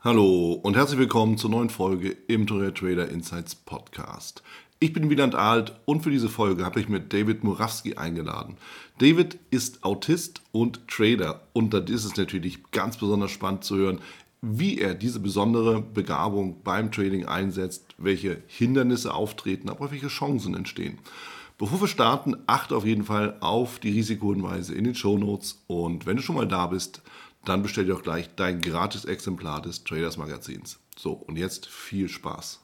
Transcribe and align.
Hallo 0.00 0.52
und 0.52 0.76
herzlich 0.76 1.00
willkommen 1.00 1.38
zur 1.38 1.50
neuen 1.50 1.70
Folge 1.70 2.10
im 2.28 2.46
Tourette 2.46 2.74
Trader 2.74 3.08
Insights 3.08 3.56
Podcast. 3.56 4.44
Ich 4.78 4.92
bin 4.92 5.10
Wieland 5.10 5.34
Alt 5.34 5.72
und 5.86 6.02
für 6.02 6.10
diese 6.12 6.28
Folge 6.28 6.64
habe 6.64 6.78
ich 6.78 6.88
mir 6.88 7.00
David 7.00 7.42
Murawski 7.42 7.96
eingeladen. 7.96 8.58
David 8.98 9.40
ist 9.50 9.82
Autist 9.82 10.40
und 10.52 10.86
Trader 10.86 11.40
und 11.52 11.74
da 11.74 11.78
ist 11.78 12.04
es 12.04 12.16
natürlich 12.16 12.70
ganz 12.70 12.96
besonders 12.96 13.32
spannend 13.32 13.64
zu 13.64 13.74
hören, 13.74 13.98
wie 14.40 14.78
er 14.78 14.94
diese 14.94 15.18
besondere 15.18 15.82
Begabung 15.82 16.62
beim 16.62 16.92
Trading 16.92 17.26
einsetzt, 17.26 17.96
welche 17.98 18.40
Hindernisse 18.46 19.12
auftreten, 19.12 19.68
aber 19.68 19.90
welche 19.90 20.06
Chancen 20.06 20.54
entstehen. 20.54 20.98
Bevor 21.58 21.80
wir 21.80 21.88
starten, 21.88 22.36
achte 22.46 22.76
auf 22.76 22.86
jeden 22.86 23.02
Fall 23.02 23.36
auf 23.40 23.80
die 23.80 23.90
Risikohinweise 23.90 24.76
in 24.76 24.84
den 24.84 24.94
Show 24.94 25.18
Notes 25.18 25.60
und 25.66 26.06
wenn 26.06 26.18
du 26.18 26.22
schon 26.22 26.36
mal 26.36 26.46
da 26.46 26.68
bist, 26.68 27.02
dann 27.48 27.62
bestell 27.62 27.86
dir 27.86 27.96
auch 27.96 28.02
gleich 28.02 28.28
dein 28.36 28.60
gratis 28.60 29.06
Exemplar 29.06 29.62
des 29.62 29.82
Traders 29.82 30.18
Magazins. 30.18 30.80
So, 30.96 31.12
und 31.12 31.36
jetzt 31.36 31.66
viel 31.66 32.08
Spaß. 32.08 32.60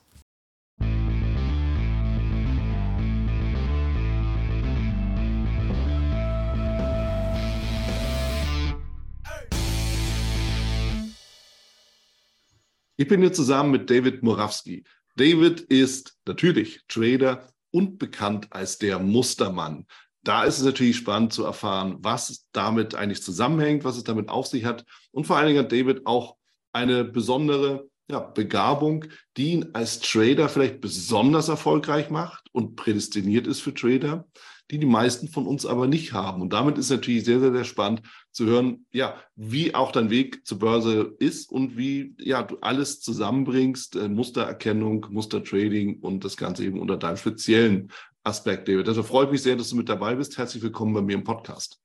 Ich 12.97 13.09
bin 13.09 13.21
hier 13.23 13.33
zusammen 13.33 13.73
mit 13.73 13.91
David 13.91 14.23
Morawski. 14.23 14.85
David 15.17 15.61
ist 15.63 16.17
natürlich 16.27 16.85
Trader 16.89 17.49
und 17.71 17.99
bekannt 17.99 18.49
als 18.51 18.79
der 18.79 18.99
Mustermann 18.99 19.87
da 20.25 20.45
ist 20.45 20.59
es 20.59 20.65
natürlich 20.65 20.97
spannend 20.97 21.33
zu 21.33 21.45
erfahren, 21.45 21.99
was 22.01 22.47
damit 22.53 22.95
eigentlich 22.95 23.23
zusammenhängt, 23.23 23.85
was 23.85 23.97
es 23.97 24.05
damit 24.05 24.31
auf 24.31 24.47
sich 24.47 24.65
hat. 24.65 24.85
Und 25.13 25.27
vor 25.27 25.37
allen 25.37 25.49
Dingen 25.49 25.61
hat 25.61 25.73
David 25.73 26.07
auch 26.07 26.37
eine 26.73 27.05
besondere 27.05 27.89
ja, 28.11 28.21
Begabung, 28.21 29.07
die 29.37 29.53
ihn 29.53 29.71
als 29.73 30.01
Trader 30.01 30.49
vielleicht 30.49 30.81
besonders 30.81 31.49
erfolgreich 31.49 32.11
macht 32.11 32.49
und 32.53 32.77
prädestiniert 32.77 33.47
ist 33.47 33.61
für 33.61 33.73
Trader, 33.73 34.27
die 34.71 34.79
die 34.79 34.87
meisten 34.87 35.29
von 35.29 35.47
uns 35.47 35.67
aber 35.67 35.87
nicht 35.87 36.13
haben. 36.13 36.43
Und 36.43 36.53
damit 36.53 36.79
ist 36.79 36.91
natürlich 36.91 37.25
sehr, 37.25 37.41
sehr, 37.41 37.53
sehr 37.53 37.65
spannend 37.65 38.03
zu 38.31 38.47
hören, 38.47 38.87
ja, 38.93 39.17
wie 39.37 39.75
auch 39.75 39.93
dein 39.93 40.11
Weg 40.11 40.47
zur 40.47 40.59
Börse 40.59 41.15
ist 41.19 41.51
und 41.51 41.77
wie 41.77 42.15
ja, 42.19 42.43
du 42.43 42.59
alles 42.61 43.01
zusammenbringst, 43.01 43.97
äh, 43.97 44.09
Mustererkennung, 44.09 45.07
Mustertrading 45.11 46.01
und 46.01 46.25
das 46.25 46.37
Ganze 46.37 46.65
eben 46.65 46.81
unter 46.81 46.97
deinem 46.97 47.17
speziellen 47.17 47.91
Aspekt, 48.27 48.69
David. 48.69 48.89
Also 48.89 49.03
freut 49.03 49.31
mich 49.31 49.43
sehr, 49.43 49.55
dass 49.55 49.69
du 49.69 49.77
mit 49.77 49.91
dabei 49.91 50.15
bist. 50.15 50.39
Herzlich 50.39 50.63
willkommen 50.63 50.95
bei 50.95 51.03
mir 51.03 51.15
im 51.15 51.25
Podcast. 51.25 51.83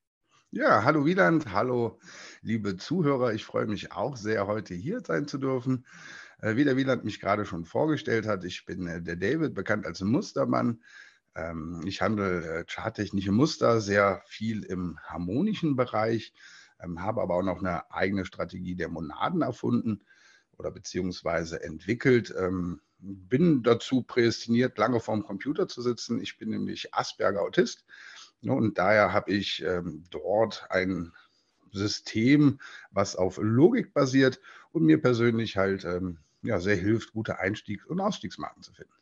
Ja, 0.51 0.85
hallo 0.85 1.05
Wieland, 1.05 1.51
hallo 1.51 1.99
liebe 2.41 2.77
Zuhörer. 2.77 3.33
Ich 3.33 3.43
freue 3.43 3.67
mich 3.67 3.91
auch 3.91 4.15
sehr, 4.15 4.47
heute 4.47 4.73
hier 4.73 5.01
sein 5.01 5.27
zu 5.27 5.37
dürfen. 5.37 5.85
Äh, 6.41 6.55
wie 6.55 6.63
der 6.63 6.77
Wieland 6.77 7.03
mich 7.03 7.19
gerade 7.19 7.45
schon 7.45 7.65
vorgestellt 7.65 8.25
hat, 8.25 8.45
ich 8.45 8.63
bin 8.63 8.87
äh, 8.87 9.01
der 9.01 9.17
David, 9.17 9.53
bekannt 9.53 9.85
als 9.85 9.99
Mustermann. 9.99 10.81
Ähm, 11.35 11.81
ich 11.85 12.01
handle 12.01 12.61
äh, 12.61 12.65
charttechnische 12.65 13.33
Muster, 13.33 13.81
sehr 13.81 14.23
viel 14.25 14.63
im 14.63 14.97
harmonischen 15.03 15.75
Bereich, 15.75 16.33
ähm, 16.79 17.01
habe 17.01 17.21
aber 17.21 17.35
auch 17.35 17.43
noch 17.43 17.59
eine 17.59 17.91
eigene 17.91 18.23
Strategie 18.23 18.75
der 18.75 18.87
Monaden 18.87 19.41
erfunden 19.41 20.05
oder 20.57 20.71
beziehungsweise 20.71 21.61
entwickelt. 21.61 22.33
Ähm, 22.39 22.79
bin 22.99 23.63
dazu 23.63 24.03
prädestiniert, 24.03 24.77
lange 24.77 24.99
vorm 24.99 25.23
Computer 25.23 25.67
zu 25.67 25.81
sitzen. 25.81 26.21
Ich 26.21 26.37
bin 26.37 26.49
nämlich 26.49 26.93
Asperger-Autist. 26.93 27.85
Ne, 28.41 28.53
und 28.53 28.77
daher 28.77 29.13
habe 29.13 29.31
ich 29.31 29.63
ähm, 29.63 30.03
dort 30.11 30.65
ein 30.69 31.13
System, 31.71 32.59
was 32.91 33.15
auf 33.15 33.37
Logik 33.41 33.93
basiert 33.93 34.39
und 34.71 34.83
mir 34.83 35.01
persönlich 35.01 35.57
halt 35.57 35.85
ähm, 35.85 36.19
ja, 36.41 36.59
sehr 36.59 36.75
hilft, 36.75 37.13
gute 37.13 37.39
Einstiegs- 37.39 37.85
und 37.85 37.99
Ausstiegsmarken 37.99 38.63
zu 38.63 38.73
finden. 38.73 38.93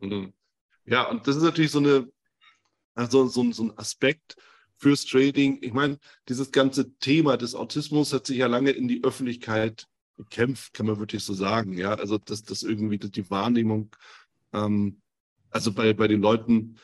Mhm. 0.00 0.32
Ja, 0.84 1.08
und 1.08 1.26
das 1.26 1.36
ist 1.36 1.42
natürlich 1.42 1.70
so, 1.70 1.78
eine, 1.78 2.10
also 2.94 3.26
so, 3.26 3.50
so 3.52 3.64
ein 3.64 3.78
Aspekt 3.78 4.36
fürs 4.76 5.04
Trading. 5.04 5.58
Ich 5.62 5.72
meine, 5.72 5.98
dieses 6.28 6.50
ganze 6.50 6.92
Thema 6.98 7.36
des 7.36 7.54
Autismus 7.54 8.12
hat 8.12 8.26
sich 8.26 8.38
ja 8.38 8.48
lange 8.48 8.70
in 8.70 8.88
die 8.88 9.04
Öffentlichkeit 9.04 9.86
gekämpft, 10.16 10.74
kann 10.74 10.86
man 10.86 10.98
wirklich 10.98 11.24
so 11.24 11.34
sagen. 11.34 11.76
Ja, 11.76 11.94
also 11.94 12.18
dass 12.18 12.42
das 12.42 12.62
irgendwie 12.62 12.98
die 12.98 13.30
Wahrnehmung, 13.30 13.90
ähm, 14.52 15.00
also 15.50 15.72
bei, 15.72 15.92
bei 15.92 16.08
den 16.08 16.22
Leuten 16.22 16.76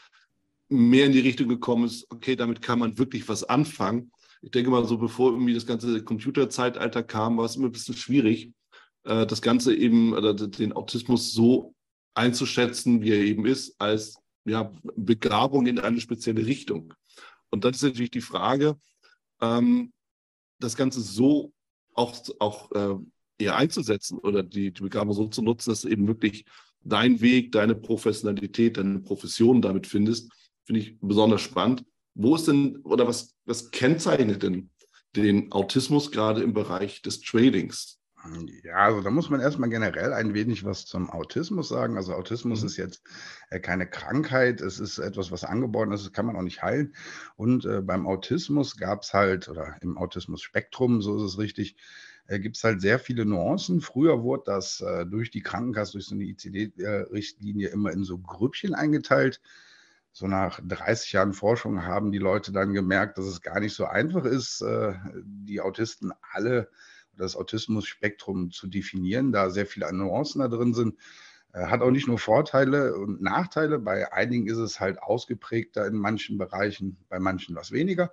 mehr 0.68 1.06
in 1.06 1.12
die 1.12 1.20
Richtung 1.20 1.48
gekommen 1.48 1.84
ist, 1.84 2.06
okay, 2.10 2.36
damit 2.36 2.60
kann 2.60 2.78
man 2.78 2.98
wirklich 2.98 3.28
was 3.28 3.44
anfangen. 3.44 4.12
Ich 4.42 4.50
denke 4.50 4.70
mal, 4.70 4.84
so 4.84 4.98
bevor 4.98 5.32
irgendwie 5.32 5.54
das 5.54 5.66
ganze 5.66 6.02
Computerzeitalter 6.04 7.02
kam, 7.02 7.38
war 7.38 7.46
es 7.46 7.56
immer 7.56 7.66
ein 7.66 7.72
bisschen 7.72 7.96
schwierig, 7.96 8.52
äh, 9.04 9.26
das 9.26 9.42
Ganze 9.42 9.74
eben, 9.74 10.12
oder 10.12 10.34
den 10.34 10.72
Autismus 10.72 11.32
so 11.32 11.74
einzuschätzen, 12.14 13.02
wie 13.02 13.10
er 13.10 13.20
eben 13.20 13.46
ist, 13.46 13.80
als 13.80 14.18
ja, 14.44 14.72
Begabung 14.96 15.66
in 15.66 15.78
eine 15.78 16.00
spezielle 16.00 16.46
Richtung. 16.46 16.94
Und 17.50 17.64
dann 17.64 17.72
ist 17.72 17.82
natürlich 17.82 18.10
die 18.10 18.20
Frage, 18.20 18.78
ähm, 19.40 19.92
das 20.60 20.76
Ganze 20.76 21.00
so 21.00 21.52
auch, 21.94 22.16
auch 22.38 22.70
äh, 22.72 22.96
eher 23.38 23.56
einzusetzen 23.56 24.19
oder 24.19 24.43
die, 24.43 24.72
die 24.72 24.82
Begabung 24.82 25.15
so 25.15 25.28
zu 25.28 25.43
nutzen, 25.43 25.71
dass 25.71 25.82
du 25.82 25.88
eben 25.88 26.06
wirklich 26.06 26.44
dein 26.82 27.21
Weg, 27.21 27.53
deine 27.53 27.75
Professionalität, 27.75 28.76
deine 28.76 29.00
Profession 29.00 29.62
damit 29.62 29.87
findest, 29.87 30.31
finde 30.65 30.81
ich 30.81 30.99
besonders 31.00 31.41
spannend. 31.41 31.84
Wo 32.15 32.34
ist 32.34 32.49
denn 32.49 32.78
oder 32.78 33.06
was, 33.06 33.34
was 33.44 33.71
kennzeichnet 33.71 34.43
denn 34.43 34.71
den 35.15 35.53
Autismus 35.53 36.10
gerade 36.10 36.43
im 36.43 36.53
Bereich 36.53 37.03
des 37.03 37.21
Tradings? 37.21 37.99
Ja, 38.65 38.75
also 38.75 39.00
da 39.00 39.10
muss 39.10 39.31
man 39.31 39.41
erstmal 39.41 39.70
generell 39.70 40.12
ein 40.12 40.34
wenig 40.34 40.65
was 40.65 40.84
zum 40.87 41.09
Autismus 41.09 41.69
sagen. 41.69 41.97
Also 41.97 42.15
Autismus 42.15 42.62
mhm. 42.62 42.66
ist 42.66 42.76
jetzt 42.76 43.03
äh, 43.50 43.60
keine 43.60 43.88
Krankheit, 43.88 44.60
es 44.60 44.81
ist 44.81 44.99
etwas, 44.99 45.31
was 45.31 45.44
angeboren 45.44 45.93
ist, 45.93 46.05
das 46.05 46.12
kann 46.12 46.26
man 46.26 46.37
auch 46.37 46.43
nicht 46.43 46.62
heilen. 46.62 46.94
Und 47.37 47.65
äh, 47.65 47.81
beim 47.81 48.06
Autismus 48.06 48.76
gab 48.76 49.03
es 49.03 49.15
halt, 49.15 49.49
oder 49.49 49.76
im 49.82 49.97
Autismus-Spektrum, 49.97 51.00
so 51.00 51.16
ist 51.16 51.22
es 51.22 51.38
richtig, 51.38 51.76
äh, 52.28 52.38
gibt 52.38 52.56
es 52.56 52.64
halt 52.64 52.80
sehr 52.80 52.98
viele 52.98 53.24
Nuancen. 53.24 53.80
Früher 53.80 54.22
wurde 54.22 54.44
das 54.46 54.80
äh, 54.80 55.04
durch 55.06 55.30
die 55.30 55.42
Krankenkasse, 55.42 55.92
durch 55.92 56.06
so 56.06 56.14
eine 56.14 56.24
ICD-Richtlinie 56.24 57.68
immer 57.68 57.90
in 57.90 58.04
so 58.04 58.18
Grüppchen 58.18 58.74
eingeteilt. 58.74 59.40
So 60.12 60.26
nach 60.26 60.60
30 60.62 61.12
Jahren 61.12 61.32
Forschung 61.32 61.84
haben 61.84 62.12
die 62.12 62.18
Leute 62.18 62.52
dann 62.52 62.72
gemerkt, 62.72 63.18
dass 63.18 63.26
es 63.26 63.40
gar 63.40 63.60
nicht 63.60 63.74
so 63.74 63.86
einfach 63.86 64.24
ist, 64.24 64.60
äh, 64.60 64.94
die 65.24 65.60
Autisten 65.60 66.12
alle, 66.32 66.70
das 67.16 67.34
Autismus-Spektrum 67.34 68.50
zu 68.50 68.68
definieren, 68.68 69.32
da 69.32 69.50
sehr 69.50 69.66
viele 69.66 69.92
Nuancen 69.92 70.40
da 70.40 70.48
drin 70.48 70.74
sind. 70.74 70.96
Äh, 71.52 71.66
hat 71.66 71.80
auch 71.80 71.90
nicht 71.90 72.08
nur 72.08 72.18
Vorteile 72.18 72.94
und 72.94 73.22
Nachteile. 73.22 73.78
Bei 73.78 74.12
einigen 74.12 74.48
ist 74.48 74.58
es 74.58 74.80
halt 74.80 75.02
ausgeprägter 75.02 75.86
in 75.86 75.94
manchen 75.94 76.36
Bereichen, 76.36 76.98
bei 77.08 77.18
manchen 77.18 77.56
was 77.56 77.72
weniger. 77.72 78.12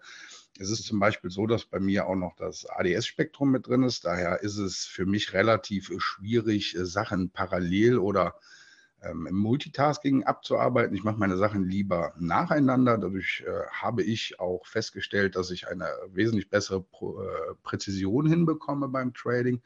Es 0.58 0.70
ist 0.70 0.86
zum 0.86 1.00
Beispiel 1.00 1.30
so, 1.30 1.48
dass 1.48 1.66
bei 1.66 1.80
mir 1.80 2.08
auch 2.08 2.16
noch 2.16 2.36
das 2.38 2.66
ADS-Spektrum 2.66 3.52
mit 3.52 3.68
drin 3.68 3.84
ist. 3.84 4.06
Daher 4.06 4.42
ist 4.42 4.58
es 4.58 4.86
für 4.86 5.06
mich 5.06 5.34
relativ 5.34 5.92
schwierig, 5.98 6.76
äh, 6.76 6.86
Sachen 6.86 7.30
parallel 7.30 7.98
oder 7.98 8.36
ähm, 9.02 9.28
im 9.28 9.36
Multitasking 9.36 10.24
abzuarbeiten. 10.24 10.96
Ich 10.96 11.04
mache 11.04 11.20
meine 11.20 11.38
Sachen 11.38 11.66
lieber 11.66 12.14
nacheinander. 12.18 12.98
Dadurch 12.98 13.44
äh, 13.46 13.68
habe 13.70 14.04
ich 14.04 14.40
auch 14.40 14.66
festgestellt, 14.66 15.36
dass 15.36 15.52
ich 15.52 15.68
eine 15.68 15.90
wesentlich 16.14 16.50
bessere 16.50 16.82
Pro, 16.82 17.22
äh, 17.22 17.56
Präzision 17.64 18.26
hinbekomme 18.26 18.88
beim 18.88 19.14
Trading. 19.14 19.62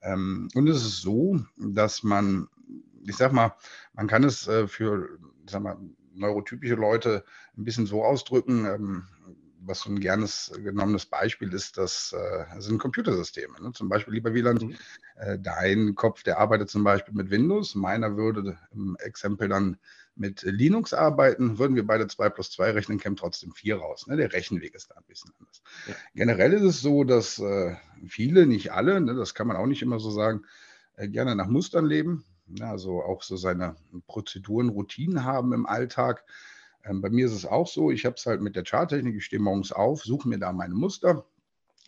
Ähm, 0.00 0.48
und 0.54 0.68
es 0.68 0.78
ist 0.78 1.02
so, 1.02 1.40
dass 1.56 2.02
man, 2.02 2.48
ich 3.04 3.16
sag 3.16 3.32
mal, 3.32 3.54
man 3.92 4.06
kann 4.06 4.24
es 4.24 4.48
äh, 4.48 4.66
für, 4.66 5.18
ich 5.44 5.50
sag 5.50 5.62
mal, 5.62 5.76
neurotypische 6.14 6.74
Leute 6.74 7.24
ein 7.56 7.64
bisschen 7.64 7.86
so 7.86 8.04
ausdrücken. 8.04 8.64
Ähm, 8.64 9.04
was 9.68 9.80
so 9.80 9.90
ein 9.90 10.00
gernes 10.00 10.50
genommenes 10.56 11.06
Beispiel 11.06 11.52
ist, 11.52 11.78
das 11.78 12.12
äh, 12.12 12.60
sind 12.60 12.78
Computersysteme. 12.78 13.60
Ne? 13.60 13.72
Zum 13.72 13.88
Beispiel, 13.88 14.14
lieber 14.14 14.34
Wieland, 14.34 14.62
mhm. 14.62 14.76
äh, 15.16 15.38
dein 15.38 15.94
Kopf, 15.94 16.22
der 16.22 16.38
arbeitet 16.38 16.70
zum 16.70 16.82
Beispiel 16.82 17.14
mit 17.14 17.30
Windows, 17.30 17.74
meiner 17.74 18.16
würde 18.16 18.58
im 18.72 18.96
Exempel 18.98 19.48
dann 19.48 19.76
mit 20.16 20.42
Linux 20.42 20.92
arbeiten, 20.92 21.58
würden 21.58 21.76
wir 21.76 21.86
beide 21.86 22.08
2 22.08 22.28
plus 22.30 22.50
2 22.50 22.72
rechnen, 22.72 22.98
käme 22.98 23.14
trotzdem 23.14 23.52
4 23.52 23.76
raus. 23.76 24.06
Ne? 24.08 24.16
Der 24.16 24.32
Rechenweg 24.32 24.74
ist 24.74 24.90
da 24.90 24.96
ein 24.96 25.04
bisschen 25.06 25.30
anders. 25.38 25.62
Ja. 25.86 25.94
Generell 26.14 26.52
ist 26.54 26.62
es 26.62 26.80
so, 26.80 27.04
dass 27.04 27.38
äh, 27.38 27.76
viele, 28.06 28.46
nicht 28.46 28.72
alle, 28.72 29.00
ne, 29.00 29.14
das 29.14 29.34
kann 29.34 29.46
man 29.46 29.56
auch 29.56 29.66
nicht 29.66 29.82
immer 29.82 30.00
so 30.00 30.10
sagen, 30.10 30.42
äh, 30.96 31.08
gerne 31.08 31.36
nach 31.36 31.46
Mustern 31.46 31.86
leben, 31.86 32.24
ne? 32.46 32.66
also 32.66 33.02
auch 33.02 33.22
so 33.22 33.36
seine 33.36 33.76
Prozeduren, 34.06 34.70
Routinen 34.70 35.24
haben 35.24 35.52
im 35.52 35.66
Alltag. 35.66 36.24
Ähm, 36.88 37.00
bei 37.00 37.10
mir 37.10 37.26
ist 37.26 37.32
es 37.32 37.46
auch 37.46 37.66
so, 37.66 37.90
ich 37.90 38.04
habe 38.04 38.16
es 38.16 38.26
halt 38.26 38.40
mit 38.40 38.56
der 38.56 38.64
Charttechnik, 38.64 39.16
ich 39.16 39.24
stehe 39.24 39.42
morgens 39.42 39.72
auf, 39.72 40.02
suche 40.02 40.28
mir 40.28 40.38
da 40.38 40.52
meine 40.52 40.74
Muster, 40.74 41.24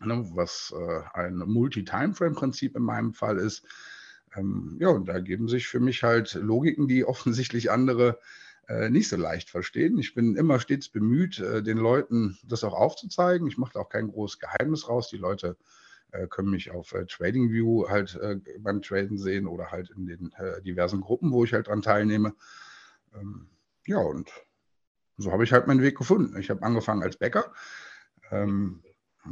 ne, 0.00 0.24
was 0.34 0.74
äh, 0.76 1.18
ein 1.18 1.36
Multi-Timeframe-Prinzip 1.36 2.76
in 2.76 2.82
meinem 2.82 3.12
Fall 3.14 3.38
ist. 3.38 3.64
Ähm, 4.36 4.76
ja, 4.80 4.88
und 4.88 5.06
da 5.06 5.20
geben 5.20 5.48
sich 5.48 5.66
für 5.66 5.80
mich 5.80 6.02
halt 6.02 6.34
Logiken, 6.34 6.88
die 6.88 7.04
offensichtlich 7.06 7.70
andere 7.70 8.18
äh, 8.68 8.90
nicht 8.90 9.08
so 9.08 9.16
leicht 9.16 9.50
verstehen. 9.50 9.98
Ich 9.98 10.14
bin 10.14 10.36
immer 10.36 10.60
stets 10.60 10.88
bemüht, 10.88 11.38
äh, 11.40 11.62
den 11.62 11.78
Leuten 11.78 12.38
das 12.44 12.64
auch 12.64 12.74
aufzuzeigen. 12.74 13.48
Ich 13.48 13.58
mache 13.58 13.72
da 13.74 13.80
auch 13.80 13.88
kein 13.88 14.08
großes 14.08 14.38
Geheimnis 14.38 14.88
raus. 14.88 15.08
Die 15.08 15.16
Leute 15.16 15.56
äh, 16.12 16.26
können 16.26 16.50
mich 16.50 16.70
auf 16.70 16.94
TradingView 17.08 17.88
halt 17.88 18.18
beim 18.58 18.82
Traden 18.82 19.16
sehen 19.16 19.46
oder 19.46 19.70
halt 19.70 19.90
in 19.90 20.06
den 20.06 20.32
diversen 20.64 21.00
Gruppen, 21.00 21.32
wo 21.32 21.44
ich 21.44 21.52
halt 21.52 21.68
dran 21.68 21.82
teilnehme. 21.82 22.34
Ähm, 23.14 23.48
ja, 23.86 23.98
und 23.98 24.30
so 25.20 25.32
habe 25.32 25.44
ich 25.44 25.52
halt 25.52 25.66
meinen 25.66 25.82
Weg 25.82 25.98
gefunden. 25.98 26.38
Ich 26.38 26.50
habe 26.50 26.62
angefangen 26.62 27.02
als 27.02 27.16
Bäcker. 27.16 27.52
Ähm, 28.30 28.82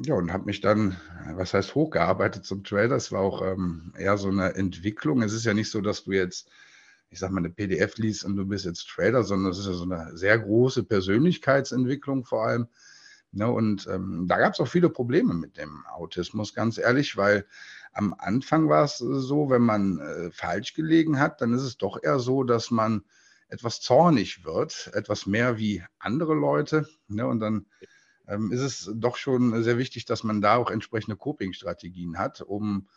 ja, 0.04 0.14
und 0.14 0.32
habe 0.32 0.44
mich 0.44 0.60
dann, 0.60 0.96
was 1.32 1.54
heißt 1.54 1.74
hochgearbeitet 1.74 2.44
zum 2.44 2.62
Trader. 2.62 2.96
Es 2.96 3.10
war 3.10 3.20
auch 3.20 3.42
ähm, 3.42 3.92
eher 3.96 4.18
so 4.18 4.28
eine 4.28 4.54
Entwicklung. 4.54 5.22
Es 5.22 5.32
ist 5.32 5.46
ja 5.46 5.54
nicht 5.54 5.70
so, 5.70 5.80
dass 5.80 6.04
du 6.04 6.12
jetzt, 6.12 6.50
ich 7.08 7.18
sag 7.18 7.30
mal, 7.30 7.38
eine 7.38 7.50
PDF 7.50 7.96
liest 7.96 8.24
und 8.24 8.36
du 8.36 8.44
bist 8.44 8.66
jetzt 8.66 8.88
Trader, 8.88 9.22
sondern 9.22 9.50
es 9.50 9.58
ist 9.58 9.66
ja 9.66 9.72
so 9.72 9.84
eine 9.84 10.14
sehr 10.16 10.38
große 10.38 10.84
Persönlichkeitsentwicklung 10.84 12.24
vor 12.24 12.46
allem. 12.46 12.68
Ja, 13.32 13.46
ne, 13.46 13.52
und 13.52 13.86
ähm, 13.86 14.26
da 14.28 14.38
gab 14.38 14.54
es 14.54 14.60
auch 14.60 14.68
viele 14.68 14.90
Probleme 14.90 15.34
mit 15.34 15.56
dem 15.56 15.84
Autismus, 15.86 16.54
ganz 16.54 16.78
ehrlich, 16.78 17.16
weil 17.16 17.46
am 17.92 18.14
Anfang 18.18 18.68
war 18.68 18.84
es 18.84 18.98
so, 18.98 19.50
wenn 19.50 19.62
man 19.62 19.98
äh, 19.98 20.30
falsch 20.30 20.74
gelegen 20.74 21.18
hat, 21.18 21.40
dann 21.40 21.52
ist 21.52 21.62
es 21.62 21.78
doch 21.78 22.02
eher 22.02 22.18
so, 22.18 22.42
dass 22.42 22.70
man 22.70 23.04
etwas 23.48 23.80
zornig 23.80 24.44
wird, 24.44 24.90
etwas 24.94 25.26
mehr 25.26 25.58
wie 25.58 25.82
andere 25.98 26.34
Leute. 26.34 26.88
Ne? 27.08 27.26
Und 27.26 27.40
dann 27.40 27.66
ähm, 28.26 28.52
ist 28.52 28.60
es 28.60 28.90
doch 28.94 29.16
schon 29.16 29.62
sehr 29.62 29.78
wichtig, 29.78 30.04
dass 30.04 30.22
man 30.22 30.40
da 30.40 30.56
auch 30.56 30.70
entsprechende 30.70 31.16
Coping-Strategien 31.16 32.18
hat, 32.18 32.42
um, 32.42 32.88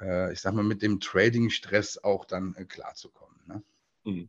äh, 0.00 0.32
ich 0.32 0.40
sag 0.40 0.54
mal, 0.54 0.64
mit 0.64 0.82
dem 0.82 1.00
Trading-Stress 1.00 2.02
auch 2.02 2.24
dann 2.24 2.54
äh, 2.56 2.64
klarzukommen. 2.64 3.40
Ne? 3.46 3.62
Mhm. 4.04 4.28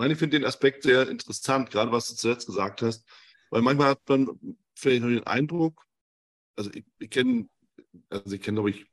Ich 0.00 0.18
finde 0.18 0.38
den 0.38 0.46
Aspekt 0.46 0.84
sehr 0.84 1.08
interessant, 1.08 1.70
gerade 1.70 1.90
was 1.90 2.08
du 2.08 2.14
zuletzt 2.14 2.46
gesagt 2.46 2.82
hast, 2.82 3.04
weil 3.50 3.62
manchmal 3.62 3.88
hat 3.90 4.08
man 4.08 4.56
vielleicht 4.74 5.02
den 5.02 5.26
Eindruck, 5.26 5.84
also 6.54 6.70
ich, 6.72 6.84
ich 7.00 7.10
kenne, 7.10 7.48
also 8.08 8.32
ich 8.32 8.40
kenne, 8.40 8.56
glaube 8.56 8.70
ich, 8.70 8.86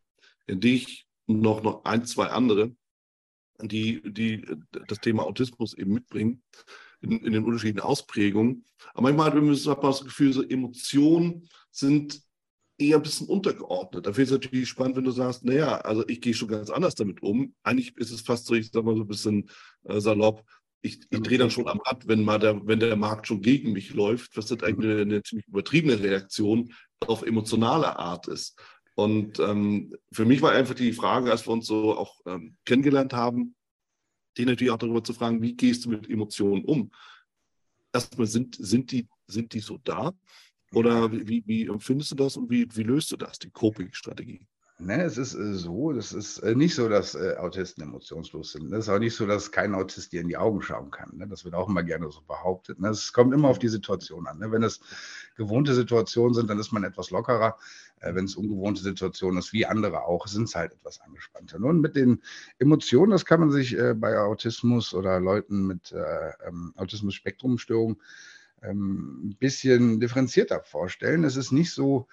dich 0.47 1.07
noch, 1.27 1.61
noch 1.61 1.85
ein, 1.85 2.05
zwei 2.05 2.27
andere, 2.27 2.75
die, 3.61 4.01
die 4.03 4.45
das 4.87 4.99
Thema 4.99 5.23
Autismus 5.23 5.73
eben 5.73 5.93
mitbringen, 5.93 6.43
in, 7.01 7.19
in 7.19 7.33
den 7.33 7.43
unterschiedlichen 7.43 7.85
Ausprägungen. 7.85 8.65
Aber 8.93 9.03
manchmal 9.03 9.27
hat 9.27 9.81
man 9.83 9.91
das 9.91 10.03
Gefühl, 10.03 10.33
so 10.33 10.43
Emotionen 10.43 11.47
sind 11.71 12.21
eher 12.77 12.97
ein 12.97 13.03
bisschen 13.03 13.27
untergeordnet. 13.27 14.05
Da 14.05 14.11
finde 14.11 14.23
ich 14.23 14.31
es 14.31 14.43
natürlich 14.43 14.69
spannend, 14.69 14.97
wenn 14.97 15.05
du 15.05 15.11
sagst, 15.11 15.45
naja, 15.45 15.77
also 15.77 16.07
ich 16.07 16.19
gehe 16.21 16.33
schon 16.33 16.49
ganz 16.49 16.69
anders 16.69 16.95
damit 16.95 17.21
um. 17.21 17.53
Eigentlich 17.63 17.95
ist 17.97 18.11
es 18.11 18.21
fast 18.21 18.45
so, 18.45 18.53
ich 18.53 18.69
sag 18.71 18.83
mal 18.83 18.95
so 18.95 19.03
ein 19.03 19.07
bisschen 19.07 19.49
äh, 19.83 19.99
salopp, 19.99 20.43
ich, 20.85 20.99
ich 21.09 21.21
drehe 21.21 21.39
dann 21.39 21.49
schon 21.49 21.67
am 21.67 21.79
Rad, 21.79 22.07
wenn 22.07 22.23
mal 22.23 22.37
der, 22.37 22.65
wenn 22.67 22.79
der 22.79 22.95
Markt 22.95 23.25
schon 23.25 23.41
gegen 23.41 23.73
mich 23.73 23.93
läuft, 23.93 24.37
was 24.37 24.45
das 24.47 24.61
eigentlich 24.61 24.91
eine, 24.91 25.01
eine 25.01 25.23
ziemlich 25.23 25.47
übertriebene 25.47 25.99
Reaktion 25.99 26.71
auf 26.99 27.23
emotionale 27.23 27.97
Art 27.97 28.27
ist. 28.27 28.59
Und 28.95 29.39
ähm, 29.39 29.93
für 30.11 30.25
mich 30.25 30.41
war 30.41 30.53
einfach 30.53 30.73
die 30.73 30.93
Frage, 30.93 31.29
als 31.29 31.45
wir 31.45 31.53
uns 31.53 31.67
so 31.67 31.97
auch 31.97 32.21
ähm, 32.25 32.57
kennengelernt 32.65 33.13
haben, 33.13 33.55
die 34.37 34.45
natürlich 34.45 34.71
auch 34.71 34.77
darüber 34.77 35.03
zu 35.03 35.13
fragen, 35.13 35.41
wie 35.41 35.53
gehst 35.53 35.85
du 35.85 35.89
mit 35.89 36.09
Emotionen 36.09 36.63
um? 36.63 36.91
Erstmal, 37.93 38.27
sind, 38.27 38.55
sind, 38.59 38.91
die, 38.91 39.07
sind 39.27 39.53
die 39.53 39.59
so 39.59 39.77
da? 39.83 40.13
Oder 40.73 41.11
wie, 41.11 41.43
wie 41.45 41.65
empfindest 41.67 42.11
du 42.11 42.15
das 42.15 42.35
und 42.37 42.49
wie, 42.49 42.67
wie 42.73 42.83
löst 42.83 43.11
du 43.11 43.17
das, 43.17 43.39
die 43.39 43.49
Coping-Strategie? 43.49 44.47
Ne, 44.77 45.03
es 45.03 45.17
ist 45.17 45.35
äh, 45.35 45.53
so, 45.53 45.93
das 45.93 46.11
ist 46.11 46.39
äh, 46.39 46.53
nicht 46.53 46.75
so, 46.75 46.89
dass 46.89 47.15
äh, 47.15 47.35
Autisten 47.37 47.81
emotionslos 47.81 48.51
sind. 48.51 48.73
Es 48.73 48.87
ist 48.87 48.89
auch 48.89 48.99
nicht 48.99 49.15
so, 49.15 49.25
dass 49.25 49.53
kein 49.53 49.73
Autist 49.73 50.11
dir 50.11 50.19
in 50.19 50.27
die 50.27 50.35
Augen 50.35 50.61
schauen 50.61 50.91
kann. 50.91 51.15
Ne? 51.15 51.27
Das 51.29 51.45
wird 51.45 51.55
auch 51.55 51.69
immer 51.69 51.81
gerne 51.81 52.11
so 52.11 52.21
behauptet. 52.27 52.81
Ne? 52.81 52.89
Es 52.89 53.13
kommt 53.13 53.33
immer 53.33 53.47
auf 53.47 53.57
die 53.57 53.69
Situation 53.69 54.27
an. 54.27 54.39
Ne? 54.39 54.51
Wenn 54.51 54.63
es 54.63 54.81
gewohnte 55.37 55.73
Situationen 55.73 56.33
sind, 56.33 56.49
dann 56.49 56.59
ist 56.59 56.73
man 56.73 56.83
etwas 56.83 57.09
lockerer. 57.09 57.57
Äh, 58.01 58.15
wenn 58.15 58.25
es 58.25 58.35
ungewohnte 58.35 58.81
Situationen 58.81 59.39
ist, 59.39 59.53
wie 59.53 59.65
andere 59.65 60.03
auch, 60.03 60.27
sind 60.27 60.43
es 60.43 60.55
halt 60.55 60.73
etwas 60.73 60.99
angespannter. 60.99 61.57
Nun 61.57 61.79
mit 61.79 61.95
den 61.95 62.21
Emotionen, 62.59 63.11
das 63.11 63.25
kann 63.25 63.39
man 63.39 63.51
sich 63.51 63.77
äh, 63.77 63.93
bei 63.93 64.19
Autismus 64.19 64.93
oder 64.93 65.21
Leuten 65.21 65.67
mit 65.67 65.93
äh, 65.93 66.31
ähm, 66.45 66.73
Autismus-Spektrumstörung 66.75 68.01
ähm, 68.61 69.29
ein 69.29 69.35
bisschen 69.39 70.01
differenzierter 70.01 70.61
vorstellen. 70.63 71.23
Es 71.23 71.37
ist 71.37 71.53
nicht 71.53 71.71
so, 71.71 72.07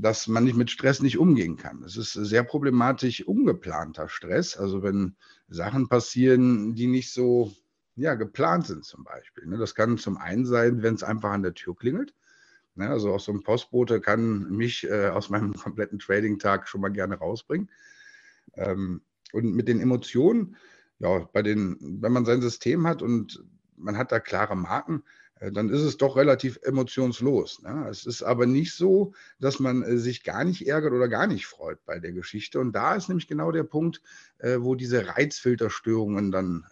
dass 0.00 0.26
man 0.26 0.42
nicht 0.42 0.56
mit 0.56 0.72
Stress 0.72 1.00
nicht 1.00 1.18
umgehen 1.18 1.56
kann. 1.56 1.84
Es 1.84 1.96
ist 1.96 2.14
sehr 2.14 2.42
problematisch 2.42 3.24
ungeplanter 3.24 4.08
Stress, 4.08 4.56
also 4.56 4.82
wenn 4.82 5.14
Sachen 5.48 5.88
passieren, 5.88 6.74
die 6.74 6.88
nicht 6.88 7.12
so 7.12 7.52
ja, 7.94 8.14
geplant 8.14 8.66
sind 8.66 8.84
zum 8.84 9.04
Beispiel. 9.04 9.46
Ne? 9.46 9.56
Das 9.56 9.74
kann 9.74 9.98
zum 9.98 10.16
einen 10.16 10.44
sein, 10.44 10.82
wenn 10.82 10.94
es 10.94 11.04
einfach 11.04 11.30
an 11.30 11.42
der 11.42 11.54
Tür 11.54 11.76
klingelt. 11.76 12.12
Ne? 12.74 12.88
Also 12.88 13.12
auch 13.12 13.20
so 13.20 13.32
ein 13.32 13.42
Postbote 13.42 14.00
kann 14.00 14.50
mich 14.50 14.84
äh, 14.84 15.08
aus 15.08 15.30
meinem 15.30 15.54
kompletten 15.62 15.98
Trading-Tag 15.98 16.68
schon 16.68 16.80
mal 16.80 16.90
gerne 16.92 17.16
rausbringen. 17.16 17.70
Ähm, 18.54 19.00
und 19.32 19.54
mit 19.54 19.68
den 19.68 19.80
Emotionen, 19.80 20.56
ja, 20.98 21.20
bei 21.32 21.42
den, 21.42 22.00
wenn 22.00 22.12
man 22.12 22.24
sein 22.24 22.42
System 22.42 22.86
hat 22.86 23.00
und 23.00 23.44
man 23.76 23.96
hat 23.96 24.10
da 24.10 24.18
klare 24.18 24.56
Marken, 24.56 25.04
dann 25.40 25.68
ist 25.68 25.82
es 25.82 25.98
doch 25.98 26.16
relativ 26.16 26.58
emotionslos. 26.62 27.60
Ne? 27.62 27.86
Es 27.90 28.06
ist 28.06 28.22
aber 28.22 28.46
nicht 28.46 28.74
so, 28.74 29.12
dass 29.38 29.60
man 29.60 29.82
äh, 29.82 29.98
sich 29.98 30.24
gar 30.24 30.44
nicht 30.44 30.66
ärgert 30.66 30.92
oder 30.92 31.08
gar 31.08 31.26
nicht 31.26 31.46
freut 31.46 31.84
bei 31.84 31.98
der 31.98 32.12
Geschichte. 32.12 32.58
Und 32.58 32.72
da 32.72 32.94
ist 32.94 33.08
nämlich 33.08 33.28
genau 33.28 33.52
der 33.52 33.64
Punkt, 33.64 34.00
äh, 34.38 34.58
wo 34.60 34.74
diese 34.74 35.06
Reizfilterstörungen 35.08 36.30
dann 36.30 36.64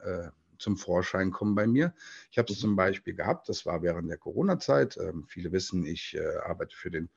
zum 0.58 0.76
Vorschein 0.76 1.30
kommen 1.30 1.54
bei 1.54 1.66
mir. 1.66 1.92
Ich 2.30 2.38
habe 2.38 2.50
es 2.50 2.58
zum 2.58 2.74
Beispiel 2.76 3.14
gehabt, 3.14 3.48
das 3.48 3.66
war 3.66 3.82
während 3.82 4.08
der 4.08 4.16
Corona-Zeit. 4.16 4.96
Ähm, 4.96 5.24
viele 5.28 5.52
wissen, 5.52 5.84
ich 5.84 6.16
arbeite 6.44 6.74
für 6.74 6.90
den 6.90 7.10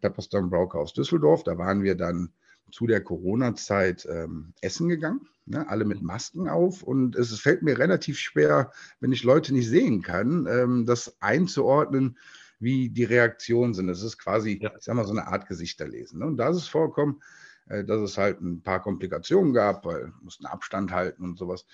Pepperstone 0.00 0.48
Broker 0.48 0.80
aus 0.80 0.92
Düsseldorf. 0.92 1.44
Da 1.44 1.56
waren 1.56 1.82
wir 1.82 1.94
dann 1.94 2.32
zu 2.70 2.86
der 2.86 3.02
Corona-Zeit 3.02 4.06
ähm, 4.10 4.52
essen 4.60 4.88
gegangen, 4.88 5.28
ne? 5.46 5.68
alle 5.68 5.84
mit 5.84 6.02
Masken 6.02 6.48
auf. 6.48 6.82
Und 6.82 7.16
es 7.16 7.38
fällt 7.40 7.62
mir 7.62 7.78
relativ 7.78 8.18
schwer, 8.18 8.72
wenn 9.00 9.12
ich 9.12 9.24
Leute 9.24 9.52
nicht 9.52 9.68
sehen 9.68 10.02
kann, 10.02 10.46
ähm, 10.46 10.86
das 10.86 11.16
einzuordnen, 11.20 12.18
wie 12.60 12.90
die 12.90 13.04
Reaktionen 13.04 13.74
sind. 13.74 13.86
Das 13.86 14.02
ist 14.02 14.18
quasi, 14.18 14.58
ja. 14.60 14.72
ich 14.76 14.84
sag 14.84 14.94
mal, 14.94 15.04
so 15.04 15.12
eine 15.12 15.28
Art 15.28 15.46
Gesichterlesen. 15.48 16.18
Ne? 16.20 16.26
Und 16.26 16.36
da 16.36 16.50
ist 16.50 16.56
es 16.56 16.68
vorkommen, 16.68 17.22
äh, 17.68 17.84
dass 17.84 18.00
es 18.00 18.18
halt 18.18 18.40
ein 18.40 18.62
paar 18.62 18.82
Komplikationen 18.82 19.52
gab, 19.52 19.84
weil 19.84 20.12
mussten 20.20 20.46
Abstand 20.46 20.92
halten 20.92 21.24
und 21.24 21.38
sowas. 21.38 21.66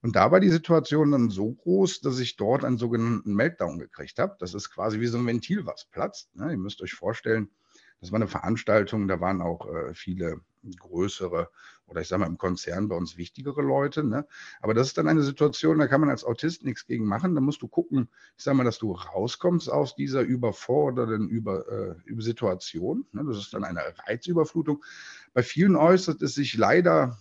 Und 0.00 0.14
da 0.14 0.30
war 0.30 0.38
die 0.38 0.50
Situation 0.50 1.10
dann 1.10 1.28
so 1.28 1.52
groß, 1.52 2.00
dass 2.00 2.20
ich 2.20 2.36
dort 2.36 2.64
einen 2.64 2.78
sogenannten 2.78 3.34
Meltdown 3.34 3.80
gekriegt 3.80 4.18
habe. 4.20 4.36
Das 4.38 4.54
ist 4.54 4.70
quasi 4.70 5.00
wie 5.00 5.08
so 5.08 5.18
ein 5.18 5.26
Ventil, 5.26 5.66
was 5.66 5.86
platzt. 5.86 6.34
Ne? 6.36 6.52
Ihr 6.52 6.56
müsst 6.56 6.80
euch 6.82 6.92
vorstellen, 6.92 7.50
das 8.00 8.12
war 8.12 8.16
eine 8.16 8.28
Veranstaltung, 8.28 9.08
da 9.08 9.20
waren 9.20 9.40
auch 9.40 9.66
äh, 9.66 9.94
viele 9.94 10.40
größere 10.78 11.50
oder 11.86 12.00
ich 12.02 12.08
sage 12.08 12.20
mal 12.20 12.26
im 12.26 12.38
Konzern 12.38 12.88
bei 12.88 12.96
uns 12.96 13.16
wichtigere 13.16 13.62
Leute. 13.62 14.04
Ne? 14.04 14.26
Aber 14.60 14.74
das 14.74 14.88
ist 14.88 14.98
dann 14.98 15.08
eine 15.08 15.22
Situation, 15.22 15.78
da 15.78 15.86
kann 15.86 16.00
man 16.00 16.10
als 16.10 16.24
Autist 16.24 16.64
nichts 16.64 16.86
gegen 16.86 17.06
machen. 17.06 17.34
Da 17.34 17.40
musst 17.40 17.62
du 17.62 17.68
gucken, 17.68 18.08
ich 18.36 18.44
sage 18.44 18.56
mal, 18.56 18.64
dass 18.64 18.78
du 18.78 18.92
rauskommst 18.92 19.70
aus 19.70 19.96
dieser 19.96 20.20
überfordernden 20.20 21.28
Über, 21.28 21.66
äh, 21.68 22.20
Situation. 22.20 23.06
Ne? 23.12 23.24
Das 23.26 23.38
ist 23.38 23.54
dann 23.54 23.64
eine 23.64 23.80
Reizüberflutung. 24.06 24.84
Bei 25.32 25.42
vielen 25.42 25.76
äußert 25.76 26.20
es 26.22 26.34
sich 26.34 26.56
leider 26.56 27.18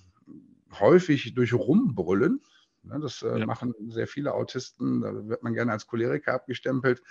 häufig 0.80 1.34
durch 1.34 1.54
Rumbrüllen. 1.54 2.42
Ne? 2.84 3.00
Das 3.00 3.22
äh, 3.22 3.40
ja. 3.40 3.46
machen 3.46 3.74
sehr 3.88 4.08
viele 4.08 4.34
Autisten. 4.34 5.02
Da 5.02 5.28
wird 5.28 5.44
man 5.44 5.54
gerne 5.54 5.72
als 5.72 5.88
Choleriker 5.88 6.34
abgestempelt. 6.34 7.02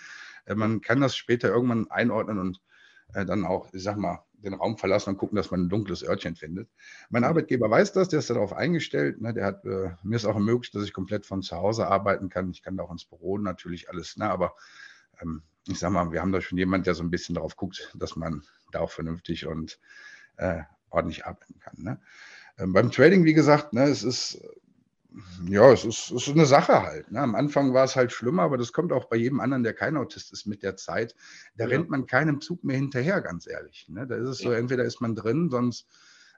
Äh, 0.45 0.55
man 0.55 0.83
kann 0.83 1.01
das 1.01 1.17
später 1.17 1.49
irgendwann 1.49 1.91
einordnen 1.91 2.39
und 2.39 2.61
äh, 3.15 3.25
dann 3.25 3.45
auch, 3.45 3.73
ich 3.73 3.83
sag 3.83 3.97
mal, 3.97 4.25
den 4.35 4.55
Raum 4.55 4.77
verlassen 4.77 5.11
und 5.11 5.17
gucken, 5.17 5.37
dass 5.37 5.51
man 5.51 5.63
ein 5.63 5.69
dunkles 5.69 6.05
Örtchen 6.05 6.37
findet. 6.37 6.69
Mein. 7.09 7.25
Arbeitgeber 7.25 7.71
weiß 7.71 7.93
das, 7.93 8.09
der 8.09 8.19
ist 8.21 8.31
darauf 8.31 8.53
eingestellt. 8.53 9.21
Ne, 9.21 9.33
der 9.33 9.47
hat, 9.47 9.65
äh, 9.65 9.91
mir 10.03 10.17
ist 10.17 10.27
auch 10.27 10.35
ermöglicht, 10.35 10.75
dass 10.75 10.85
ich 10.85 10.93
komplett 10.93 11.27
von 11.27 11.43
zu 11.43 11.57
Hause 11.57 11.89
arbeiten 11.89 12.29
kann. 12.29 12.51
Ich 12.51 12.63
kann 12.63 12.77
da 12.77 12.85
auch 12.85 12.93
ins 12.93 13.05
Büro 13.05 13.39
natürlich 13.39 13.91
alles, 13.91 14.17
ne, 14.17 14.31
aber 14.31 14.55
ähm, 15.21 15.43
ich 15.67 15.79
sag 15.79 15.91
mal, 15.91 16.13
wir 16.13 16.21
haben 16.21 16.33
da 16.33 16.41
schon 16.41 16.59
jemand, 16.59 16.87
der 16.87 16.95
so 16.95 17.03
ein 17.03 17.11
bisschen 17.11 17.35
darauf 17.35 17.57
guckt, 17.57 17.93
dass 17.97 18.17
man 18.17 18.43
da 18.71 18.81
auch 18.81 18.91
vernünftig 18.91 19.47
und 19.47 19.81
äh, 20.37 20.63
ordentlich 20.91 21.27
arbeiten 21.27 21.59
kann. 21.59 21.75
Ne? 21.79 22.01
Ähm, 22.59 22.73
beim 22.73 22.91
Trading, 22.91 23.25
wie 23.25 23.35
gesagt, 23.35 23.73
ne, 23.73 23.85
es 23.85 24.03
ist 24.03 24.41
ja, 25.49 25.73
es 25.73 25.85
ist, 25.85 26.11
ist 26.11 26.29
eine 26.29 26.47
Sache 26.47 26.83
halt. 26.83 27.11
Ne? 27.11 27.21
Am 27.21 27.35
Anfang 27.35 27.73
war 27.75 27.85
es 27.85 27.97
halt 27.97 28.13
schlimmer, 28.13 28.43
aber 28.43 28.59
das 28.59 28.73
kommt 28.73 28.93
auch 28.93 29.07
bei 29.07 29.17
jedem 29.17 29.41
anderen, 29.41 29.63
der 29.63 29.73
kein 29.73 29.97
Autist 29.97 30.33
ist, 30.33 30.47
mit 30.47 30.63
der 30.63 30.77
Zeit. 30.77 31.15
Da 31.57 31.65
ja. 31.65 31.71
rennt 31.71 31.89
man 31.89 32.07
keinem 32.07 32.41
Zug 32.41 32.65
mehr 32.65 32.77
hinterher, 32.77 33.21
ganz 33.21 33.47
ehrlich. 33.47 33.87
Ne? 33.89 34.07
Da 34.07 34.17
ist 34.17 34.29
es 34.29 34.39
so, 34.39 34.51
entweder 34.53 34.85
ist 34.85 35.01
man 35.01 35.15
drin, 35.15 35.49
sonst 35.51 35.87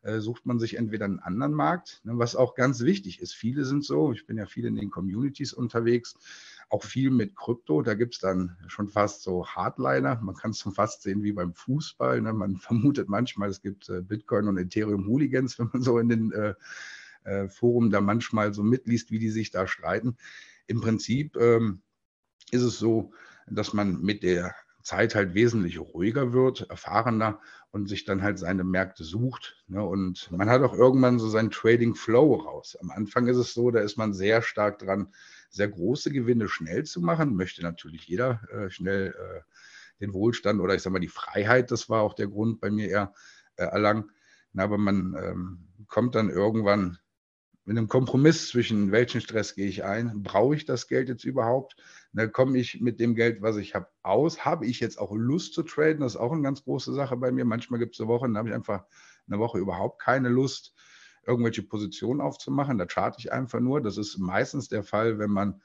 äh, 0.02 0.20
sucht 0.20 0.46
man 0.46 0.58
sich 0.58 0.76
entweder 0.76 1.06
einen 1.06 1.18
anderen 1.18 1.54
Markt, 1.54 2.00
ne? 2.04 2.12
was 2.16 2.36
auch 2.36 2.54
ganz 2.54 2.80
wichtig 2.80 3.20
ist. 3.20 3.34
Viele 3.34 3.64
sind 3.64 3.84
so, 3.84 4.12
ich 4.12 4.26
bin 4.26 4.36
ja 4.36 4.46
viel 4.46 4.64
in 4.64 4.76
den 4.76 4.90
Communities 4.90 5.52
unterwegs, 5.52 6.16
auch 6.70 6.84
viel 6.84 7.10
mit 7.10 7.34
Krypto. 7.34 7.82
Da 7.82 7.94
gibt 7.94 8.14
es 8.14 8.20
dann 8.20 8.56
schon 8.68 8.88
fast 8.88 9.22
so 9.22 9.46
Hardliner. 9.46 10.20
Man 10.22 10.34
kann 10.34 10.52
es 10.52 10.60
schon 10.60 10.72
fast 10.74 11.02
sehen 11.02 11.22
wie 11.22 11.32
beim 11.32 11.54
Fußball. 11.54 12.20
Ne? 12.20 12.32
Man 12.32 12.56
vermutet 12.56 13.08
manchmal, 13.08 13.48
es 13.48 13.60
gibt 13.60 13.88
äh, 13.88 14.02
Bitcoin 14.02 14.48
und 14.48 14.58
Ethereum-Hooligans, 14.58 15.58
wenn 15.58 15.70
man 15.72 15.82
so 15.82 15.98
in 15.98 16.08
den 16.08 16.32
äh, 16.32 16.54
äh, 17.24 17.48
Forum 17.48 17.90
da 17.90 18.00
manchmal 18.00 18.52
so 18.54 18.62
mitliest, 18.62 19.10
wie 19.10 19.18
die 19.18 19.30
sich 19.30 19.50
da 19.50 19.66
streiten. 19.66 20.16
Im 20.66 20.80
Prinzip 20.80 21.36
ähm, 21.36 21.82
ist 22.50 22.62
es 22.62 22.78
so, 22.78 23.12
dass 23.46 23.72
man 23.72 24.00
mit 24.00 24.22
der 24.22 24.54
Zeit 24.82 25.14
halt 25.14 25.34
wesentlich 25.34 25.78
ruhiger 25.78 26.32
wird, 26.32 26.70
erfahrener 26.70 27.40
und 27.70 27.88
sich 27.88 28.04
dann 28.04 28.22
halt 28.22 28.38
seine 28.38 28.64
Märkte 28.64 29.04
sucht. 29.04 29.62
Ne? 29.66 29.82
Und 29.82 30.30
man 30.30 30.48
hat 30.48 30.62
auch 30.62 30.72
irgendwann 30.72 31.18
so 31.18 31.28
seinen 31.28 31.50
Trading 31.50 31.94
Flow 31.94 32.34
raus. 32.36 32.76
Am 32.80 32.90
Anfang 32.90 33.26
ist 33.26 33.36
es 33.36 33.52
so, 33.52 33.70
da 33.70 33.80
ist 33.80 33.98
man 33.98 34.14
sehr 34.14 34.40
stark 34.40 34.78
dran, 34.78 35.12
sehr 35.50 35.68
große 35.68 36.10
Gewinne 36.10 36.48
schnell 36.48 36.84
zu 36.84 37.02
machen. 37.02 37.36
Möchte 37.36 37.62
natürlich 37.62 38.08
jeder 38.08 38.40
äh, 38.50 38.70
schnell 38.70 39.08
äh, 39.08 39.40
den 40.00 40.14
Wohlstand 40.14 40.60
oder 40.60 40.74
ich 40.74 40.82
sage 40.82 40.94
mal 40.94 41.00
die 41.00 41.08
Freiheit, 41.08 41.70
das 41.70 41.90
war 41.90 42.02
auch 42.02 42.14
der 42.14 42.28
Grund 42.28 42.60
bei 42.60 42.70
mir 42.70 42.88
eher 42.88 43.12
äh, 43.56 43.64
erlangen. 43.64 44.10
aber 44.56 44.78
man 44.78 45.14
ähm, 45.22 45.68
kommt 45.88 46.14
dann 46.14 46.30
irgendwann 46.30 46.98
mit 47.68 47.76
einem 47.76 47.88
Kompromiss 47.88 48.48
zwischen 48.48 48.92
welchen 48.92 49.20
Stress 49.20 49.54
gehe 49.54 49.68
ich 49.68 49.84
ein, 49.84 50.22
brauche 50.22 50.54
ich 50.54 50.64
das 50.64 50.88
Geld 50.88 51.10
jetzt 51.10 51.24
überhaupt, 51.24 51.76
ne, 52.12 52.26
komme 52.26 52.56
ich 52.56 52.80
mit 52.80 52.98
dem 52.98 53.14
Geld, 53.14 53.42
was 53.42 53.58
ich 53.58 53.74
habe, 53.74 53.88
aus, 54.02 54.46
habe 54.46 54.64
ich 54.64 54.80
jetzt 54.80 54.98
auch 54.98 55.14
Lust 55.14 55.52
zu 55.52 55.62
traden, 55.62 56.00
das 56.00 56.14
ist 56.14 56.20
auch 56.20 56.32
eine 56.32 56.40
ganz 56.40 56.64
große 56.64 56.94
Sache 56.94 57.18
bei 57.18 57.30
mir. 57.30 57.44
Manchmal 57.44 57.78
gibt 57.78 57.94
es 57.94 58.00
eine 58.00 58.08
Woche, 58.08 58.26
da 58.32 58.38
habe 58.38 58.48
ich 58.48 58.54
einfach 58.54 58.86
eine 59.26 59.38
Woche 59.38 59.58
überhaupt 59.58 60.00
keine 60.00 60.30
Lust, 60.30 60.72
irgendwelche 61.26 61.62
Positionen 61.62 62.22
aufzumachen, 62.22 62.78
da 62.78 62.86
charte 62.86 63.18
ich 63.18 63.32
einfach 63.32 63.60
nur. 63.60 63.82
Das 63.82 63.98
ist 63.98 64.16
meistens 64.16 64.68
der 64.68 64.82
Fall, 64.82 65.18
wenn 65.18 65.30
man 65.30 65.60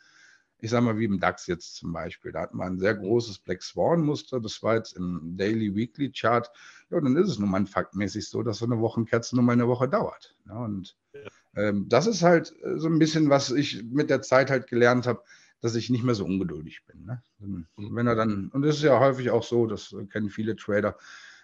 ich 0.60 0.70
sage 0.70 0.86
mal, 0.86 0.98
wie 0.98 1.06
im 1.06 1.20
DAX 1.20 1.48
jetzt 1.48 1.76
zum 1.76 1.92
Beispiel. 1.92 2.32
Da 2.32 2.42
hat 2.42 2.54
man 2.54 2.74
ein 2.74 2.80
sehr 2.80 2.96
großes 2.96 3.40
Black 3.40 3.62
Swan-Muster. 3.62 4.40
Das 4.40 4.64
war 4.64 4.76
jetzt 4.76 4.96
im 4.96 5.36
Daily 5.36 5.76
Weekly 5.76 6.10
Chart. 6.10 6.50
Ja, 6.90 7.02
dann 7.02 7.18
ist 7.18 7.28
es 7.28 7.38
nun 7.38 7.50
mal 7.50 7.66
faktmäßig 7.66 8.30
so, 8.30 8.44
dass 8.44 8.60
so 8.60 8.66
eine 8.66 8.80
Wochenkerze 8.80 9.36
nur 9.36 9.44
mal 9.44 9.52
eine 9.52 9.68
Woche 9.68 9.90
dauert. 9.90 10.38
Ja, 10.46 10.64
und 10.64 10.96
ja. 11.14 11.30
Ähm, 11.56 11.88
das 11.90 12.08
ist 12.08 12.24
halt 12.24 12.54
äh, 12.64 12.78
so 12.78 12.88
ein 12.88 13.00
bisschen, 13.00 13.30
was 13.30 13.52
ich 13.52 13.84
mit 13.84 14.10
der 14.10 14.22
Zeit 14.22 14.50
halt 14.50 14.68
gelernt 14.68 15.08
habe, 15.08 15.24
dass 15.62 15.76
ich 15.76 15.90
nicht 15.90 16.04
mehr 16.04 16.16
so 16.16 16.26
ungeduldig 16.26 16.86
bin. 16.86 17.06
Ne? 17.06 17.24
Mhm. 17.40 17.68
Wenn 17.78 18.08
er 18.08 18.16
dann, 18.16 18.50
und 18.50 18.64
das 18.64 18.78
ist 18.78 18.84
ja 18.84 19.00
häufig 19.00 19.30
auch 19.30 19.44
so, 19.44 19.66
das 19.66 19.96
kennen 20.12 20.30
viele 20.30 20.56
Trader, 20.56 20.98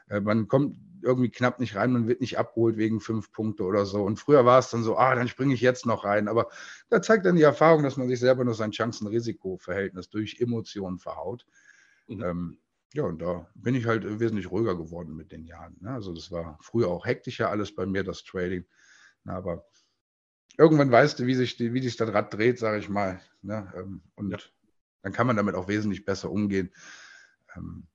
äh, 0.10 0.20
man 0.20 0.48
kommt 0.48 0.76
irgendwie 1.02 1.30
knapp 1.30 1.60
nicht 1.60 1.76
rein, 1.76 1.94
man 1.94 2.08
wird 2.08 2.20
nicht 2.20 2.38
abgeholt 2.38 2.76
wegen 2.78 3.00
fünf 3.00 3.32
Punkte 3.32 3.64
oder 3.64 3.86
so. 3.86 4.04
Und 4.04 4.20
früher 4.20 4.46
war 4.46 4.60
es 4.60 4.70
dann 4.70 4.84
so, 4.84 4.98
ah, 4.98 5.16
dann 5.16 5.28
springe 5.28 5.54
ich 5.54 5.62
jetzt 5.62 5.86
noch 5.86 6.04
rein. 6.04 6.28
Aber 6.28 6.50
da 6.90 7.02
zeigt 7.02 7.26
dann 7.26 7.38
die 7.38 7.44
Erfahrung, 7.44 7.84
dass 7.84 7.96
man 7.96 8.10
sich 8.10 8.20
selber 8.20 8.44
nur 8.44 8.56
sein 8.56 8.72
Chancen-Risiko-Verhältnis 8.72 10.10
durch 10.10 10.42
Emotionen 10.42 11.00
verhaut. 11.00 11.46
Mhm. 12.08 12.24
Ähm, 12.24 12.58
ja, 12.94 13.04
und 13.04 13.22
da 13.22 13.48
bin 13.54 13.76
ich 13.76 13.86
halt 13.86 14.20
wesentlich 14.20 14.50
ruhiger 14.50 14.76
geworden 14.76 15.16
mit 15.16 15.32
den 15.32 15.46
Jahren. 15.46 15.78
Ne? 15.80 15.92
Also 15.92 16.12
das 16.14 16.32
war 16.32 16.58
früher 16.62 16.88
auch 16.88 17.06
hektischer 17.06 17.50
alles 17.50 17.74
bei 17.74 17.86
mir, 17.86 18.04
das 18.04 18.24
Trading. 18.24 18.66
Na, 19.24 19.36
aber 19.36 19.64
irgendwann 20.60 20.92
weißt 20.92 21.20
du, 21.20 21.26
wie 21.26 21.36
sich, 21.36 21.58
wie 21.58 21.82
sich 21.82 21.96
das 21.96 22.14
Rad 22.14 22.34
dreht, 22.34 22.60
sage 22.60 22.80
ich 22.80 22.90
mal. 22.90 23.22
Ne? 23.42 23.72
Ähm, 23.76 24.02
und 24.16 24.32
ja. 24.32 24.38
dann 25.02 25.14
kann 25.14 25.26
man 25.26 25.38
damit 25.38 25.56
auch 25.56 25.70
wesentlich 25.70 26.04
besser 26.04 26.30
umgehen. 26.30 26.72
Ähm, 27.56 27.88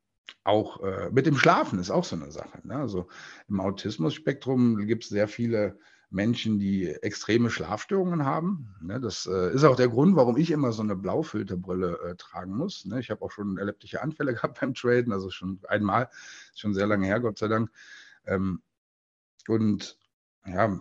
auch 0.44 0.82
äh, 0.82 1.10
mit 1.10 1.26
dem 1.26 1.36
Schlafen 1.36 1.78
ist 1.78 1.90
auch 1.90 2.04
so 2.04 2.16
eine 2.16 2.32
Sache. 2.32 2.66
Ne? 2.66 2.76
Also 2.76 3.08
im 3.48 3.60
Autismus-Spektrum 3.60 4.86
gibt 4.86 5.04
es 5.04 5.10
sehr 5.10 5.28
viele 5.28 5.78
Menschen, 6.08 6.58
die 6.58 6.88
extreme 6.88 7.50
Schlafstörungen 7.50 8.24
haben. 8.24 8.74
Ne? 8.80 8.98
Das 8.98 9.26
äh, 9.26 9.52
ist 9.52 9.64
auch 9.64 9.76
der 9.76 9.88
Grund, 9.88 10.16
warum 10.16 10.38
ich 10.38 10.50
immer 10.50 10.72
so 10.72 10.82
eine 10.82 10.96
Blaufilterbrille 10.96 11.98
äh, 11.98 12.16
tragen 12.16 12.56
muss. 12.56 12.86
Ne? 12.86 12.98
Ich 13.00 13.10
habe 13.10 13.20
auch 13.20 13.30
schon 13.30 13.58
epileptische 13.58 14.00
Anfälle 14.00 14.32
gehabt 14.34 14.58
beim 14.58 14.72
Traden, 14.72 15.12
also 15.12 15.28
schon 15.28 15.60
einmal, 15.68 16.08
schon 16.54 16.72
sehr 16.72 16.86
lange 16.86 17.06
her, 17.06 17.20
Gott 17.20 17.38
sei 17.38 17.48
Dank. 17.48 17.70
Ähm, 18.24 18.62
und 19.48 19.98
ja, 20.46 20.78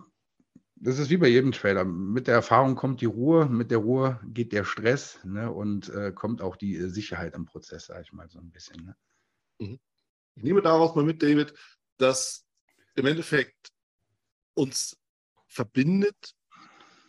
das 0.84 0.98
ist 0.98 1.08
wie 1.08 1.16
bei 1.16 1.28
jedem 1.28 1.52
Trader. 1.52 1.84
Mit 1.84 2.26
der 2.26 2.34
Erfahrung 2.34 2.74
kommt 2.74 3.00
die 3.00 3.06
Ruhe, 3.06 3.46
mit 3.46 3.70
der 3.70 3.78
Ruhe 3.78 4.20
geht 4.26 4.52
der 4.52 4.64
Stress 4.64 5.18
ne? 5.24 5.50
und 5.50 5.88
äh, 5.88 6.12
kommt 6.12 6.42
auch 6.42 6.56
die 6.56 6.76
Sicherheit 6.90 7.34
im 7.34 7.46
Prozess, 7.46 7.86
sage 7.86 8.02
ich 8.02 8.12
mal 8.12 8.28
so 8.28 8.38
ein 8.38 8.50
bisschen. 8.50 8.84
Ne? 8.84 8.96
Mhm. 9.60 9.80
Ich 10.34 10.42
nehme 10.42 10.60
daraus 10.60 10.94
mal 10.94 11.04
mit, 11.04 11.22
David, 11.22 11.54
dass 11.96 12.44
im 12.96 13.06
Endeffekt 13.06 13.72
uns 14.52 14.98
verbindet, 15.46 16.34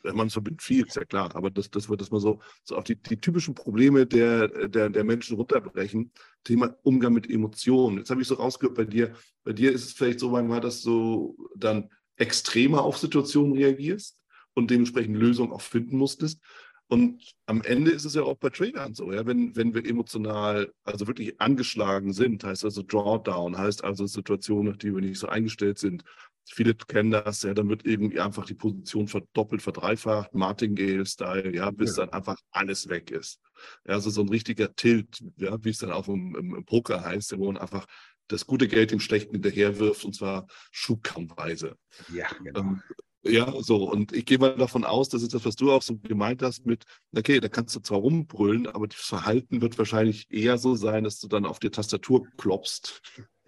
man 0.04 0.30
verbindet 0.30 0.62
viel, 0.62 0.86
ist 0.86 0.96
ja 0.96 1.04
klar, 1.04 1.36
aber 1.36 1.50
das, 1.50 1.70
das 1.70 1.90
wird 1.90 2.00
das 2.00 2.12
mal 2.12 2.22
so, 2.22 2.40
so 2.64 2.78
auf 2.78 2.86
die, 2.86 2.96
die 2.96 3.20
typischen 3.20 3.56
Probleme 3.56 4.06
der, 4.06 4.70
der, 4.70 4.90
der 4.90 5.04
Menschen 5.04 5.36
runterbrechen. 5.36 6.14
Thema 6.46 6.78
Umgang 6.84 7.12
mit 7.12 7.30
Emotionen. 7.30 7.98
Jetzt 7.98 8.10
habe 8.10 8.22
ich 8.22 8.28
so 8.28 8.36
rausgehört 8.36 8.78
bei 8.78 8.86
dir, 8.86 9.14
bei 9.44 9.52
dir 9.52 9.74
ist 9.74 9.84
es 9.84 9.94
vielleicht 9.94 10.22
so 10.22 10.30
manchmal, 10.30 10.62
dass 10.62 10.82
du 10.82 11.36
dann 11.56 11.90
extremer 12.18 12.84
auf 12.84 12.98
Situationen 12.98 13.54
reagierst 13.54 14.18
und 14.54 14.72
dementsprechend 14.72 15.18
Lösungen 15.18 15.52
auch 15.52 15.62
finden 15.62 15.98
musstest. 15.98 16.40
Und 16.88 17.34
am 17.48 17.62
Ende 17.64 17.92
ist 17.92 18.06
es 18.06 18.14
ja 18.14 18.22
auch 18.22 18.38
bei 18.38 18.50
Tradern 18.50 18.94
so, 18.94 19.12
ja, 19.12 19.26
wenn, 19.26 19.56
wenn 19.56 19.74
wir 19.74 19.86
emotional, 19.86 20.72
also 20.84 21.08
wirklich 21.08 21.42
angeschlagen 21.42 22.14
sind, 22.14 22.44
heißt 22.44 22.64
also 22.64 22.84
Drawdown, 22.84 23.58
heißt 23.58 23.84
also 23.84 24.06
Situationen, 24.06 24.72
auf 24.72 24.78
die 24.78 24.94
wir 24.94 25.02
nicht 25.02 25.20
so 25.20 25.28
eingestellt 25.28 25.80
sind. 25.80 26.04
Viele 26.48 26.76
kennen 26.76 27.10
das, 27.10 27.42
ja, 27.42 27.56
dann 27.56 27.70
wird 27.70 27.88
irgendwie 27.88 28.20
einfach 28.20 28.46
die 28.46 28.54
Position 28.54 29.08
verdoppelt, 29.08 29.64
verdreifacht, 29.64 30.36
Martingale-Style, 30.36 31.56
ja, 31.56 31.72
bis 31.72 31.98
ja. 31.98 32.06
dann 32.06 32.14
einfach 32.14 32.38
alles 32.52 32.88
weg 32.88 33.10
ist. 33.10 33.40
Ja, 33.88 33.94
also 33.94 34.12
so 34.12 34.22
ein 34.22 34.30
richtiger 34.30 34.76
Tilt, 34.76 35.24
ja, 35.38 35.58
wie 35.64 35.72
es 35.72 35.80
dann 35.80 35.92
auch 35.92 36.08
im, 36.08 36.36
im, 36.36 36.54
im 36.54 36.66
Poker 36.66 37.04
heißt, 37.04 37.36
wo 37.40 37.48
man 37.48 37.58
einfach 37.58 37.88
das 38.28 38.46
gute 38.46 38.68
Geld 38.68 38.92
dem 38.92 39.00
Schlechten 39.00 39.34
hinterherwirft 39.34 40.06
und 40.06 40.16
zwar 40.16 40.48
schubkammweise. 40.72 41.78
Ja, 42.14 42.28
genau. 42.44 42.60
Ähm, 42.60 42.82
ja, 43.28 43.52
so. 43.60 43.90
Und 43.90 44.14
ich 44.14 44.26
gehe 44.26 44.38
mal 44.38 44.56
davon 44.56 44.84
aus, 44.84 45.10
das 45.10 45.24
ist 45.24 45.34
das, 45.34 45.46
was 45.46 45.56
du 45.56 45.72
auch 45.72 45.82
so 45.82 45.98
gemeint 45.98 46.44
hast 46.44 46.66
mit, 46.66 46.84
okay, 47.16 47.40
da 47.40 47.48
kannst 47.48 47.76
du 47.76 47.80
zwar 47.80 47.98
rumbrüllen, 47.98 48.68
aber 48.68 48.88
das 48.88 49.00
Verhalten 49.00 49.62
wird 49.62 49.78
wahrscheinlich 49.80 50.28
eher 50.30 50.60
so 50.60 50.76
sein, 50.76 51.04
dass 51.04 51.20
du 51.20 51.28
dann 51.28 51.46
auf 51.46 51.60
die 51.60 51.72
Tastatur 51.72 52.28
klopfst 52.38 53.02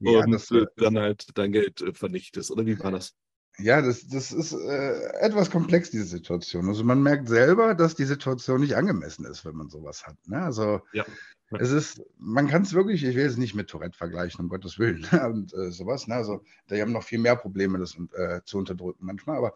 ja, 0.00 0.24
und 0.24 0.32
das, 0.32 0.52
dann 0.76 0.98
halt 0.98 1.26
dein 1.34 1.52
Geld 1.52 1.80
äh, 1.80 1.92
vernichtest. 1.92 2.50
Oder 2.50 2.66
wie 2.66 2.78
war 2.80 2.90
das? 2.90 3.14
Ja, 3.60 3.82
das, 3.82 4.06
das 4.06 4.30
ist 4.30 4.52
äh, 4.52 5.10
etwas 5.20 5.50
komplex, 5.50 5.90
diese 5.90 6.04
Situation. 6.04 6.68
Also 6.68 6.84
man 6.84 7.02
merkt 7.02 7.28
selber, 7.28 7.74
dass 7.74 7.96
die 7.96 8.04
Situation 8.04 8.60
nicht 8.60 8.76
angemessen 8.76 9.24
ist, 9.24 9.44
wenn 9.44 9.56
man 9.56 9.68
sowas 9.68 10.06
hat. 10.06 10.16
Ne? 10.26 10.40
Also 10.40 10.80
ja. 10.92 11.04
Es 11.50 11.70
ist, 11.70 12.02
man 12.18 12.48
kann 12.48 12.62
es 12.62 12.74
wirklich, 12.74 13.04
ich 13.04 13.16
will 13.16 13.24
es 13.24 13.38
nicht 13.38 13.54
mit 13.54 13.68
Tourette 13.68 13.96
vergleichen, 13.96 14.40
um 14.40 14.48
Gottes 14.48 14.78
Willen, 14.78 15.04
und 15.24 15.54
äh, 15.54 15.70
sowas. 15.70 16.06
Ne? 16.06 16.14
Also 16.14 16.44
die 16.70 16.80
haben 16.80 16.92
noch 16.92 17.02
viel 17.02 17.18
mehr 17.18 17.36
Probleme, 17.36 17.78
das 17.78 17.96
äh, 18.14 18.40
zu 18.44 18.58
unterdrücken 18.58 19.06
manchmal. 19.06 19.38
Aber 19.38 19.54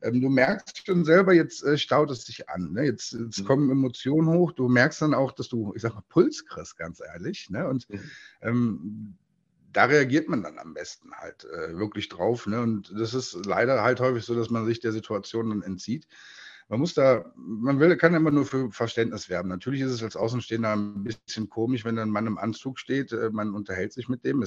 ähm, 0.00 0.20
du 0.20 0.28
merkst 0.30 0.86
schon 0.86 1.04
selber, 1.04 1.34
jetzt 1.34 1.62
äh, 1.62 1.76
staut 1.76 2.10
es 2.10 2.24
sich 2.24 2.48
an. 2.48 2.72
Ne? 2.72 2.84
Jetzt, 2.84 3.12
jetzt 3.12 3.40
mhm. 3.40 3.44
kommen 3.44 3.70
Emotionen 3.70 4.28
hoch. 4.28 4.52
Du 4.52 4.68
merkst 4.68 5.02
dann 5.02 5.14
auch, 5.14 5.32
dass 5.32 5.48
du, 5.48 5.72
ich 5.74 5.82
sag 5.82 5.94
mal, 5.94 6.04
Puls 6.08 6.46
kriegst, 6.46 6.78
ganz 6.78 7.00
ehrlich. 7.00 7.50
Ne? 7.50 7.68
Und 7.68 7.88
mhm. 7.90 8.00
ähm, 8.40 9.14
da 9.74 9.84
reagiert 9.84 10.28
man 10.28 10.42
dann 10.42 10.58
am 10.58 10.72
besten 10.72 11.10
halt 11.12 11.44
äh, 11.44 11.76
wirklich 11.76 12.08
drauf. 12.08 12.46
Ne? 12.46 12.60
Und 12.62 12.94
das 12.98 13.12
ist 13.12 13.44
leider 13.44 13.82
halt 13.82 14.00
häufig 14.00 14.24
so, 14.24 14.34
dass 14.34 14.48
man 14.48 14.64
sich 14.64 14.80
der 14.80 14.92
Situation 14.92 15.50
dann 15.50 15.62
entzieht. 15.62 16.06
Man 16.68 16.80
muss 16.80 16.94
da, 16.94 17.32
man 17.36 17.78
will, 17.78 17.96
kann 17.96 18.14
immer 18.14 18.30
nur 18.30 18.46
für 18.46 18.70
Verständnis 18.70 19.28
werben. 19.28 19.48
Natürlich 19.48 19.82
ist 19.82 19.92
es 19.92 20.02
als 20.02 20.16
Außenstehender 20.16 20.72
ein 20.72 21.04
bisschen 21.04 21.48
komisch, 21.48 21.84
wenn 21.84 21.96
dann 21.96 22.08
ein 22.08 22.12
Mann 22.12 22.26
im 22.26 22.38
Anzug 22.38 22.78
steht, 22.78 23.12
äh, 23.12 23.30
man 23.30 23.54
unterhält 23.54 23.92
sich 23.92 24.08
mit 24.08 24.24
dem. 24.24 24.44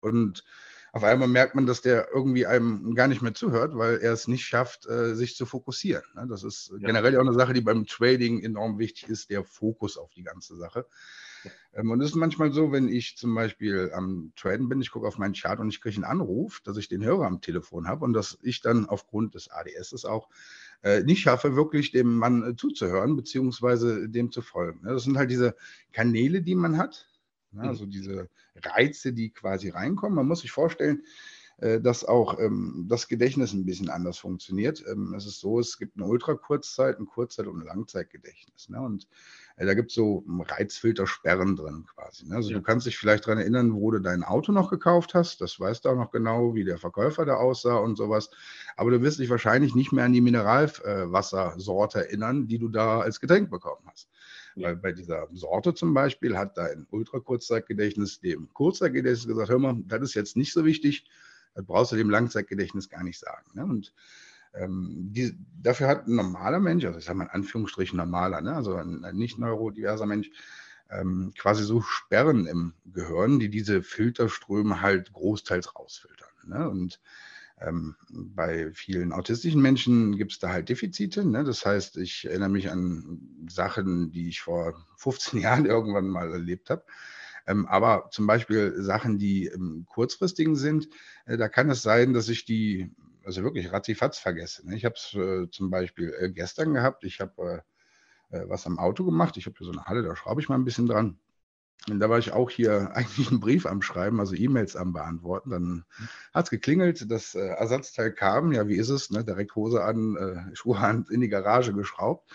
und 0.00 0.44
auf 0.92 1.04
einmal 1.04 1.28
merkt 1.28 1.54
man, 1.54 1.66
dass 1.66 1.82
der 1.82 2.08
irgendwie 2.14 2.46
einem 2.46 2.94
gar 2.94 3.06
nicht 3.06 3.20
mehr 3.20 3.34
zuhört, 3.34 3.76
weil 3.76 3.98
er 3.98 4.14
es 4.14 4.28
nicht 4.28 4.46
schafft, 4.46 4.86
äh, 4.86 5.14
sich 5.14 5.36
zu 5.36 5.44
fokussieren. 5.44 6.04
Ne? 6.14 6.26
Das 6.26 6.42
ist 6.42 6.70
ja. 6.72 6.86
generell 6.86 7.16
auch 7.16 7.20
eine 7.20 7.34
Sache, 7.34 7.52
die 7.52 7.60
beim 7.60 7.84
Trading 7.84 8.42
enorm 8.42 8.78
wichtig 8.78 9.08
ist, 9.10 9.28
der 9.28 9.44
Fokus 9.44 9.98
auf 9.98 10.10
die 10.14 10.22
ganze 10.22 10.56
Sache. 10.56 10.86
Ähm, 11.74 11.90
und 11.90 12.00
es 12.00 12.10
ist 12.10 12.16
manchmal 12.16 12.52
so, 12.52 12.72
wenn 12.72 12.88
ich 12.88 13.16
zum 13.16 13.34
Beispiel 13.34 13.90
am 13.94 14.32
Traden 14.36 14.70
bin, 14.70 14.80
ich 14.80 14.90
gucke 14.90 15.06
auf 15.06 15.18
meinen 15.18 15.34
Chart 15.34 15.60
und 15.60 15.68
ich 15.68 15.80
kriege 15.80 15.96
einen 15.96 16.04
Anruf, 16.04 16.60
dass 16.64 16.76
ich 16.76 16.88
den 16.88 17.04
Hörer 17.04 17.26
am 17.26 17.40
Telefon 17.40 17.86
habe 17.86 18.04
und 18.04 18.12
dass 18.12 18.38
ich 18.42 18.62
dann 18.62 18.86
aufgrund 18.86 19.34
des 19.34 19.50
ADSs 19.50 20.04
auch 20.06 20.28
nicht 21.02 21.20
schaffe, 21.20 21.56
wirklich 21.56 21.92
dem 21.92 22.16
Mann 22.16 22.50
äh, 22.50 22.56
zuzuhören, 22.56 23.16
beziehungsweise 23.16 24.08
dem 24.08 24.30
zu 24.30 24.42
folgen. 24.42 24.80
Das 24.84 25.04
sind 25.04 25.16
halt 25.16 25.30
diese 25.30 25.56
Kanäle, 25.92 26.42
die 26.42 26.54
man 26.54 26.78
hat, 26.78 27.08
ne, 27.52 27.62
mhm. 27.62 27.68
also 27.68 27.86
diese 27.86 28.28
Reize, 28.54 29.12
die 29.12 29.30
quasi 29.30 29.70
reinkommen. 29.70 30.16
Man 30.16 30.28
muss 30.28 30.40
sich 30.40 30.52
vorstellen, 30.52 31.00
äh, 31.00 31.35
dass 31.58 32.04
auch 32.04 32.38
ähm, 32.38 32.84
das 32.86 33.08
Gedächtnis 33.08 33.54
ein 33.54 33.64
bisschen 33.64 33.88
anders 33.88 34.18
funktioniert. 34.18 34.84
Ähm, 34.90 35.14
es 35.16 35.26
ist 35.26 35.40
so, 35.40 35.58
es 35.58 35.78
gibt 35.78 35.96
eine 35.96 36.04
Ultrakurzzeit, 36.04 36.98
ein 36.98 37.06
Kurzzeit- 37.06 37.46
und 37.46 37.60
ein 37.60 37.66
Langzeitgedächtnis. 37.66 38.68
Ne? 38.68 38.78
Und 38.78 39.08
äh, 39.56 39.64
da 39.64 39.72
gibt 39.72 39.90
es 39.90 39.94
so 39.94 40.22
Reizfiltersperren 40.28 41.56
drin 41.56 41.86
quasi. 41.86 42.26
Ne? 42.26 42.36
Also 42.36 42.50
ja. 42.50 42.58
du 42.58 42.62
kannst 42.62 42.86
dich 42.86 42.98
vielleicht 42.98 43.26
daran 43.26 43.38
erinnern, 43.38 43.72
wo 43.72 43.90
du 43.90 44.00
dein 44.00 44.22
Auto 44.22 44.52
noch 44.52 44.68
gekauft 44.68 45.14
hast. 45.14 45.40
Das 45.40 45.58
weißt 45.58 45.86
du 45.86 45.88
auch 45.88 45.96
noch 45.96 46.10
genau, 46.10 46.54
wie 46.54 46.64
der 46.64 46.76
Verkäufer 46.76 47.24
da 47.24 47.36
aussah 47.36 47.76
und 47.76 47.96
sowas. 47.96 48.28
Aber 48.76 48.90
du 48.90 49.00
wirst 49.00 49.18
dich 49.18 49.30
wahrscheinlich 49.30 49.74
nicht 49.74 49.92
mehr 49.92 50.04
an 50.04 50.12
die 50.12 50.20
Mineralwassersorte 50.20 52.06
erinnern, 52.06 52.48
die 52.48 52.58
du 52.58 52.68
da 52.68 53.00
als 53.00 53.18
Getränk 53.18 53.50
bekommen 53.50 53.86
hast. 53.90 54.10
Ja. 54.56 54.68
Weil 54.68 54.76
bei 54.76 54.92
dieser 54.92 55.26
Sorte 55.32 55.72
zum 55.72 55.94
Beispiel 55.94 56.36
hat 56.36 56.58
dein 56.58 56.86
Ultrakurzzeitgedächtnis 56.90 58.20
dem 58.20 58.52
Kurzzeitgedächtnis 58.52 59.26
gesagt, 59.26 59.48
hör 59.48 59.58
mal, 59.58 59.76
das 59.86 60.02
ist 60.02 60.14
jetzt 60.14 60.36
nicht 60.36 60.52
so 60.52 60.66
wichtig, 60.66 61.06
das 61.56 61.64
brauchst 61.64 61.90
du 61.90 61.96
dem 61.96 62.10
Langzeitgedächtnis 62.10 62.88
gar 62.88 63.02
nicht 63.02 63.18
sagen. 63.18 63.50
Ne? 63.54 63.64
Und 63.64 63.92
ähm, 64.54 65.08
die, 65.12 65.36
dafür 65.60 65.88
hat 65.88 66.06
ein 66.06 66.14
normaler 66.14 66.60
Mensch, 66.60 66.84
also 66.84 66.98
ich 66.98 67.04
sage 67.06 67.18
mal 67.18 67.24
in 67.24 67.30
Anführungsstrichen 67.30 67.96
normaler, 67.96 68.42
ne? 68.42 68.54
also 68.54 68.76
ein, 68.76 69.04
ein 69.04 69.16
nicht 69.16 69.38
neurodiverser 69.38 70.06
Mensch, 70.06 70.30
ähm, 70.90 71.32
quasi 71.36 71.64
so 71.64 71.80
Sperren 71.80 72.46
im 72.46 72.74
Gehirn, 72.92 73.38
die 73.38 73.48
diese 73.48 73.82
Filterströme 73.82 74.82
halt 74.82 75.12
großteils 75.14 75.74
rausfiltern. 75.74 76.28
Ne? 76.44 76.68
Und 76.68 77.00
ähm, 77.60 77.96
bei 78.10 78.70
vielen 78.72 79.12
autistischen 79.12 79.62
Menschen 79.62 80.18
gibt 80.18 80.32
es 80.32 80.38
da 80.38 80.50
halt 80.50 80.68
Defizite. 80.68 81.24
Ne? 81.24 81.42
Das 81.42 81.64
heißt, 81.64 81.96
ich 81.96 82.26
erinnere 82.26 82.50
mich 82.50 82.70
an 82.70 83.46
Sachen, 83.48 84.12
die 84.12 84.28
ich 84.28 84.42
vor 84.42 84.84
15 84.98 85.40
Jahren 85.40 85.64
irgendwann 85.64 86.08
mal 86.08 86.30
erlebt 86.30 86.68
habe. 86.68 86.84
Ähm, 87.46 87.66
aber 87.66 88.08
zum 88.10 88.26
Beispiel 88.26 88.74
Sachen, 88.82 89.18
die 89.18 89.46
im 89.46 89.86
kurzfristigen 89.86 90.56
sind, 90.56 90.88
äh, 91.26 91.36
da 91.36 91.48
kann 91.48 91.70
es 91.70 91.82
sein, 91.82 92.12
dass 92.12 92.28
ich 92.28 92.44
die 92.44 92.90
also 93.26 93.42
wirklich 93.42 93.72
ratzifatz 93.72 94.18
vergesse. 94.18 94.66
Ne? 94.66 94.76
Ich 94.76 94.84
habe 94.84 94.94
es 94.94 95.14
äh, 95.14 95.50
zum 95.50 95.70
Beispiel 95.70 96.14
äh, 96.18 96.30
gestern 96.30 96.72
gehabt. 96.72 97.04
Ich 97.04 97.20
habe 97.20 97.62
äh, 98.30 98.36
äh, 98.36 98.48
was 98.48 98.66
am 98.66 98.78
Auto 98.78 99.04
gemacht. 99.04 99.36
Ich 99.36 99.46
habe 99.46 99.56
hier 99.58 99.66
so 99.66 99.72
eine 99.72 99.84
Halle, 99.84 100.02
da 100.02 100.14
schraube 100.14 100.40
ich 100.40 100.48
mal 100.48 100.54
ein 100.54 100.64
bisschen 100.64 100.86
dran. 100.86 101.18
Und 101.88 102.00
da 102.00 102.08
war 102.08 102.18
ich 102.18 102.32
auch 102.32 102.50
hier 102.50 102.90
eigentlich 102.94 103.30
einen 103.30 103.40
Brief 103.40 103.66
am 103.66 103.82
Schreiben, 103.82 104.20
also 104.20 104.34
E-Mails 104.34 104.76
am 104.76 104.92
Beantworten. 104.92 105.50
Dann 105.50 105.84
hat 106.32 106.46
es 106.46 106.50
geklingelt, 106.50 107.10
das 107.10 107.34
äh, 107.34 107.40
Ersatzteil 107.40 108.12
kam. 108.12 108.52
Ja, 108.52 108.68
wie 108.68 108.76
ist 108.76 108.90
es? 108.90 109.10
Ne? 109.10 109.24
Direkt 109.24 109.56
Hose 109.56 109.82
an, 109.84 110.50
Schuhe 110.54 110.78
an, 110.78 111.06
in 111.10 111.20
die 111.20 111.28
Garage 111.28 111.72
geschraubt. 111.72 112.30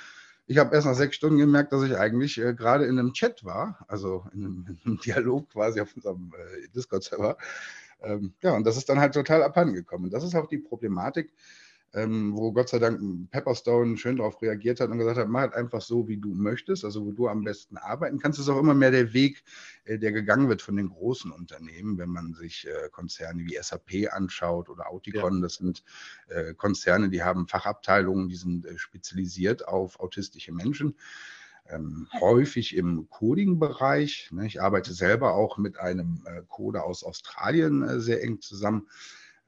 Ich 0.47 0.57
habe 0.57 0.75
erst 0.75 0.87
nach 0.87 0.95
sechs 0.95 1.15
Stunden 1.15 1.37
gemerkt, 1.37 1.71
dass 1.71 1.83
ich 1.83 1.95
eigentlich 1.95 2.37
äh, 2.37 2.53
gerade 2.53 2.85
in 2.85 2.99
einem 2.99 3.13
Chat 3.13 3.43
war, 3.43 3.85
also 3.87 4.25
in 4.33 4.45
einem, 4.45 4.65
in 4.83 4.91
einem 4.91 4.99
Dialog 4.99 5.49
quasi 5.49 5.81
auf 5.81 5.95
unserem 5.95 6.33
äh, 6.37 6.67
Discord-Server. 6.75 7.37
Ähm, 8.01 8.33
ja, 8.41 8.53
und 8.55 8.65
das 8.65 8.77
ist 8.77 8.89
dann 8.89 8.99
halt 8.99 9.13
total 9.13 9.43
abhanden 9.43 9.75
gekommen. 9.75 10.05
Und 10.05 10.13
das 10.13 10.23
ist 10.23 10.35
auch 10.35 10.47
die 10.47 10.57
Problematik, 10.57 11.33
ähm, 11.93 12.37
wo 12.37 12.53
Gott 12.53 12.69
sei 12.69 12.79
Dank 12.79 13.29
Pepperstone 13.31 13.97
schön 13.97 14.17
darauf 14.17 14.41
reagiert 14.41 14.79
hat 14.79 14.89
und 14.89 14.97
gesagt 14.97 15.17
hat, 15.17 15.27
mach 15.27 15.41
halt 15.41 15.53
einfach 15.53 15.81
so, 15.81 16.07
wie 16.07 16.17
du 16.17 16.33
möchtest, 16.33 16.85
also 16.85 17.05
wo 17.05 17.11
du 17.11 17.27
am 17.27 17.43
besten 17.43 17.77
arbeiten 17.77 18.19
kannst. 18.19 18.39
Das 18.39 18.45
ist 18.45 18.51
auch 18.51 18.59
immer 18.59 18.73
mehr 18.73 18.91
der 18.91 19.13
Weg, 19.13 19.43
äh, 19.83 19.97
der 19.99 20.11
gegangen 20.13 20.47
wird 20.47 20.61
von 20.61 20.77
den 20.77 20.89
großen 20.89 21.31
Unternehmen, 21.31 21.97
wenn 21.97 22.09
man 22.09 22.33
sich 22.33 22.67
äh, 22.67 22.89
Konzerne 22.89 23.43
wie 23.45 23.57
SAP 23.61 24.11
anschaut 24.11 24.69
oder 24.69 24.89
Auticon. 24.89 25.35
Ja. 25.35 25.41
Das 25.41 25.55
sind 25.55 25.83
äh, 26.29 26.53
Konzerne, 26.53 27.09
die 27.09 27.23
haben 27.23 27.47
Fachabteilungen, 27.47 28.29
die 28.29 28.37
sind 28.37 28.65
äh, 28.65 28.77
spezialisiert 28.77 29.67
auf 29.67 29.99
autistische 29.99 30.53
Menschen. 30.53 30.95
Ähm, 31.69 32.07
häufig 32.19 32.75
im 32.75 33.09
Coding-Bereich. 33.09 34.29
Ne? 34.31 34.47
Ich 34.47 34.61
arbeite 34.61 34.93
selber 34.93 35.35
auch 35.35 35.57
mit 35.57 35.77
einem 35.77 36.23
äh, 36.25 36.41
Coder 36.47 36.85
aus 36.85 37.03
Australien 37.03 37.83
äh, 37.83 37.99
sehr 37.99 38.23
eng 38.23 38.41
zusammen. 38.41 38.87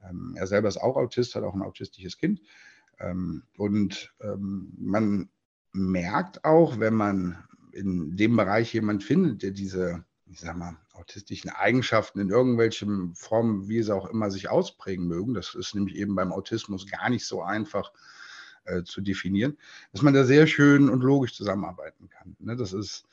Ähm, 0.08 0.34
er 0.36 0.46
selber 0.46 0.68
ist 0.68 0.76
auch 0.76 0.96
Autist, 0.96 1.34
hat 1.34 1.44
auch 1.44 1.54
ein 1.54 1.62
autistisches 1.62 2.18
Kind. 2.18 2.40
Ähm, 3.00 3.42
und 3.56 4.12
ähm, 4.20 4.72
man 4.78 5.28
merkt 5.72 6.44
auch, 6.44 6.78
wenn 6.78 6.94
man 6.94 7.44
in 7.72 8.16
dem 8.16 8.36
Bereich 8.36 8.72
jemand 8.72 9.02
findet, 9.02 9.42
der 9.42 9.50
diese, 9.50 10.04
ich 10.26 10.40
sag 10.40 10.56
mal, 10.56 10.76
autistischen 10.94 11.50
Eigenschaften 11.50 12.20
in 12.20 12.30
irgendwelchen 12.30 13.14
Formen, 13.14 13.68
wie 13.68 13.82
sie 13.82 13.94
auch 13.94 14.08
immer 14.08 14.30
sich 14.30 14.48
ausprägen 14.48 15.06
mögen, 15.08 15.34
das 15.34 15.54
ist 15.54 15.74
nämlich 15.74 15.96
eben 15.96 16.14
beim 16.14 16.32
Autismus 16.32 16.86
gar 16.86 17.10
nicht 17.10 17.26
so 17.26 17.42
einfach 17.42 17.92
äh, 18.64 18.84
zu 18.84 19.00
definieren, 19.00 19.58
dass 19.92 20.02
man 20.02 20.14
da 20.14 20.24
sehr 20.24 20.46
schön 20.46 20.88
und 20.88 21.02
logisch 21.02 21.34
zusammenarbeiten 21.34 22.08
kann. 22.08 22.36
Ne? 22.38 22.56
Das 22.56 22.72
ist, 22.72 23.06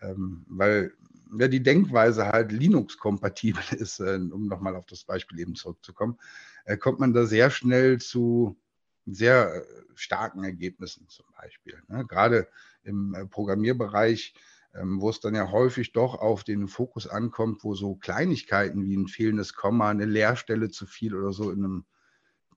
ähm, 0.00 0.44
weil 0.48 0.92
ja, 1.38 1.48
die 1.48 1.62
Denkweise 1.62 2.26
halt 2.26 2.52
Linux-kompatibel 2.52 3.62
ist, 3.78 4.00
äh, 4.00 4.18
um 4.30 4.46
nochmal 4.46 4.76
auf 4.76 4.86
das 4.86 5.04
Beispiel 5.04 5.40
eben 5.40 5.54
zurückzukommen, 5.54 6.18
äh, 6.64 6.76
kommt 6.76 7.00
man 7.00 7.12
da 7.12 7.26
sehr 7.26 7.50
schnell 7.50 7.98
zu 7.98 8.58
sehr 9.06 9.54
äh, 9.54 9.62
starken 9.94 10.44
Ergebnissen 10.44 11.08
zum 11.08 11.26
Beispiel. 11.40 11.80
Ne? 11.88 12.04
Gerade 12.06 12.48
im 12.82 13.14
äh, 13.14 13.26
Programmierbereich, 13.26 14.34
ähm, 14.74 15.00
wo 15.00 15.10
es 15.10 15.20
dann 15.20 15.34
ja 15.34 15.50
häufig 15.50 15.92
doch 15.92 16.14
auf 16.14 16.44
den 16.44 16.68
Fokus 16.68 17.06
ankommt, 17.06 17.64
wo 17.64 17.74
so 17.74 17.94
Kleinigkeiten 17.96 18.84
wie 18.84 18.96
ein 18.96 19.08
fehlendes 19.08 19.54
Komma, 19.54 19.90
eine 19.90 20.04
Leerstelle 20.04 20.70
zu 20.70 20.86
viel 20.86 21.14
oder 21.14 21.32
so 21.32 21.50
in 21.50 21.64
einem 21.64 21.84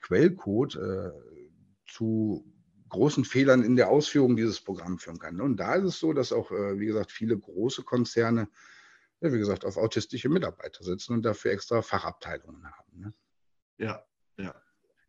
Quellcode 0.01 0.75
äh, 0.75 1.11
zu 1.87 2.45
großen 2.91 3.25
Fehlern 3.25 3.63
in 3.63 3.75
der 3.75 3.89
Ausführung 3.89 4.35
dieses 4.35 4.59
Programms 4.61 5.03
führen 5.03 5.17
kann. 5.17 5.41
Und 5.41 5.57
da 5.57 5.75
ist 5.75 5.85
es 5.85 5.99
so, 5.99 6.13
dass 6.13 6.31
auch, 6.31 6.51
äh, 6.51 6.79
wie 6.79 6.85
gesagt, 6.85 7.11
viele 7.11 7.37
große 7.37 7.83
Konzerne, 7.83 8.47
wie 9.21 9.37
gesagt, 9.37 9.65
auf 9.65 9.77
autistische 9.77 10.29
Mitarbeiter 10.29 10.83
sitzen 10.83 11.13
und 11.13 11.23
dafür 11.23 11.51
extra 11.51 11.81
Fachabteilungen 11.81 12.65
haben. 12.65 12.99
Ne? 12.99 13.13
Ja, 13.77 14.05
ja. 14.37 14.53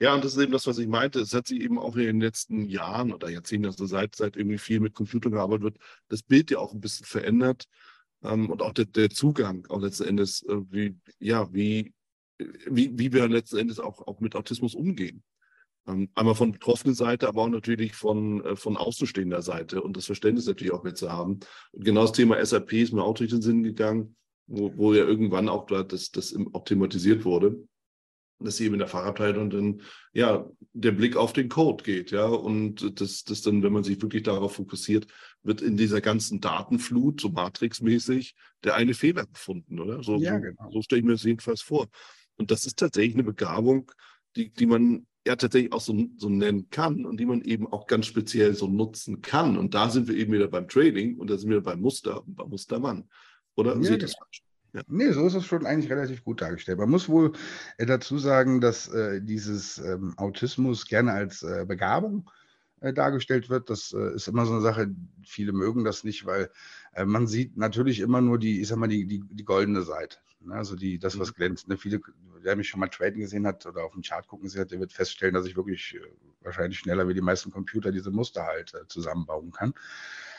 Ja, 0.01 0.15
und 0.15 0.25
das 0.25 0.35
ist 0.35 0.43
eben 0.43 0.53
das, 0.53 0.67
was 0.67 0.79
ich 0.79 0.89
meinte. 0.89 1.21
Es 1.21 1.33
hat 1.33 1.47
sich 1.47 1.61
eben 1.61 1.79
auch 1.79 1.95
in 1.95 2.03
den 2.03 2.21
letzten 2.21 2.65
Jahren 2.65 3.13
oder 3.13 3.29
Jahrzehnten, 3.31 3.67
also 3.67 3.87
seit, 3.87 4.17
seit 4.17 4.37
irgendwie 4.37 4.59
viel 4.59 4.81
mit 4.81 4.95
Computern 4.95 5.31
gearbeitet 5.31 5.63
wird, 5.63 5.77
das 6.09 6.25
Bild 6.25 6.51
ja 6.51 6.59
auch 6.59 6.73
ein 6.73 6.81
bisschen 6.81 7.07
verändert. 7.07 7.69
Ähm, 8.25 8.51
und 8.51 8.63
auch 8.63 8.73
der, 8.73 8.87
der, 8.87 9.11
Zugang 9.11 9.67
auch 9.69 9.81
letzten 9.81 10.05
Endes, 10.05 10.43
äh, 10.43 10.57
wie, 10.71 10.97
ja, 11.21 11.53
wie, 11.55 11.95
wie, 12.39 12.99
wie 12.99 13.13
wir 13.13 13.29
letzten 13.29 13.59
Endes 13.59 13.79
auch, 13.79 14.07
auch 14.07 14.19
mit 14.19 14.35
Autismus 14.35 14.75
umgehen. 14.75 15.23
Ähm, 15.89 16.11
einmal 16.15 16.37
von 16.37 16.53
betroffenen 16.53 16.95
Seite, 16.95 17.27
aber 17.27 17.43
auch 17.43 17.49
natürlich 17.49 17.95
von, 17.95 18.45
äh, 18.45 18.57
von 18.57 18.77
außenstehender 18.77 19.43
Seite 19.43 19.83
und 19.83 19.97
das 19.97 20.07
Verständnis 20.07 20.47
natürlich 20.47 20.73
auch 20.73 20.85
mit 20.85 20.97
zu 20.97 21.11
haben. 21.11 21.41
Und 21.73 21.85
genau 21.85 22.03
das 22.03 22.13
Thema 22.13 22.45
SAP 22.45 22.73
ist 22.75 22.93
mir 22.93 23.03
auch 23.03 23.15
durch 23.15 23.31
den 23.31 23.43
Sinn 23.43 23.65
gegangen, 23.65 24.15
wo, 24.47 24.73
wo 24.77 24.95
ja 24.95 25.05
irgendwann 25.05 25.49
auch 25.49 25.67
das, 25.67 26.11
das 26.11 26.37
auch 26.53 26.65
thematisiert 26.65 27.25
wurde, 27.25 27.57
dass 28.39 28.61
eben 28.61 28.75
in 28.75 28.79
der 28.79 28.89
Fachabteilung 28.89 29.51
dann 29.51 29.83
ja 30.13 30.49
der 30.73 30.93
Blick 30.93 31.17
auf 31.17 31.33
den 31.33 31.49
Code 31.49 31.83
geht, 31.83 32.13
ja, 32.13 32.27
und 32.27 33.01
das, 33.01 33.25
das 33.25 33.43
dann, 33.43 33.63
wenn 33.63 33.73
man 33.73 33.85
sich 33.85 34.01
wirklich 34.01 34.23
darauf 34.23 34.55
fokussiert, 34.55 35.07
wird 35.43 35.63
in 35.63 35.77
dieser 35.77 36.01
ganzen 36.01 36.41
Datenflut, 36.41 37.21
so 37.21 37.29
Matrix-mäßig, 37.31 38.35
der 38.63 38.75
eine 38.75 38.95
Fehler 38.95 39.27
gefunden, 39.27 39.81
oder? 39.81 40.03
So, 40.03 40.17
ja, 40.19 40.39
genau. 40.39 40.65
so, 40.67 40.75
so 40.75 40.83
stelle 40.83 41.01
ich 41.01 41.07
mir 41.07 41.13
das 41.13 41.25
jedenfalls 41.25 41.61
vor. 41.61 41.89
Und 42.37 42.51
das 42.51 42.67
ist 42.67 42.79
tatsächlich 42.79 43.15
eine 43.15 43.25
Begabung, 43.25 43.91
die, 44.37 44.51
die 44.51 44.67
man 44.67 45.07
ja 45.27 45.37
tatsächlich 45.37 45.73
auch 45.73 45.81
so, 45.81 45.97
so 46.17 46.29
nennen 46.29 46.69
kann 46.71 47.05
und 47.07 47.19
die 47.19 47.27
man 47.27 47.43
eben 47.43 47.67
auch 47.73 47.87
ganz 47.87 48.07
speziell 48.07 48.55
so 48.55 48.67
nutzen 48.67 49.23
kann. 49.23 49.57
Und 49.57 49.75
da 49.75 49.89
sind 49.89 50.09
wir 50.09 50.17
eben 50.17 50.33
wieder 50.33 50.49
beim 50.49 50.69
Trading 50.69 51.19
und 51.19 51.31
da 51.31 51.39
sind 51.39 51.51
wir 51.51 51.61
beim 51.61 51.81
Muster 51.81 52.27
und 52.27 52.35
beim 52.35 52.49
Mustermann. 52.49 53.05
Oder 53.55 53.77
ja, 53.77 53.83
seht 53.83 54.03
das 54.03 54.15
falsch? 54.15 54.43
Ja. 54.73 54.83
Nee, 54.89 55.13
so 55.13 55.27
ist 55.27 55.35
es 55.35 55.45
schon 55.45 55.67
eigentlich 55.67 55.91
relativ 55.91 56.25
gut 56.25 56.41
dargestellt. 56.41 56.79
Man 56.79 56.91
muss 56.91 57.09
wohl 57.09 57.33
äh, 57.77 57.85
dazu 57.85 58.19
sagen, 58.19 58.61
dass 58.61 58.89
äh, 58.89 59.21
dieses 59.21 59.79
ähm, 59.79 60.15
Autismus 60.17 60.87
gerne 60.87 61.13
als 61.13 61.43
äh, 61.43 61.67
Begabung 61.69 62.31
äh, 62.81 62.95
dargestellt 62.95 63.51
wird. 63.51 63.69
Das 63.69 63.93
äh, 63.93 64.15
ist 64.15 64.29
immer 64.29 64.47
so 64.47 64.53
eine 64.53 64.63
Sache, 64.63 64.91
viele 65.25 65.53
mögen 65.53 65.85
das 65.85 66.05
nicht, 66.05 66.25
weil 66.27 66.51
man 67.07 67.27
sieht 67.27 67.57
natürlich 67.57 68.01
immer 68.01 68.21
nur 68.21 68.39
die, 68.39 68.61
ich 68.61 68.69
sag 68.69 68.77
mal, 68.77 68.87
die, 68.87 69.07
die, 69.07 69.21
die 69.21 69.45
goldene 69.45 69.81
Seite. 69.81 70.19
Ne? 70.47 70.55
Also 70.55 70.77
die, 70.77 70.99
das, 70.99 71.19
was 71.19 71.31
mhm. 71.31 71.35
glänzt. 71.35 71.69
Ne? 71.69 71.77
Viele, 71.77 72.01
wer 72.41 72.57
mich 72.57 72.69
schon 72.69 72.81
mal 72.81 72.89
traden 72.89 73.21
gesehen 73.21 73.47
hat 73.47 73.67
oder 73.67 73.85
auf 73.85 73.93
dem 73.93 74.03
Chart 74.03 74.27
gucken 74.27 74.45
gesehen 74.45 74.63
hat, 74.63 74.71
der 74.71 74.81
wird 74.81 74.93
feststellen, 74.93 75.35
dass 75.35 75.47
ich 75.47 75.57
wirklich 75.57 75.95
äh, 75.95 76.01
wahrscheinlich 76.41 76.79
schneller 76.79 77.09
wie 77.09 77.15
die 77.15 77.21
meisten 77.21 77.51
Computer 77.51 77.93
diese 77.93 78.11
Muster 78.11 78.45
halt 78.45 78.75
äh, 78.75 78.87
zusammenbauen 78.89 79.53
kann. 79.53 79.75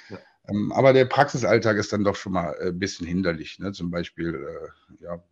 Ja. 0.09 0.19
Ähm, 0.49 0.71
aber 0.71 0.93
der 0.93 1.05
Praxisalltag 1.05 1.77
ist 1.77 1.93
dann 1.93 2.03
doch 2.03 2.15
schon 2.15 2.33
mal 2.33 2.55
ein 2.59 2.67
äh, 2.67 2.71
bisschen 2.71 3.07
hinderlich. 3.07 3.59
Ne? 3.59 3.71
Zum 3.71 3.91
Beispiel, 3.91 4.35
äh, 4.35 5.03
ja, 5.03 5.23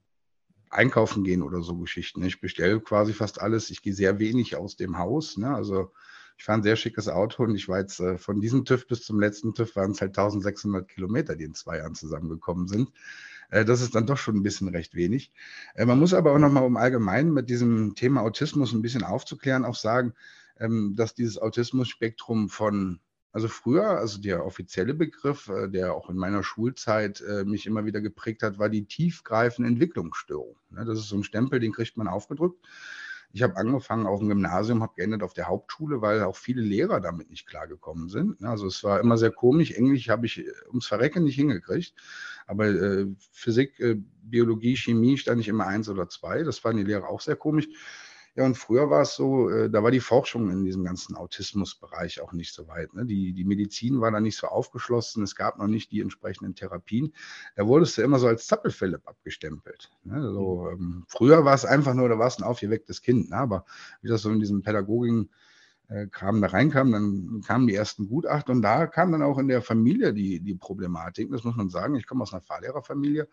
einkaufen 0.72 1.24
gehen 1.24 1.44
oder 1.44 1.62
so 1.62 1.78
Geschichten. 1.78 2.24
Ich 2.24 2.40
bestelle 2.40 2.80
quasi 2.80 3.14
fast 3.14 3.42
alles. 3.42 3.70
Ich 3.70 3.82
gehe 3.82 3.94
sehr 3.94 4.20
wenig 4.20 4.56
aus 4.56 4.78
dem 4.78 4.98
Haus. 4.98 5.38
Ne? 5.38 5.54
Also 5.54 5.92
ich 6.38 6.46
fahre 6.46 6.60
ein 6.60 6.64
sehr 6.64 6.76
schickes 6.76 7.08
Auto 7.08 7.44
und 7.44 7.56
ich 7.56 7.68
war 7.68 7.80
jetzt 7.80 8.00
äh, 8.00 8.18
von 8.18 8.42
diesem 8.42 8.66
TÜV 8.66 8.88
bis 8.88 9.04
zum 9.04 9.20
letzten 9.20 9.54
TÜV 9.54 9.76
waren 9.76 9.92
es 9.92 10.02
halt 10.02 10.18
1600 10.18 10.88
Kilometer, 10.88 11.36
die 11.36 11.44
in 11.44 11.54
zwei 11.54 11.78
Jahren 11.78 11.94
zusammengekommen 11.94 12.68
sind. 12.68 12.92
Äh, 13.52 13.66
das 13.66 13.82
ist 13.82 13.94
dann 13.94 14.08
doch 14.08 14.18
schon 14.18 14.38
ein 14.38 14.44
bisschen 14.44 14.70
recht 14.70 14.96
wenig. 14.96 15.32
Äh, 15.76 15.86
man 15.86 16.00
muss 16.00 16.16
aber 16.16 16.34
auch 16.34 16.40
nochmal, 16.40 16.64
um 16.64 16.78
allgemein 16.78 17.32
mit 17.32 17.50
diesem 17.50 17.94
Thema 17.94 18.22
Autismus 18.22 18.74
ein 18.74 18.82
bisschen 18.82 19.04
aufzuklären, 19.04 19.66
auch 19.66 19.76
sagen, 19.76 20.14
ähm, 20.60 20.96
dass 20.96 21.14
dieses 21.14 21.38
Autismus-Spektrum 21.38 22.50
von 22.50 23.00
also 23.34 23.48
früher, 23.48 23.88
also 23.92 24.20
der 24.20 24.46
offizielle 24.46 24.94
Begriff, 24.94 25.48
äh, 25.48 25.70
der 25.70 25.94
auch 25.94 26.10
in 26.10 26.18
meiner 26.18 26.44
Schulzeit 26.44 27.24
mich 27.46 27.66
immer 27.66 27.86
wieder 27.86 28.02
geprägt 28.02 28.44
hat, 28.44 28.60
war 28.60 28.68
die 28.68 28.86
tiefgreifende 28.86 29.70
Entwicklungsstörung. 29.70 30.58
Ne, 30.70 30.84
das 30.84 31.00
ist 31.00 31.10
so 31.10 31.18
ein 31.18 31.24
Stempel, 31.24 31.60
den 31.60 31.72
kriegt 31.72 31.96
man 31.98 32.08
aufgedrückt. 32.08 32.60
Ich 33.34 33.44
habe 33.44 33.56
angefangen 33.56 34.08
auf 34.08 34.20
dem 34.20 34.28
Gymnasium, 34.28 34.84
habe 34.84 34.96
geendet 34.96 35.24
auf 35.24 35.34
der 35.34 35.48
Hauptschule, 35.48 36.02
weil 36.02 36.24
auch 36.24 36.36
viele 36.36 36.62
Lehrer 36.62 37.00
damit 37.00 37.30
nicht 37.30 37.48
klargekommen 37.48 38.10
sind. 38.10 38.44
Also 38.44 38.68
es 38.68 38.84
war 38.84 39.00
immer 39.00 39.18
sehr 39.18 39.32
komisch. 39.32 39.72
Englisch 39.72 40.10
habe 40.10 40.26
ich 40.26 40.44
ums 40.68 40.88
Verrecken 40.88 41.24
nicht 41.24 41.36
hingekriegt. 41.36 41.94
Aber 42.52 42.68
äh, 42.68 43.08
Physik, 43.32 43.80
äh, 43.80 43.96
Biologie, 44.24 44.76
Chemie 44.76 45.18
stand 45.18 45.40
ich 45.40 45.48
immer 45.48 45.68
eins 45.68 45.88
oder 45.88 46.10
zwei. 46.10 46.44
Das 46.44 46.60
fanden 46.60 46.80
die 46.80 46.92
Lehrer 46.92 47.08
auch 47.08 47.22
sehr 47.22 47.38
komisch. 47.38 47.70
Ja, 48.36 48.46
und 48.46 48.56
früher 48.56 48.90
war 48.90 49.04
es 49.04 49.16
so, 49.16 49.50
äh, 49.50 49.70
da 49.70 49.84
war 49.84 49.92
die 49.92 50.02
Forschung 50.02 50.52
in 50.52 50.66
diesem 50.66 50.84
ganzen 50.84 51.16
Autismusbereich 51.16 52.20
auch 52.20 52.34
nicht 52.34 52.54
so 52.54 52.68
weit. 52.68 52.94
Ne? 52.94 53.06
Die, 53.06 53.32
die 53.32 53.46
Medizin 53.46 54.02
war 54.02 54.12
da 54.12 54.20
nicht 54.20 54.36
so 54.36 54.48
aufgeschlossen, 54.48 55.24
es 55.24 55.36
gab 55.36 55.60
noch 55.60 55.68
nicht 55.68 55.94
die 55.94 56.02
entsprechenden 56.02 56.54
Therapien. 56.54 57.14
Da 57.56 57.66
wurdest 57.68 57.98
du 57.98 58.02
immer 58.02 58.20
so 58.20 58.28
als 58.28 58.48
Zappelphilipp 58.48 59.08
abgestempelt. 59.08 59.90
Ne? 60.04 60.22
So, 60.22 60.70
ähm, 60.72 61.06
früher 61.08 61.46
war 61.46 61.54
es 61.54 61.64
einfach 61.64 61.94
nur, 61.94 62.10
da 62.10 62.20
war 62.20 62.28
es 62.28 62.38
ein 62.38 62.44
aufgewecktes 62.44 63.02
Kind, 63.02 63.30
ne? 63.30 63.38
aber 63.38 63.66
wie 64.02 64.10
das 64.10 64.24
so 64.24 64.30
in 64.30 64.42
diesem 64.42 64.62
Pädagogen 64.62 65.30
Kram 66.12 66.42
da 66.42 66.48
reinkam, 66.48 66.92
dann 66.92 67.42
kamen 67.46 67.68
die 67.68 67.76
ersten 67.76 68.08
Gutachten 68.08 68.56
und 68.56 68.62
da 68.62 68.88
kam 68.88 69.12
dann 69.12 69.22
auch 69.22 69.38
in 69.38 69.50
der 69.50 69.62
Familie 69.62 70.14
die, 70.14 70.40
die 70.40 70.56
Problematik. 70.56 71.30
Das 71.32 71.44
muss 71.44 71.58
man 71.58 71.70
sagen. 71.70 71.96
Ich 71.96 72.08
komme 72.08 72.24
aus 72.24 72.32
einer 72.32 72.42
Fahrlehrerfamilie 72.42 73.28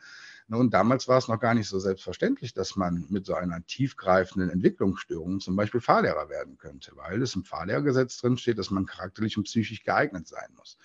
ne, 0.48 0.56
und 0.56 0.74
damals 0.74 1.06
war 1.06 1.18
es 1.18 1.28
noch 1.28 1.38
gar 1.38 1.54
nicht 1.54 1.68
so 1.68 1.78
selbstverständlich, 1.78 2.54
dass 2.54 2.74
man 2.74 3.06
mit 3.10 3.26
so 3.26 3.34
einer 3.34 3.64
tiefgreifenden 3.64 4.50
Entwicklungsstörung 4.50 5.38
zum 5.38 5.54
Beispiel 5.54 5.80
Fahrlehrer 5.80 6.28
werden 6.30 6.58
könnte, 6.58 6.92
weil 6.96 7.22
es 7.22 7.36
im 7.36 7.44
Fahrlehrgesetz 7.44 8.18
drin 8.18 8.36
steht, 8.36 8.58
dass 8.58 8.72
man 8.72 8.86
charakterlich 8.86 9.36
und 9.36 9.44
psychisch 9.44 9.84
geeignet 9.84 10.26
sein 10.26 10.48
muss. 10.56 10.78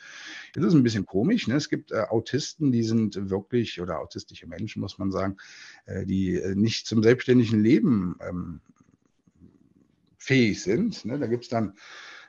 Das 0.53 0.63
ist 0.63 0.75
ein 0.75 0.83
bisschen 0.83 1.07
komisch. 1.07 1.47
Ne? 1.47 1.55
Es 1.55 1.69
gibt 1.69 1.91
äh, 1.91 2.05
Autisten, 2.09 2.71
die 2.71 2.83
sind 2.83 3.29
wirklich, 3.31 3.81
oder 3.81 3.99
autistische 3.99 4.45
Menschen, 4.45 4.79
muss 4.79 4.99
man 4.99 5.11
sagen, 5.11 5.37
äh, 5.85 6.05
die 6.05 6.35
äh, 6.35 6.53
nicht 6.53 6.85
zum 6.85 7.01
selbstständigen 7.01 7.59
Leben 7.59 8.15
ähm, 8.21 8.61
fähig 10.23 10.63
sind. 10.63 11.05
Ne? 11.05 11.19
Da 11.19 11.27
gibt 11.27 11.43
es 11.43 11.49
dann 11.49 11.73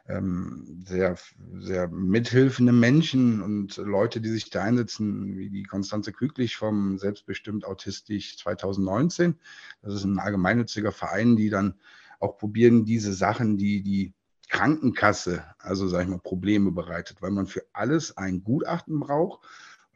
ähm, 0.09 0.83
sehr, 0.85 1.17
sehr 1.59 1.89
mithilfende 1.89 2.73
Menschen 2.73 3.41
und 3.41 3.77
Leute, 3.77 4.21
die 4.21 4.29
sich 4.29 4.51
da 4.51 4.63
einsetzen, 4.63 5.39
wie 5.39 5.49
die 5.49 5.63
Konstanze 5.63 6.13
Küglich 6.13 6.57
vom 6.57 6.99
Selbstbestimmt 6.99 7.65
Autistisch 7.65 8.37
2019. 8.39 9.37
Das 9.83 9.95
ist 9.95 10.05
ein 10.05 10.19
allgemeinnütziger 10.19 10.93
Verein, 10.93 11.37
die 11.37 11.49
dann 11.49 11.75
auch 12.21 12.37
probieren, 12.37 12.85
diese 12.85 13.15
Sachen, 13.15 13.57
die 13.57 13.83
die 13.83 14.13
Krankenkasse, 14.49 15.45
also 15.59 15.89
sage 15.89 16.05
ich 16.05 16.11
mal, 16.11 16.19
Probleme 16.19 16.71
bereitet, 16.71 17.23
weil 17.23 17.31
man 17.31 17.47
für 17.47 17.65
alles 17.73 18.17
ein 18.17 18.45
Gutachten 18.45 19.01
braucht 19.01 19.47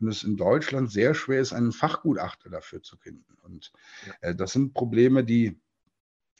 und 0.00 0.08
es 0.08 0.22
in 0.22 0.37
Deutschland 0.37 0.90
sehr 0.90 1.14
schwer 1.14 1.40
ist, 1.40 1.52
einen 1.52 1.72
Fachgutachter 1.72 2.48
dafür 2.48 2.82
zu 2.82 2.96
finden. 2.96 3.37
Und 3.42 3.72
äh, 4.20 4.34
das 4.34 4.52
sind 4.52 4.72
Probleme, 4.72 5.22
die 5.22 5.61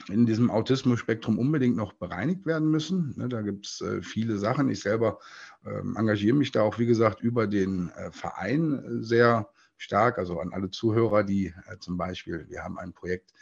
in 0.09 0.27
diesem 0.27 0.51
Autismus-Spektrum 0.51 1.39
unbedingt 1.39 1.77
noch 1.77 1.93
bereinigt 1.93 2.47
werden 2.47 2.71
müssen. 2.71 3.15
Ne, 3.17 3.29
da 3.29 3.43
gibt 3.43 3.67
es 3.67 3.81
äh, 3.81 4.03
viele 4.03 4.39
Sachen. 4.39 4.71
Ich 4.71 4.81
selber 4.81 5.19
ähm, 5.67 5.97
engagiere 5.97 6.37
mich 6.37 6.53
da 6.53 6.63
auch, 6.63 6.79
wie 6.79 6.87
gesagt, 6.87 7.21
über 7.21 7.47
den 7.47 7.91
äh, 7.91 8.11
Verein 8.11 8.85
äh, 8.85 9.05
sehr 9.05 9.49
stark. 9.77 10.19
Also 10.19 10.41
an 10.41 10.53
alle 10.53 10.71
Zuhörer, 10.71 11.25
die 11.25 11.53
zum 11.81 11.97
Beispiel, 11.97 12.47
wir 12.49 12.65
haben 12.65 12.79
ein 12.79 12.93
Projekt, 12.93 13.33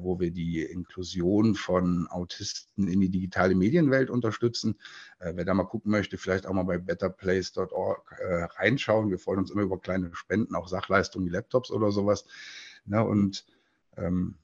wo 0.00 0.18
wir 0.18 0.32
die 0.32 0.60
Inklusion 0.62 1.54
von 1.54 2.08
Autisten 2.08 2.88
in 2.88 3.00
die 3.00 3.10
digitale 3.10 3.54
Medienwelt 3.54 4.10
unterstützen. 4.10 4.74
wer 5.20 5.44
da 5.44 5.54
mal 5.54 5.62
gucken 5.62 5.92
möchte, 5.92 6.18
vielleicht 6.18 6.48
auch 6.48 6.52
mal 6.52 6.64
bei 6.64 6.78
betterplace.org 6.78 8.12
reinschauen. 8.58 9.08
Wir 9.08 9.20
freuen 9.20 9.38
uns 9.38 9.52
immer 9.52 9.62
über 9.62 9.78
kleine 9.78 10.12
Spenden, 10.16 10.56
auch 10.56 10.66
Sachleistungen 10.66 11.28
wie 11.28 11.30
Laptops 11.30 11.70
oder 11.70 11.92
sowas. 11.92 12.24
Ne, 12.86 13.04
und 13.04 13.46
ähm, 13.96 14.34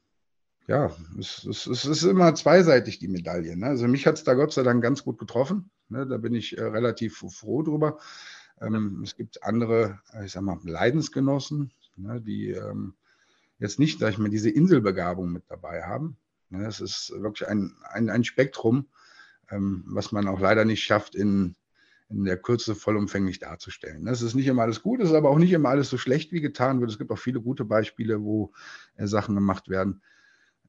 ja, 0.66 0.90
es, 1.18 1.44
es, 1.44 1.66
es, 1.66 1.85
ist 1.85 2.03
immer 2.05 2.35
zweiseitig, 2.35 2.98
die 2.98 3.09
Medaille. 3.09 3.57
Ne? 3.57 3.66
Also 3.66 3.87
mich 3.87 4.07
hat 4.07 4.16
es 4.16 4.24
da 4.24 4.35
Gott 4.35 4.53
sei 4.53 4.62
Dank 4.62 4.83
ganz 4.83 5.05
gut 5.05 5.18
getroffen. 5.18 5.70
Ne? 5.88 6.07
Da 6.07 6.16
bin 6.16 6.35
ich 6.35 6.57
äh, 6.57 6.62
relativ 6.62 7.18
froh 7.18 7.62
drüber. 7.62 7.98
Ähm, 8.61 9.03
es 9.05 9.16
gibt 9.16 9.42
andere, 9.42 10.00
ich 10.24 10.33
sag 10.33 10.42
mal, 10.42 10.59
Leidensgenossen, 10.64 11.72
ne? 11.96 12.20
die 12.20 12.50
ähm, 12.50 12.94
jetzt 13.59 13.79
nicht, 13.79 13.98
sag 13.98 14.12
ich 14.12 14.18
mal, 14.18 14.31
diese 14.31 14.50
Inselbegabung 14.50 15.33
mit 15.33 15.44
dabei 15.48 15.83
haben. 15.83 16.16
Ne? 16.48 16.66
Es 16.66 16.81
ist 16.81 17.12
wirklich 17.14 17.46
ein, 17.46 17.74
ein, 17.83 18.09
ein 18.09 18.24
Spektrum, 18.24 18.88
ähm, 19.50 19.85
was 19.88 20.12
man 20.12 20.27
auch 20.29 20.40
leider 20.40 20.64
nicht 20.64 20.83
schafft, 20.83 21.14
in, 21.14 21.57
in 22.09 22.24
der 22.24 22.38
Kürze 22.38 22.74
vollumfänglich 22.74 23.38
darzustellen. 23.38 24.07
Es 24.07 24.22
ist 24.22 24.35
nicht 24.35 24.46
immer 24.46 24.62
alles 24.62 24.83
gut, 24.83 25.00
es 25.03 25.11
ist 25.11 25.14
aber 25.14 25.29
auch 25.29 25.38
nicht 25.38 25.53
immer 25.53 25.68
alles 25.68 25.90
so 25.90 25.98
schlecht, 25.98 26.33
wie 26.33 26.40
getan 26.40 26.81
wird. 26.81 26.90
Es 26.90 26.98
gibt 26.98 27.11
auch 27.11 27.18
viele 27.18 27.42
gute 27.42 27.66
Beispiele, 27.66 28.22
wo 28.22 28.55
äh, 28.96 29.07
Sachen 29.07 29.35
gemacht 29.35 29.68
werden 29.68 30.00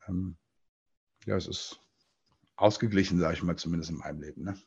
ähm, 0.07 0.37
ja, 1.25 1.35
es 1.35 1.47
ist 1.47 1.79
ausgeglichen, 2.55 3.19
sage 3.19 3.35
ich 3.35 3.43
mal, 3.43 3.57
zumindest 3.57 3.91
in 3.91 3.97
meinem 3.97 4.21
Leben. 4.21 4.43
Ne? 4.43 4.57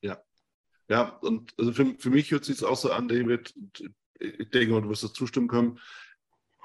Ja. 0.00 0.22
Ja, 0.88 1.08
und 1.18 1.52
also 1.58 1.72
für, 1.72 1.94
für 1.98 2.10
mich 2.10 2.30
hört 2.30 2.44
sich 2.44 2.56
es 2.56 2.62
auch 2.64 2.76
so 2.76 2.90
an, 2.90 3.08
David, 3.08 3.54
ich 4.18 4.50
denke 4.50 4.72
mal, 4.72 4.82
du 4.82 4.88
wirst 4.88 5.04
das 5.04 5.12
zustimmen 5.12 5.48
können. 5.48 5.78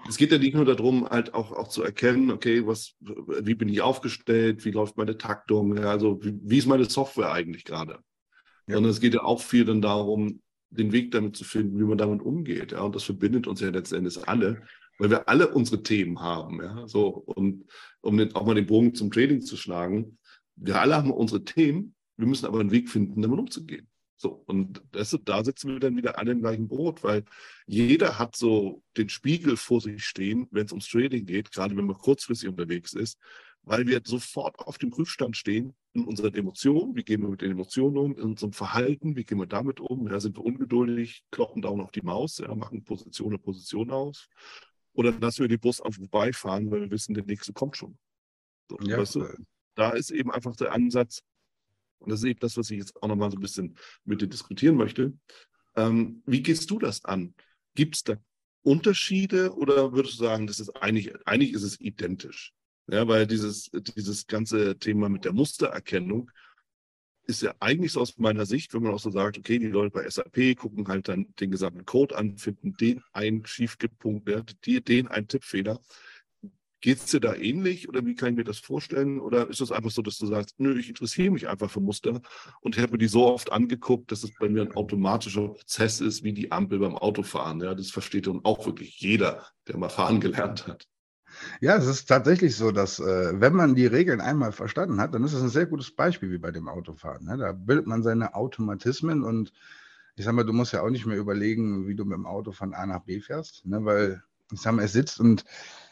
Es 0.08 0.18
geht 0.18 0.32
ja 0.32 0.38
nicht 0.38 0.56
nur 0.56 0.66
darum, 0.66 1.08
halt 1.10 1.34
auch, 1.34 1.52
auch 1.52 1.68
zu 1.68 1.84
erkennen, 1.84 2.32
okay, 2.32 2.66
was, 2.66 2.96
wie 3.00 3.56
bin 3.56 3.70
ich 3.70 3.82
aufgestellt, 3.82 4.66
wie 4.66 4.72
läuft 4.72 4.98
meine 4.98 5.18
Taktung, 5.18 5.78
ja, 5.78 5.92
also 5.92 6.24
wie, 6.24 6.38
wie, 6.42 6.58
ist 6.58 6.68
meine 6.68 6.86
Software 6.86 7.32
eigentlich 7.32 7.64
gerade? 7.64 8.00
Ja. 8.68 8.76
Sondern 8.76 8.92
es 8.92 9.00
geht 9.00 9.14
ja 9.14 9.24
auch 9.24 9.42
viel 9.42 9.66
dann 9.66 9.82
darum, 9.82 10.42
den 10.70 10.92
Weg 10.92 11.12
damit 11.12 11.36
zu 11.38 11.44
finden, 11.44 11.80
wie 11.80 11.84
man 11.84 11.98
damit 11.98 12.22
umgeht. 12.22 12.72
Ja, 12.72 12.82
und 12.82 12.96
das 12.96 13.04
verbindet 13.04 13.48
uns 13.48 13.62
ja 13.62 13.70
letztendlich 13.70 14.28
alle 14.28 14.64
weil 14.98 15.10
wir 15.10 15.28
alle 15.28 15.50
unsere 15.50 15.84
Themen 15.84 16.20
haben. 16.20 16.62
Ja? 16.62 16.88
So, 16.88 17.08
und 17.08 17.66
um 18.02 18.18
den, 18.18 18.36
auch 18.36 18.46
mal 18.46 18.56
den 18.56 18.68
Bogen 18.68 18.94
zum 18.94 19.12
Trading 19.12 19.42
zu 19.42 19.58
schlagen, 19.58 20.18
wir 20.56 20.80
alle 20.80 20.96
haben 20.96 21.12
unsere 21.12 21.44
Themen, 21.44 21.96
wir 22.18 22.28
müssen 22.28 22.46
aber 22.46 22.60
einen 22.60 22.72
Weg 22.72 22.90
finden, 22.90 23.22
damit 23.22 23.40
umzugehen. 23.40 23.88
So, 24.16 24.44
und 24.46 24.82
das, 24.92 25.18
da 25.26 25.44
sitzen 25.44 25.70
wir 25.70 25.80
dann 25.80 25.98
wieder 25.98 26.18
alle 26.18 26.32
im 26.32 26.40
gleichen 26.40 26.70
Boot, 26.70 27.04
weil 27.04 27.26
jeder 27.66 28.20
hat 28.20 28.38
so 28.38 28.82
den 28.96 29.10
Spiegel 29.10 29.58
vor 29.58 29.82
sich 29.82 30.06
stehen, 30.06 30.48
wenn 30.52 30.66
es 30.66 30.72
ums 30.72 30.88
Trading 30.88 31.26
geht, 31.26 31.52
gerade 31.52 31.76
wenn 31.76 31.86
man 31.86 31.98
kurzfristig 31.98 32.48
unterwegs 32.48 32.94
ist, 32.94 33.18
weil 33.64 33.86
wir 33.88 34.02
sofort 34.06 34.60
auf 34.60 34.78
dem 34.78 34.92
Prüfstand 34.92 35.36
stehen 35.36 35.74
in 35.92 36.06
unseren 36.06 36.34
Emotionen, 36.36 36.96
wie 36.96 37.04
gehen 37.04 37.22
wir 37.22 37.30
mit 37.30 37.42
den 37.42 37.52
Emotionen 37.52 37.98
um, 37.98 38.16
in 38.16 38.24
unserem 38.24 38.54
Verhalten, 38.54 39.18
wie 39.18 39.26
gehen 39.26 39.40
wir 39.40 39.48
damit 39.48 39.82
um, 39.82 40.08
ja, 40.08 40.20
sind 40.22 40.38
wir 40.38 40.46
ungeduldig, 40.46 41.24
kloppen 41.32 41.62
down 41.62 41.82
auf 41.82 41.92
die 41.92 42.02
Maus, 42.02 42.38
ja, 42.38 42.54
machen 42.56 42.84
Position 42.86 43.34
und 43.34 43.44
Position 43.44 43.92
aus 43.92 44.30
oder 44.94 45.12
dass 45.12 45.40
wir 45.40 45.48
die 45.48 45.58
Bus 45.58 45.82
auf 45.82 45.96
vorbeifahren, 45.96 46.72
weil 46.72 46.82
wir 46.82 46.92
wissen, 46.92 47.14
der 47.14 47.26
nächste 47.26 47.54
kommt 47.54 47.78
schon. 47.78 47.98
So, 48.70 48.78
ja, 48.82 48.98
weißt 48.98 49.16
du? 49.16 49.28
Da 49.76 49.92
ist 49.92 50.12
eben 50.12 50.32
einfach 50.32 50.56
der 50.56 50.72
Ansatz, 50.72 51.24
und 52.00 52.12
das 52.12 52.20
ist 52.20 52.26
eben 52.26 52.40
das, 52.40 52.58
was 52.58 52.70
ich 52.70 52.80
jetzt 52.80 53.02
auch 53.02 53.08
nochmal 53.08 53.32
so 53.32 53.38
ein 53.38 53.42
bisschen 53.42 53.78
mit 54.04 54.22
dir 54.22 54.28
diskutieren 54.28 54.76
möchte. 54.76 55.14
Ähm, 55.76 56.22
wie 56.26 56.44
gehst 56.44 56.70
du 56.70 56.78
das 56.78 57.04
an? 57.06 57.34
Gibt 57.76 57.96
es 57.96 58.04
da 58.04 58.18
Unterschiede 58.62 59.54
oder 59.56 59.94
würdest 59.94 60.20
du 60.20 60.24
sagen, 60.24 60.48
das 60.48 60.60
ist 60.60 60.70
eigentlich, 60.70 61.14
eigentlich 61.26 61.54
ist 61.54 61.64
es 61.64 61.80
identisch? 61.80 62.54
Ja, 62.88 63.08
weil 63.08 63.26
dieses, 63.26 63.72
dieses 63.72 64.28
ganze 64.28 64.78
Thema 64.78 65.08
mit 65.08 65.24
der 65.24 65.34
Mustererkennung 65.34 66.30
ist 67.26 67.42
ja 67.42 67.54
eigentlich 67.60 67.94
so 67.94 68.02
aus 68.02 68.18
meiner 68.18 68.46
Sicht, 68.46 68.74
wenn 68.74 68.84
man 68.84 68.94
auch 68.94 69.00
so 69.00 69.10
sagt, 69.10 69.38
okay, 69.38 69.60
die 69.60 69.68
Leute 69.68 69.92
bei 69.92 70.10
SAP 70.10 70.58
gucken 70.58 70.88
halt 70.88 71.08
dann 71.08 71.28
den 71.40 71.52
gesamten 71.52 71.86
Code 71.86 72.18
an, 72.18 72.38
finden 72.38 72.74
den 72.74 73.02
einen 73.14 73.46
Schiefpunkt, 73.46 74.28
den 74.28 75.08
einen 75.08 75.28
Tippfehler. 75.28 75.80
Geht 76.82 76.98
es 76.98 77.06
dir 77.06 77.22
da 77.22 77.34
ähnlich 77.34 77.88
oder 77.88 78.06
wie 78.06 78.14
kann 78.14 78.32
ich 78.32 78.36
mir 78.36 78.44
das 78.44 78.60
vorstellen? 78.60 79.22
Oder 79.22 79.50
ist 79.50 79.62
es 79.62 79.72
einfach 79.72 79.92
so, 79.92 80.02
dass 80.02 80.18
du 80.18 80.26
sagst, 80.26 80.56
nö, 80.60 80.78
ich 80.78 80.90
interessiere 80.90 81.32
mich 81.32 81.48
einfach 81.48 81.72
für 81.72 81.80
Muster 81.80 82.22
und 82.60 82.78
habe 82.78 82.92
mir 82.92 82.98
die 82.98 83.08
so 83.08 83.26
oft 83.26 83.54
angeguckt, 83.54 84.12
dass 84.12 84.26
es 84.26 84.34
bei 84.38 84.50
mir 84.50 84.64
ein 84.64 84.74
automatischer 84.74 85.48
Prozess 85.48 86.02
ist, 86.02 86.26
wie 86.26 86.34
die 86.34 86.52
Ampel 86.52 86.80
beim 86.80 86.98
Autofahren. 86.98 87.62
Ja, 87.62 87.74
das 87.74 87.90
versteht 87.90 88.28
dann 88.28 88.42
auch 88.44 88.66
wirklich 88.66 89.00
jeder, 89.00 89.48
der 89.70 89.78
mal 89.78 89.88
fahren 89.88 90.20
gelernt 90.20 90.68
hat. 90.68 90.86
Ja, 91.62 91.76
es 91.76 91.86
ist 91.88 92.06
tatsächlich 92.06 92.56
so, 92.56 92.72
dass 92.72 93.00
äh, 93.00 93.40
wenn 93.40 93.54
man 93.54 93.76
die 93.76 93.86
Regeln 93.86 94.22
einmal 94.22 94.52
verstanden 94.52 95.00
hat, 95.00 95.14
dann 95.14 95.24
ist 95.24 95.34
es 95.34 95.42
ein 95.42 95.50
sehr 95.50 95.66
gutes 95.66 95.92
Beispiel 95.92 96.32
wie 96.32 96.38
bei 96.38 96.52
dem 96.52 96.68
Autofahren. 96.68 97.26
Ne? 97.26 97.38
Da 97.38 97.52
bildet 97.52 97.88
man 97.88 98.04
seine 98.04 98.36
Automatismen 98.36 99.24
und 99.24 99.54
ich 100.16 100.26
sag 100.26 100.34
mal, 100.34 100.46
du 100.46 100.54
musst 100.54 100.74
ja 100.74 100.82
auch 100.82 100.90
nicht 100.90 101.06
mehr 101.06 101.18
überlegen, 101.18 101.88
wie 101.88 101.96
du 101.96 102.06
mit 102.06 102.18
dem 102.18 102.26
Auto 102.28 102.52
von 102.52 102.74
A 102.74 102.86
nach 102.86 103.02
B 103.02 103.20
fährst, 103.20 103.66
ne? 103.66 103.84
weil 103.84 104.24
ich 104.52 104.62
sag 104.62 104.74
mal, 104.74 104.84
es 104.84 104.94
sitzt 104.94 105.20
und 105.20 105.44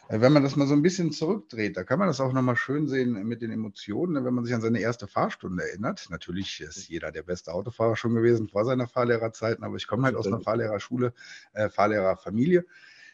äh, 0.09 0.19
wenn 0.21 0.33
man 0.33 0.43
das 0.43 0.55
mal 0.55 0.67
so 0.67 0.73
ein 0.73 0.81
bisschen 0.81 1.11
zurückdreht, 1.11 1.77
da 1.77 1.83
kann 1.83 1.97
man 1.97 2.07
das 2.07 2.19
auch 2.19 2.33
nochmal 2.33 2.57
schön 2.57 2.87
sehen 2.87 3.13
mit 3.27 3.41
den 3.41 3.51
Emotionen, 3.51 4.13
ne? 4.13 4.25
wenn 4.25 4.33
man 4.33 4.45
sich 4.45 4.53
an 4.53 4.61
seine 4.61 4.79
erste 4.79 5.07
Fahrstunde 5.07 5.63
erinnert. 5.63 6.07
Natürlich 6.09 6.59
ist 6.59 6.89
jeder 6.89 7.11
der 7.11 7.23
beste 7.23 7.53
Autofahrer 7.53 7.95
schon 7.95 8.13
gewesen 8.13 8.49
vor 8.49 8.65
seiner 8.65 8.87
Fahrlehrerzeiten, 8.87 9.63
aber 9.63 9.77
ich 9.77 9.87
komme 9.87 10.03
halt 10.03 10.15
aus 10.15 10.27
einer 10.27 10.41
Fahrlehrerschule, 10.41 11.13
äh, 11.53 11.69
Fahrlehrerfamilie. 11.69 12.65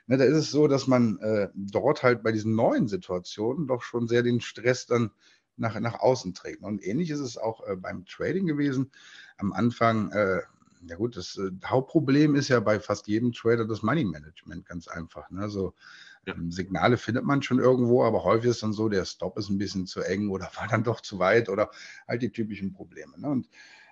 Ne, 0.08 0.18
da 0.18 0.24
ist 0.24 0.38
es 0.38 0.52
so, 0.52 0.68
dass 0.68 0.88
man 0.88 1.20
äh, 1.20 1.50
dort 1.54 2.02
halt 2.02 2.24
bei 2.24 2.32
diesen 2.32 2.56
neuen 2.56 2.88
Situationen 2.88 3.68
doch 3.68 3.84
schon 3.84 4.08
sehr 4.08 4.24
den 4.24 4.40
Stress 4.40 4.86
dann 4.86 5.12
nach, 5.58 5.78
nach 5.80 6.00
außen 6.00 6.34
trägt. 6.34 6.64
Und 6.64 6.84
ähnlich 6.86 7.10
ist 7.10 7.20
es 7.20 7.38
auch 7.38 7.68
äh, 7.68 7.76
beim 7.76 8.06
Trading 8.06 8.46
gewesen. 8.46 8.92
Am 9.38 9.52
Anfang, 9.52 10.12
äh, 10.12 10.42
ja 10.88 10.96
gut, 10.96 11.18
das 11.18 11.38
äh, 11.38 11.52
Hauptproblem 11.66 12.36
ist 12.36 12.48
ja 12.48 12.62
bei 12.62 12.80
fast 12.80 13.08
jedem 13.08 13.34
Trader 13.34 13.66
das 13.66 13.84
Money 13.84 14.06
Management, 14.06 14.66
ganz 14.66 14.88
einfach. 14.88 15.30
Ne? 15.30 15.50
So, 15.50 15.74
ähm, 16.26 16.52
Signale 16.52 16.98
findet 16.98 17.26
man 17.26 17.42
schon 17.42 17.60
irgendwo, 17.60 18.04
aber 18.04 18.24
häufig 18.24 18.52
ist 18.52 18.64
dann 18.64 18.74
so, 18.74 18.88
der 18.88 19.06
Stop 19.06 19.38
ist 19.38 19.50
ein 19.50 19.58
bisschen 19.58 19.88
zu 19.88 20.02
eng 20.02 20.30
oder 20.30 20.50
war 20.56 20.68
dann 20.68 20.84
doch 20.84 21.02
zu 21.02 21.20
weit 21.20 21.50
oder 21.50 21.70
halt 22.08 22.22
die 22.22 22.32
typischen 22.32 22.72
Probleme. 22.72 23.20
Ne? 23.20 23.28
Und 23.28 23.50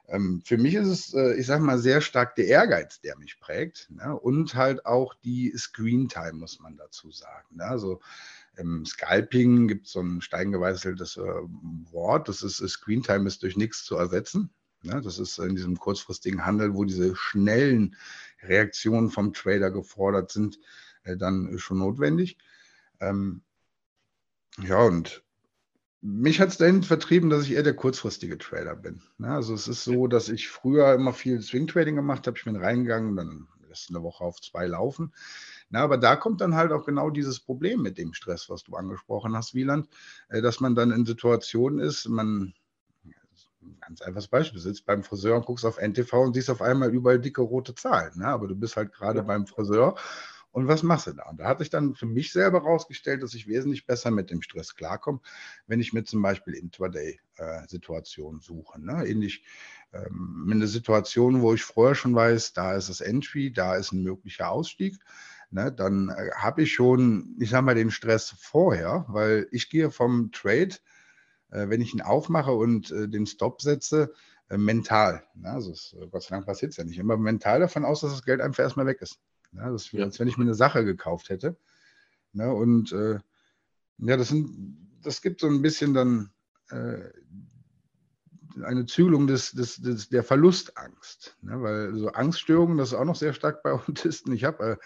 ähm, 0.07 0.41
für 0.45 0.57
mich 0.57 0.75
ist 0.75 0.87
es, 0.87 1.13
äh, 1.13 1.33
ich 1.35 1.47
sage 1.47 1.63
mal, 1.63 1.79
sehr 1.79 2.01
stark 2.01 2.35
der 2.35 2.47
Ehrgeiz, 2.47 3.01
der 3.01 3.17
mich 3.17 3.39
prägt. 3.39 3.89
Ne? 3.89 4.17
Und 4.17 4.55
halt 4.55 4.85
auch 4.85 5.13
die 5.15 5.53
Screen 5.57 6.07
Time, 6.09 6.33
muss 6.33 6.59
man 6.59 6.77
dazu 6.77 7.11
sagen. 7.11 7.55
Ne? 7.55 7.63
Also 7.63 7.99
im 8.55 8.85
Scalping 8.85 9.67
gibt 9.67 9.87
es 9.87 9.93
so 9.93 10.01
ein 10.01 10.21
steingeweißeltes 10.21 11.17
äh, 11.17 11.21
Wort, 11.91 12.29
das 12.29 12.41
ist 12.41 12.57
Screen 12.69 13.03
Time 13.03 13.27
ist 13.27 13.43
durch 13.43 13.57
nichts 13.57 13.83
zu 13.83 13.95
ersetzen. 13.97 14.49
Ne? 14.83 15.01
Das 15.01 15.19
ist 15.19 15.39
in 15.39 15.55
diesem 15.55 15.77
kurzfristigen 15.77 16.45
Handel, 16.45 16.75
wo 16.75 16.85
diese 16.85 17.15
schnellen 17.15 17.95
Reaktionen 18.43 19.09
vom 19.09 19.33
Trader 19.33 19.71
gefordert 19.71 20.31
sind, 20.31 20.59
äh, 21.03 21.17
dann 21.17 21.57
schon 21.57 21.79
notwendig. 21.79 22.37
Ähm, 22.99 23.41
ja, 24.61 24.77
und 24.77 25.24
mich 26.01 26.39
hat 26.39 26.49
es 26.49 26.57
dahin 26.57 26.83
vertrieben, 26.83 27.29
dass 27.29 27.43
ich 27.43 27.53
eher 27.53 27.63
der 27.63 27.75
kurzfristige 27.75 28.37
Trader 28.37 28.75
bin. 28.75 29.01
Ja, 29.19 29.35
also 29.35 29.53
es 29.53 29.67
ist 29.67 29.83
so, 29.83 30.07
dass 30.07 30.29
ich 30.29 30.49
früher 30.49 30.93
immer 30.93 31.13
viel 31.13 31.41
Swing 31.41 31.67
Trading 31.67 31.95
gemacht 31.95 32.27
habe. 32.27 32.37
Ich 32.37 32.45
bin 32.45 32.55
reingegangen, 32.55 33.15
dann 33.15 33.47
lässt 33.67 33.89
eine 33.89 34.03
Woche 34.03 34.23
auf 34.23 34.39
zwei 34.39 34.67
laufen. 34.67 35.13
Na, 35.69 35.81
aber 35.81 35.97
da 35.97 36.15
kommt 36.15 36.41
dann 36.41 36.55
halt 36.55 36.71
auch 36.71 36.85
genau 36.85 37.09
dieses 37.09 37.39
Problem 37.39 37.81
mit 37.81 37.97
dem 37.97 38.13
Stress, 38.13 38.49
was 38.49 38.63
du 38.63 38.75
angesprochen 38.75 39.35
hast, 39.35 39.55
Wieland, 39.55 39.89
äh, 40.29 40.41
dass 40.41 40.59
man 40.59 40.75
dann 40.75 40.91
in 40.91 41.05
Situationen 41.05 41.79
ist, 41.79 42.07
man, 42.07 42.53
ganz 43.81 44.01
einfaches 44.01 44.27
Beispiel, 44.27 44.59
sitzt 44.59 44.85
beim 44.85 45.03
Friseur 45.03 45.35
und 45.35 45.45
guckst 45.45 45.65
auf 45.65 45.77
NTV 45.77 46.13
und 46.13 46.33
siehst 46.33 46.49
auf 46.49 46.61
einmal 46.61 46.93
überall 46.93 47.19
dicke 47.19 47.41
rote 47.41 47.73
Zahlen. 47.73 48.19
Ne? 48.19 48.27
Aber 48.27 48.47
du 48.47 48.55
bist 48.55 48.77
halt 48.77 48.93
gerade 48.93 49.19
ja. 49.19 49.23
beim 49.23 49.47
Friseur 49.47 49.95
und 50.55 50.67
was 50.67 50.83
machst 50.83 51.07
du 51.07 51.11
da? 51.11 51.29
Und 51.29 51.41
da 51.41 51.47
hatte 51.47 51.63
ich 51.63 51.69
dann 51.69 51.95
für 51.95 52.05
mich 52.05 52.31
selber 52.31 52.63
herausgestellt, 52.63 53.21
dass 53.21 53.33
ich 53.33 53.47
wesentlich 53.47 53.85
besser 53.85 54.09
mit 54.09 54.31
dem 54.31 54.41
Stress 54.41 54.75
klarkomme, 54.75 55.19
wenn 55.67 55.81
ich 55.81 55.91
mir 55.91 56.05
zum 56.05 56.21
Beispiel 56.21 56.53
Intraday-Situationen 56.53 58.39
äh, 58.39 58.43
suche. 58.43 58.79
Ne? 58.79 59.05
Ähnlich 59.05 59.43
ähm, 59.91 60.43
mit 60.45 60.55
einer 60.55 60.67
Situation, 60.67 61.41
wo 61.41 61.53
ich 61.53 61.63
vorher 61.63 61.95
schon 61.95 62.15
weiß, 62.15 62.53
da 62.53 62.73
ist 62.73 62.87
das 62.87 63.01
Entry, 63.01 63.51
da 63.51 63.75
ist 63.75 63.91
ein 63.91 64.01
möglicher 64.01 64.49
Ausstieg 64.49 64.97
ne, 65.51 65.73
dann 65.73 66.07
äh, 66.09 66.31
habe 66.35 66.63
ich 66.63 66.73
schon, 66.73 67.35
ich 67.39 67.49
sage 67.49 67.65
mal, 67.65 67.75
den 67.75 67.91
Stress 67.91 68.33
vorher, 68.39 69.05
weil 69.09 69.47
ich 69.51 69.69
gehe 69.69 69.91
vom 69.91 70.31
Trade, 70.31 70.75
äh, 71.51 71.67
wenn 71.67 71.81
ich 71.81 71.93
ihn 71.93 72.01
aufmache 72.01 72.53
und 72.53 72.91
äh, 72.91 73.09
den 73.09 73.25
Stop 73.25 73.61
setze, 73.61 74.13
äh, 74.49 74.57
mental. 74.57 75.23
Ne, 75.33 75.49
also 75.49 75.73
es, 75.73 75.95
Gott 76.11 76.23
sei 76.23 76.35
Dank 76.35 76.45
passiert 76.45 76.71
es 76.71 76.77
ja 76.77 76.85
nicht 76.85 76.97
immer, 76.97 77.17
mental 77.17 77.59
davon 77.59 77.83
aus, 77.83 78.01
dass 78.01 78.11
das 78.11 78.23
Geld 78.23 78.39
einfach 78.39 78.63
erstmal 78.63 78.85
weg 78.85 79.01
ist. 79.01 79.19
Ne, 79.55 79.71
das 79.71 79.85
ist 79.85 79.93
wie, 79.93 80.01
als 80.01 80.19
wenn 80.19 80.27
ich 80.27 80.37
mir 80.37 80.43
eine 80.43 80.53
Sache 80.53 80.83
gekauft 80.83 81.29
hätte. 81.29 81.57
Ne, 82.33 82.53
und 82.53 82.91
äh, 82.91 83.19
ja, 83.99 84.17
das, 84.17 84.27
sind, 84.27 84.77
das 85.01 85.21
gibt 85.21 85.39
so 85.39 85.47
ein 85.47 85.61
bisschen 85.61 85.93
dann 85.93 86.31
äh, 86.69 87.09
eine 88.63 88.85
Zügelung 88.85 89.27
des, 89.27 89.51
des, 89.51 89.77
des, 89.77 90.09
der 90.09 90.23
Verlustangst. 90.23 91.37
Ne? 91.41 91.61
Weil 91.61 91.95
so 91.95 92.09
Angststörungen, 92.09 92.77
das 92.77 92.89
ist 92.89 92.95
auch 92.95 93.05
noch 93.05 93.15
sehr 93.15 93.33
stark 93.33 93.63
bei 93.63 93.71
Autisten. 93.87 94.33
Ich 94.33 94.43
habe 94.43 94.77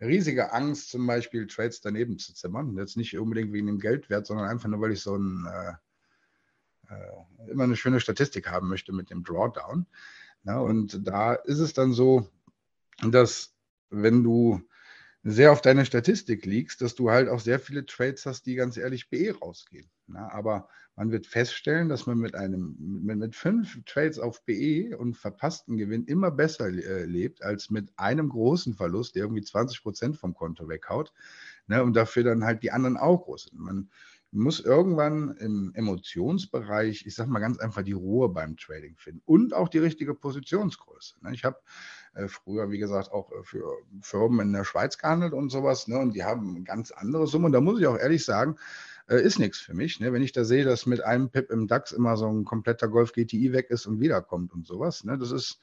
riesige 0.00 0.52
Angst, 0.52 0.90
zum 0.90 1.06
Beispiel 1.06 1.46
Trades 1.46 1.80
daneben 1.80 2.18
zu 2.18 2.34
zimmern. 2.34 2.76
Jetzt 2.76 2.96
nicht 2.96 3.16
unbedingt 3.18 3.52
wegen 3.52 3.66
dem 3.68 3.78
Geldwert, 3.78 4.26
sondern 4.26 4.48
einfach 4.48 4.68
nur, 4.68 4.80
weil 4.80 4.92
ich 4.92 5.00
so 5.00 5.16
ein, 5.16 5.46
äh, 5.46 6.94
äh, 6.94 7.50
immer 7.50 7.64
eine 7.64 7.76
schöne 7.76 8.00
Statistik 8.00 8.50
haben 8.50 8.68
möchte 8.68 8.92
mit 8.92 9.10
dem 9.10 9.22
Drawdown. 9.22 9.86
Ja, 10.44 10.58
und 10.58 11.06
da 11.06 11.34
ist 11.34 11.58
es 11.58 11.72
dann 11.72 11.92
so, 11.92 12.28
dass 13.10 13.55
wenn 13.90 14.22
du 14.22 14.60
sehr 15.22 15.50
auf 15.50 15.60
deine 15.60 15.84
Statistik 15.84 16.46
liegst, 16.46 16.80
dass 16.80 16.94
du 16.94 17.10
halt 17.10 17.28
auch 17.28 17.40
sehr 17.40 17.58
viele 17.58 17.84
Trades 17.84 18.26
hast, 18.26 18.46
die 18.46 18.54
ganz 18.54 18.76
ehrlich 18.76 19.10
BE 19.10 19.36
rausgehen. 19.36 19.90
Ja, 20.08 20.30
aber 20.30 20.68
man 20.94 21.10
wird 21.10 21.26
feststellen, 21.26 21.88
dass 21.88 22.06
man 22.06 22.18
mit 22.18 22.36
einem 22.36 22.76
mit, 22.78 23.18
mit 23.18 23.34
fünf 23.34 23.84
Trades 23.84 24.18
auf 24.18 24.44
BE 24.44 24.96
und 24.96 25.16
verpassten 25.16 25.76
Gewinn 25.76 26.04
immer 26.04 26.30
besser 26.30 26.68
äh, 26.68 27.04
lebt 27.04 27.42
als 27.42 27.70
mit 27.70 27.92
einem 27.96 28.28
großen 28.28 28.74
Verlust, 28.74 29.16
der 29.16 29.24
irgendwie 29.24 29.42
20 29.42 29.82
Prozent 29.82 30.16
vom 30.16 30.32
Konto 30.32 30.68
weghaut. 30.68 31.12
Ne, 31.66 31.82
und 31.82 31.94
dafür 31.94 32.22
dann 32.22 32.44
halt 32.44 32.62
die 32.62 32.70
anderen 32.70 32.96
auch 32.96 33.24
groß 33.24 33.46
sind. 33.50 33.58
Man 33.58 33.90
muss 34.36 34.60
irgendwann 34.60 35.36
im 35.38 35.72
Emotionsbereich, 35.74 37.06
ich 37.06 37.14
sage 37.14 37.30
mal 37.30 37.40
ganz 37.40 37.58
einfach, 37.58 37.82
die 37.82 37.92
Ruhe 37.92 38.28
beim 38.28 38.56
Trading 38.56 38.96
finden 38.96 39.22
und 39.24 39.54
auch 39.54 39.68
die 39.68 39.78
richtige 39.78 40.14
Positionsgröße. 40.14 41.16
Ne? 41.22 41.32
Ich 41.32 41.44
habe 41.44 41.58
äh, 42.14 42.28
früher, 42.28 42.70
wie 42.70 42.78
gesagt, 42.78 43.12
auch 43.12 43.30
äh, 43.32 43.42
für 43.42 43.64
Firmen 44.00 44.48
in 44.48 44.52
der 44.52 44.64
Schweiz 44.64 44.98
gehandelt 44.98 45.32
und 45.32 45.50
sowas. 45.50 45.88
Ne? 45.88 45.98
Und 45.98 46.14
die 46.14 46.24
haben 46.24 46.64
ganz 46.64 46.90
andere 46.90 47.26
Summen. 47.26 47.46
Und 47.46 47.52
da 47.52 47.60
muss 47.60 47.80
ich 47.80 47.86
auch 47.86 47.98
ehrlich 47.98 48.24
sagen, 48.24 48.56
äh, 49.08 49.20
ist 49.20 49.38
nichts 49.38 49.58
für 49.58 49.74
mich. 49.74 50.00
Ne? 50.00 50.12
Wenn 50.12 50.22
ich 50.22 50.32
da 50.32 50.44
sehe, 50.44 50.64
dass 50.64 50.86
mit 50.86 51.02
einem 51.02 51.30
Pip 51.30 51.50
im 51.50 51.66
DAX 51.66 51.92
immer 51.92 52.16
so 52.16 52.28
ein 52.28 52.44
kompletter 52.44 52.88
Golf 52.88 53.12
GTI 53.12 53.52
weg 53.52 53.70
ist 53.70 53.86
und 53.86 54.00
wiederkommt 54.00 54.52
und 54.52 54.66
sowas. 54.66 55.04
Das 55.06 55.30
ist 55.30 55.60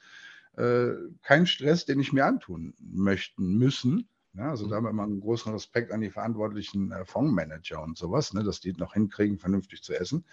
kein 0.56 1.46
Stress, 1.48 1.84
den 1.84 1.98
ich 1.98 2.12
mir 2.12 2.26
antun 2.26 2.74
möchten 2.78 3.58
müssen. 3.58 4.08
Ja, 4.34 4.50
also 4.50 4.68
da 4.68 4.76
haben 4.76 4.84
wir 4.84 4.90
immer 4.90 5.04
einen 5.04 5.20
großen 5.20 5.52
Respekt 5.52 5.92
an 5.92 6.00
die 6.00 6.10
verantwortlichen 6.10 6.92
äh, 6.92 7.04
Fondsmanager 7.04 7.82
und 7.82 7.96
sowas, 7.96 8.32
ne, 8.32 8.42
dass 8.42 8.60
die 8.60 8.72
noch 8.72 8.94
hinkriegen, 8.94 9.38
vernünftig 9.38 9.82
zu 9.82 9.94
essen. 9.94 10.24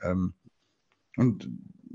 Ähm, 0.00 0.34
und 1.16 1.48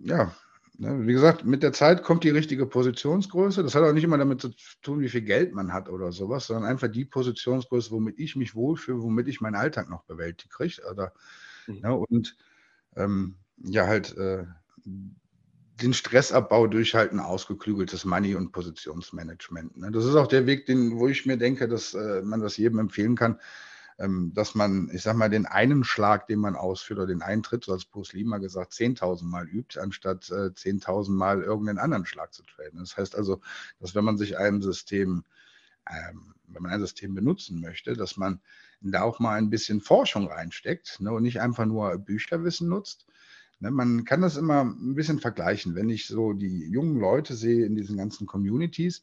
ja, 0.04 0.34
Ne, 0.82 1.06
wie 1.06 1.14
gesagt, 1.14 1.46
mit 1.46 1.62
der 1.62 1.74
Zeit 1.74 2.02
kommt 2.02 2.24
die 2.24 2.32
richtige 2.32 2.66
Positionsgröße. 2.66 3.62
Das 3.62 3.76
hat 3.76 3.84
auch 3.84 3.94
nicht 3.94 4.04
immer 4.04 4.18
damit 4.18 4.42
zu 4.42 4.50
tun, 4.82 5.00
wie 5.00 5.10
viel 5.10 5.22
Geld 5.22 5.54
man 5.54 5.74
hat 5.74 5.90
oder 5.90 6.12
sowas, 6.12 6.48
sondern 6.48 6.66
einfach 6.66 6.88
die 6.88 7.06
Positionsgröße, 7.06 7.92
womit 7.92 8.18
ich 8.18 8.36
mich 8.36 8.56
wohlfühle, 8.56 9.00
womit 9.04 9.28
ich 9.28 9.42
meinen 9.42 9.54
Alltag 9.54 9.92
noch 9.92 10.06
bewältigt 10.06 10.52
kriege. 10.52 10.82
Oder, 10.90 11.14
mhm. 11.68 11.82
ne, 11.82 11.96
und 11.96 12.36
ähm, 12.96 13.36
ja, 13.58 13.86
halt 13.86 14.18
äh, 14.18 14.46
den 15.82 15.94
Stressabbau 15.94 16.68
durch 16.68 16.96
halt 16.96 17.12
ein 17.12 17.20
ausgeklügeltes 17.20 18.06
Money- 18.06 18.36
und 18.36 18.52
Positionsmanagement. 18.52 19.78
Ne? 19.78 19.92
Das 19.92 20.06
ist 20.06 20.16
auch 20.16 20.28
der 20.28 20.46
Weg, 20.46 20.66
den, 20.66 20.98
wo 20.98 21.08
ich 21.08 21.26
mir 21.26 21.38
denke, 21.38 21.68
dass 21.68 21.94
äh, 21.94 22.22
man 22.22 22.42
das 22.42 22.58
jedem 22.58 22.80
empfehlen 22.80 23.16
kann, 23.16 23.40
ähm, 24.00 24.32
dass 24.34 24.56
man, 24.56 24.90
ich 24.94 25.04
sag 25.04 25.16
mal, 25.16 25.30
den 25.30 25.46
einen 25.46 25.84
Schlag, 25.84 26.28
den 26.28 26.40
man 26.40 26.56
ausführt 26.56 27.00
oder 27.00 27.08
den 27.08 27.22
Eintritt, 27.22 27.66
so 27.66 27.74
als 27.74 27.86
Bruce 27.86 28.14
Lee 28.14 28.24
mal 28.24 28.40
gesagt, 28.40 28.74
10.000 28.74 29.24
Mal 29.26 29.48
übt, 29.48 29.80
anstatt 29.80 30.30
äh, 30.30 30.52
10.000 30.52 31.12
Mal 31.12 31.42
irgendeinen 31.42 31.80
anderen 31.80 32.06
Schlag 32.06 32.34
zu 32.34 32.44
traden. 32.44 32.80
Das 32.80 32.98
heißt 32.98 33.16
also, 33.16 33.42
dass 33.80 33.96
wenn 33.96 34.06
man 34.06 34.18
sich 34.18 34.38
einem 34.38 34.62
System, 34.62 35.24
ähm, 35.90 36.34
wenn 36.48 36.64
man 36.64 36.72
ein 36.72 36.80
System 36.80 37.14
benutzen 37.16 37.62
möchte, 37.62 37.94
dass 37.94 38.18
man 38.18 38.42
da 38.82 39.04
auch 39.04 39.20
mal 39.20 39.38
ein 39.38 39.50
bisschen 39.50 39.82
Forschung 39.82 40.28
reinsteckt 40.28 41.00
ne, 41.00 41.12
und 41.12 41.24
nicht 41.24 41.40
einfach 41.40 41.66
nur 41.66 41.98
Bücherwissen 41.98 42.68
nutzt. 42.68 43.06
Ne, 43.62 43.70
man 43.70 44.06
kann 44.06 44.22
das 44.22 44.38
immer 44.38 44.64
ein 44.64 44.96
bisschen 44.96 45.20
vergleichen. 45.20 45.76
Wenn 45.76 45.90
ich 45.90 46.08
so 46.08 46.34
die 46.34 46.68
jungen 46.70 47.00
Leute 47.00 47.36
sehe 47.36 47.64
in 47.66 47.76
diesen 47.76 47.96
ganzen 47.96 48.26
Communities, 48.26 49.02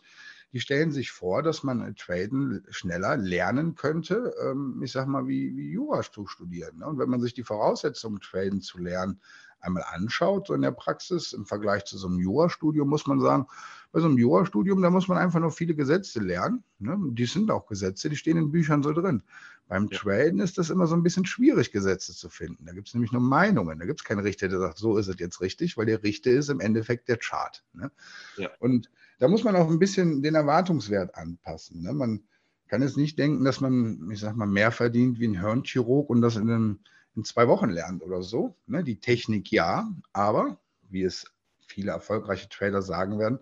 die 0.52 0.60
stellen 0.60 0.90
sich 0.90 1.12
vor, 1.12 1.42
dass 1.44 1.62
man 1.62 1.80
äh, 1.80 1.94
Traden 1.94 2.64
schneller 2.68 3.16
lernen 3.16 3.76
könnte, 3.76 4.34
ähm, 4.42 4.80
ich 4.82 4.90
sage 4.90 5.08
mal, 5.08 5.28
wie, 5.28 5.56
wie 5.56 5.70
Jura 5.70 6.02
zu 6.02 6.26
studieren. 6.26 6.78
Ne? 6.78 6.86
Und 6.86 6.98
wenn 6.98 7.08
man 7.08 7.20
sich 7.20 7.34
die 7.34 7.44
Voraussetzungen, 7.44 8.20
Traden 8.20 8.60
zu 8.60 8.78
lernen, 8.78 9.20
einmal 9.60 9.84
anschaut, 9.92 10.46
so 10.46 10.54
in 10.54 10.62
der 10.62 10.72
Praxis, 10.72 11.32
im 11.32 11.46
Vergleich 11.46 11.84
zu 11.84 11.98
so 11.98 12.08
einem 12.08 12.18
Jurastudium, 12.18 12.88
muss 12.88 13.06
man 13.06 13.20
sagen, 13.20 13.46
bei 13.90 14.00
so 14.00 14.06
einem 14.06 14.18
Jurastudium, 14.18 14.82
da 14.82 14.90
muss 14.90 15.08
man 15.08 15.18
einfach 15.18 15.40
nur 15.40 15.50
viele 15.50 15.74
Gesetze 15.74 16.20
lernen. 16.20 16.62
Ne? 16.78 16.96
Die 17.12 17.26
sind 17.26 17.50
auch 17.50 17.66
Gesetze, 17.66 18.10
die 18.10 18.16
stehen 18.16 18.36
in 18.36 18.50
Büchern 18.50 18.82
so 18.82 18.92
drin. 18.92 19.22
Beim 19.66 19.88
ja. 19.90 19.98
Traden 19.98 20.40
ist 20.40 20.58
das 20.58 20.70
immer 20.70 20.86
so 20.86 20.94
ein 20.94 21.02
bisschen 21.02 21.26
schwierig, 21.26 21.72
Gesetze 21.72 22.14
zu 22.14 22.28
finden. 22.28 22.66
Da 22.66 22.72
gibt 22.72 22.88
es 22.88 22.94
nämlich 22.94 23.12
nur 23.12 23.22
Meinungen. 23.22 23.78
Da 23.78 23.86
gibt 23.86 24.00
es 24.00 24.04
keinen 24.04 24.20
Richter, 24.20 24.48
der 24.48 24.58
sagt, 24.58 24.78
so 24.78 24.96
ist 24.96 25.08
es 25.08 25.18
jetzt 25.18 25.40
richtig, 25.40 25.76
weil 25.76 25.86
der 25.86 26.02
Richter 26.02 26.30
ist 26.30 26.48
im 26.48 26.60
Endeffekt 26.60 27.08
der 27.08 27.18
Chart. 27.18 27.64
Ne? 27.72 27.90
Ja. 28.36 28.50
Und 28.60 28.90
da 29.18 29.28
muss 29.28 29.44
man 29.44 29.56
auch 29.56 29.68
ein 29.68 29.78
bisschen 29.78 30.22
den 30.22 30.34
Erwartungswert 30.34 31.14
anpassen. 31.14 31.82
Ne? 31.82 31.92
Man 31.92 32.22
kann 32.68 32.82
jetzt 32.82 32.96
nicht 32.96 33.18
denken, 33.18 33.44
dass 33.44 33.60
man, 33.60 34.10
ich 34.10 34.20
sag 34.20 34.36
mal, 34.36 34.46
mehr 34.46 34.70
verdient 34.70 35.18
wie 35.18 35.28
ein 35.28 35.40
Hirnchirurg 35.40 36.08
und 36.10 36.20
das 36.20 36.36
in, 36.36 36.50
einem, 36.50 36.80
in 37.18 37.24
zwei 37.24 37.48
Wochen 37.48 37.68
lernt 37.68 38.02
oder 38.02 38.22
so. 38.22 38.56
Ne? 38.66 38.84
Die 38.84 39.00
Technik 39.00 39.50
ja, 39.50 39.92
aber, 40.12 40.58
wie 40.88 41.02
es 41.02 41.26
viele 41.66 41.90
erfolgreiche 41.90 42.48
Trader 42.48 42.80
sagen 42.80 43.18
werden, 43.18 43.40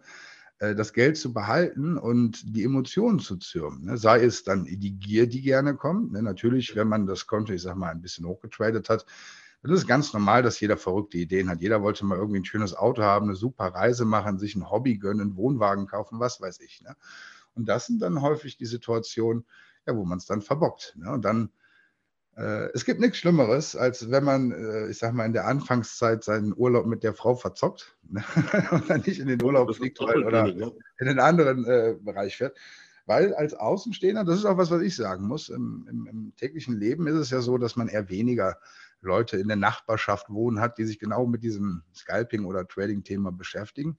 äh, 0.58 0.74
das 0.74 0.94
Geld 0.94 1.18
zu 1.18 1.34
behalten 1.34 1.98
und 1.98 2.56
die 2.56 2.64
Emotionen 2.64 3.20
zu 3.20 3.36
zürmen. 3.36 3.84
Ne? 3.84 3.98
Sei 3.98 4.24
es 4.24 4.44
dann 4.44 4.64
die 4.64 4.98
Gier, 4.98 5.28
die 5.28 5.42
gerne 5.42 5.76
kommt. 5.76 6.12
Ne? 6.12 6.22
Natürlich, 6.22 6.74
wenn 6.74 6.88
man 6.88 7.06
das 7.06 7.26
Konto, 7.26 7.52
ich 7.52 7.62
sag 7.62 7.76
mal, 7.76 7.90
ein 7.90 8.00
bisschen 8.00 8.26
hochgetradet 8.26 8.88
hat, 8.88 9.04
das 9.62 9.80
ist 9.80 9.86
ganz 9.86 10.12
normal, 10.12 10.42
dass 10.42 10.60
jeder 10.60 10.76
verrückte 10.76 11.18
Ideen 11.18 11.50
hat. 11.50 11.60
Jeder 11.60 11.82
wollte 11.82 12.04
mal 12.06 12.16
irgendwie 12.16 12.40
ein 12.40 12.44
schönes 12.44 12.74
Auto 12.74 13.02
haben, 13.02 13.26
eine 13.26 13.34
super 13.34 13.66
Reise 13.66 14.04
machen, 14.04 14.38
sich 14.38 14.54
ein 14.54 14.70
Hobby 14.70 14.96
gönnen, 14.96 15.20
einen 15.20 15.36
Wohnwagen 15.36 15.86
kaufen, 15.86 16.20
was 16.20 16.40
weiß 16.40 16.60
ich. 16.60 16.82
Ne? 16.82 16.96
Und 17.54 17.68
das 17.68 17.86
sind 17.86 18.00
dann 18.00 18.22
häufig 18.22 18.56
die 18.56 18.66
Situationen, 18.66 19.44
wo 19.84 20.04
man 20.04 20.18
es 20.18 20.26
dann 20.26 20.40
verbockt. 20.40 20.96
Und 21.04 21.24
dann, 21.24 21.50
es 22.74 22.84
gibt 22.84 23.00
nichts 23.00 23.18
Schlimmeres, 23.18 23.76
als 23.76 24.10
wenn 24.10 24.24
man, 24.24 24.52
äh, 24.52 24.90
ich 24.90 24.98
sag 24.98 25.14
mal, 25.14 25.24
in 25.24 25.32
der 25.32 25.46
Anfangszeit 25.46 26.22
seinen 26.22 26.54
Urlaub 26.54 26.86
mit 26.86 27.02
der 27.02 27.14
Frau 27.14 27.34
verzockt 27.34 27.96
ne? 28.08 28.22
und 28.70 28.90
dann 28.90 29.02
nicht 29.06 29.20
in 29.20 29.28
den 29.28 29.42
Urlaub 29.42 29.74
fliegt 29.74 30.00
oder 30.00 30.46
in 30.46 30.72
einen 31.00 31.18
anderen 31.18 31.64
äh, 31.64 31.96
Bereich 31.98 32.36
fährt. 32.36 32.56
Weil 33.06 33.34
als 33.34 33.54
Außenstehender, 33.54 34.24
das 34.24 34.40
ist 34.40 34.44
auch 34.44 34.58
was, 34.58 34.70
was 34.70 34.82
ich 34.82 34.96
sagen 34.96 35.26
muss, 35.26 35.48
im, 35.48 35.86
im, 35.88 36.06
im 36.06 36.36
täglichen 36.36 36.76
Leben 36.78 37.06
ist 37.06 37.14
es 37.14 37.30
ja 37.30 37.40
so, 37.40 37.56
dass 37.56 37.76
man 37.76 37.88
eher 37.88 38.10
weniger 38.10 38.58
Leute 39.00 39.38
in 39.38 39.48
der 39.48 39.56
Nachbarschaft 39.56 40.28
wohnen 40.28 40.60
hat, 40.60 40.76
die 40.76 40.84
sich 40.84 40.98
genau 40.98 41.26
mit 41.26 41.42
diesem 41.42 41.84
Scalping- 41.94 42.44
oder 42.44 42.66
Trading-Thema 42.66 43.32
beschäftigen. 43.32 43.96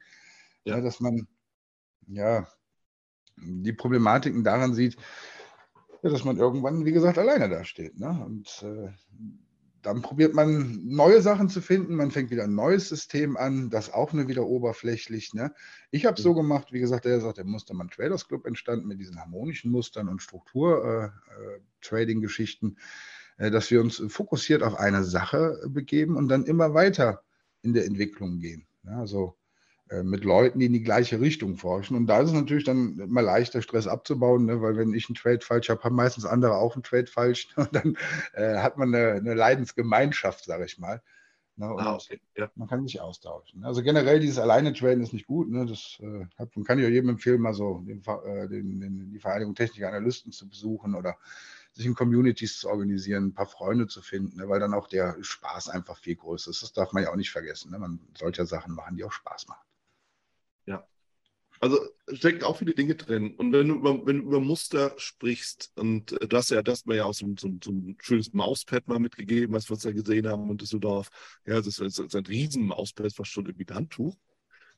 Ja. 0.66 0.76
ja. 0.76 0.82
dass 0.82 1.00
man 1.00 1.28
ja 2.08 2.48
die 3.38 3.74
Problematiken 3.74 4.44
daran 4.44 4.74
sieht, 4.74 4.98
ja, 6.04 6.10
dass 6.10 6.24
man 6.24 6.38
irgendwann, 6.38 6.86
wie 6.86 6.92
gesagt, 6.92 7.18
alleine 7.18 7.50
dasteht. 7.50 8.00
Ne? 8.00 8.24
Und 8.26 8.64
äh, 8.64 8.90
dann 9.82 10.02
probiert 10.02 10.34
man 10.34 10.86
neue 10.86 11.22
Sachen 11.22 11.50
zu 11.50 11.62
finden, 11.62 11.96
man 11.96 12.12
fängt 12.12 12.32
wieder 12.32 12.44
ein 12.44 12.56
neues 12.56 12.90
System 12.90 13.38
an, 13.38 13.70
das 13.70 13.94
auch 13.94 14.12
nur 14.14 14.28
wieder 14.28 14.46
oberflächlich. 14.46 15.34
Ne? 15.34 15.54
Ich 15.92 16.06
habe 16.06 16.18
es 16.18 16.24
so 16.24 16.34
gemacht, 16.34 16.74
wie 16.74 16.80
gesagt, 16.80 17.06
er 17.06 17.22
sagt, 17.22 17.38
der 17.38 17.46
Mustermann 17.46 17.90
Traders 17.90 18.28
Club 18.28 18.46
entstanden 18.46 18.88
mit 18.88 19.00
diesen 19.00 19.20
harmonischen 19.20 19.72
Mustern 19.72 20.10
und 20.10 20.22
Struktur-Trading-Geschichten. 20.22 22.68
Äh, 22.68 22.72
äh, 22.72 22.76
äh, 23.38 23.52
dass 23.52 23.72
wir 23.72 23.82
uns 23.82 24.04
fokussiert 24.08 24.64
auf 24.64 24.76
eine 24.76 25.04
Sache 25.04 25.62
begeben 25.68 26.18
und 26.18 26.28
dann 26.28 26.46
immer 26.46 26.74
weiter 26.74 27.24
in 27.62 27.74
der 27.74 27.86
Entwicklung 27.86 28.40
gehen. 28.40 28.68
Ja, 28.84 29.00
also 29.00 29.38
mit 30.04 30.24
Leuten, 30.24 30.60
die 30.60 30.66
in 30.66 30.74
die 30.74 30.84
gleiche 30.84 31.20
Richtung 31.22 31.56
forschen. 31.56 31.96
Und 31.96 32.08
da 32.08 32.20
ist 32.20 32.30
es 32.30 32.36
natürlich 32.36 32.66
dann 32.66 33.00
immer 33.00 33.22
leichter, 33.22 33.62
Stress 33.62 33.88
abzubauen, 33.88 34.46
ne? 34.46 34.62
weil 34.62 34.78
wenn 34.78 34.94
ich 34.94 35.08
einen 35.08 35.16
Trade 35.16 35.42
falsch 35.42 35.70
habe, 35.70 35.84
haben 35.84 35.96
meistens 35.96 36.26
andere 36.26 36.56
auch 36.56 36.76
einen 36.76 36.84
Trade 36.84 37.08
falsch. 37.08 37.50
Und 37.56 37.74
dann 37.74 37.98
äh, 38.34 38.58
hat 38.58 38.78
man 38.78 38.94
eine, 38.94 39.14
eine 39.14 39.34
Leidensgemeinschaft, 39.34 40.46
sage 40.46 40.66
ich 40.66 40.78
mal. 40.78 41.02
Ne? 41.58 41.66
Ah, 41.66 41.96
okay. 41.96 42.22
ja. 42.36 42.52
Man 42.56 42.68
kann 42.68 42.86
sich 42.86 43.02
austauschen. 43.02 43.66
Also 43.66 43.82
generell 43.82 44.20
dieses 44.20 44.38
alleine 44.38 44.74
Traden 44.74 45.02
ist 45.02 45.14
nicht 45.14 45.26
gut. 45.26 45.50
Ne? 45.50 45.66
Das 45.66 45.98
äh, 46.02 46.64
kann 46.64 46.78
ich 46.80 46.86
auch 46.86 46.90
jedem 46.90 47.10
empfehlen, 47.10 47.42
mal 47.42 47.54
so 47.54 47.80
den, 47.80 48.04
äh, 48.26 48.48
den, 48.48 48.80
den, 48.80 49.12
die 49.12 49.20
Vereinigung 49.20 49.56
Techniker 49.56 49.88
Analysten 49.88 50.32
zu 50.32 50.48
besuchen 50.48 50.94
oder 50.94 51.18
sich 51.74 51.86
in 51.86 51.96
Communities 51.96 52.60
zu 52.60 52.70
organisieren, 52.70 53.28
ein 53.28 53.34
paar 53.34 53.48
Freunde 53.48 53.88
zu 53.88 54.02
finden, 54.02 54.38
ne? 54.38 54.50
weil 54.50 54.60
dann 54.60 54.74
auch 54.74 54.88
der 54.88 55.18
Spaß 55.22 55.70
einfach 55.70 55.98
viel 55.98 56.16
größer 56.16 56.52
ist. 56.52 56.62
Das 56.62 56.74
darf 56.74 56.94
man 56.94 57.04
ja 57.04 57.12
auch 57.12 57.16
nicht 57.16 57.32
vergessen. 57.32 57.72
Ne? 57.72 57.80
Man 57.80 58.00
sollte 58.16 58.42
ja 58.42 58.46
Sachen 58.46 58.74
machen, 58.74 58.96
die 58.96 59.04
auch 59.04 59.12
Spaß 59.12 59.48
machen. 59.48 59.67
Also 61.60 61.80
steckt 62.14 62.44
auch 62.44 62.58
viele 62.58 62.74
Dinge 62.74 62.96
drin. 62.96 63.36
Und 63.36 63.52
wenn 63.52 63.68
du 63.68 63.76
über, 63.76 64.06
wenn 64.06 64.20
du 64.20 64.24
über 64.28 64.40
Muster 64.40 64.94
sprichst, 64.98 65.72
und 65.76 66.12
äh, 66.22 66.28
du 66.28 66.38
hast 66.38 66.52
ja 66.52 66.62
das 66.62 66.86
mal 66.86 66.98
ja 66.98 67.06
auch 67.06 67.14
so, 67.14 67.28
so, 67.40 67.50
so, 67.64 67.72
ein 67.72 67.98
schönes 68.00 68.34
Mauspad 68.34 68.88
mal 68.88 69.00
mitgegeben, 69.00 69.54
was 69.54 69.70
wir 69.70 69.74
uns 69.74 69.84
ja 69.84 69.92
gesehen 69.92 70.28
haben 70.28 70.50
in 70.50 70.58
Düsseldorf. 70.58 71.10
Ja, 71.46 71.56
das 71.56 71.68
ist, 71.68 71.80
das 71.80 72.00
ist 72.00 72.16
ein 72.16 72.26
riesen 72.26 72.68
Mauspad, 72.68 73.14
fast 73.14 73.32
schon 73.32 73.46
irgendwie 73.46 73.66
ein 73.70 73.76
Handtuch. 73.76 74.16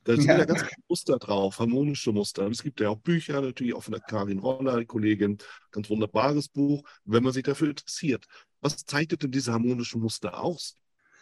Da 0.04 0.16
sind 0.16 0.26
ja. 0.26 0.38
ja 0.38 0.44
ganz 0.46 0.62
viele 0.62 0.82
Muster 0.88 1.18
drauf, 1.18 1.58
harmonische 1.58 2.12
Muster. 2.12 2.46
Und 2.46 2.52
es 2.52 2.62
gibt 2.62 2.80
ja 2.80 2.88
auch 2.88 2.98
Bücher, 2.98 3.42
natürlich 3.42 3.74
auch 3.74 3.82
von 3.82 3.92
der 3.92 4.00
Karin 4.00 4.38
Roller, 4.38 4.78
die 4.78 4.86
Kollegin, 4.86 5.38
ganz 5.72 5.90
wunderbares 5.90 6.48
Buch, 6.48 6.82
wenn 7.04 7.22
man 7.22 7.34
sich 7.34 7.42
dafür 7.42 7.68
interessiert. 7.68 8.24
Was 8.62 8.76
zeichnet 8.84 9.22
denn 9.22 9.30
diese 9.30 9.52
harmonischen 9.52 10.00
Muster 10.00 10.40
aus? 10.40 10.76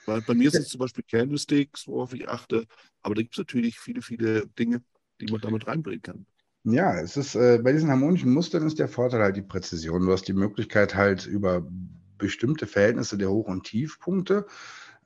Weil 0.06 0.22
bei 0.22 0.34
mir 0.34 0.50
sind 0.50 0.62
es 0.62 0.68
zum 0.68 0.78
Beispiel 0.78 1.04
Candlesticks, 1.04 1.86
worauf 1.86 2.14
ich 2.14 2.28
achte, 2.28 2.66
aber 3.02 3.14
da 3.14 3.22
gibt 3.22 3.34
es 3.34 3.38
natürlich 3.38 3.78
viele, 3.78 4.00
viele 4.00 4.46
Dinge, 4.46 4.82
die 5.20 5.30
man 5.30 5.40
damit 5.40 5.66
reinbringen 5.66 6.02
kann. 6.02 6.26
Ja, 6.64 7.00
es 7.00 7.16
ist 7.16 7.34
äh, 7.34 7.60
bei 7.62 7.72
diesen 7.72 7.90
harmonischen 7.90 8.32
Mustern 8.32 8.66
ist 8.66 8.78
der 8.78 8.88
Vorteil 8.88 9.22
halt 9.22 9.36
die 9.36 9.42
Präzision. 9.42 10.06
Du 10.06 10.12
hast 10.12 10.28
die 10.28 10.32
Möglichkeit 10.32 10.94
halt 10.94 11.26
über 11.26 11.66
bestimmte 12.18 12.66
Verhältnisse 12.66 13.16
der 13.16 13.30
Hoch- 13.30 13.46
und 13.46 13.64
Tiefpunkte 13.64 14.46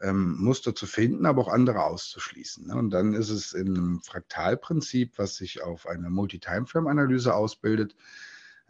ähm, 0.03 0.37
Muster 0.39 0.75
zu 0.75 0.87
finden, 0.87 1.27
aber 1.27 1.43
auch 1.43 1.53
andere 1.53 1.85
auszuschließen. 1.85 2.67
Ne? 2.67 2.75
Und 2.75 2.91
dann 2.91 3.15
ist 3.15 3.31
es 3.31 3.53
in 3.53 3.77
einem 3.77 4.01
Fraktalprinzip, 4.01 5.17
was 5.17 5.37
sich 5.37 5.63
auf 5.63 5.87
eine 5.87 6.11
Multi-Timeframe-Analyse 6.11 7.35
ausbildet. 7.35 7.95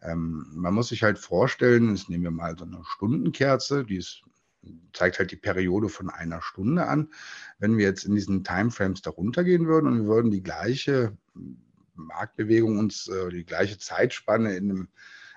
Ähm, 0.02 0.46
man 0.52 0.74
muss 0.74 0.88
sich 0.88 1.02
halt 1.02 1.18
vorstellen, 1.18 1.94
jetzt 1.94 2.10
nehmen 2.10 2.24
wir 2.24 2.30
mal 2.30 2.56
so 2.58 2.64
eine 2.64 2.82
Stundenkerze, 2.84 3.84
die 3.84 3.96
ist, 3.96 4.22
zeigt 4.92 5.18
halt 5.18 5.30
die 5.30 5.36
Periode 5.36 5.88
von 5.88 6.10
einer 6.10 6.42
Stunde 6.42 6.86
an. 6.86 7.08
Wenn 7.58 7.76
wir 7.78 7.84
jetzt 7.84 8.04
in 8.04 8.14
diesen 8.14 8.44
Timeframes 8.44 9.02
darunter 9.02 9.44
gehen 9.44 9.66
würden 9.66 9.86
und 9.88 9.98
wir 10.00 10.06
würden 10.06 10.30
die 10.30 10.42
gleiche 10.42 11.16
Marktbewegung 11.94 12.78
uns, 12.78 13.08
äh, 13.08 13.30
die 13.30 13.44
gleiche 13.44 13.78
Zeitspanne 13.78 14.56
in 14.56 14.70
einem 14.70 14.88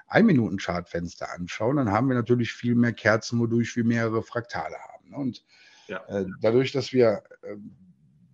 Ein-Minuten-Chartfenster 0.07 1.31
anschauen, 1.33 1.77
dann 1.77 1.91
haben 1.91 2.07
wir 2.07 2.15
natürlich 2.15 2.53
viel 2.53 2.75
mehr 2.75 2.93
Kerzen, 2.93 3.39
wodurch 3.39 3.75
wir 3.75 3.83
mehrere 3.83 4.23
Fraktale 4.23 4.75
haben. 4.75 5.09
Ne? 5.09 5.17
Und 5.17 5.45
ja. 5.87 6.03
Äh, 6.07 6.25
dadurch, 6.41 6.71
dass 6.71 6.93
wir 6.93 7.23
äh, 7.43 7.55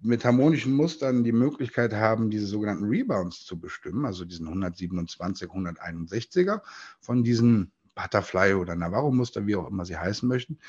mit 0.02 0.26
harmonischen 0.26 0.74
Mustern 0.74 1.24
die 1.24 1.32
Möglichkeit 1.32 1.94
haben, 1.94 2.30
diese 2.30 2.48
sogenannten 2.48 2.86
Rebounds 2.86 3.46
zu 3.46 3.60
bestimmen, 3.60 4.06
also 4.06 4.26
diesen 4.26 4.48
127, 4.48 5.50
161er 5.50 6.62
von 7.00 7.24
diesen 7.24 7.72
Butterfly 7.96 8.54
oder 8.54 8.76
Navarro-Muster, 8.76 9.46
wie 9.48 9.56
auch 9.56 9.68
immer 9.68 9.86
sie 9.86 9.98
heißen 9.98 10.28
möchten, 10.28 10.60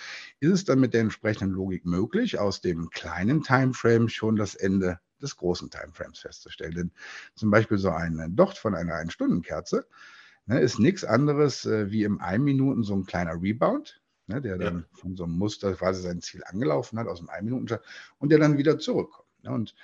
ist 0.41 0.51
es 0.51 0.65
dann 0.65 0.81
mit 0.81 0.95
der 0.95 1.03
entsprechenden 1.03 1.55
Logik 1.55 1.85
möglich, 1.85 2.39
aus 2.39 2.61
dem 2.61 2.91
kleinen 2.91 3.43
Timeframe 3.43 4.09
schon 4.09 4.37
das 4.37 4.55
Ende 4.55 4.99
des 5.21 5.37
großen 5.37 5.71
Timeframes 5.71 6.19
festzustellen. 6.19 6.75
Denn 6.75 6.91
zum 7.35 7.51
Beispiel 7.51 7.79
so 7.79 7.91
ein 7.91 8.35
Docht 8.35 8.59
von 8.59 8.75
einer 8.75 8.95
Ein-Stunden-Kerze 8.97 9.87
ne, 10.47 10.61
ist 10.61 10.79
nichts 10.79 11.05
anderes 11.05 11.65
äh, 11.65 11.91
wie 11.91 12.05
im 12.05 12.21
1 12.21 12.43
Minuten 12.43 12.83
so 12.83 12.95
ein 12.95 13.07
kleiner 13.07 13.41
Rebound, 13.41 14.03
ne, 14.27 14.41
der 14.43 14.59
dann 14.59 14.79
ja. 14.81 14.85
von 14.93 15.17
so 15.17 15.25
einem 15.25 15.35
Muster 15.35 15.73
quasi 15.75 16.03
sein 16.03 16.21
Ziel 16.21 16.43
angelaufen 16.45 16.99
hat 16.99 17.07
aus 17.07 17.21
dem 17.21 17.31
1 17.31 17.45
Minuten 17.45 17.79
und 18.19 18.31
der 18.31 18.39
dann 18.39 18.59
wieder 18.59 18.79
zurückkommt. 18.79 19.29
Ne? 19.43 19.53
Und 19.53 19.75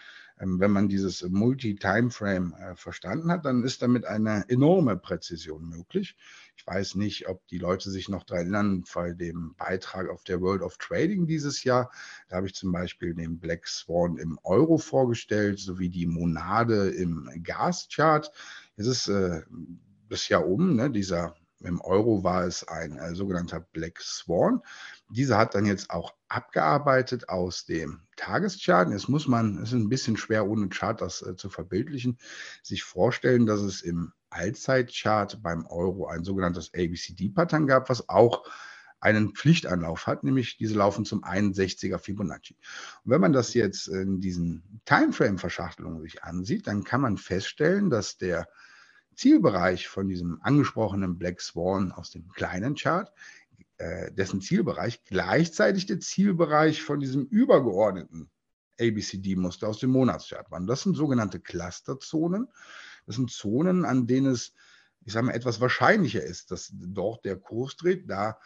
wenn 0.41 0.71
man 0.71 0.89
dieses 0.89 1.23
Multi-Timeframe 1.23 2.55
äh, 2.55 2.77
verstanden 2.77 3.31
hat, 3.31 3.45
dann 3.45 3.65
ist 3.65 3.83
damit 3.83 4.05
eine 4.05 4.45
enorme 4.49 4.97
Präzision 4.97 5.69
möglich. 5.69 6.17
Ich 6.57 6.67
weiß 6.67 6.95
nicht, 6.95 7.29
ob 7.29 7.47
die 7.49 7.59
Leute 7.59 7.91
sich 7.91 8.09
noch 8.09 8.25
daran 8.25 8.53
erinnern, 8.53 8.85
bei 8.95 9.13
dem 9.13 9.55
Beitrag 9.57 10.09
auf 10.09 10.25
der 10.25 10.41
World 10.41 10.63
of 10.63 10.77
Trading 10.79 11.27
dieses 11.27 11.65
Jahr. 11.65 11.91
Da 12.29 12.37
habe 12.37 12.47
ich 12.47 12.55
zum 12.55 12.73
Beispiel 12.73 13.15
den 13.15 13.39
Black 13.39 13.67
Swan 13.67 14.17
im 14.17 14.39
Euro 14.43 14.79
vorgestellt, 14.79 15.59
sowie 15.59 15.89
die 15.89 16.07
Monade 16.07 16.91
im 16.91 17.29
Gas-Chart. 17.43 18.31
Es 18.77 18.87
ist 18.87 19.09
äh, 19.09 19.43
das 20.09 20.29
Jahr 20.29 20.47
um, 20.47 20.77
ne, 20.77 20.91
dieser 20.91 21.35
im 21.61 21.81
Euro 21.81 22.23
war 22.23 22.45
es 22.45 22.67
ein 22.69 22.97
äh, 22.99 23.15
sogenannter 23.15 23.61
Black 23.61 24.01
Swan. 24.01 24.63
Dieser 25.11 25.39
hat 25.39 25.55
dann 25.55 25.65
jetzt 25.65 25.91
auch 25.91 26.15
abgearbeitet 26.29 27.29
aus 27.29 27.65
dem 27.65 28.03
Tageschart. 28.17 28.91
Jetzt 28.91 29.09
muss 29.09 29.27
man, 29.27 29.57
es 29.59 29.71
ist 29.71 29.75
ein 29.75 29.89
bisschen 29.89 30.17
schwer 30.17 30.47
ohne 30.47 30.69
Chart 30.69 31.01
das 31.01 31.23
äh, 31.23 31.37
zu 31.37 31.49
verbildlichen, 31.49 32.19
sich 32.63 32.83
vorstellen, 32.83 33.47
dass 33.47 33.61
es 33.61 33.81
im 33.81 34.13
Allzeitchart 34.31 35.43
beim 35.43 35.67
Euro 35.67 36.07
ein 36.07 36.25
sogenanntes 36.25 36.73
ABCD-Pattern 36.75 37.67
gab, 37.67 37.89
was 37.89 38.09
auch 38.09 38.45
einen 39.01 39.35
Pflichtanlauf 39.35 40.07
hat, 40.07 40.25
nämlich 40.25 40.57
diese 40.57 40.75
laufen 40.75 41.05
zum 41.05 41.25
61er 41.25 41.99
Fibonacci. 41.99 42.57
Und 43.05 43.13
wenn 43.13 43.21
man 43.21 43.33
das 43.33 43.55
jetzt 43.55 43.87
in 43.89 44.21
diesen 44.21 44.81
Timeframe-Verschachtelungen 44.87 46.03
sich 46.03 46.25
ansieht, 46.25 46.67
dann 46.67 46.85
kann 46.85 47.01
man 47.01 47.17
feststellen, 47.17 47.91
dass 47.91 48.19
der 48.19 48.49
Zielbereich 49.15 49.89
von 49.89 50.09
diesem 50.09 50.41
angesprochenen 50.43 51.19
Black 51.19 51.41
Swan 51.41 51.93
aus 51.93 52.11
dem 52.11 52.29
kleinen 52.29 52.77
Chart, 52.77 53.13
äh, 53.79 54.13
dessen 54.13 54.41
Zielbereich 54.41 55.05
gleichzeitig 55.05 55.87
der 55.87 56.01
Zielbereich 56.01 56.83
von 56.83 57.01
diesem 57.01 57.25
übergeordneten 57.27 58.31
ABCD-Muster 58.81 59.69
aus 59.69 59.79
dem 59.79 59.91
Monatschart 59.91 60.51
war. 60.51 60.61
Das 60.61 60.83
sind 60.83 60.97
sogenannte 60.97 61.41
Clusterzonen. 61.41 62.49
Das 63.07 63.17
sind 63.17 63.31
Zonen, 63.31 63.85
an 63.85 64.07
denen 64.07 64.33
es, 64.33 64.53
ich 65.05 65.13
sage 65.13 65.27
mal, 65.27 65.35
etwas 65.35 65.61
wahrscheinlicher 65.61 66.23
ist, 66.23 66.51
dass 66.51 66.73
dort 66.73 67.25
der 67.25 67.37
Kurs 67.37 67.77
dreht, 67.77 68.09
da 68.09 68.39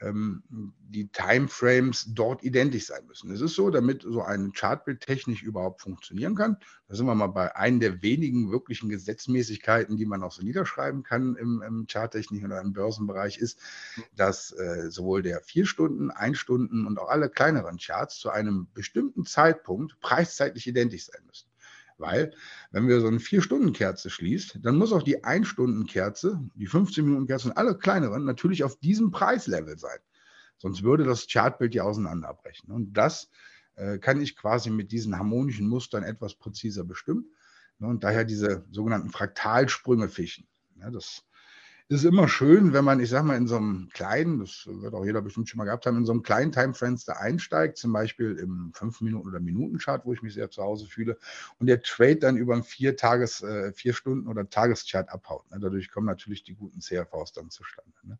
ähm, 0.00 0.42
die 0.88 1.08
Timeframes 1.08 2.06
dort 2.14 2.42
identisch 2.42 2.86
sein 2.86 3.06
müssen. 3.06 3.30
Es 3.30 3.40
ist 3.40 3.54
so, 3.54 3.70
damit 3.70 4.02
so 4.02 4.22
ein 4.22 4.52
Chartbild 4.52 5.00
technisch 5.00 5.42
überhaupt 5.42 5.80
funktionieren 5.82 6.34
kann, 6.34 6.58
da 6.88 6.94
sind 6.94 7.06
wir 7.06 7.14
mal 7.14 7.26
bei 7.26 7.54
einer 7.56 7.80
der 7.80 8.02
wenigen 8.02 8.50
wirklichen 8.50 8.88
Gesetzmäßigkeiten, 8.88 9.96
die 9.96 10.06
man 10.06 10.22
auch 10.22 10.30
so 10.30 10.42
niederschreiben 10.42 11.02
kann 11.02 11.34
im, 11.36 11.62
im 11.62 11.86
Charttechnik 11.90 12.44
oder 12.44 12.60
im 12.60 12.72
Börsenbereich, 12.72 13.38
ist, 13.38 13.58
dass 14.14 14.52
äh, 14.52 14.90
sowohl 14.90 15.22
der 15.22 15.40
vier 15.40 15.66
Stunden, 15.66 16.10
ein 16.10 16.34
Stunden 16.34 16.86
und 16.86 16.98
auch 16.98 17.08
alle 17.08 17.28
kleineren 17.28 17.78
Charts 17.78 18.18
zu 18.18 18.30
einem 18.30 18.68
bestimmten 18.72 19.26
Zeitpunkt 19.26 19.98
preiszeitlich 20.00 20.66
identisch 20.68 21.06
sein 21.06 21.24
müssen. 21.26 21.45
Weil, 21.98 22.34
wenn 22.72 22.88
wir 22.88 23.00
so 23.00 23.06
eine 23.06 23.20
Vier-Stunden-Kerze 23.20 24.10
schließt, 24.10 24.58
dann 24.62 24.76
muss 24.76 24.92
auch 24.92 25.02
die 25.02 25.24
Ein-Stunden-Kerze, 25.24 26.40
die 26.54 26.68
15-Minuten-Kerze 26.68 27.48
und 27.48 27.56
alle 27.56 27.76
kleineren 27.78 28.24
natürlich 28.24 28.64
auf 28.64 28.78
diesem 28.78 29.10
Preislevel 29.10 29.78
sein. 29.78 29.98
Sonst 30.58 30.82
würde 30.82 31.04
das 31.04 31.26
Chartbild 31.26 31.74
ja 31.74 31.84
auseinanderbrechen. 31.84 32.70
Und 32.70 32.92
das 32.94 33.30
äh, 33.76 33.98
kann 33.98 34.20
ich 34.20 34.36
quasi 34.36 34.70
mit 34.70 34.92
diesen 34.92 35.16
harmonischen 35.16 35.68
Mustern 35.68 36.02
etwas 36.02 36.34
präziser 36.34 36.84
bestimmen. 36.84 37.26
Ne, 37.78 37.88
und 37.88 38.04
daher 38.04 38.24
diese 38.24 38.64
sogenannten 38.70 39.10
Fraktalsprünge 39.10 40.08
fischen. 40.08 40.46
Ja, 40.80 40.90
das 40.90 41.22
ist 41.88 42.04
immer 42.04 42.26
schön, 42.26 42.72
wenn 42.72 42.84
man, 42.84 42.98
ich 42.98 43.10
sag 43.10 43.24
mal, 43.24 43.36
in 43.36 43.46
so 43.46 43.56
einem 43.56 43.88
kleinen, 43.92 44.40
das 44.40 44.66
wird 44.66 44.92
auch 44.94 45.04
jeder 45.04 45.22
bestimmt 45.22 45.48
schon 45.48 45.58
mal 45.58 45.64
gehabt 45.64 45.86
haben, 45.86 45.96
in 45.96 46.04
so 46.04 46.12
einem 46.12 46.22
kleinen 46.22 46.50
Timefenster 46.50 47.20
einsteigt, 47.20 47.76
zum 47.78 47.92
Beispiel 47.92 48.36
im 48.38 48.72
5-Minuten- 48.72 49.28
oder 49.28 49.38
Minuten-Chart, 49.38 50.04
wo 50.04 50.12
ich 50.12 50.20
mich 50.20 50.34
sehr 50.34 50.50
zu 50.50 50.62
Hause 50.62 50.86
fühle, 50.86 51.16
und 51.58 51.68
der 51.68 51.80
Trade 51.82 52.16
dann 52.16 52.36
über 52.36 52.54
einen 52.54 52.64
vier 52.64 52.96
Tages, 52.96 53.42
äh, 53.42 53.72
vier 53.72 53.92
Stunden 53.92 54.26
oder 54.26 54.50
Tageschart 54.50 55.10
abhaut. 55.10 55.48
Ne? 55.50 55.60
Dadurch 55.60 55.90
kommen 55.90 56.06
natürlich 56.06 56.42
die 56.42 56.54
guten 56.54 56.80
CFVs 56.80 57.32
dann 57.32 57.50
zustande. 57.50 57.92
Ne? 58.02 58.18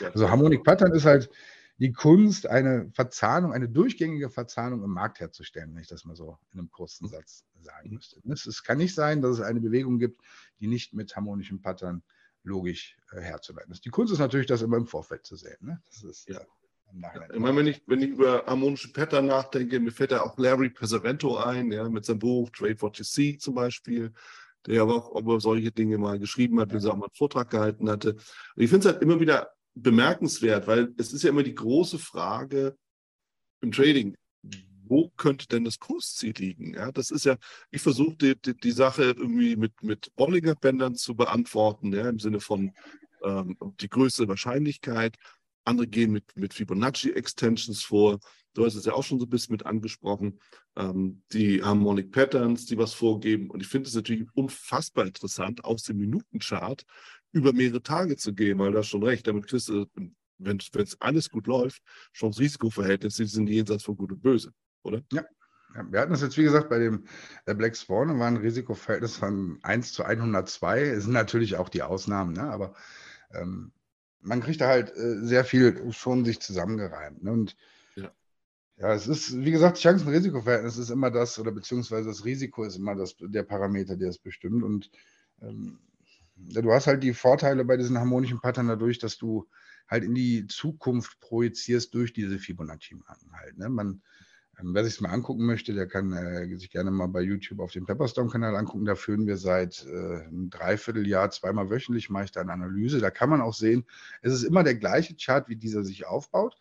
Ja, 0.00 0.10
also 0.10 0.28
Harmonic 0.28 0.62
Pattern 0.62 0.92
ist 0.92 1.06
halt 1.06 1.30
die 1.78 1.92
Kunst, 1.92 2.46
eine 2.46 2.90
Verzahnung, 2.92 3.52
eine 3.52 3.68
durchgängige 3.68 4.28
Verzahnung 4.28 4.82
im 4.82 4.90
Markt 4.90 5.20
herzustellen, 5.20 5.74
wenn 5.74 5.82
ich 5.82 5.88
das 5.88 6.04
mal 6.04 6.16
so 6.16 6.38
in 6.52 6.58
einem 6.58 6.70
kurzen 6.70 7.08
Satz 7.08 7.44
sagen 7.60 7.90
müsste. 7.90 8.20
Es 8.48 8.62
kann 8.62 8.78
nicht 8.78 8.94
sein, 8.94 9.22
dass 9.22 9.38
es 9.38 9.40
eine 9.40 9.60
Bewegung 9.60 9.98
gibt, 9.98 10.20
die 10.60 10.66
nicht 10.66 10.94
mit 10.94 11.16
harmonischem 11.16 11.60
Pattern 11.60 12.02
logisch 12.46 12.96
äh, 13.12 13.20
herzuleiten 13.20 13.72
ist. 13.72 13.84
Die 13.84 13.90
Kunst 13.90 14.12
ist 14.12 14.18
natürlich, 14.18 14.46
das 14.46 14.62
immer 14.62 14.76
im 14.76 14.86
Vorfeld 14.86 15.26
zu 15.26 15.36
sehen. 15.36 15.58
Ne? 15.60 15.82
Das 15.86 16.02
ist 16.02 16.28
ja. 16.28 16.40
Äh, 16.40 16.44
ich 17.34 17.40
meine, 17.40 17.56
wenn 17.56 17.66
ich, 17.66 17.82
wenn 17.86 18.00
ich 18.00 18.10
über 18.10 18.44
harmonische 18.46 18.92
Pattern 18.92 19.26
nachdenke, 19.26 19.80
mir 19.80 19.90
fällt 19.90 20.12
da 20.12 20.22
auch 20.22 20.38
Larry 20.38 20.70
Pesavento 20.70 21.36
ein, 21.36 21.70
ja, 21.72 21.88
mit 21.88 22.04
seinem 22.04 22.20
Buch 22.20 22.48
Trade 22.50 22.80
What 22.80 22.98
You 22.98 23.04
See 23.04 23.36
zum 23.36 23.54
Beispiel, 23.54 24.12
der 24.66 24.82
aber 24.82 24.94
auch 24.94 25.20
über 25.20 25.40
solche 25.40 25.72
Dinge 25.72 25.98
mal 25.98 26.18
geschrieben 26.18 26.60
hat, 26.60 26.72
wie 26.72 26.76
er 26.76 26.92
auch 26.92 26.96
mal 26.96 27.06
einen 27.06 27.14
Vortrag 27.14 27.50
gehalten 27.50 27.90
hatte. 27.90 28.14
Und 28.14 28.62
ich 28.62 28.70
finde 28.70 28.88
es 28.88 28.94
halt 28.94 29.02
immer 29.02 29.20
wieder 29.20 29.50
bemerkenswert, 29.74 30.66
weil 30.66 30.94
es 30.96 31.12
ist 31.12 31.22
ja 31.22 31.30
immer 31.30 31.42
die 31.42 31.54
große 31.54 31.98
Frage 31.98 32.76
im 33.60 33.72
Trading, 33.72 34.16
wo 34.88 35.10
könnte 35.16 35.46
denn 35.48 35.64
das 35.64 35.78
Kursziel 35.78 36.34
liegen? 36.36 36.74
Ja, 36.74 36.92
das 36.92 37.10
ist 37.10 37.24
ja, 37.24 37.36
ich 37.70 37.82
versuche 37.82 38.16
die, 38.16 38.34
die, 38.40 38.56
die, 38.56 38.70
Sache 38.72 39.04
irgendwie 39.04 39.56
mit, 39.56 39.82
mit 39.82 40.14
Bollinger-Bändern 40.16 40.94
zu 40.94 41.14
beantworten, 41.14 41.92
ja, 41.92 42.08
im 42.08 42.18
Sinne 42.18 42.40
von 42.40 42.72
ähm, 43.22 43.56
die 43.80 43.88
größte 43.88 44.28
Wahrscheinlichkeit. 44.28 45.16
Andere 45.64 45.88
gehen 45.88 46.12
mit, 46.12 46.24
mit 46.36 46.54
Fibonacci-Extensions 46.54 47.82
vor. 47.82 48.18
Du 48.54 48.64
hast 48.64 48.74
es 48.74 48.84
ja 48.84 48.92
auch 48.92 49.02
schon 49.02 49.18
so 49.18 49.26
ein 49.26 49.30
bisschen 49.30 49.52
mit 49.52 49.66
angesprochen. 49.66 50.38
Ähm, 50.76 51.22
die 51.32 51.62
Harmonic 51.62 52.12
Patterns, 52.12 52.66
die 52.66 52.78
was 52.78 52.94
vorgeben. 52.94 53.50
Und 53.50 53.60
ich 53.60 53.68
finde 53.68 53.88
es 53.88 53.94
natürlich 53.94 54.28
unfassbar 54.34 55.06
interessant, 55.06 55.64
aus 55.64 55.82
dem 55.82 55.98
Minutenchart 55.98 56.84
über 57.32 57.52
mehrere 57.52 57.82
Tage 57.82 58.16
zu 58.16 58.32
gehen, 58.32 58.58
weil 58.58 58.72
du 58.72 58.78
hast 58.78 58.88
schon 58.88 59.02
recht, 59.02 59.26
damit 59.26 59.46
kriegst 59.46 59.68
du, 59.68 59.86
wenn 60.38 60.58
es 60.58 61.00
alles 61.00 61.30
gut 61.30 61.46
läuft, 61.46 61.82
Chance-Risiko-Verhältnisse, 62.14 63.26
sind 63.26 63.48
jenseits 63.48 63.84
von 63.84 63.96
Gut 63.96 64.12
und 64.12 64.22
Böse, 64.22 64.52
oder? 64.86 65.02
Ja. 65.12 65.24
Wir 65.90 66.00
hatten 66.00 66.12
das 66.12 66.22
jetzt, 66.22 66.38
wie 66.38 66.42
gesagt, 66.42 66.70
bei 66.70 66.78
dem 66.78 67.04
Black 67.44 67.76
Swan, 67.76 68.18
war 68.18 68.28
ein 68.28 68.38
Risikoverhältnis 68.38 69.16
von 69.16 69.58
1 69.62 69.92
zu 69.92 70.04
102. 70.04 70.82
Es 70.82 71.04
sind 71.04 71.12
natürlich 71.12 71.56
auch 71.56 71.68
die 71.68 71.82
Ausnahmen, 71.82 72.32
ne? 72.32 72.44
aber 72.44 72.74
ähm, 73.34 73.72
man 74.20 74.40
kriegt 74.40 74.60
da 74.60 74.68
halt 74.68 74.90
äh, 74.96 75.20
sehr 75.20 75.44
viel 75.44 75.92
schon 75.92 76.24
sich 76.24 76.40
zusammengereimt. 76.40 77.22
Ne? 77.22 77.32
Und 77.32 77.56
ja. 77.94 78.10
ja, 78.78 78.94
es 78.94 79.06
ist, 79.06 79.36
wie 79.36 79.50
gesagt, 79.50 79.78
Chancen-Risiko-Verhältnis 79.78 80.78
ist 80.78 80.90
immer 80.90 81.10
das, 81.10 81.38
oder 81.38 81.52
beziehungsweise 81.52 82.08
das 82.08 82.24
Risiko 82.24 82.64
ist 82.64 82.76
immer 82.76 82.94
das, 82.94 83.16
der 83.20 83.42
Parameter, 83.42 83.96
der 83.96 84.08
es 84.08 84.18
bestimmt. 84.18 84.62
Und 84.62 84.90
ähm, 85.42 85.78
du 86.36 86.72
hast 86.72 86.86
halt 86.86 87.02
die 87.02 87.14
Vorteile 87.14 87.64
bei 87.64 87.76
diesen 87.76 87.98
harmonischen 87.98 88.40
Pattern 88.40 88.68
dadurch, 88.68 88.98
dass 88.98 89.18
du 89.18 89.46
halt 89.88 90.04
in 90.04 90.14
die 90.14 90.46
Zukunft 90.46 91.20
projizierst 91.20 91.94
durch 91.94 92.12
diese 92.12 92.38
Fibonacci-Marken 92.38 93.32
halt. 93.32 93.58
Ne? 93.58 93.68
Man, 93.68 94.02
wer 94.62 94.84
sich 94.84 95.00
mal 95.00 95.10
angucken 95.10 95.44
möchte, 95.44 95.74
der 95.74 95.86
kann 95.86 96.12
äh, 96.12 96.56
sich 96.56 96.70
gerne 96.70 96.90
mal 96.90 97.08
bei 97.08 97.20
YouTube 97.20 97.60
auf 97.60 97.72
dem 97.72 97.84
Pepperstone-Kanal 97.86 98.56
angucken. 98.56 98.86
Da 98.86 98.94
führen 98.94 99.26
wir 99.26 99.36
seit 99.36 99.84
äh, 99.86 100.24
einem 100.24 100.50
Dreivierteljahr 100.50 101.30
zweimal 101.30 101.70
wöchentlich, 101.70 102.08
mache 102.10 102.24
ich 102.24 102.32
da 102.32 102.40
eine 102.40 102.52
Analyse. 102.52 103.00
Da 103.00 103.10
kann 103.10 103.28
man 103.28 103.42
auch 103.42 103.54
sehen, 103.54 103.84
es 104.22 104.32
ist 104.32 104.44
immer 104.44 104.64
der 104.64 104.76
gleiche 104.76 105.14
Chart, 105.16 105.48
wie 105.48 105.56
dieser 105.56 105.84
sich 105.84 106.06
aufbaut. 106.06 106.56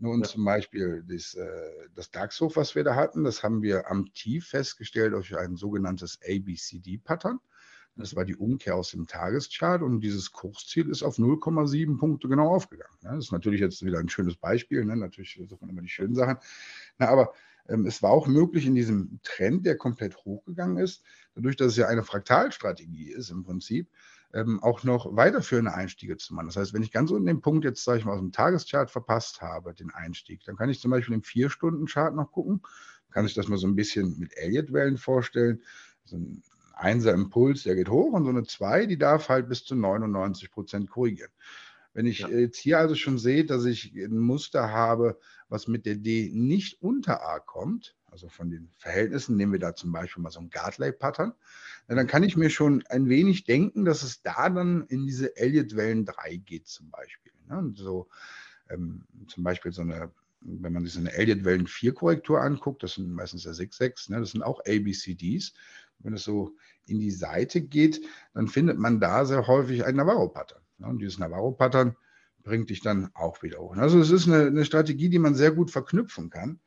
Nun 0.00 0.22
ja. 0.22 0.28
zum 0.28 0.44
Beispiel 0.44 1.04
das, 1.08 1.34
äh, 1.34 1.88
das 1.94 2.10
DAX-Hoch, 2.10 2.56
was 2.56 2.74
wir 2.74 2.84
da 2.84 2.94
hatten, 2.94 3.24
das 3.24 3.42
haben 3.42 3.62
wir 3.62 3.90
am 3.90 4.12
Tief 4.14 4.48
festgestellt 4.48 5.12
durch 5.12 5.36
ein 5.36 5.56
sogenanntes 5.56 6.20
ABCD-Pattern. 6.22 7.40
Das 7.98 8.14
war 8.14 8.24
die 8.24 8.36
Umkehr 8.36 8.76
aus 8.76 8.92
dem 8.92 9.06
Tageschart 9.06 9.82
und 9.82 10.00
dieses 10.00 10.30
Kursziel 10.30 10.88
ist 10.88 11.02
auf 11.02 11.18
0,7 11.18 11.98
Punkte 11.98 12.28
genau 12.28 12.54
aufgegangen. 12.54 12.96
Das 13.02 13.24
ist 13.24 13.32
natürlich 13.32 13.60
jetzt 13.60 13.84
wieder 13.84 13.98
ein 13.98 14.08
schönes 14.08 14.36
Beispiel. 14.36 14.84
Ne? 14.84 14.96
Natürlich 14.96 15.40
sucht 15.48 15.60
man 15.60 15.70
immer 15.70 15.82
die 15.82 15.88
schönen 15.88 16.14
Sachen. 16.14 16.36
Aber 16.98 17.32
ähm, 17.68 17.86
es 17.86 18.00
war 18.02 18.10
auch 18.10 18.28
möglich 18.28 18.66
in 18.66 18.76
diesem 18.76 19.18
Trend, 19.24 19.66
der 19.66 19.76
komplett 19.76 20.16
hochgegangen 20.18 20.78
ist, 20.78 21.02
dadurch, 21.34 21.56
dass 21.56 21.68
es 21.68 21.76
ja 21.76 21.88
eine 21.88 22.04
Fraktalstrategie 22.04 23.10
ist 23.10 23.30
im 23.30 23.42
Prinzip, 23.42 23.90
ähm, 24.32 24.62
auch 24.62 24.84
noch 24.84 25.16
weiterführende 25.16 25.74
Einstiege 25.74 26.16
zu 26.16 26.34
machen. 26.34 26.46
Das 26.46 26.56
heißt, 26.56 26.74
wenn 26.74 26.82
ich 26.82 26.92
ganz 26.92 27.10
unten 27.10 27.26
den 27.26 27.40
Punkt 27.40 27.64
jetzt, 27.64 27.82
sage 27.82 27.98
ich 27.98 28.04
mal, 28.04 28.12
aus 28.12 28.20
dem 28.20 28.32
Tageschart 28.32 28.90
verpasst 28.90 29.42
habe, 29.42 29.74
den 29.74 29.90
Einstieg, 29.90 30.44
dann 30.44 30.56
kann 30.56 30.68
ich 30.68 30.80
zum 30.80 30.90
Beispiel 30.90 31.14
im 31.14 31.22
Vier-Stunden-Chart 31.22 32.14
noch 32.14 32.30
gucken, 32.30 32.62
kann 33.10 33.26
ich 33.26 33.34
das 33.34 33.48
mal 33.48 33.58
so 33.58 33.66
ein 33.66 33.74
bisschen 33.74 34.18
mit 34.18 34.36
Elliott-Wellen 34.36 34.98
vorstellen. 34.98 35.62
So 36.04 36.16
ein 36.16 36.42
Einser 36.78 37.12
Impuls, 37.12 37.64
der 37.64 37.74
geht 37.74 37.88
hoch 37.88 38.12
und 38.12 38.24
so 38.24 38.30
eine 38.30 38.44
2, 38.44 38.86
die 38.86 38.98
darf 38.98 39.28
halt 39.28 39.48
bis 39.48 39.64
zu 39.64 39.74
99 39.74 40.50
Prozent 40.50 40.90
korrigieren. 40.90 41.30
Wenn 41.92 42.06
ich 42.06 42.20
ja. 42.20 42.28
jetzt 42.28 42.58
hier 42.58 42.78
also 42.78 42.94
schon 42.94 43.18
sehe, 43.18 43.44
dass 43.44 43.64
ich 43.64 43.92
ein 43.94 44.18
Muster 44.18 44.70
habe, 44.70 45.18
was 45.48 45.66
mit 45.66 45.86
der 45.86 45.96
D 45.96 46.30
nicht 46.32 46.80
unter 46.80 47.26
A 47.26 47.40
kommt, 47.40 47.96
also 48.06 48.28
von 48.28 48.50
den 48.50 48.70
Verhältnissen, 48.76 49.36
nehmen 49.36 49.52
wir 49.52 49.58
da 49.58 49.74
zum 49.74 49.90
Beispiel 49.92 50.22
mal 50.22 50.30
so 50.30 50.40
ein 50.40 50.50
Gartley-Pattern, 50.50 51.32
dann 51.88 52.06
kann 52.06 52.22
ich 52.22 52.36
mir 52.36 52.50
schon 52.50 52.84
ein 52.86 53.08
wenig 53.08 53.44
denken, 53.44 53.84
dass 53.84 54.02
es 54.02 54.22
da 54.22 54.48
dann 54.48 54.84
in 54.88 55.06
diese 55.06 55.36
Elliott-Wellen 55.36 56.04
3 56.04 56.36
geht 56.36 56.68
zum 56.68 56.90
Beispiel. 56.90 57.32
Ne? 57.48 57.72
So 57.74 58.08
ähm, 58.68 59.04
zum 59.26 59.42
Beispiel 59.42 59.72
so 59.72 59.82
eine 59.82 60.12
wenn 60.40 60.72
man 60.72 60.84
sich 60.84 60.92
so 60.92 61.00
eine 61.00 61.12
Elliott-Wellen 61.12 61.66
4 61.66 61.94
Korrektur 61.94 62.40
anguckt, 62.40 62.82
das 62.82 62.94
sind 62.94 63.12
meistens 63.12 63.44
ja 63.44 63.50
6-6, 63.50 64.12
ne, 64.12 64.20
das 64.20 64.30
sind 64.30 64.42
auch 64.42 64.60
ABCDs. 64.60 65.52
Wenn 66.00 66.14
es 66.14 66.24
so 66.24 66.54
in 66.86 66.98
die 66.98 67.10
Seite 67.10 67.60
geht, 67.60 68.00
dann 68.34 68.48
findet 68.48 68.78
man 68.78 69.00
da 69.00 69.24
sehr 69.24 69.46
häufig 69.46 69.84
ein 69.84 69.96
Navarro-Pattern. 69.96 70.62
Und 70.78 70.98
dieses 71.00 71.18
Navarro-Pattern 71.18 71.96
bringt 72.42 72.70
dich 72.70 72.80
dann 72.80 73.10
auch 73.14 73.42
wieder 73.42 73.58
hoch. 73.58 73.76
Also 73.76 74.00
es 74.00 74.10
ist 74.10 74.26
eine, 74.26 74.46
eine 74.46 74.64
Strategie, 74.64 75.08
die 75.08 75.18
man 75.18 75.34
sehr 75.34 75.50
gut 75.50 75.70
verknüpfen 75.70 76.30
kann. 76.30 76.60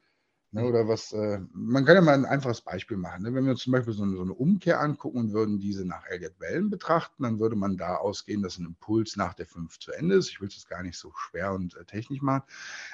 Ne, 0.53 0.65
oder 0.65 0.85
was, 0.85 1.13
äh, 1.13 1.39
man 1.53 1.85
kann 1.85 1.95
ja 1.95 2.01
mal 2.01 2.13
ein 2.13 2.25
einfaches 2.25 2.59
Beispiel 2.59 2.97
machen. 2.97 3.23
Ne? 3.23 3.33
Wenn 3.33 3.45
wir 3.45 3.51
uns 3.51 3.61
zum 3.61 3.71
Beispiel 3.71 3.93
so 3.93 4.03
eine, 4.03 4.17
so 4.17 4.21
eine, 4.21 4.33
Umkehr 4.33 4.81
angucken 4.81 5.17
und 5.17 5.31
würden 5.31 5.59
diese 5.59 5.85
nach 5.85 6.05
Elliott 6.07 6.41
Wellen 6.41 6.69
betrachten, 6.69 7.23
dann 7.23 7.39
würde 7.39 7.55
man 7.55 7.77
da 7.77 7.95
ausgehen, 7.95 8.41
dass 8.41 8.57
ein 8.57 8.65
Impuls 8.65 9.15
nach 9.15 9.33
der 9.33 9.47
5 9.47 9.79
zu 9.79 9.93
Ende 9.93 10.15
ist. 10.15 10.27
Ich 10.29 10.41
will 10.41 10.49
es 10.49 10.55
jetzt 10.55 10.69
gar 10.69 10.83
nicht 10.83 10.97
so 10.97 11.13
schwer 11.15 11.53
und 11.53 11.77
äh, 11.77 11.85
technisch 11.85 12.21
machen. 12.21 12.43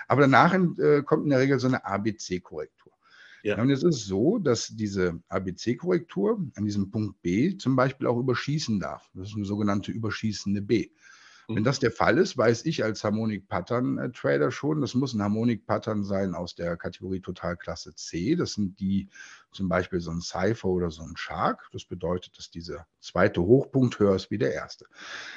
Aber 0.07 0.21
danach 0.21 0.53
äh, 0.53 1.01
kommt 1.01 1.23
in 1.23 1.31
der 1.31 1.39
Regel 1.39 1.59
so 1.59 1.65
eine 1.65 1.83
ABC-Korrektur. 1.83 2.93
Ja. 3.47 3.61
Und 3.61 3.69
jetzt 3.69 3.83
ist 3.85 3.95
es 3.95 4.05
so, 4.05 4.39
dass 4.39 4.67
diese 4.75 5.21
ABC-Korrektur 5.29 6.45
an 6.55 6.65
diesem 6.65 6.91
Punkt 6.91 7.21
B 7.21 7.55
zum 7.55 7.77
Beispiel 7.77 8.05
auch 8.05 8.19
überschießen 8.19 8.77
darf. 8.77 9.09
Das 9.13 9.29
ist 9.29 9.37
eine 9.37 9.45
sogenannte 9.45 9.89
überschießende 9.93 10.61
B. 10.61 10.89
Wenn 11.47 11.59
mhm. 11.59 11.63
das 11.63 11.79
der 11.79 11.91
Fall 11.91 12.17
ist, 12.17 12.37
weiß 12.37 12.65
ich 12.65 12.83
als 12.83 13.05
Harmonic 13.05 13.47
Pattern 13.47 13.97
äh, 13.97 14.11
Trader 14.11 14.51
schon, 14.51 14.81
das 14.81 14.95
muss 14.95 15.13
ein 15.13 15.21
Harmonic 15.21 15.65
Pattern 15.65 16.03
sein 16.03 16.35
aus 16.35 16.55
der 16.55 16.75
Kategorie 16.75 17.21
Totalklasse 17.21 17.95
C. 17.95 18.35
Das 18.35 18.53
sind 18.53 18.77
die 18.81 19.07
zum 19.53 19.69
Beispiel 19.69 20.01
so 20.01 20.11
ein 20.11 20.19
Cypher 20.19 20.67
oder 20.67 20.91
so 20.91 21.03
ein 21.03 21.15
Shark. 21.15 21.69
Das 21.71 21.85
bedeutet, 21.85 22.37
dass 22.37 22.51
dieser 22.51 22.85
zweite 22.99 23.41
Hochpunkt 23.41 23.97
höher 23.97 24.15
ist 24.15 24.29
wie 24.29 24.37
der 24.37 24.53
erste. 24.53 24.87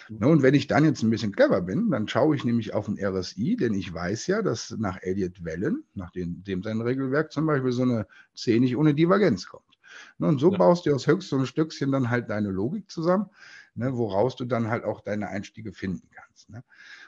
Mhm. 0.09 0.27
Und 0.27 0.43
wenn 0.43 0.55
ich 0.55 0.67
dann 0.67 0.85
jetzt 0.85 1.03
ein 1.05 1.11
bisschen 1.11 1.31
clever 1.31 1.61
bin, 1.61 1.91
dann 1.91 2.09
schaue 2.09 2.35
ich 2.35 2.45
nämlich 2.45 2.75
auf 2.75 2.89
ein 2.89 2.99
RSI, 3.01 3.57
denn 3.57 3.75
ich 3.75 3.95
weiß 3.95 4.27
ja, 4.27 4.43
dass 4.43 4.75
nach 4.79 4.99
Elliott 5.03 5.45
Wellen, 5.45 5.85
nach 5.95 6.11
dem, 6.11 6.43
dem 6.43 6.65
sein 6.65 6.81
Regelwerk 6.81 7.31
zum 7.31 7.47
Beispiel 7.47 7.73
so 7.73 7.83
eine 7.83 8.09
C 8.35 8.59
nicht 8.59 8.77
ohne 8.77 8.95
Divergenz 8.95 9.47
kommt. 9.47 9.65
Und 10.19 10.39
so 10.39 10.51
ja. 10.51 10.59
baust 10.59 10.87
du 10.87 10.95
aus 10.95 11.07
höchstem 11.07 11.47
Stückchen 11.47 11.93
dann 11.93 12.11
halt 12.11 12.31
deine 12.31 12.51
Logik 12.51 12.91
zusammen 12.91 13.31
ne, 13.75 13.97
woraus 13.97 14.37
du 14.37 14.45
dann 14.45 14.69
halt 14.69 14.85
auch 14.85 15.01
deine 15.01 15.29
Einstiege 15.29 15.73
finden 15.73 16.09
kannst. 16.11 16.51
Ne? 16.51 16.65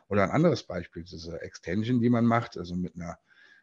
Oder 0.08 0.24
ein 0.24 0.30
anderes 0.30 0.64
Beispiel, 0.64 1.04
diese 1.04 1.40
Extension, 1.42 2.00
die 2.00 2.10
man 2.10 2.24
macht, 2.24 2.56
also 2.56 2.74
mit 2.74 2.94
einer, 2.94 3.18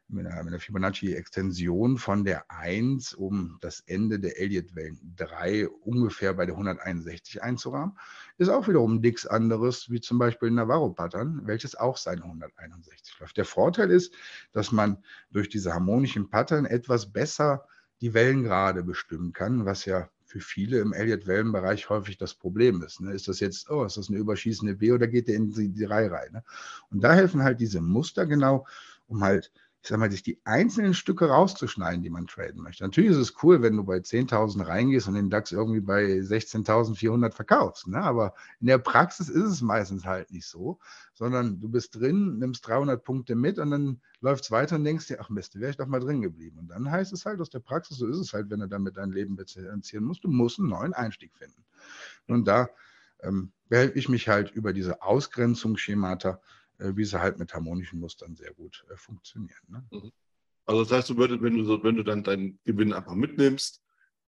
mit 0.07 0.25
einer, 0.25 0.39
einer 0.39 0.59
Fibonacci-Extension 0.59 1.97
von 1.97 2.25
der 2.25 2.49
1 2.49 3.13
um 3.13 3.57
das 3.61 3.81
Ende 3.81 4.19
der 4.19 4.39
Elliott-Wellen 4.39 5.13
3 5.15 5.67
ungefähr 5.67 6.33
bei 6.33 6.45
der 6.45 6.55
161 6.55 7.43
einzurahmen, 7.43 7.97
ist 8.37 8.49
auch 8.49 8.67
wiederum 8.67 8.99
nichts 8.99 9.27
anderes 9.27 9.89
wie 9.89 10.01
zum 10.01 10.17
Beispiel 10.17 10.49
Navarro-Pattern, 10.49 11.41
welches 11.45 11.75
auch 11.75 11.97
seine 11.97 12.23
161 12.23 13.19
läuft. 13.19 13.37
Der 13.37 13.45
Vorteil 13.45 13.91
ist, 13.91 14.13
dass 14.51 14.71
man 14.71 15.03
durch 15.31 15.49
diese 15.49 15.73
harmonischen 15.73 16.29
Pattern 16.29 16.65
etwas 16.65 17.11
besser 17.11 17.67
die 18.01 18.13
Wellengrade 18.13 18.83
bestimmen 18.83 19.33
kann, 19.33 19.65
was 19.65 19.85
ja 19.85 20.09
für 20.29 20.39
viele 20.39 20.77
im 20.79 20.93
Elliott-Wellenbereich 20.93 21.89
häufig 21.89 22.17
das 22.17 22.35
Problem 22.35 22.83
ist. 22.83 23.01
Ne? 23.01 23.13
Ist 23.13 23.27
das 23.27 23.39
jetzt, 23.39 23.67
oh, 23.71 23.83
ist 23.83 23.97
das 23.97 24.09
eine 24.09 24.19
überschießende 24.19 24.75
B 24.75 24.91
oder 24.91 25.07
geht 25.07 25.27
der 25.27 25.35
in 25.35 25.73
die, 25.73 25.83
Reihe 25.85 26.11
rein? 26.11 26.31
Ne? 26.31 26.43
Und 26.91 27.03
da 27.03 27.15
helfen 27.15 27.41
halt 27.41 27.59
diese 27.59 27.81
Muster 27.81 28.27
genau, 28.27 28.67
um 29.07 29.23
halt 29.23 29.51
ich 29.81 29.87
sag 29.87 29.97
mal, 29.97 30.11
sich 30.11 30.23
die 30.23 30.41
einzelnen 30.43 30.93
Stücke 30.93 31.29
rauszuschneiden, 31.29 32.03
die 32.03 32.09
man 32.09 32.27
traden 32.27 32.61
möchte. 32.61 32.83
Natürlich 32.83 33.11
ist 33.11 33.17
es 33.17 33.43
cool, 33.43 33.61
wenn 33.61 33.77
du 33.77 33.83
bei 33.85 33.97
10.000 33.97 34.67
reingehst 34.67 35.07
und 35.07 35.13
den 35.13 35.29
DAX 35.29 35.53
irgendwie 35.53 35.79
bei 35.79 36.19
16.400 36.19 37.31
verkaufst. 37.31 37.87
Ne? 37.87 37.97
Aber 37.97 38.33
in 38.59 38.67
der 38.67 38.77
Praxis 38.77 39.29
ist 39.29 39.45
es 39.45 39.61
meistens 39.61 40.03
halt 40.03 40.31
nicht 40.31 40.47
so, 40.47 40.79
sondern 41.13 41.61
du 41.61 41.69
bist 41.69 41.95
drin, 41.95 42.39
nimmst 42.39 42.67
300 42.67 43.01
Punkte 43.03 43.35
mit 43.35 43.57
und 43.57 43.71
dann 43.71 44.01
läuft 44.19 44.43
es 44.43 44.51
weiter 44.51 44.75
und 44.75 44.83
denkst 44.83 45.07
dir, 45.07 45.21
ach 45.21 45.29
Mist, 45.29 45.57
wäre 45.57 45.71
ich 45.71 45.77
doch 45.77 45.87
mal 45.87 46.01
drin 46.01 46.21
geblieben. 46.21 46.59
Und 46.59 46.67
dann 46.67 46.91
heißt 46.91 47.13
es 47.13 47.25
halt 47.25 47.39
aus 47.39 47.49
der 47.49 47.59
Praxis, 47.59 47.97
so 47.97 48.07
ist 48.07 48.17
es 48.17 48.33
halt, 48.33 48.49
wenn 48.49 48.59
du 48.59 48.67
damit 48.67 48.97
dein 48.97 49.11
Leben 49.11 49.37
finanzieren 49.47 50.03
musst, 50.03 50.25
du 50.25 50.27
musst 50.27 50.59
einen 50.59 50.69
neuen 50.69 50.93
Einstieg 50.93 51.33
finden. 51.37 51.63
Und 52.27 52.45
da 52.49 52.69
ähm, 53.21 53.53
behelfe 53.69 53.97
ich 53.97 54.09
mich 54.09 54.27
halt 54.27 54.51
über 54.51 54.73
diese 54.73 55.01
Ausgrenzungsschemata 55.01 56.41
wie 56.79 57.05
sie 57.05 57.19
halt 57.19 57.39
mit 57.39 57.53
harmonischen 57.53 57.99
Mustern 57.99 58.35
sehr 58.35 58.53
gut 58.53 58.85
äh, 58.91 58.97
funktionieren. 58.97 59.59
Ne? 59.67 59.83
Mhm. 59.91 60.11
Also 60.65 60.83
das 60.83 60.91
heißt, 60.91 61.09
du 61.09 61.17
würdest, 61.17 61.41
wenn 61.41 61.57
du, 61.57 61.83
wenn 61.83 61.95
du 61.95 62.03
dann 62.03 62.23
deinen 62.23 62.59
Gewinn 62.63 62.93
einfach 62.93 63.15
mitnimmst, 63.15 63.81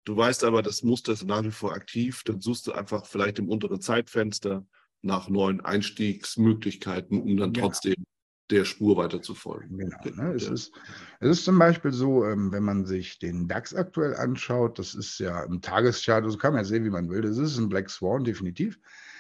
du 0.05 0.17
weißt 0.17 0.45
aber, 0.45 0.63
das 0.63 0.83
Muster 0.83 1.13
ist 1.13 1.25
nach 1.25 1.43
wie 1.43 1.51
vor 1.51 1.73
aktiv, 1.73 2.23
dann 2.25 2.41
suchst 2.41 2.67
du 2.67 2.73
einfach 2.73 3.07
vielleicht 3.07 3.39
im 3.39 3.49
unteren 3.49 3.81
Zeitfenster 3.81 4.65
nach 5.03 5.29
neuen 5.29 5.61
Einstiegsmöglichkeiten, 5.61 7.21
um 7.21 7.37
dann 7.37 7.53
genau. 7.53 7.69
trotzdem 7.69 8.05
der 8.51 8.65
Spur 8.65 8.97
weiter 8.97 9.21
zu 9.21 9.35
folgen. 9.35 9.79
Genau. 9.79 10.23
Ne? 10.23 10.33
Es, 10.35 10.49
ist, 10.49 10.73
es 11.21 11.31
ist 11.31 11.45
zum 11.45 11.59
Beispiel 11.59 11.93
so, 11.93 12.25
ähm, 12.25 12.51
wenn 12.53 12.63
man 12.63 12.87
sich 12.87 13.19
den 13.19 13.47
DAX 13.47 13.75
aktuell 13.75 14.15
anschaut, 14.17 14.79
das 14.79 14.95
ist 14.95 15.19
ja 15.19 15.43
im 15.43 15.61
Tageschart, 15.61 16.25
also 16.25 16.39
kann 16.39 16.53
man 16.53 16.61
ja 16.61 16.65
sehen, 16.65 16.85
wie 16.85 16.91
man 16.91 17.11
will, 17.11 17.23
das 17.23 17.37
ist 17.37 17.59
ein 17.59 17.69
Black 17.69 17.91
Swan 17.91 18.25
definitiv. 18.25 18.79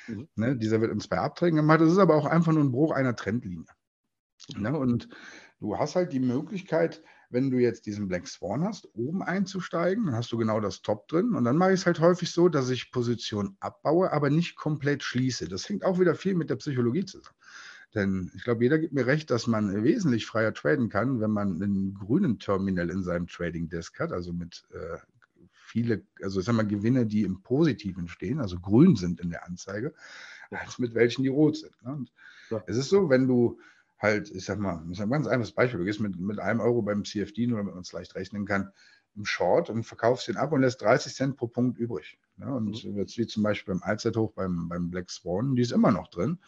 Mhm. 0.09 0.29
Ne, 0.35 0.57
dieser 0.57 0.81
wird 0.81 0.93
in 0.93 1.01
zwei 1.01 1.19
Abträgen 1.19 1.57
gemacht. 1.57 1.81
Das 1.81 1.93
ist 1.93 1.99
aber 1.99 2.17
auch 2.17 2.27
einfach 2.27 2.53
nur 2.53 2.65
ein 2.65 2.73
Bruch 2.73 2.93
einer 2.93 3.15
Trendlinie. 3.15 3.67
Ne, 4.57 4.77
und 4.77 5.09
du 5.61 5.77
hast 5.79 5.97
halt 5.97 6.13
die 6.13 6.21
Möglichkeit, 6.21 7.03
wenn 7.31 7.51
du 7.51 7.59
jetzt 7.59 7.87
diesen 7.87 8.09
Black 8.09 8.27
Swan 8.27 8.65
hast, 8.65 8.89
oben 8.95 9.23
einzusteigen, 9.23 10.07
dann 10.07 10.15
hast 10.15 10.33
du 10.33 10.39
genau 10.39 10.61
das 10.61 10.81
Top 10.81 11.09
drin. 11.09 11.35
Und 11.35 11.45
dann 11.45 11.57
mache 11.57 11.73
ich 11.73 11.81
es 11.81 11.87
halt 11.87 12.01
häufig 12.01 12.31
so, 12.31 12.49
dass 12.49 12.71
ich 12.71 12.91
Position 12.91 13.57
abbaue, 13.61 14.13
aber 14.13 14.31
nicht 14.31 14.57
komplett 14.57 15.03
schließe. 15.03 15.49
Das 15.49 15.69
hängt 15.69 15.85
auch 15.85 15.99
wieder 16.01 16.15
viel 16.15 16.35
mit 16.35 16.49
der 16.49 16.57
Psychologie 16.57 17.05
zusammen. 17.05 17.37
Denn 17.95 18.31
ich 18.35 18.45
glaube, 18.45 18.63
jeder 18.63 18.79
gibt 18.79 18.93
mir 18.93 19.07
recht, 19.07 19.31
dass 19.31 19.47
man 19.47 19.83
wesentlich 19.83 20.27
freier 20.27 20.53
traden 20.53 20.89
kann, 20.89 21.21
wenn 21.21 21.31
man 21.31 21.63
einen 21.63 21.95
grünen 21.95 22.39
Terminal 22.39 22.91
in 22.91 23.03
seinem 23.03 23.27
Trading 23.27 23.69
Desk 23.69 23.99
hat, 23.99 24.13
also 24.13 24.33
mit 24.33 24.65
äh, 24.73 24.99
viele, 25.69 26.03
also 26.23 26.41
ich 26.41 26.47
sag 26.47 26.55
mal, 26.55 26.66
Gewinne, 26.66 27.07
die 27.07 27.23
im 27.23 27.43
Positiven 27.43 28.09
stehen, 28.09 28.41
also 28.41 28.59
grün 28.59 28.97
sind 28.97 29.21
in 29.21 29.31
der 29.31 29.47
Anzeige, 29.47 29.95
als 30.51 30.79
mit 30.79 30.95
welchen 30.95 31.23
die 31.23 31.29
rot 31.29 31.57
sind. 31.57 31.75
Ne? 31.85 32.07
Ja. 32.51 32.62
Es 32.66 32.77
ist 32.77 32.89
so, 32.89 33.11
wenn 33.11 33.29
du 33.29 33.61
halt, 33.99 34.31
ich 34.31 34.45
sag 34.45 34.59
mal, 34.59 34.83
das 34.89 34.99
ist 34.99 35.01
ein 35.01 35.11
ganz 35.11 35.27
einfaches 35.27 35.53
Beispiel, 35.53 35.81
du 35.81 35.85
gehst 35.85 36.01
mit, 36.01 36.19
mit 36.19 36.39
einem 36.39 36.61
Euro 36.61 36.83
beim 36.83 37.05
CFD, 37.05 37.47
nur 37.47 37.59
damit 37.59 37.75
man 37.75 37.83
es 37.83 37.93
leicht 37.93 38.14
rechnen 38.14 38.47
kann, 38.47 38.71
im 39.14 39.27
Short 39.27 39.69
und 39.69 39.85
verkaufst 39.85 40.29
den 40.29 40.37
ab 40.37 40.53
und 40.53 40.62
lässt 40.62 40.81
30 40.81 41.14
Cent 41.14 41.37
pro 41.37 41.49
Punkt 41.49 41.79
übrig. 41.79 42.19
Ne? 42.37 42.55
Und 42.55 42.85
mhm. 42.85 42.97
jetzt 42.97 43.19
wie 43.19 43.27
zum 43.27 43.43
Beispiel 43.43 43.75
beim 43.75 43.83
Allzeithoch 43.83 44.33
beim, 44.33 44.69
beim 44.69 44.91
Black 44.91 45.11
Swan, 45.11 45.55
die 45.55 45.62
ist 45.62 45.73
immer 45.73 45.91
noch 45.91 46.09
drin. 46.09 46.39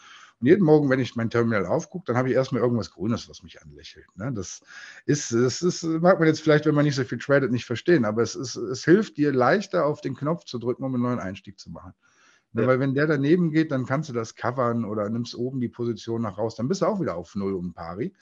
Und 0.40 0.46
jeden 0.46 0.64
Morgen, 0.64 0.88
wenn 0.88 1.00
ich 1.00 1.16
mein 1.16 1.28
Terminal 1.28 1.66
aufgucke, 1.66 2.06
dann 2.06 2.16
habe 2.16 2.30
ich 2.30 2.34
erstmal 2.34 2.62
irgendwas 2.62 2.90
Grünes, 2.90 3.28
was 3.28 3.42
mich 3.42 3.62
anlächelt. 3.62 4.06
Ne? 4.16 4.32
Das 4.32 4.62
ist, 5.04 5.32
das 5.32 5.60
ist, 5.60 5.82
mag 5.82 6.18
man 6.18 6.28
jetzt 6.28 6.40
vielleicht, 6.40 6.64
wenn 6.64 6.74
man 6.74 6.84
nicht 6.84 6.94
so 6.94 7.04
viel 7.04 7.18
tradet, 7.18 7.52
nicht 7.52 7.66
verstehen, 7.66 8.06
aber 8.06 8.22
es, 8.22 8.34
ist, 8.34 8.56
es 8.56 8.84
hilft 8.84 9.18
dir 9.18 9.32
leichter 9.32 9.84
auf 9.84 10.00
den 10.00 10.16
Knopf 10.16 10.44
zu 10.44 10.58
drücken, 10.58 10.82
um 10.82 10.94
einen 10.94 11.02
neuen 11.02 11.18
Einstieg 11.18 11.58
zu 11.58 11.70
machen. 11.70 11.92
Ja. 12.54 12.66
Weil 12.66 12.80
wenn 12.80 12.94
der 12.94 13.06
daneben 13.06 13.50
geht, 13.50 13.70
dann 13.70 13.84
kannst 13.84 14.08
du 14.08 14.12
das 14.14 14.34
covern 14.34 14.84
oder 14.84 15.08
nimmst 15.10 15.34
oben 15.34 15.60
die 15.60 15.68
Position 15.68 16.22
nach 16.22 16.38
raus, 16.38 16.56
dann 16.56 16.68
bist 16.68 16.80
du 16.80 16.86
auch 16.86 17.00
wieder 17.00 17.16
auf 17.16 17.34
Null 17.34 17.52
um 17.52 17.74
Pari. 17.74 18.14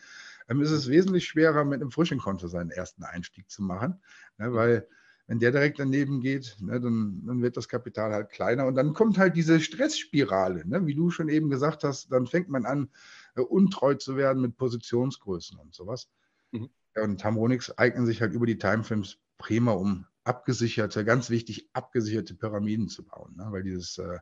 Dann 0.49 0.61
ist 0.61 0.71
es 0.71 0.89
wesentlich 0.89 1.27
schwerer, 1.27 1.65
mit 1.65 1.81
einem 1.81 1.91
frischen 1.91 2.19
Konto 2.19 2.49
seinen 2.49 2.71
ersten 2.71 3.05
Einstieg 3.05 3.49
zu 3.51 3.63
machen, 3.63 4.01
ne, 4.39 4.53
weil 4.53 4.89
wenn 5.29 5.39
der 5.39 5.53
direkt 5.53 5.79
daneben 5.79 6.21
geht, 6.21 6.57
ne, 6.59 6.81
dann, 6.81 7.23
dann, 7.25 7.43
wird 7.43 7.59
das 7.59 7.69
Kapital 7.69 8.13
halt 8.13 8.31
kleiner 8.31 8.67
und 8.67 8.75
dann 8.75 8.95
kommt 8.95 9.19
halt 9.19 9.37
diese 9.37 9.61
Stressspirale, 9.61 10.67
ne, 10.67 10.87
wie 10.87 10.95
du 10.95 11.11
schon 11.11 11.29
eben 11.29 11.51
gesagt 11.51 11.85
hast, 11.85 12.11
dann 12.11 12.27
fängt 12.27 12.49
man 12.49 12.65
an, 12.65 12.89
äh, 13.37 13.43
untreu 13.43 13.95
zu 13.95 14.17
werden 14.17 14.41
mit 14.41 14.57
Positionsgrößen 14.57 15.59
und 15.59 15.75
sowas. 15.75 16.09
Mhm. 16.51 16.71
Ja, 16.97 17.05
und 17.05 17.23
Harmonix 17.23 17.71
eignen 17.77 18.07
sich 18.07 18.23
halt 18.23 18.33
über 18.33 18.47
die 18.47 18.57
Timeframes 18.57 19.19
prima, 19.37 19.73
um 19.73 20.07
abgesicherte, 20.25 21.05
ganz 21.05 21.29
wichtig, 21.29 21.69
abgesicherte 21.75 22.35
Pyramiden 22.35 22.89
zu 22.89 23.05
bauen, 23.05 23.37
ne, 23.37 23.49
weil 23.51 23.63
dieses 23.63 23.99
äh, 23.99 24.19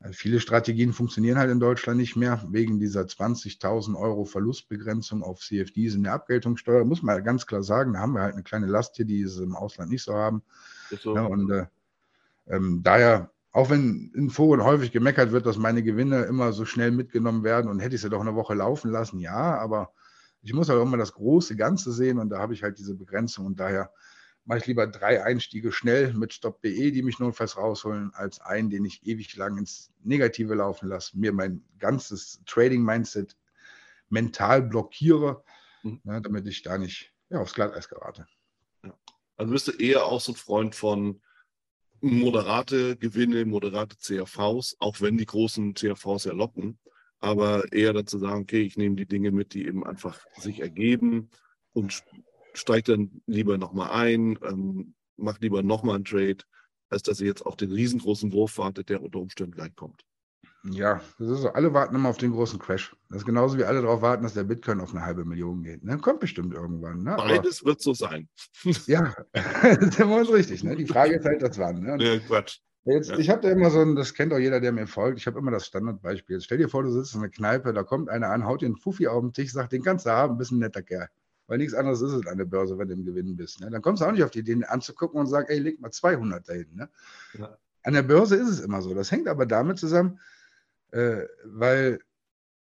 äh, 0.00 0.12
viele 0.12 0.40
Strategien 0.40 0.92
funktionieren 0.92 1.38
halt 1.38 1.50
in 1.50 1.60
Deutschland 1.60 1.98
nicht 1.98 2.16
mehr 2.16 2.42
wegen 2.48 2.78
dieser 2.78 3.02
20.000 3.02 3.98
Euro 3.98 4.24
Verlustbegrenzung 4.24 5.22
auf 5.22 5.40
CFDs 5.40 5.94
in 5.94 6.04
der 6.04 6.14
Abgeltungssteuer. 6.14 6.84
Muss 6.84 7.02
man 7.02 7.22
ganz 7.24 7.46
klar 7.46 7.62
sagen, 7.62 7.94
da 7.94 8.00
haben 8.00 8.12
wir 8.12 8.22
halt 8.22 8.34
eine 8.34 8.42
kleine 8.42 8.66
Last 8.66 8.96
hier, 8.96 9.06
die 9.06 9.26
sie 9.26 9.42
im 9.42 9.56
Ausland 9.56 9.90
nicht 9.90 10.02
so 10.02 10.14
haben. 10.14 10.42
So. 11.00 11.14
Ja, 11.14 11.24
und 11.24 11.50
äh, 11.50 11.66
ähm, 12.48 12.82
daher, 12.82 13.30
auch 13.52 13.70
wenn 13.70 14.12
in 14.14 14.30
Foren 14.30 14.62
häufig 14.62 14.92
gemeckert 14.92 15.32
wird, 15.32 15.46
dass 15.46 15.56
meine 15.56 15.82
Gewinne 15.82 16.22
immer 16.22 16.52
so 16.52 16.64
schnell 16.64 16.90
mitgenommen 16.90 17.42
werden 17.42 17.70
und 17.70 17.80
hätte 17.80 17.96
ich 17.96 18.02
sie 18.02 18.10
doch 18.10 18.20
eine 18.20 18.34
Woche 18.34 18.54
laufen 18.54 18.90
lassen, 18.90 19.18
ja, 19.18 19.58
aber 19.58 19.92
ich 20.42 20.52
muss 20.52 20.68
halt 20.68 20.78
auch 20.78 20.84
immer 20.84 20.98
das 20.98 21.14
große 21.14 21.56
Ganze 21.56 21.90
sehen 21.92 22.18
und 22.18 22.28
da 22.28 22.38
habe 22.38 22.54
ich 22.54 22.62
halt 22.62 22.78
diese 22.78 22.94
Begrenzung 22.94 23.46
und 23.46 23.58
daher 23.58 23.90
mache 24.46 24.60
ich 24.60 24.66
lieber 24.66 24.86
drei 24.86 25.22
Einstiege 25.22 25.72
schnell 25.72 26.14
mit 26.14 26.32
Stop.de, 26.32 26.90
die 26.92 27.02
mich 27.02 27.18
notfalls 27.18 27.56
rausholen, 27.56 28.12
als 28.14 28.40
einen, 28.40 28.70
den 28.70 28.84
ich 28.84 29.04
ewig 29.04 29.34
lang 29.36 29.58
ins 29.58 29.92
Negative 30.02 30.54
laufen 30.54 30.88
lasse, 30.88 31.18
mir 31.18 31.32
mein 31.32 31.64
ganzes 31.78 32.40
Trading-Mindset 32.46 33.36
mental 34.08 34.62
blockiere, 34.62 35.42
mhm. 35.82 36.00
ne, 36.04 36.22
damit 36.22 36.46
ich 36.46 36.62
da 36.62 36.78
nicht 36.78 37.12
ja, 37.28 37.40
aufs 37.40 37.54
Glatteis 37.54 37.88
gerate. 37.88 38.26
Ja. 38.84 38.96
Also 39.36 39.52
bist 39.52 39.68
du 39.68 39.72
eher 39.72 40.06
auch 40.06 40.20
so 40.20 40.32
ein 40.32 40.36
Freund 40.36 40.76
von 40.76 41.20
moderate 42.00 42.96
Gewinne, 42.96 43.44
moderate 43.44 43.96
CRVs, 43.96 44.76
auch 44.78 45.00
wenn 45.00 45.18
die 45.18 45.26
großen 45.26 45.74
CRVs 45.74 46.24
ja 46.24 46.32
locken, 46.32 46.78
aber 47.18 47.72
eher 47.72 47.92
dazu 47.92 48.18
sagen, 48.18 48.42
okay, 48.42 48.62
ich 48.62 48.76
nehme 48.76 48.94
die 48.94 49.06
Dinge 49.06 49.32
mit, 49.32 49.54
die 49.54 49.66
eben 49.66 49.84
einfach 49.84 50.24
sich 50.36 50.60
ergeben 50.60 51.30
und 51.72 52.04
steigt 52.56 52.88
dann 52.88 53.22
lieber 53.26 53.58
nochmal 53.58 53.90
ein, 53.90 54.38
ähm, 54.42 54.94
macht 55.16 55.42
lieber 55.42 55.62
nochmal 55.62 55.96
einen 55.96 56.04
Trade, 56.04 56.38
als 56.88 57.02
dass 57.02 57.20
ihr 57.20 57.26
jetzt 57.26 57.44
auf 57.44 57.56
den 57.56 57.72
riesengroßen 57.72 58.32
Wurf 58.32 58.58
wartet, 58.58 58.88
der 58.88 59.02
unter 59.02 59.18
Umständen 59.18 59.52
gleich 59.52 59.74
kommt. 59.74 60.04
Ja, 60.70 61.00
das 61.18 61.28
ist 61.28 61.40
so. 61.42 61.48
Alle 61.50 61.72
warten 61.72 61.94
immer 61.94 62.08
auf 62.08 62.16
den 62.16 62.32
großen 62.32 62.58
Crash. 62.58 62.96
Das 63.08 63.18
ist 63.18 63.26
genauso 63.26 63.56
wie 63.56 63.64
alle 63.64 63.82
darauf 63.82 64.02
warten, 64.02 64.24
dass 64.24 64.34
der 64.34 64.42
Bitcoin 64.42 64.80
auf 64.80 64.92
eine 64.92 65.04
halbe 65.04 65.24
Million 65.24 65.62
geht. 65.62 65.84
Ne? 65.84 65.96
Kommt 65.98 66.18
bestimmt 66.18 66.54
irgendwann. 66.54 67.04
Ne? 67.04 67.14
Beides 67.16 67.64
wird 67.64 67.80
so 67.80 67.94
sein. 67.94 68.28
ja, 68.86 69.14
das 69.32 69.98
ist 69.98 70.00
uns 70.00 70.32
richtig. 70.32 70.64
Ne? 70.64 70.74
Die 70.74 70.86
Frage 70.86 71.16
ist 71.16 71.24
halt, 71.24 71.42
das 71.42 71.58
wann. 71.58 71.80
Ne? 71.80 71.96
Ja, 72.00 72.18
Quatsch. 72.18 72.58
Jetzt, 72.84 73.10
ja. 73.10 73.18
Ich 73.18 73.30
habe 73.30 73.42
da 73.42 73.50
immer 73.50 73.70
so 73.70 73.80
ein, 73.80 73.94
das 73.94 74.14
kennt 74.14 74.32
auch 74.32 74.38
jeder, 74.38 74.60
der 74.60 74.72
mir 74.72 74.86
folgt, 74.86 75.18
ich 75.18 75.26
habe 75.26 75.38
immer 75.38 75.50
das 75.50 75.66
Standardbeispiel. 75.66 76.40
Stell 76.40 76.58
dir 76.58 76.68
vor, 76.68 76.82
du 76.82 76.90
sitzt 76.90 77.14
in 77.14 77.20
einer 77.20 77.30
Kneipe, 77.30 77.72
da 77.72 77.82
kommt 77.82 78.08
einer 78.08 78.30
an, 78.30 78.44
haut 78.44 78.62
dir 78.62 78.66
einen 78.66 78.76
Fuffi 78.76 79.08
auf 79.08 79.22
den 79.22 79.32
Tisch, 79.32 79.52
sagt, 79.52 79.72
den 79.72 79.82
kannst 79.82 80.06
du 80.06 80.10
haben, 80.10 80.38
bist 80.38 80.52
ein 80.52 80.58
netter 80.58 80.82
Kerl 80.82 81.08
weil 81.46 81.58
nichts 81.58 81.74
anderes 81.74 82.00
ist 82.00 82.12
es 82.12 82.26
an 82.26 82.38
der 82.38 82.44
Börse, 82.44 82.78
wenn 82.78 82.88
du 82.88 82.94
im 82.94 83.04
Gewinn 83.04 83.36
bist. 83.36 83.60
Ne? 83.60 83.70
Dann 83.70 83.82
kommst 83.82 84.02
du 84.02 84.06
auch 84.06 84.12
nicht 84.12 84.24
auf 84.24 84.30
die 84.30 84.40
Idee 84.40 84.64
anzugucken 84.64 85.20
und 85.20 85.26
sagst, 85.26 85.50
ey, 85.50 85.58
leg 85.58 85.80
mal 85.80 85.90
200 85.90 86.48
dahin. 86.48 86.74
Ne? 86.74 86.88
Ja. 87.38 87.56
An 87.82 87.94
der 87.94 88.02
Börse 88.02 88.36
ist 88.36 88.48
es 88.48 88.60
immer 88.60 88.82
so. 88.82 88.94
Das 88.94 89.10
hängt 89.12 89.28
aber 89.28 89.46
damit 89.46 89.78
zusammen, 89.78 90.18
äh, 90.90 91.22
weil 91.44 92.00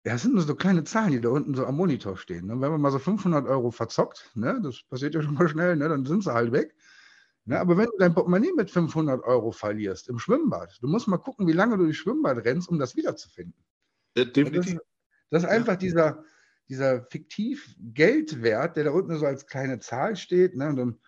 ja, 0.05 0.13
es 0.13 0.21
sind 0.21 0.33
nur 0.33 0.43
so 0.43 0.55
kleine 0.55 0.83
Zahlen, 0.83 1.11
die 1.11 1.21
da 1.21 1.29
unten 1.29 1.55
so 1.55 1.65
am 1.65 1.75
Monitor 1.75 2.15
stehen. 2.15 2.47
Ne? 2.47 2.61
Wenn 2.61 2.71
man 2.71 2.81
mal 2.81 2.91
so 2.91 2.99
500 2.99 3.47
Euro 3.47 3.71
verzockt, 3.71 4.29
ne? 4.35 4.59
das 4.63 4.81
passiert 4.83 5.13
ja 5.13 5.21
schon 5.21 5.33
mal 5.33 5.49
schnell, 5.49 5.75
ne? 5.75 5.89
dann 5.89 6.05
sind 6.05 6.23
sie 6.23 6.33
halt 6.33 6.51
weg. 6.51 6.73
Ne? 7.45 7.59
Aber 7.59 7.77
wenn 7.77 7.87
du 7.87 7.97
dein 7.97 8.13
Portemonnaie 8.13 8.53
mit 8.55 8.71
500 8.71 9.23
Euro 9.23 9.51
verlierst 9.51 10.07
im 10.07 10.19
Schwimmbad, 10.19 10.77
du 10.81 10.87
musst 10.87 11.07
mal 11.07 11.17
gucken, 11.17 11.47
wie 11.47 11.53
lange 11.53 11.77
du 11.77 11.83
durchs 11.83 11.99
Schwimmbad 11.99 12.45
rennst, 12.45 12.69
um 12.69 12.79
das 12.79 12.95
wiederzufinden. 12.95 13.61
Definitiv. 14.15 14.75
Das, 14.75 15.41
das, 15.41 15.43
ist 15.43 15.49
einfach 15.49 15.73
ja. 15.73 15.77
dieser, 15.77 16.23
dieser 16.69 17.03
fiktiv 17.03 17.75
Geldwert, 17.79 18.77
der 18.77 18.85
da 18.85 18.91
unten 18.91 19.17
so 19.17 19.25
als 19.25 19.47
kleine 19.47 19.79
Zahl 19.79 20.15
steht. 20.15 20.55
Ne? 20.55 20.69
Und 20.69 20.75
dann, 20.75 20.99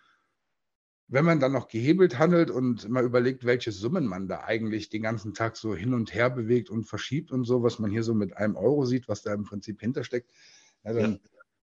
wenn 1.08 1.24
man 1.24 1.40
dann 1.40 1.52
noch 1.52 1.68
gehebelt 1.68 2.18
handelt 2.18 2.50
und 2.50 2.88
mal 2.88 3.04
überlegt, 3.04 3.44
welche 3.44 3.70
Summen 3.70 4.06
man 4.06 4.28
da 4.28 4.40
eigentlich 4.44 4.88
den 4.88 5.02
ganzen 5.02 5.34
Tag 5.34 5.56
so 5.56 5.74
hin 5.74 5.94
und 5.94 6.14
her 6.14 6.30
bewegt 6.30 6.68
und 6.68 6.84
verschiebt 6.84 7.30
und 7.30 7.44
so, 7.44 7.62
was 7.62 7.78
man 7.78 7.90
hier 7.90 8.02
so 8.02 8.14
mit 8.14 8.36
einem 8.36 8.56
Euro 8.56 8.84
sieht, 8.84 9.08
was 9.08 9.22
da 9.22 9.32
im 9.32 9.44
Prinzip 9.44 9.80
hintersteckt, 9.80 10.30
ja, 10.84 10.92
dann 10.94 11.20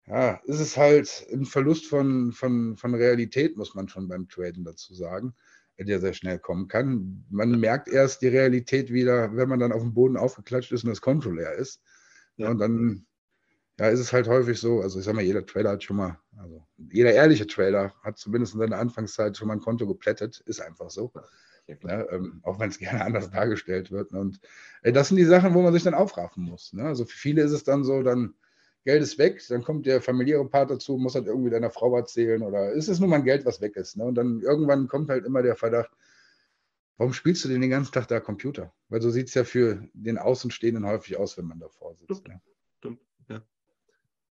ja. 0.07 0.15
ja 0.15 0.41
ist 0.45 0.59
es 0.59 0.77
halt 0.77 1.27
ein 1.31 1.45
Verlust 1.45 1.85
von, 1.85 2.31
von, 2.31 2.77
von 2.77 2.95
Realität, 2.95 3.55
muss 3.55 3.75
man 3.75 3.87
schon 3.87 4.07
beim 4.07 4.27
Traden 4.27 4.63
dazu 4.63 4.95
sagen, 4.95 5.35
der 5.77 5.99
sehr 5.99 6.13
schnell 6.13 6.39
kommen 6.39 6.67
kann. 6.69 7.25
Man 7.29 7.59
merkt 7.59 7.89
erst 7.89 8.21
die 8.21 8.29
Realität 8.29 8.91
wieder, 8.91 9.35
wenn 9.35 9.49
man 9.49 9.59
dann 9.59 9.73
auf 9.73 9.81
dem 9.81 9.93
Boden 9.93 10.17
aufgeklatscht 10.17 10.71
ist 10.71 10.85
und 10.85 10.89
das 10.89 11.01
Konto 11.01 11.29
leer 11.29 11.53
ist. 11.53 11.81
Ja. 12.37 12.49
Und 12.49 12.59
dann 12.59 13.05
ja, 13.79 13.89
ist 13.89 13.99
es 13.99 14.13
halt 14.13 14.27
häufig 14.27 14.59
so, 14.59 14.81
also 14.81 14.99
ich 14.99 15.05
sag 15.05 15.15
mal, 15.15 15.23
jeder 15.23 15.45
Trader 15.45 15.71
hat 15.71 15.83
schon 15.83 15.97
mal, 15.97 16.17
also 16.37 16.65
jeder 16.77 17.13
ehrliche 17.13 17.45
Trader 17.45 17.93
hat 18.03 18.17
zumindest 18.17 18.53
in 18.53 18.59
seiner 18.59 18.77
Anfangszeit 18.77 19.35
schon 19.35 19.47
mal 19.49 19.55
ein 19.55 19.61
Konto 19.61 19.85
geplättet, 19.85 20.41
ist 20.45 20.61
einfach 20.61 20.89
so. 20.89 21.11
Ja, 21.67 21.75
ne, 21.81 22.07
ähm, 22.11 22.39
auch 22.43 22.59
wenn 22.59 22.69
es 22.69 22.77
gerne 22.79 23.03
anders 23.03 23.31
dargestellt 23.31 23.91
wird. 23.91 24.11
Ne, 24.13 24.19
und 24.19 24.39
äh, 24.83 24.93
das 24.93 25.09
sind 25.09 25.17
die 25.17 25.25
Sachen, 25.25 25.53
wo 25.53 25.61
man 25.61 25.73
sich 25.73 25.83
dann 25.83 25.93
aufraffen 25.93 26.43
muss. 26.43 26.73
Ne? 26.73 26.83
Also 26.83 27.05
für 27.05 27.17
viele 27.17 27.41
ist 27.41 27.51
es 27.51 27.63
dann 27.63 27.83
so, 27.83 28.01
dann 28.03 28.35
Geld 28.85 29.01
ist 29.01 29.17
weg, 29.17 29.41
dann 29.49 29.63
kommt 29.63 29.87
der 29.87 30.01
familiäre 30.01 30.47
Part 30.47 30.69
dazu, 30.69 30.97
muss 30.97 31.15
halt 31.15 31.25
irgendwie 31.25 31.49
deiner 31.49 31.71
Frau 31.71 31.95
erzählen 31.97 32.43
oder 32.43 32.71
ist 32.71 32.87
es 32.87 32.99
nur 32.99 33.09
mal 33.09 33.17
ein 33.17 33.23
Geld, 33.23 33.45
was 33.45 33.59
weg 33.59 33.75
ist. 33.75 33.97
Ne? 33.97 34.05
Und 34.05 34.15
dann 34.15 34.41
irgendwann 34.41 34.87
kommt 34.87 35.09
halt 35.09 35.25
immer 35.25 35.41
der 35.41 35.55
Verdacht, 35.55 35.89
warum 36.97 37.11
spielst 37.11 37.43
du 37.43 37.49
denn 37.49 37.61
den 37.61 37.71
ganzen 37.71 37.91
Tag 37.91 38.07
da 38.07 38.19
Computer? 38.19 38.71
Weil 38.87 39.01
so 39.01 39.09
sieht 39.09 39.27
es 39.27 39.33
ja 39.33 39.43
für 39.43 39.89
den 39.93 40.19
Außenstehenden 40.19 40.85
häufig 40.85 41.17
aus, 41.17 41.37
wenn 41.37 41.45
man 41.45 41.59
davor 41.59 41.95
sitzt. 41.95 42.27
Ne? 42.27 42.39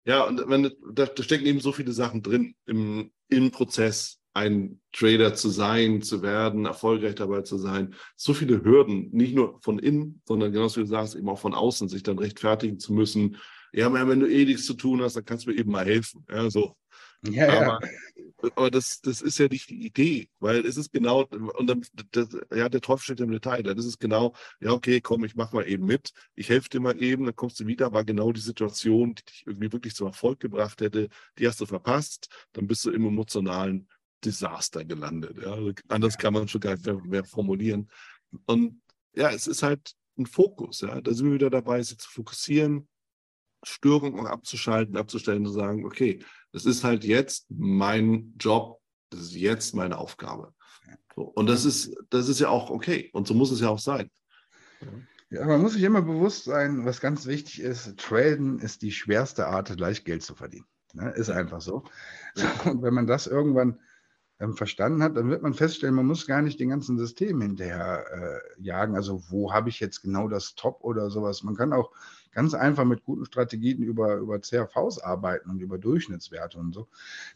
Ja, 0.04 0.24
und 0.24 0.42
wenn, 0.48 0.70
da, 0.92 1.06
da 1.06 1.22
stecken 1.22 1.46
eben 1.46 1.60
so 1.60 1.72
viele 1.72 1.92
Sachen 1.92 2.22
drin 2.22 2.54
im, 2.66 3.10
im 3.28 3.50
Prozess, 3.50 4.20
ein 4.34 4.80
Trader 4.92 5.34
zu 5.34 5.48
sein, 5.48 6.02
zu 6.02 6.20
werden, 6.20 6.66
erfolgreich 6.66 7.14
dabei 7.14 7.42
zu 7.42 7.56
sein. 7.56 7.94
So 8.16 8.34
viele 8.34 8.64
Hürden, 8.64 9.08
nicht 9.12 9.34
nur 9.34 9.60
von 9.62 9.78
innen, 9.78 10.20
sondern 10.26 10.52
genauso 10.52 10.80
wie 10.80 10.84
du 10.84 10.90
sagst, 10.90 11.14
eben 11.14 11.28
auch 11.28 11.38
von 11.38 11.54
außen, 11.54 11.88
sich 11.88 12.02
dann 12.02 12.18
rechtfertigen 12.18 12.80
zu 12.80 12.92
müssen. 12.92 13.36
Ja, 13.72 13.92
wenn 13.92 14.20
du 14.20 14.26
eh 14.26 14.44
nichts 14.44 14.66
zu 14.66 14.74
tun 14.74 15.02
hast, 15.02 15.14
dann 15.14 15.24
kannst 15.24 15.46
du 15.46 15.50
mir 15.50 15.58
eben 15.58 15.70
mal 15.70 15.84
helfen. 15.84 16.26
Ja, 16.28 16.50
so. 16.50 16.76
Ja, 17.26 17.48
aber, 17.48 17.86
ja. 17.86 18.50
aber 18.56 18.70
das, 18.70 19.00
das 19.00 19.22
ist 19.22 19.38
ja 19.38 19.48
nicht 19.48 19.70
die 19.70 19.86
Idee, 19.86 20.28
weil 20.40 20.64
es 20.66 20.76
ist 20.76 20.92
genau, 20.92 21.24
und 21.24 21.66
dann, 21.66 21.84
das, 22.12 22.28
ja, 22.54 22.68
der 22.68 22.80
Teufel 22.80 23.04
steht 23.04 23.20
im 23.20 23.30
Detail. 23.30 23.62
Das 23.62 23.84
ist 23.84 23.98
genau, 23.98 24.34
ja, 24.60 24.72
okay, 24.72 25.00
komm, 25.00 25.24
ich 25.24 25.34
mach 25.34 25.52
mal 25.52 25.66
eben 25.68 25.86
mit, 25.86 26.12
ich 26.34 26.48
helfe 26.48 26.68
dir 26.68 26.80
mal 26.80 27.00
eben, 27.02 27.24
dann 27.24 27.36
kommst 27.36 27.60
du 27.60 27.66
wieder, 27.66 27.92
war 27.92 28.04
genau 28.04 28.32
die 28.32 28.40
Situation, 28.40 29.14
die 29.14 29.24
dich 29.24 29.44
irgendwie 29.46 29.72
wirklich 29.72 29.94
zum 29.94 30.08
Erfolg 30.08 30.40
gebracht 30.40 30.80
hätte, 30.80 31.08
die 31.38 31.46
hast 31.46 31.60
du 31.60 31.66
verpasst, 31.66 32.28
dann 32.52 32.66
bist 32.66 32.84
du 32.84 32.90
im 32.90 33.06
emotionalen 33.06 33.88
Desaster 34.24 34.84
gelandet. 34.84 35.38
Ja. 35.42 35.52
Also 35.52 35.72
anders 35.88 36.18
kann 36.18 36.34
man 36.34 36.48
schon 36.48 36.60
gar 36.60 36.72
nicht 36.72 36.86
mehr, 36.86 37.00
mehr 37.04 37.24
formulieren. 37.24 37.90
Und 38.46 38.80
ja, 39.14 39.30
es 39.30 39.46
ist 39.46 39.62
halt 39.62 39.94
ein 40.18 40.26
Fokus. 40.26 40.80
Ja? 40.80 41.00
Da 41.00 41.12
sind 41.12 41.26
wir 41.26 41.34
wieder 41.34 41.50
dabei, 41.50 41.82
sich 41.82 41.98
zu 41.98 42.10
fokussieren, 42.10 42.88
Störungen 43.62 44.26
abzuschalten, 44.26 44.96
abzustellen 44.96 45.46
zu 45.46 45.52
sagen, 45.52 45.84
okay, 45.86 46.20
das 46.54 46.66
ist 46.66 46.84
halt 46.84 47.02
jetzt 47.02 47.46
mein 47.50 48.32
Job, 48.38 48.80
das 49.10 49.22
ist 49.22 49.34
jetzt 49.34 49.74
meine 49.74 49.98
Aufgabe. 49.98 50.54
So, 51.16 51.22
und 51.22 51.48
das 51.48 51.64
ist, 51.64 51.96
das 52.10 52.28
ist 52.28 52.38
ja 52.38 52.48
auch 52.48 52.70
okay. 52.70 53.10
Und 53.12 53.26
so 53.26 53.34
muss 53.34 53.50
es 53.50 53.60
ja 53.60 53.70
auch 53.70 53.80
sein. 53.80 54.08
Ja, 55.30 55.46
man 55.46 55.60
muss 55.60 55.72
sich 55.72 55.82
immer 55.82 56.02
bewusst 56.02 56.44
sein, 56.44 56.84
was 56.84 57.00
ganz 57.00 57.26
wichtig 57.26 57.60
ist, 57.60 57.96
Traden 57.98 58.60
ist 58.60 58.82
die 58.82 58.92
schwerste 58.92 59.48
Art, 59.48 59.76
gleich 59.76 60.04
Geld 60.04 60.22
zu 60.22 60.36
verdienen. 60.36 60.66
Ne? 60.92 61.10
Ist 61.10 61.28
einfach 61.28 61.60
so. 61.60 61.82
Und 62.64 62.82
wenn 62.82 62.94
man 62.94 63.08
das 63.08 63.26
irgendwann 63.26 63.80
ähm, 64.38 64.56
verstanden 64.56 65.02
hat, 65.02 65.16
dann 65.16 65.30
wird 65.30 65.42
man 65.42 65.54
feststellen, 65.54 65.96
man 65.96 66.06
muss 66.06 66.24
gar 66.24 66.40
nicht 66.40 66.60
den 66.60 66.68
ganzen 66.68 66.96
System 66.98 67.40
hinterher 67.40 68.04
äh, 68.12 68.62
jagen. 68.62 68.94
Also 68.94 69.24
wo 69.28 69.52
habe 69.52 69.70
ich 69.70 69.80
jetzt 69.80 70.02
genau 70.02 70.28
das 70.28 70.54
Top 70.54 70.84
oder 70.84 71.10
sowas. 71.10 71.42
Man 71.42 71.56
kann 71.56 71.72
auch 71.72 71.90
ganz 72.34 72.54
einfach 72.54 72.84
mit 72.84 73.04
guten 73.04 73.24
Strategien 73.24 73.82
über, 73.82 74.16
über 74.16 74.40
CRVs 74.40 74.98
arbeiten 74.98 75.50
und 75.50 75.60
über 75.60 75.78
Durchschnittswerte 75.78 76.58
und 76.58 76.74
so. 76.74 76.88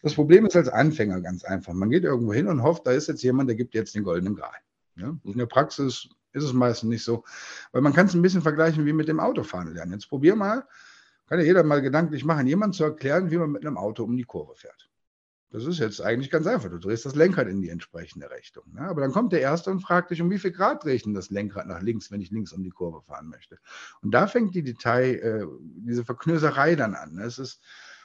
Das 0.03 0.15
Problem 0.15 0.47
ist 0.47 0.57
als 0.57 0.69
Anfänger 0.69 1.21
ganz 1.21 1.45
einfach. 1.45 1.73
Man 1.73 1.91
geht 1.91 2.05
irgendwo 2.05 2.33
hin 2.33 2.49
und 2.49 2.63
hofft, 2.63 2.87
da 2.87 2.93
ist 2.93 3.09
jetzt 3.09 3.23
jemand, 3.23 3.49
der 3.49 3.57
gibt 3.57 3.75
jetzt 3.75 3.95
den 3.95 4.05
goldenen 4.05 4.35
Gral. 4.35 4.59
Ja? 4.97 5.17
In 5.25 5.39
der 5.39 5.47
Praxis 5.47 6.09
ist 6.33 6.45
es 6.45 6.53
meistens 6.53 6.91
nicht 6.91 7.05
so, 7.05 7.25
weil 7.73 7.83
man 7.83 7.93
kann 7.93 8.07
es 8.07 8.15
ein 8.15 8.23
bisschen 8.23 8.43
vergleichen 8.43 8.85
wie 8.85 8.93
mit 8.93 9.09
dem 9.09 9.21
Autofahren 9.21 9.73
lernen. 9.73 9.93
Jetzt 9.93 10.09
probier 10.09 10.37
mal, 10.37 10.67
kann 11.27 11.39
ja 11.39 11.45
jeder 11.45 11.63
mal 11.63 11.83
gedanklich 11.83 12.25
machen, 12.25 12.47
jemand 12.47 12.75
zu 12.75 12.85
erklären, 12.85 13.31
wie 13.31 13.39
man 13.39 13.53
mit 13.53 13.65
einem 13.65 13.77
Auto 13.77 14.05
um 14.05 14.17
die 14.17 14.25
Kurve 14.25 14.55
fährt. 14.57 14.88
Das 15.51 15.65
ist 15.65 15.79
jetzt 15.79 16.03
eigentlich 16.03 16.31
ganz 16.31 16.47
einfach. 16.47 16.69
Du 16.69 16.79
drehst 16.79 17.07
das 17.07 17.15
Lenkrad 17.15 17.49
in 17.49 17.63
die 17.63 17.71
entsprechende 17.71 18.31
Richtung. 18.31 18.65
Ne? 18.75 18.83
Aber 18.83 19.01
dann 19.01 19.13
kommt 19.13 19.33
der 19.33 19.41
Erste 19.41 19.71
und 19.71 19.81
fragt 19.81 20.11
dich, 20.11 20.21
um 20.21 20.31
wie 20.31 20.39
viel 20.39 20.51
Grad 20.51 20.85
drehe 20.85 20.95
ich 20.95 21.05
denn 21.05 21.15
das 21.15 21.31
Lenkrad 21.31 21.67
nach 21.67 21.81
links, 21.81 22.11
wenn 22.11 22.21
ich 22.21 22.31
links 22.31 22.53
um 22.53 22.63
die 22.63 22.71
Kurve 22.71 23.01
fahren 23.01 23.29
möchte. 23.29 23.59
Und 24.03 24.13
da 24.13 24.27
fängt 24.27 24.55
die 24.55 24.63
Detail, 24.63 25.15
äh, 25.15 25.47
diese 25.87 26.05
Verknöserei 26.05 26.75
dann 26.75 26.95
an. 26.95 27.15
Ne? 27.15 27.25
Es 27.25 27.39
ist 27.39 27.63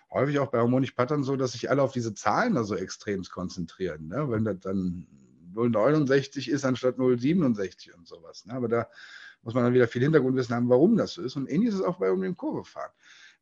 häufig 0.09 0.39
auch 0.39 0.51
bei 0.51 0.59
Harmonisch 0.59 0.91
Pattern 0.91 1.23
so, 1.23 1.35
dass 1.35 1.51
sich 1.51 1.69
alle 1.69 1.81
auf 1.81 1.91
diese 1.91 2.13
Zahlen 2.13 2.55
da 2.55 2.63
so 2.63 2.75
extrem 2.75 3.23
konzentrieren. 3.23 4.07
Ne? 4.07 4.29
Wenn 4.29 4.45
das 4.45 4.59
dann 4.61 5.07
0,69 5.53 6.49
ist 6.49 6.63
anstatt 6.63 6.97
0,67 6.97 7.93
und 7.93 8.07
sowas. 8.07 8.45
Ne? 8.45 8.53
Aber 8.53 8.69
da 8.69 8.87
muss 9.41 9.53
man 9.53 9.65
dann 9.65 9.73
wieder 9.73 9.89
viel 9.89 10.01
Hintergrundwissen 10.01 10.55
haben, 10.55 10.69
warum 10.69 10.95
das 10.95 11.13
so 11.13 11.21
ist. 11.21 11.35
Und 11.35 11.49
ähnlich 11.49 11.69
ist 11.69 11.75
es 11.75 11.81
auch 11.81 11.97
bei 11.97 12.09
um 12.09 12.21
den 12.21 12.37
Kurvefahren. 12.37 12.91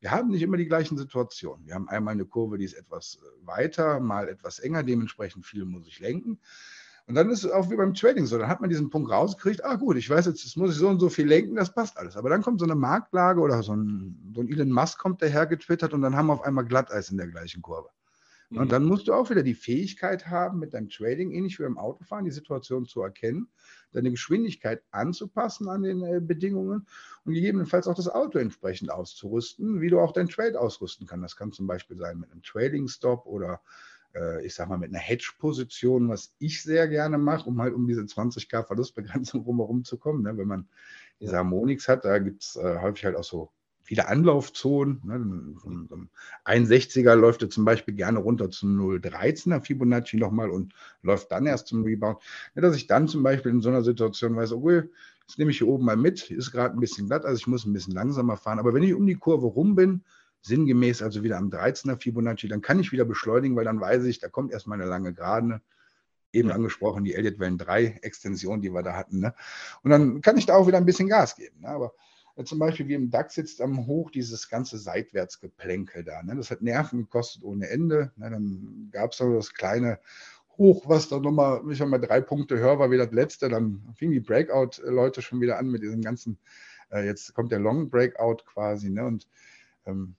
Wir 0.02 0.10
haben 0.10 0.30
nicht 0.30 0.42
immer 0.42 0.58
die 0.58 0.66
gleichen 0.66 0.98
Situationen. 0.98 1.66
Wir 1.68 1.76
haben 1.76 1.88
einmal 1.88 2.14
eine 2.14 2.26
Kurve, 2.26 2.58
die 2.58 2.66
ist 2.66 2.74
etwas 2.74 3.20
äh, 3.22 3.48
weiter, 3.48 4.00
mal 4.00 4.28
etwas 4.28 4.58
enger, 4.58 4.84
dementsprechend 4.84 5.46
viel 5.46 5.64
muss 5.64 5.88
ich 5.88 6.00
lenken. 6.00 6.40
Und 7.06 7.16
dann 7.16 7.30
ist 7.30 7.44
es 7.44 7.52
auch 7.52 7.70
wie 7.70 7.76
beim 7.76 7.94
Trading 7.94 8.26
so, 8.26 8.38
dann 8.38 8.48
hat 8.48 8.62
man 8.62 8.70
diesen 8.70 8.90
Punkt 8.90 9.12
rausgekriegt, 9.12 9.64
ah 9.64 9.76
gut, 9.76 9.98
ich 9.98 10.10
weiß 10.10 10.26
jetzt, 10.26 10.44
jetzt 10.44 10.58
muss 10.58 10.72
ich 10.72 10.78
so 10.78 10.88
und 10.88 11.00
so 11.00 11.10
viel 11.10 11.28
lenken, 11.28 11.56
das 11.56 11.74
passt 11.74 11.98
alles. 11.98 12.16
Aber 12.16 12.30
dann 12.30 12.42
kommt 12.42 12.60
so 12.60 12.66
eine 12.66 12.76
Marktlage 12.76 13.40
oder 13.40 13.62
so 13.62 13.76
ein, 13.76 14.32
so 14.34 14.42
ein 14.42 14.50
Elon 14.50 14.72
Musk 14.72 14.98
kommt 15.00 15.22
daher 15.22 15.46
getwittert 15.46 15.94
und 15.94 16.02
dann 16.02 16.16
haben 16.16 16.28
wir 16.28 16.34
auf 16.34 16.44
einmal 16.44 16.66
Glatteis 16.66 17.12
in 17.12 17.18
der 17.18 17.28
gleichen 17.28 17.62
Kurve. 17.62 17.90
Und 18.52 18.66
mhm. 18.66 18.70
dann 18.70 18.86
musst 18.86 19.08
du 19.08 19.14
auch 19.14 19.30
wieder 19.30 19.44
die 19.44 19.54
Fähigkeit 19.54 20.28
haben, 20.28 20.60
mit 20.60 20.74
deinem 20.74 20.90
Trading, 20.90 21.32
ähnlich 21.32 21.58
wie 21.58 21.64
beim 21.64 21.78
Autofahren, 21.78 22.26
die 22.26 22.32
Situation 22.32 22.86
zu 22.86 23.02
erkennen, 23.02 23.48
deine 23.94 24.12
Geschwindigkeit 24.12 24.84
anzupassen 24.92 25.70
an 25.70 25.84
den 25.84 26.04
äh, 26.04 26.20
Bedingungen 26.20 26.86
und 27.24 27.34
gegebenenfalls 27.34 27.88
auch 27.88 27.96
das 27.96 28.10
Auto 28.10 28.40
entsprechend 28.40 28.92
auszurüsten, 28.92 29.80
wie 29.80 29.90
du 29.90 30.00
auch 30.00 30.12
dein 30.12 30.28
Trade 30.28 30.60
ausrüsten 30.60 31.08
kannst. 31.08 31.24
Das 31.24 31.36
kann 31.38 31.54
zum 31.54 31.66
Beispiel 31.66 31.98
sein 31.98 32.20
mit 32.20 32.32
einem 32.32 32.44
Trading-Stop 32.44 33.26
oder 33.26 33.62
äh, 34.16 34.46
ich 34.46 34.54
sag 34.54 34.68
mal 34.68 34.78
mit 34.78 34.90
einer 34.90 35.00
Hedge-Position, 35.00 36.10
was 36.10 36.34
ich 36.40 36.62
sehr 36.62 36.90
gerne 36.90 37.18
mache, 37.18 37.48
um 37.48 37.62
halt 37.62 37.74
um 37.74 37.88
diese 37.88 38.02
20k 38.02 38.66
Verlustbegrenzung 38.66 39.42
rumherum 39.46 39.86
zu 39.86 39.98
kommen. 39.98 40.24
Ne? 40.24 40.38
Wenn 40.38 40.48
man 40.48 40.68
diese 41.22 41.38
Harmonix 41.38 41.88
hat, 41.88 42.04
da 42.04 42.20
gibt 42.20 42.44
es 42.44 42.56
äh, 42.58 42.80
häufig 42.80 43.06
halt 43.06 43.16
auch 43.16 43.24
so 43.24 43.50
viele 43.92 44.08
Anlaufzonen. 44.08 45.02
Ne? 45.04 45.60
So 45.62 45.70
ein 45.70 46.10
61er 46.46 47.14
läuft 47.14 47.52
zum 47.52 47.66
Beispiel 47.66 47.94
gerne 47.94 48.20
runter 48.20 48.50
zu 48.50 48.66
0,13er 48.66 49.60
Fibonacci 49.60 50.16
nochmal 50.16 50.50
und 50.50 50.74
läuft 51.02 51.30
dann 51.34 51.46
erst 51.46 51.68
zum 51.68 51.84
Rebound. 51.84 52.20
Ja, 52.56 52.62
dass 52.62 52.78
ich 52.78 52.88
dann 52.88 53.10
zum 53.10 53.22
Beispiel 53.22 53.52
in 53.52 53.60
so 53.60 53.68
einer 53.68 53.84
Situation 53.84 54.34
weiß, 54.38 54.54
okay, 54.54 54.84
jetzt 55.28 55.38
nehme 55.38 55.52
ich 55.52 55.58
hier 55.58 55.68
oben 55.68 55.84
mal 55.84 55.98
mit, 55.98 56.32
ist 56.32 56.54
gerade 56.54 56.74
ein 56.74 56.80
bisschen 56.80 57.08
glatt, 57.08 57.26
also 57.26 57.38
ich 57.38 57.48
muss 57.48 57.66
ein 57.66 57.74
bisschen 57.74 57.94
langsamer 57.94 58.38
fahren. 58.38 58.60
Aber 58.60 58.74
wenn 58.74 58.84
ich 58.84 58.94
um 58.94 59.06
die 59.06 59.16
Kurve 59.16 59.48
rum 59.48 59.76
bin, 59.76 60.06
sinngemäß 60.42 61.02
also 61.02 61.22
wieder 61.22 61.38
am 61.38 61.50
13er 61.50 62.00
Fibonacci, 62.00 62.48
dann 62.48 62.62
kann 62.62 62.80
ich 62.80 62.94
wieder 62.94 63.04
beschleunigen, 63.04 63.58
weil 63.58 63.66
dann 63.66 63.82
weiß 63.82 64.06
ich, 64.06 64.20
da 64.20 64.30
kommt 64.30 64.54
erstmal 64.54 64.80
eine 64.80 64.90
lange 64.90 65.14
Gerade. 65.14 65.60
Eben 66.32 66.48
ja. 66.48 66.56
angesprochen, 66.56 67.04
die 67.04 67.14
Elliott-Wellen 67.14 67.58
3 67.58 68.00
Extension, 68.04 68.62
die 68.62 68.74
wir 68.74 68.84
da 68.84 68.94
hatten. 68.94 69.20
Ne? 69.20 69.34
Und 69.84 69.92
dann 69.92 70.22
kann 70.22 70.38
ich 70.38 70.46
da 70.46 70.56
auch 70.56 70.66
wieder 70.66 70.78
ein 70.78 70.86
bisschen 70.86 71.10
Gas 71.10 71.36
geben. 71.36 71.60
Ne? 71.60 71.68
Aber 71.68 71.94
zum 72.44 72.60
Beispiel 72.60 72.88
wie 72.88 72.94
im 72.94 73.10
DAX 73.10 73.36
sitzt 73.36 73.62
am 73.62 73.88
Hoch 73.88 74.12
dieses 74.12 74.50
ganze 74.50 74.78
Seitwärtsgeplänkel 74.78 76.04
da. 76.04 76.24
Ne? 76.24 76.36
Das 76.36 76.52
hat 76.52 76.62
Nerven 76.62 77.00
gekostet 77.00 77.44
ohne 77.44 77.70
Ende. 77.70 78.12
Ne? 78.16 78.30
Dann 78.30 78.90
gab 78.92 79.12
es 79.12 79.18
so 79.18 79.34
das 79.34 79.54
kleine 79.54 80.00
Hoch, 80.58 80.88
was 80.88 81.10
dann 81.10 81.22
nochmal, 81.22 81.62
ich 81.72 81.80
mal 81.84 81.98
drei 81.98 82.22
Punkte 82.22 82.58
höher 82.58 82.80
war 82.80 82.92
wie 82.92 82.98
das 82.98 83.12
letzte. 83.12 83.50
Dann 83.50 83.82
fingen 83.96 84.14
die 84.14 84.20
Breakout-Leute 84.20 85.22
schon 85.22 85.42
wieder 85.42 85.58
an 85.58 85.70
mit 85.70 85.82
diesem 85.82 86.02
ganzen, 86.02 86.38
äh, 86.92 87.06
jetzt 87.06 87.34
kommt 87.34 87.52
der 87.52 87.60
Long 87.60 87.90
Breakout 87.90 88.44
quasi. 88.46 88.90
Ne? 88.90 89.06
Und 89.06 89.28
ähm, 89.86 90.16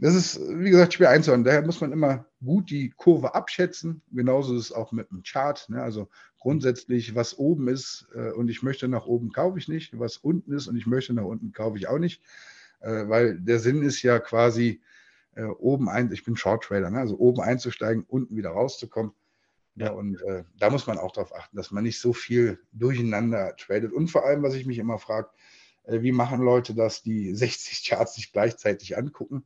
das 0.00 0.14
ist, 0.14 0.40
wie 0.40 0.70
gesagt, 0.70 0.94
schwer 0.94 1.10
einzuordnen. 1.10 1.44
Daher 1.44 1.62
muss 1.62 1.80
man 1.80 1.92
immer 1.92 2.26
gut 2.44 2.70
die 2.70 2.90
Kurve 2.90 3.34
abschätzen. 3.34 4.02
Genauso 4.10 4.56
ist 4.56 4.66
es 4.66 4.72
auch 4.72 4.92
mit 4.92 5.10
dem 5.10 5.22
Chart. 5.22 5.64
Ne? 5.68 5.82
Also 5.82 6.08
grundsätzlich, 6.38 7.14
was 7.14 7.38
oben 7.38 7.68
ist 7.68 8.06
äh, 8.14 8.32
und 8.32 8.48
ich 8.48 8.62
möchte 8.62 8.88
nach 8.88 9.06
oben, 9.06 9.32
kaufe 9.32 9.58
ich 9.58 9.68
nicht. 9.68 9.98
Was 9.98 10.16
unten 10.16 10.52
ist 10.52 10.66
und 10.66 10.76
ich 10.76 10.86
möchte 10.86 11.12
nach 11.12 11.24
unten, 11.24 11.52
kaufe 11.52 11.78
ich 11.78 11.88
auch 11.88 11.98
nicht. 11.98 12.22
Äh, 12.80 13.08
weil 13.08 13.38
der 13.38 13.60
Sinn 13.60 13.82
ist 13.82 14.02
ja 14.02 14.18
quasi, 14.18 14.80
äh, 15.36 15.44
oben 15.44 15.88
ein, 15.88 16.12
ich 16.12 16.24
bin 16.24 16.36
Short 16.36 16.64
Trader, 16.64 16.90
ne? 16.90 16.98
also 16.98 17.16
oben 17.18 17.40
einzusteigen, 17.40 18.04
unten 18.06 18.36
wieder 18.36 18.50
rauszukommen. 18.50 19.12
Ja, 19.76 19.90
und 19.90 20.22
äh, 20.22 20.44
da 20.58 20.70
muss 20.70 20.86
man 20.86 20.98
auch 20.98 21.10
darauf 21.12 21.34
achten, 21.34 21.56
dass 21.56 21.72
man 21.72 21.82
nicht 21.82 22.00
so 22.00 22.12
viel 22.12 22.60
durcheinander 22.72 23.56
tradet. 23.56 23.92
Und 23.92 24.08
vor 24.08 24.24
allem, 24.24 24.42
was 24.42 24.54
ich 24.54 24.66
mich 24.66 24.78
immer 24.78 24.98
frage, 24.98 25.28
äh, 25.84 26.02
wie 26.02 26.12
machen 26.12 26.40
Leute 26.40 26.74
das, 26.74 27.02
die 27.02 27.34
60 27.34 27.84
Charts 27.84 28.14
sich 28.14 28.32
gleichzeitig 28.32 28.96
angucken? 28.96 29.44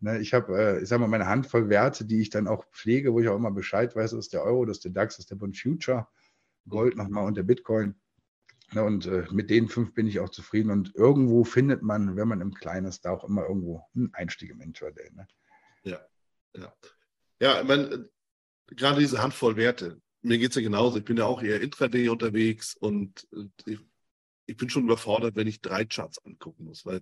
Ne, 0.00 0.18
ich 0.20 0.32
habe, 0.32 0.56
äh, 0.56 0.82
ich 0.82 0.88
sage 0.88 1.00
mal, 1.00 1.08
meine 1.08 1.26
Handvoll 1.26 1.68
Werte, 1.68 2.04
die 2.04 2.20
ich 2.20 2.30
dann 2.30 2.46
auch 2.46 2.64
pflege, 2.70 3.12
wo 3.12 3.20
ich 3.20 3.28
auch 3.28 3.36
immer 3.36 3.50
Bescheid 3.50 3.96
weiß, 3.96 4.12
das 4.12 4.26
ist 4.26 4.32
der 4.32 4.44
Euro, 4.44 4.64
das 4.64 4.78
ist 4.78 4.84
der 4.84 4.92
DAX, 4.92 5.16
das 5.16 5.24
ist 5.24 5.30
der 5.30 5.36
Bund 5.36 5.58
Future, 5.58 6.06
Gold 6.68 6.96
nochmal 6.96 7.26
und 7.26 7.36
der 7.36 7.42
Bitcoin. 7.42 7.94
Ne, 8.72 8.84
und 8.84 9.06
äh, 9.06 9.26
mit 9.30 9.50
den 9.50 9.68
fünf 9.68 9.94
bin 9.94 10.06
ich 10.06 10.20
auch 10.20 10.28
zufrieden. 10.28 10.70
Und 10.70 10.94
irgendwo 10.94 11.44
findet 11.44 11.82
man, 11.82 12.16
wenn 12.16 12.28
man 12.28 12.40
im 12.40 12.54
Kleinen 12.54 12.86
ist, 12.86 13.04
da 13.04 13.10
auch 13.10 13.24
immer 13.24 13.42
irgendwo 13.46 13.84
einen 13.94 14.12
Einstieg 14.14 14.50
im 14.50 14.60
Intraday. 14.60 15.10
Ne? 15.12 15.26
Ja, 15.84 16.00
ja. 16.54 16.72
Ja, 17.40 17.60
ich 17.60 17.68
meine, 17.68 18.08
gerade 18.66 19.00
diese 19.00 19.22
Handvoll 19.22 19.56
Werte, 19.56 20.00
mir 20.22 20.38
geht 20.38 20.50
es 20.50 20.56
ja 20.56 20.62
genauso. 20.62 20.98
Ich 20.98 21.04
bin 21.04 21.16
ja 21.16 21.24
auch 21.24 21.42
eher 21.42 21.60
Intraday 21.60 22.08
unterwegs 22.08 22.74
und 22.76 23.26
äh, 23.32 23.72
ich, 23.72 23.80
ich 24.46 24.56
bin 24.56 24.70
schon 24.70 24.84
überfordert, 24.84 25.36
wenn 25.36 25.46
ich 25.46 25.60
drei 25.60 25.84
Charts 25.84 26.24
angucken 26.24 26.64
muss, 26.64 26.84
weil 26.84 27.00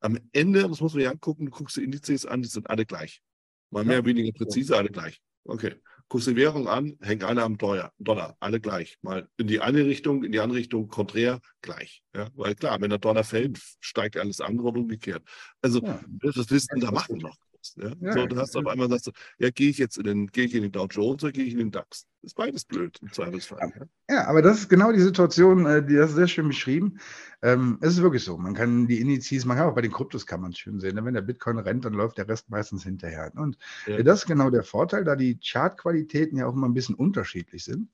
am 0.00 0.18
Ende, 0.32 0.68
das 0.68 0.80
muss 0.80 0.94
man 0.94 1.02
ja 1.02 1.10
angucken, 1.10 1.46
du 1.46 1.50
guckst 1.50 1.76
die 1.76 1.84
Indizes 1.84 2.26
an, 2.26 2.42
die 2.42 2.48
sind 2.48 2.68
alle 2.70 2.86
gleich. 2.86 3.22
Mal 3.70 3.84
mehr, 3.84 3.98
ja. 3.98 4.04
weniger 4.04 4.32
präzise, 4.32 4.76
alle 4.76 4.90
gleich. 4.90 5.20
Okay. 5.44 5.74
Guckst 6.08 6.28
die 6.28 6.36
Währung 6.36 6.68
an, 6.68 6.96
hängt 7.00 7.24
alle 7.24 7.42
am 7.42 7.58
Dollar, 7.58 7.92
Dollar, 7.98 8.36
alle 8.38 8.60
gleich. 8.60 8.96
Mal 9.02 9.28
in 9.38 9.48
die 9.48 9.60
eine 9.60 9.84
Richtung, 9.84 10.22
in 10.22 10.30
die 10.30 10.38
andere 10.38 10.58
Richtung, 10.58 10.86
konträr, 10.86 11.40
gleich. 11.62 12.02
Ja, 12.14 12.28
weil 12.34 12.54
klar, 12.54 12.80
wenn 12.80 12.90
der 12.90 13.00
Dollar 13.00 13.24
fällt, 13.24 13.60
steigt 13.80 14.16
alles 14.16 14.40
andere 14.40 14.68
und 14.68 14.78
umgekehrt. 14.78 15.24
Also, 15.62 15.82
ja. 15.82 16.00
was 16.22 16.48
willst 16.50 16.70
du 16.72 16.80
da 16.80 16.92
machen 16.92 17.18
noch? 17.18 17.36
Ja? 17.76 17.92
Ja, 18.00 18.12
so, 18.12 18.26
du 18.26 18.36
hast 18.36 18.56
auf 18.56 18.66
einmal 18.66 18.88
sagst 18.88 19.08
du, 19.08 19.12
ja, 19.38 19.50
gehe 19.50 19.70
ich 19.70 19.78
jetzt 19.78 19.98
in 19.98 20.04
den, 20.04 20.26
gehe 20.28 20.44
ich 20.44 20.54
in 20.54 20.62
den 20.62 20.72
Dow 20.72 20.86
Jones 20.86 21.24
oder 21.24 21.32
gehe 21.32 21.44
ich 21.44 21.52
in 21.52 21.58
den 21.58 21.70
DAX? 21.70 22.06
Das 22.22 22.32
ist 22.32 22.34
beides 22.34 22.64
blöd 22.64 22.98
im 23.02 23.12
Zweifelsfall. 23.12 23.72
Ja. 24.08 24.14
ja, 24.14 24.26
aber 24.26 24.42
das 24.42 24.58
ist 24.58 24.68
genau 24.68 24.92
die 24.92 25.00
Situation, 25.00 25.66
äh, 25.66 25.84
die 25.84 25.98
hast 25.98 26.10
du 26.10 26.16
sehr 26.16 26.28
schön 26.28 26.48
beschrieben. 26.48 26.98
Ähm, 27.42 27.78
es 27.80 27.94
ist 27.94 28.02
wirklich 28.02 28.24
so. 28.24 28.36
Man 28.36 28.54
kann 28.54 28.86
die 28.86 29.00
Indizes, 29.00 29.44
man 29.44 29.56
kann 29.56 29.68
auch 29.68 29.74
bei 29.74 29.82
den 29.82 29.92
Kryptos 29.92 30.26
kann 30.26 30.40
man 30.40 30.52
es 30.52 30.58
schön 30.58 30.80
sehen. 30.80 30.94
Ne? 30.94 31.04
Wenn 31.04 31.14
der 31.14 31.22
Bitcoin 31.22 31.58
rennt, 31.58 31.84
dann 31.84 31.94
läuft 31.94 32.18
der 32.18 32.28
Rest 32.28 32.50
meistens 32.50 32.84
hinterher. 32.84 33.32
Und 33.36 33.58
ja. 33.86 34.02
das 34.02 34.20
ist 34.20 34.26
genau 34.26 34.50
der 34.50 34.62
Vorteil, 34.62 35.04
da 35.04 35.16
die 35.16 35.38
Chartqualitäten 35.38 36.38
ja 36.38 36.46
auch 36.46 36.54
immer 36.54 36.68
ein 36.68 36.74
bisschen 36.74 36.94
unterschiedlich 36.94 37.64
sind. 37.64 37.90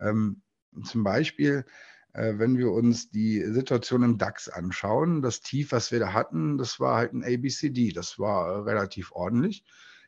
Ähm, 0.00 0.42
zum 0.82 1.04
Beispiel 1.04 1.58
äh, 1.58 1.70
wenn 2.14 2.56
wir 2.58 2.70
uns 2.70 3.10
die 3.10 3.42
Situation 3.42 4.02
im 4.04 4.18
DAX 4.18 4.48
anschauen, 4.48 5.20
das 5.20 5.40
Tief, 5.40 5.72
was 5.72 5.90
wir 5.90 5.98
da 5.98 6.12
hatten, 6.12 6.58
das 6.58 6.78
war 6.78 6.96
halt 6.96 7.12
ein 7.12 7.24
ABCD, 7.24 7.92
das 7.92 8.18
war 8.18 8.64
relativ 8.64 9.10
ordentlich, 9.12 9.64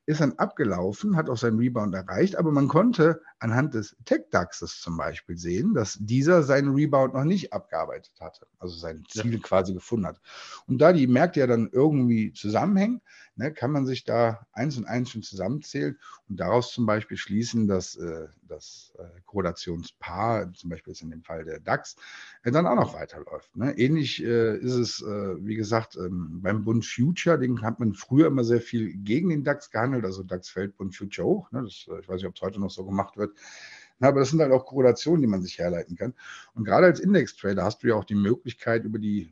ist 0.07 0.21
dann 0.21 0.35
abgelaufen, 0.35 1.17
hat 1.17 1.29
auch 1.29 1.37
seinen 1.37 1.59
Rebound 1.59 1.93
erreicht, 1.93 2.37
aber 2.37 2.53
man 2.53 2.69
konnte 2.69 3.21
anhand 3.41 3.75
des 3.75 3.97
Tech-DAXes 4.05 4.81
zum 4.81 4.97
Beispiel 4.97 5.37
sehen, 5.37 5.75
dass 5.75 5.99
dieser 6.01 6.45
seinen 6.45 6.75
Rebound 6.75 7.15
noch 7.15 7.25
nicht 7.25 7.53
abgearbeitet 7.53 8.13
hatte, 8.21 8.47
also 8.61 8.77
sein 8.77 9.03
Ziel 9.09 9.35
ja. 9.35 9.41
quasi 9.41 9.75
gefunden 9.75 10.07
hat. 10.07 10.21
Und 10.69 10.79
da 10.79 10.93
die 10.93 11.09
Märkte 11.09 11.41
ja 11.41 11.49
dann 11.49 11.69
irgendwie 11.73 12.33
zusammenhängen, 12.33 13.03
ne, 13.37 13.53
kann 13.53 13.71
man 13.71 13.87
sich 13.87 14.05
da 14.05 14.47
eins 14.53 14.77
und 14.77 14.87
eins 14.87 15.11
schon 15.11 15.23
zusammenzählen 15.23 15.99
und 16.29 16.41
daraus 16.41 16.73
zum 16.73 16.87
Beispiel 16.87 17.17
schließen, 17.17 17.69
dass 17.69 17.97
äh, 17.97 18.27
das 18.49 18.93
äh, 18.99 19.21
Korrelationspaar, 19.27 20.53
zum 20.55 20.71
Beispiel 20.71 20.93
jetzt 20.93 21.03
in 21.03 21.11
dem 21.11 21.23
Fall 21.23 21.45
der 21.45 21.61
DAX, 21.61 21.97
äh, 22.43 22.51
dann 22.51 22.67
auch 22.67 22.75
noch 22.75 22.95
weiterläuft. 22.95 23.55
Ne? 23.57 23.77
Ähnlich 23.79 24.23
äh, 24.23 24.57
ist 24.57 24.75
es, 24.75 25.03
äh, 25.03 25.37
wie 25.45 25.57
gesagt, 25.57 25.97
ähm, 25.97 26.41
beim 26.43 26.65
Bund 26.65 26.85
Future, 26.85 27.39
den 27.39 27.63
hat 27.63 27.79
man 27.79 27.95
früher 27.95 28.27
immer 28.27 28.45
sehr 28.45 28.61
viel 28.61 28.95
gegen 28.95 29.29
den 29.29 29.45
DAX 29.45 29.71
gehandelt, 29.71 30.05
also 30.05 30.23
DAX 30.23 30.49
fällt 30.49 30.77
Bund 30.77 30.97
Future 30.97 31.27
hoch. 31.27 31.53
Ne? 31.53 31.63
Das, 31.63 31.87
äh, 31.89 32.01
ich 32.01 32.09
weiß 32.09 32.17
nicht, 32.17 32.27
ob 32.27 32.37
es 32.37 32.43
heute 32.43 32.61
noch 32.61 32.71
so 32.71 32.85
gemacht 32.85 33.17
wird. 33.17 33.37
Aber 34.01 34.21
das 34.21 34.31
sind 34.31 34.41
halt 34.41 34.53
auch 34.53 34.67
Korrelationen, 34.67 35.23
die 35.23 35.27
man 35.27 35.43
sich 35.43 35.59
herleiten 35.59 35.97
kann. 35.97 36.15
Und 36.55 36.65
gerade 36.65 36.87
als 36.87 37.01
Index-Trader 37.01 37.65
hast 37.65 37.83
du 37.83 37.89
ja 37.89 37.95
auch 37.95 38.05
die 38.05 38.15
Möglichkeit, 38.15 38.85
über 38.85 38.99
die, 38.99 39.31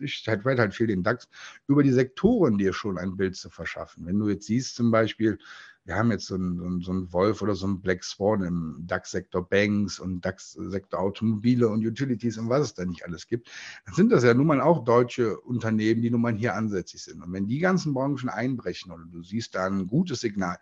ich 0.00 0.24
halt 0.26 0.44
halt 0.44 0.74
viel 0.74 0.88
den 0.88 1.02
DAX, 1.02 1.28
über 1.68 1.82
die 1.82 1.92
Sektoren 1.92 2.58
dir 2.58 2.72
schon 2.72 2.98
ein 2.98 3.16
Bild 3.16 3.36
zu 3.36 3.50
verschaffen. 3.50 4.06
Wenn 4.06 4.18
du 4.18 4.28
jetzt 4.28 4.46
siehst, 4.46 4.74
zum 4.74 4.90
Beispiel, 4.90 5.38
wir 5.84 5.94
haben 5.96 6.10
jetzt 6.10 6.26
so 6.26 6.34
einen, 6.34 6.80
so 6.80 6.90
einen 6.90 7.12
Wolf 7.12 7.40
oder 7.40 7.54
so 7.54 7.66
einen 7.66 7.80
Black 7.80 8.04
Swan 8.04 8.42
im 8.42 8.84
DAX-Sektor 8.86 9.48
Banks 9.48 9.98
und 9.98 10.24
DAX-Sektor 10.24 11.00
Automobile 11.00 11.68
und 11.68 11.84
Utilities 11.86 12.36
und 12.36 12.48
was 12.48 12.62
es 12.62 12.74
da 12.74 12.84
nicht 12.84 13.04
alles 13.04 13.26
gibt, 13.26 13.48
dann 13.86 13.94
sind 13.94 14.10
das 14.10 14.24
ja 14.24 14.34
nun 14.34 14.46
mal 14.46 14.60
auch 14.60 14.84
deutsche 14.84 15.40
Unternehmen, 15.40 16.02
die 16.02 16.10
nun 16.10 16.20
mal 16.20 16.34
hier 16.34 16.54
ansässig 16.54 17.02
sind. 17.02 17.22
Und 17.22 17.32
wenn 17.32 17.46
die 17.46 17.60
ganzen 17.60 17.94
Branchen 17.94 18.28
einbrechen 18.28 18.92
oder 18.92 19.04
du 19.04 19.22
siehst 19.22 19.54
da 19.54 19.66
ein 19.66 19.86
gutes 19.86 20.20
Signal, 20.20 20.58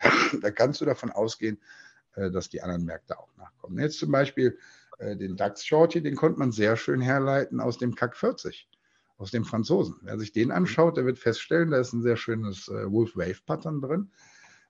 da 0.40 0.50
kannst 0.50 0.80
du 0.80 0.84
davon 0.84 1.10
ausgehen, 1.10 1.58
dass 2.14 2.48
die 2.48 2.62
anderen 2.62 2.84
Märkte 2.84 3.18
auch 3.18 3.34
nachkommen. 3.36 3.78
Jetzt 3.78 3.98
zum 3.98 4.10
Beispiel 4.10 4.58
äh, 4.98 5.16
den 5.16 5.36
DAX 5.36 5.64
Shorty, 5.64 6.02
den 6.02 6.16
konnte 6.16 6.38
man 6.38 6.52
sehr 6.52 6.76
schön 6.76 7.00
herleiten 7.00 7.60
aus 7.60 7.78
dem 7.78 7.94
CAC 7.94 8.16
40, 8.16 8.68
aus 9.18 9.30
dem 9.30 9.44
Franzosen. 9.44 9.96
Wer 10.02 10.18
sich 10.18 10.32
den 10.32 10.50
anschaut, 10.50 10.96
der 10.96 11.06
wird 11.06 11.18
feststellen, 11.18 11.70
da 11.70 11.78
ist 11.78 11.92
ein 11.92 12.02
sehr 12.02 12.16
schönes 12.16 12.68
äh, 12.68 12.90
Wolf 12.90 13.16
Wave 13.16 13.40
Pattern 13.46 13.80
drin, 13.80 14.10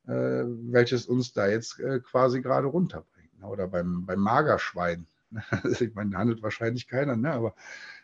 welches 0.05 1.07
uns 1.07 1.33
da 1.33 1.47
jetzt 1.47 1.81
quasi 2.03 2.43
gerade 2.43 2.67
runterbringt. 2.67 3.31
Oder 3.45 3.69
beim, 3.69 4.05
beim 4.05 4.19
Magerschwein. 4.19 5.07
ich 5.81 5.95
meine, 5.95 6.19
handelt 6.19 6.43
wahrscheinlich 6.43 6.89
keiner, 6.89 7.15
ne? 7.15 7.33
aber 7.33 7.55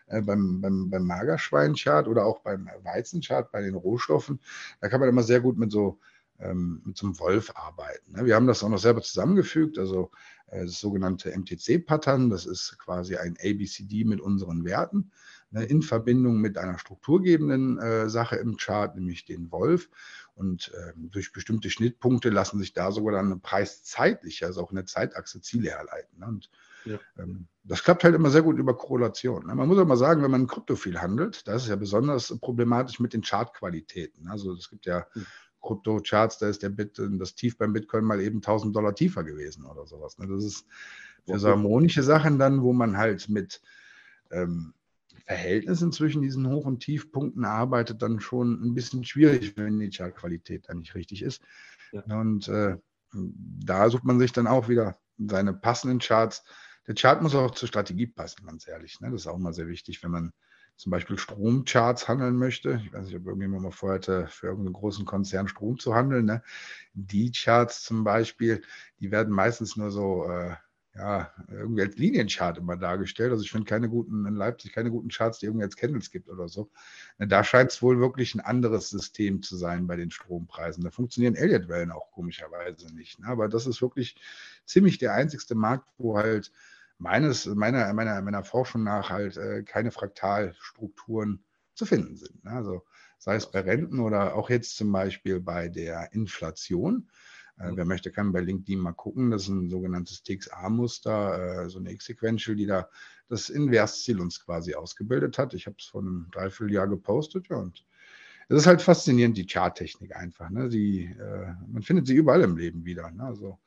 beim, 0.07 0.61
beim, 0.61 0.91
beim 0.91 1.03
Magerschwein-Chart 1.03 2.07
oder 2.07 2.25
auch 2.25 2.39
beim 2.43 2.71
Weizenchart 2.85 3.51
bei 3.51 3.63
den 3.63 3.75
Rohstoffen, 3.75 4.39
da 4.81 4.89
kann 4.89 5.01
man 5.01 5.09
immer 5.09 5.25
sehr 5.25 5.41
gut 5.41 5.59
mit 5.59 5.73
so 5.73 5.99
ähm, 6.41 6.83
mit 6.85 6.97
so 6.97 7.07
einem 7.07 7.19
Wolf 7.19 7.53
arbeiten. 7.55 8.13
Ne? 8.13 8.27
Wir 8.27 8.35
haben 8.35 8.47
das 8.47 8.63
auch 8.63 8.69
noch 8.69 8.79
selber 8.79 9.03
zusammengefügt, 9.03 9.79
also 9.79 10.11
äh, 10.49 10.65
das 10.65 10.79
sogenannte 10.81 11.37
MTC-Pattern, 11.37 12.31
das 12.31 12.47
ist 12.47 12.79
quasi 12.79 13.17
ein 13.17 13.37
ABCD 13.43 14.05
mit 14.05 14.21
unseren 14.21 14.65
Werten 14.65 15.11
ne, 15.51 15.65
in 15.65 15.83
Verbindung 15.83 16.41
mit 16.41 16.59
einer 16.59 16.79
strukturgebenden 16.79 17.79
äh, 17.79 18.09
Sache 18.09 18.37
im 18.37 18.57
Chart, 18.57 18.95
nämlich 18.95 19.25
den 19.25 19.51
Wolf. 19.51 19.89
Und 20.35 20.71
ähm, 20.77 21.11
durch 21.11 21.33
bestimmte 21.33 21.69
Schnittpunkte 21.69 22.31
lassen 22.31 22.61
sich 22.61 22.73
da 22.73 22.93
sogar 22.93 23.15
dann 23.15 23.27
eine 23.27 23.41
preiszeitliche, 23.41 24.47
also 24.47 24.63
auch 24.63 24.71
eine 24.71 24.85
Zeitachse 24.85 25.41
Ziele 25.41 25.71
herleiten. 25.71 26.21
Ne? 26.21 26.27
Und 26.27 26.51
ja. 26.85 26.99
ähm, 27.19 27.49
das 27.65 27.83
klappt 27.83 28.05
halt 28.05 28.15
immer 28.15 28.31
sehr 28.31 28.43
gut 28.43 28.57
über 28.57 28.77
Korrelation. 28.77 29.47
Ne? 29.47 29.55
Man 29.57 29.67
muss 29.67 29.79
auch 29.79 29.87
mal 29.87 29.97
sagen, 29.97 30.23
wenn 30.23 30.31
man 30.31 30.47
Krypto 30.47 30.77
viel 30.77 31.01
handelt, 31.01 31.49
das 31.49 31.65
ist 31.65 31.69
ja 31.71 31.77
besonders 31.77 32.39
problematisch 32.41 33.01
mit 33.01 33.15
den 33.15 33.23
Chartqualitäten. 33.23 34.29
Also 34.29 34.53
es 34.53 34.71
gibt 34.71 34.87
ja 34.87 35.07
mhm. 35.13 35.27
Krypto-Charts, 35.63 36.39
da 36.39 36.49
ist 36.49 36.63
der 36.63 36.71
Bit, 36.71 37.01
das 37.19 37.35
Tief 37.35 37.59
beim 37.59 37.73
Bitcoin 37.73 38.05
mal 38.05 38.21
eben 38.21 38.39
1000 38.39 38.75
Dollar 38.75 38.95
tiefer 38.95 39.25
gewesen 39.25 39.65
oder 39.65 39.87
sowas. 39.87 40.19
Ne? 40.19 40.27
Das 40.29 40.45
ist 40.45 40.67
für 41.27 41.39
so 41.39 41.49
harmonische 41.49 42.03
Sachen 42.03 42.39
dann, 42.39 42.63
wo 42.63 42.73
man 42.73 42.97
halt 42.97 43.29
mit 43.29 43.61
ähm, 44.31 44.75
Verhältnissen 45.27 45.93
zwischen 45.93 46.23
diesen 46.23 46.49
Hoch- 46.49 46.65
und 46.65 46.81
Tiefpunkten 46.81 47.45
arbeitet, 47.45 48.01
dann 48.01 48.21
schon 48.21 48.63
ein 48.63 48.75
bisschen 48.75 49.05
schwierig, 49.05 49.57
wenn 49.57 49.79
die 49.79 49.91
Chartqualität 49.91 50.69
dann 50.69 50.79
nicht 50.79 50.95
richtig 50.95 51.23
ist. 51.23 51.43
Ja. 51.93 52.03
Und 52.19 52.49
äh, 52.49 52.77
da 53.13 53.91
sucht 53.91 54.05
man 54.05 54.19
sich 54.19 54.33
dann 54.33 54.47
auch 54.47 54.69
wieder 54.69 54.97
seine 55.19 55.53
passenden 55.53 55.99
Charts. 55.99 56.45
Der 56.87 56.95
Chart 56.95 57.21
muss 57.21 57.35
auch 57.35 57.51
zur 57.51 57.69
Strategie 57.69 58.07
passen, 58.07 58.47
ganz 58.47 58.67
ehrlich. 58.67 59.01
Ne? 59.01 59.11
Das 59.11 59.23
ist 59.23 59.27
auch 59.27 59.39
mal 59.39 59.53
sehr 59.53 59.69
wichtig, 59.69 60.03
wenn 60.03 60.11
man 60.11 60.33
zum 60.79 60.91
Beispiel 60.91 61.19
Stromcharts 61.19 62.07
handeln 62.07 62.37
möchte, 62.37 62.81
ich 62.85 62.93
weiß 62.93 63.07
nicht, 63.07 63.17
ob 63.17 63.27
irgendjemand 63.27 63.65
mal 63.65 63.73
vorhatte, 63.73 64.29
für 64.29 64.47
irgendeinen 64.47 64.75
großen 64.75 65.05
Konzern 65.05 65.49
Strom 65.49 65.79
zu 65.79 65.95
handeln, 65.95 66.25
ne? 66.25 66.43
die 66.95 67.33
Charts 67.33 67.83
zum 67.83 68.05
Beispiel, 68.05 68.63
die 69.01 69.11
werden 69.11 69.35
meistens 69.35 69.77
nur 69.77 69.91
so, 69.91 70.31
äh, 70.31 70.55
ja, 70.95 71.33
irgendwie 71.49 71.83
als 71.83 71.97
Linienchart 71.97 72.59
immer 72.59 72.77
dargestellt. 72.77 73.31
Also 73.31 73.43
ich 73.43 73.51
finde 73.51 73.67
keine 73.67 73.89
guten, 73.89 74.27
in 74.27 74.35
Leipzig 74.35 74.73
keine 74.73 74.91
guten 74.91 75.09
Charts, 75.09 75.39
die 75.39 75.47
irgendwie 75.47 75.65
als 75.65 75.77
Candles 75.77 76.11
gibt 76.11 76.29
oder 76.29 76.49
so. 76.49 76.71
Ne, 77.19 77.29
da 77.29 77.45
scheint 77.45 77.71
es 77.71 77.83
wohl 77.83 78.01
wirklich 78.01 78.35
ein 78.35 78.41
anderes 78.41 78.91
System 78.91 79.43
zu 79.43 79.57
sein 79.57 79.87
bei 79.87 79.97
den 79.97 80.11
Strompreisen. 80.11 80.83
Da 80.83 80.91
funktionieren 80.91 81.37
Elliott-Wellen 81.37 81.93
auch 81.93 82.11
komischerweise 82.11 82.93
nicht. 82.95 83.21
Ne? 83.21 83.27
Aber 83.27 83.49
das 83.49 83.67
ist 83.67 83.83
wirklich 83.83 84.17
ziemlich 84.65 84.99
der 84.99 85.15
einzigste 85.15 85.55
Markt, 85.55 85.89
wo 85.99 86.17
halt 86.17 86.53
meines, 86.99 87.47
meiner, 87.47 87.93
meiner, 87.93 88.21
meiner 88.23 88.45
Forschung 88.45 88.85
nach 88.85 89.11
halt 89.11 89.37
äh, 89.37 89.63
keine 89.63 89.91
Fraktalstrukturen 89.91 91.45
zu 91.75 91.87
finden 91.87 92.17
sind. 92.17 92.45
Ne? 92.45 92.51
Also 92.51 92.85
sei 93.19 93.37
es 93.37 93.51
bei 93.51 93.61
Renten 93.61 94.01
oder 94.01 94.35
auch 94.35 94.51
jetzt 94.51 94.77
zum 94.77 94.93
Beispiel 94.93 95.41
bei 95.41 95.69
der 95.69 96.13
Inflation. 96.13 97.09
Äh, 97.59 97.71
wer 97.75 97.85
möchte, 97.85 98.11
kann 98.11 98.33
bei 98.33 98.41
LinkedIn 98.41 98.79
mal 98.79 98.93
gucken. 98.93 99.31
Das 99.31 99.43
ist 99.43 99.49
ein 99.49 99.71
sogenanntes 99.71 100.23
TXA-Muster, 100.23 101.65
äh, 101.65 101.69
so 101.71 101.79
eine 101.79 101.93
X-Sequential, 101.93 102.57
die 102.57 102.67
da 102.67 102.89
das 103.29 103.49
Inversziel 103.49 104.21
uns 104.21 104.45
quasi 104.45 104.75
ausgebildet 104.75 105.39
hat. 105.39 105.55
Ich 105.55 105.67
habe 105.67 105.77
es 105.79 105.87
vor 105.87 106.01
einem 106.01 106.29
Dreivierteljahr 106.33 106.89
gepostet, 106.89 107.49
ja, 107.49 107.57
und 107.57 107.85
es 108.49 108.61
ist 108.61 108.67
halt 108.67 108.81
faszinierend, 108.81 109.37
die 109.37 109.47
Charttechnik 109.47 110.17
einfach. 110.17 110.49
Ne? 110.49 110.71
Die, 110.71 111.05
äh, 111.05 111.53
man 111.67 111.83
findet 111.83 112.07
sie 112.07 112.15
überall 112.15 112.41
im 112.41 112.57
Leben 112.57 112.85
wieder. 112.87 113.11
Ne? 113.11 113.23
Also 113.23 113.59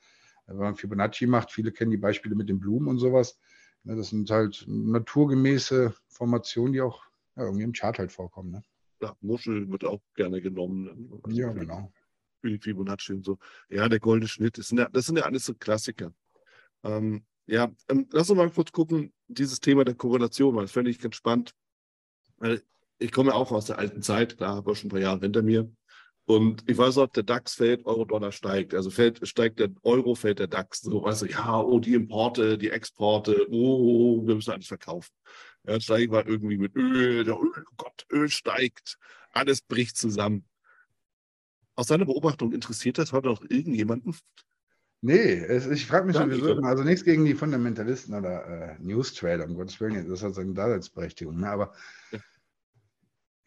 wenn 0.53 0.63
man 0.65 0.75
Fibonacci 0.75 1.27
macht, 1.27 1.51
viele 1.51 1.71
kennen 1.71 1.91
die 1.91 1.97
Beispiele 1.97 2.35
mit 2.35 2.49
den 2.49 2.59
Blumen 2.59 2.87
und 2.87 2.99
sowas. 2.99 3.39
Ne, 3.83 3.95
das 3.95 4.09
sind 4.09 4.29
halt 4.29 4.63
naturgemäße 4.67 5.93
Formationen, 6.07 6.73
die 6.73 6.81
auch 6.81 7.03
ja, 7.35 7.43
irgendwie 7.43 7.63
im 7.63 7.73
Chart 7.73 7.97
halt 7.97 8.11
vorkommen. 8.11 8.51
Ne? 8.51 8.63
Ja, 9.01 9.15
Muschel 9.21 9.69
wird 9.69 9.83
auch 9.85 10.01
gerne 10.15 10.41
genommen. 10.41 11.19
Also 11.23 11.37
ja, 11.37 11.51
genau. 11.51 11.91
Wie 12.43 12.57
Fibonacci 12.57 13.13
und 13.13 13.25
so. 13.25 13.37
Ja, 13.69 13.87
der 13.89 13.99
goldene 13.99 14.27
Schnitt, 14.27 14.57
das 14.57 14.67
sind 14.67 14.79
ja, 14.79 14.89
das 14.89 15.05
sind 15.05 15.17
ja 15.17 15.23
alles 15.23 15.45
so 15.45 15.53
Klassiker. 15.53 16.13
Ähm, 16.83 17.25
ja, 17.47 17.71
ähm, 17.89 18.07
lass 18.11 18.29
uns 18.29 18.37
mal 18.37 18.49
kurz 18.49 18.71
gucken, 18.71 19.13
dieses 19.27 19.59
Thema 19.59 19.83
der 19.83 19.95
Korrelation, 19.95 20.55
weil 20.55 20.63
das 20.63 20.71
fände 20.71 20.91
ich 20.91 20.99
ganz 20.99 21.15
spannend. 21.15 21.53
Weil 22.37 22.61
ich 22.99 23.11
komme 23.11 23.31
ja 23.31 23.35
auch 23.35 23.51
aus 23.51 23.65
der 23.65 23.79
alten 23.79 24.01
Zeit, 24.01 24.37
klar, 24.37 24.55
habe 24.55 24.75
schon 24.75 24.87
ein 24.87 24.91
paar 24.91 24.99
Jahre 24.99 25.19
hinter 25.19 25.41
mir. 25.41 25.71
Und 26.31 26.63
ich 26.65 26.77
weiß 26.77 26.97
auch, 26.97 27.07
der 27.07 27.23
DAX 27.23 27.55
fällt, 27.55 27.85
Euro-Dollar 27.85 28.31
steigt. 28.31 28.73
Also 28.73 28.89
fällt, 28.89 29.27
steigt 29.27 29.59
der 29.59 29.69
Euro, 29.83 30.15
fällt 30.15 30.39
der 30.39 30.47
DAX. 30.47 30.79
So, 30.79 31.03
weißt 31.03 31.23
du, 31.23 31.25
ja, 31.25 31.59
oh, 31.59 31.77
die 31.81 31.93
Importe, 31.93 32.57
die 32.57 32.69
Exporte, 32.69 33.47
oh, 33.49 34.25
wir 34.25 34.35
müssen 34.35 34.51
alles 34.51 34.67
verkaufen. 34.67 35.11
Ja, 35.65 35.73
jetzt 35.73 35.83
steige 35.83 36.03
ich 36.05 36.09
mal 36.09 36.25
irgendwie 36.25 36.57
mit 36.57 36.73
Öl, 36.73 37.25
der 37.25 37.35
Öl, 37.35 37.51
oh 37.57 37.73
Gott, 37.75 38.05
Öl 38.09 38.29
steigt, 38.29 38.97
alles 39.33 39.61
bricht 39.61 39.97
zusammen. 39.97 40.45
Aus 41.75 41.87
deiner 41.87 42.05
Beobachtung 42.05 42.53
interessiert 42.53 42.97
das 42.97 43.11
heute 43.11 43.27
noch 43.27 43.41
irgendjemanden? 43.49 44.15
Nee, 45.01 45.33
es, 45.33 45.67
ich 45.67 45.85
frage 45.85 46.05
mich 46.05 46.15
sowieso 46.15 46.53
immer, 46.53 46.69
also 46.69 46.83
nichts 46.83 47.03
gegen 47.03 47.25
die 47.25 47.35
Fundamentalisten 47.35 48.15
oder 48.15 48.45
äh, 48.45 48.75
News-Trader, 48.79 49.47
um 49.47 49.55
Gottes 49.55 49.81
Willen, 49.81 50.07
das 50.07 50.23
hat 50.23 50.33
seine 50.33 50.53
Daseinsberechtigung, 50.53 51.41
ne? 51.41 51.49
aber 51.49 51.73
ja. 52.13 52.19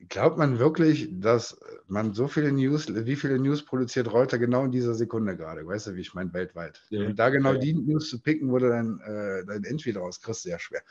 Glaubt 0.08 0.38
man 0.38 0.58
wirklich, 0.58 1.08
dass 1.12 1.58
man 1.86 2.14
so 2.14 2.26
viele 2.26 2.50
News, 2.52 2.86
wie 2.88 3.16
viele 3.16 3.38
News 3.38 3.64
produziert 3.64 4.12
Reuter 4.12 4.38
genau 4.38 4.64
in 4.64 4.72
dieser 4.72 4.94
Sekunde 4.94 5.36
gerade? 5.36 5.66
Weißt 5.66 5.86
du, 5.86 5.94
wie 5.94 6.00
ich 6.00 6.14
meine, 6.14 6.32
weltweit? 6.32 6.82
Ja. 6.90 7.06
Und 7.06 7.18
da 7.18 7.28
genau 7.28 7.52
ja. 7.52 7.58
die 7.58 7.74
News 7.74 8.08
zu 8.08 8.20
picken, 8.20 8.50
wo 8.50 8.58
du 8.58 8.68
dann 8.68 9.00
äh, 9.00 9.44
dein 9.44 9.64
Entry 9.64 9.92
draus 9.92 10.20
kriegst, 10.20 10.42
sehr 10.42 10.58
schwer. 10.58 10.82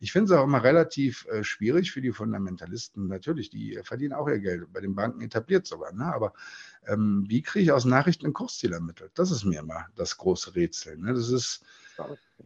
Ich 0.00 0.12
finde 0.12 0.32
es 0.32 0.38
auch 0.38 0.44
immer 0.44 0.62
relativ 0.62 1.26
äh, 1.26 1.44
schwierig 1.44 1.92
für 1.92 2.00
die 2.00 2.12
Fundamentalisten. 2.12 3.06
Natürlich, 3.06 3.50
die 3.50 3.78
verdienen 3.82 4.14
auch 4.14 4.28
ihr 4.28 4.40
Geld, 4.40 4.72
bei 4.72 4.80
den 4.80 4.94
Banken 4.94 5.20
etabliert 5.20 5.66
sogar. 5.66 5.92
Ne? 5.92 6.04
Aber 6.04 6.32
ähm, 6.86 7.24
wie 7.28 7.42
kriege 7.42 7.64
ich 7.64 7.72
aus 7.72 7.84
Nachrichten 7.84 8.26
ein 8.26 8.32
Kursziel 8.32 8.72
ermittelt? 8.72 9.12
Das 9.14 9.30
ist 9.30 9.44
mir 9.44 9.60
immer 9.60 9.86
das 9.96 10.16
große 10.16 10.54
Rätsel. 10.54 10.96
Ne? 10.98 11.14
Das 11.14 11.30
ist 11.30 11.64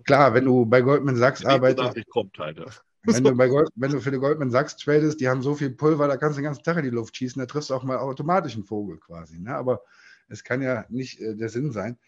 klar, 0.04 0.34
wenn 0.34 0.44
du 0.44 0.66
bei 0.66 0.82
Goldman 0.82 1.16
Sachs 1.16 1.44
arbeitest. 1.44 2.08
Kommt 2.10 2.38
halt. 2.38 2.60
Wenn 3.04 3.24
du, 3.24 3.34
bei 3.36 3.48
Gold, 3.48 3.70
wenn 3.74 3.92
du 3.92 4.00
für 4.00 4.10
die 4.10 4.18
Goldman 4.18 4.50
Sachs 4.50 4.76
tradest, 4.76 5.20
die 5.20 5.28
haben 5.28 5.42
so 5.42 5.54
viel 5.54 5.70
Pulver, 5.70 6.08
da 6.08 6.16
kannst 6.16 6.36
du 6.36 6.40
den 6.40 6.46
ganzen 6.46 6.62
Tag 6.62 6.76
in 6.76 6.84
die 6.84 6.90
Luft 6.90 7.16
schießen, 7.16 7.40
da 7.40 7.46
triffst 7.46 7.70
du 7.70 7.74
auch 7.74 7.84
mal 7.84 7.98
automatisch 7.98 8.54
einen 8.54 8.64
Vogel 8.64 8.98
quasi. 8.98 9.38
Ne? 9.38 9.54
Aber 9.54 9.82
es 10.28 10.44
kann 10.44 10.62
ja 10.62 10.84
nicht 10.88 11.20
äh, 11.20 11.36
der 11.36 11.48
Sinn 11.48 11.72
sein. 11.72 11.98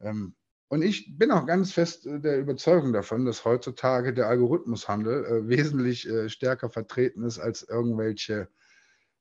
Ähm, 0.00 0.34
und 0.68 0.82
ich 0.82 1.16
bin 1.16 1.30
auch 1.30 1.46
ganz 1.46 1.72
fest 1.72 2.06
äh, 2.06 2.20
der 2.20 2.38
Überzeugung 2.38 2.92
davon, 2.92 3.24
dass 3.24 3.44
heutzutage 3.44 4.12
der 4.12 4.28
Algorithmushandel 4.28 5.24
äh, 5.24 5.48
wesentlich 5.48 6.08
äh, 6.08 6.28
stärker 6.28 6.68
vertreten 6.68 7.22
ist 7.22 7.38
als 7.38 7.62
irgendwelche 7.62 8.48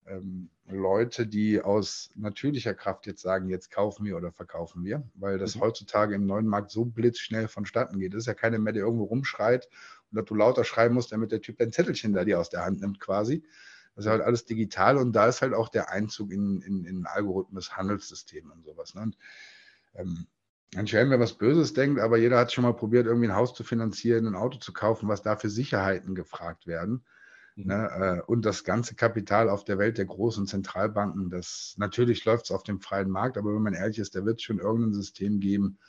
ähm, 0.05 0.49
Leute, 0.70 1.26
die 1.28 1.61
aus 1.61 2.09
natürlicher 2.15 2.74
Kraft 2.74 3.07
jetzt 3.07 3.22
sagen, 3.22 3.49
jetzt 3.49 3.72
kaufen 3.72 4.05
wir 4.05 4.18
oder 4.18 4.32
verkaufen 4.32 4.84
wir, 4.84 5.09
weil 5.15 5.38
das 5.38 5.55
mhm. 5.55 5.61
heutzutage 5.61 6.15
im 6.15 6.26
neuen 6.26 6.47
Markt 6.47 6.72
so 6.72 6.86
blitzschnell 6.86 7.47
vonstatten 7.47 7.99
geht. 7.99 8.13
Es 8.13 8.24
ist 8.24 8.28
ja 8.28 8.34
keiner 8.34 8.59
mehr, 8.59 8.74
der 8.74 8.84
irgendwo 8.84 9.05
rumschreit 9.05 9.70
dass 10.12 10.26
du 10.26 10.36
lauter 10.36 10.64
schreiben 10.64 10.95
musst, 10.95 11.12
damit 11.12 11.32
der 11.32 11.41
Typ 11.41 11.58
dein 11.58 11.72
Zettelchen 11.72 12.14
da 12.14 12.24
dir 12.24 12.39
aus 12.39 12.49
der 12.49 12.66
Hand 12.66 12.82
nimmt 12.82 12.99
quasi. 12.99 13.43
Das 13.95 14.05
ist 14.05 14.12
halt 14.12 14.22
alles 14.22 14.45
digital 14.45 14.97
und 14.97 15.14
da 15.14 15.28
ist 15.28 15.41
halt 15.41 15.53
auch 15.53 15.70
der 15.70 15.91
Einzug 15.91 16.32
in, 16.32 16.62
in, 16.62 16.86
in 16.86 17.05
Algorithmus, 17.05 17.76
Handelssystem 17.76 18.51
und 18.51 18.64
sowas. 18.64 18.93
Ne? 18.93 19.01
Und, 19.01 19.18
ähm, 19.95 20.28
ein 20.76 20.88
Schelm, 20.88 21.10
wer 21.10 21.20
was 21.20 21.34
Böses 21.34 21.74
denkt, 21.74 21.99
aber 21.99 22.18
jeder 22.18 22.38
hat 22.38 22.51
schon 22.51 22.64
mal 22.64 22.74
probiert, 22.74 23.05
irgendwie 23.05 23.28
ein 23.30 23.36
Haus 23.36 23.53
zu 23.53 23.64
finanzieren, 23.64 24.28
ein 24.28 24.36
Auto 24.36 24.58
zu 24.60 24.74
kaufen, 24.74 25.08
was 25.08 25.22
da 25.22 25.38
für 25.38 25.49
Sicherheiten 25.49 26.14
gefragt 26.14 26.68
werden. 26.68 27.05
Mhm. 27.55 27.66
Ne, 27.66 27.89
äh, 27.89 28.32
und 28.32 28.45
das 28.45 28.64
ganze 28.64 28.95
Kapital 28.95 29.49
auf 29.49 29.64
der 29.64 29.78
Welt 29.78 29.97
der 29.97 30.05
großen 30.05 30.45
Zentralbanken, 30.45 31.30
das 31.30 31.74
natürlich 31.78 32.24
läuft 32.26 32.45
es 32.45 32.51
auf 32.51 32.64
dem 32.64 32.82
freien 32.82 33.10
Markt, 33.10 33.38
aber 33.38 33.55
wenn 33.55 33.64
man 33.64 33.74
ehrlich 33.74 33.97
ist, 33.97 34.16
da 34.16 34.26
wird 34.26 34.39
es 34.39 34.43
schon 34.43 34.60
irgendein 34.60 34.93
System 34.93 35.39
geben, 35.39 35.80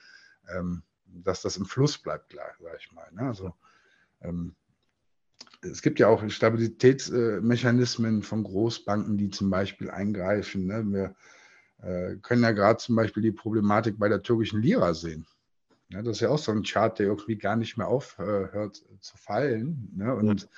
ähm, 0.49 0.83
dass 1.05 1.43
das 1.43 1.57
im 1.57 1.67
Fluss 1.67 1.99
bleibt, 1.99 2.33
sage 2.33 2.79
ich 2.79 2.93
mal. 2.93 3.09
Ne? 3.13 3.23
Also, 3.23 3.53
ähm, 4.23 4.55
es 5.63 5.83
gibt 5.83 5.99
ja 5.99 6.09
auch 6.09 6.29
Stabilitätsmechanismen 6.29 8.23
von 8.23 8.45
Großbanken, 8.45 9.19
die 9.19 9.31
zum 9.31 9.51
Beispiel 9.51 9.91
eingreifen. 9.91 10.67
Ne? 10.67 10.85
Wir 10.87 11.15
äh, 11.83 12.17
können 12.17 12.43
ja 12.43 12.53
gerade 12.53 12.79
zum 12.79 12.97
Beispiel 12.97 13.23
die 13.23 13.33
Problematik 13.33 13.99
bei 13.99 14.09
der 14.09 14.23
türkischen 14.23 14.63
Lira 14.63 14.95
sehen. 14.95 15.27
Ja, 15.91 16.03
das 16.03 16.17
ist 16.17 16.21
ja 16.21 16.29
auch 16.29 16.39
so 16.39 16.53
ein 16.53 16.63
Chart, 16.63 16.99
der 16.99 17.07
irgendwie 17.07 17.37
gar 17.37 17.57
nicht 17.57 17.77
mehr 17.77 17.89
aufhört 17.89 18.85
zu 19.01 19.17
fallen. 19.17 19.91
Ne? 19.97 20.15
Und 20.15 20.49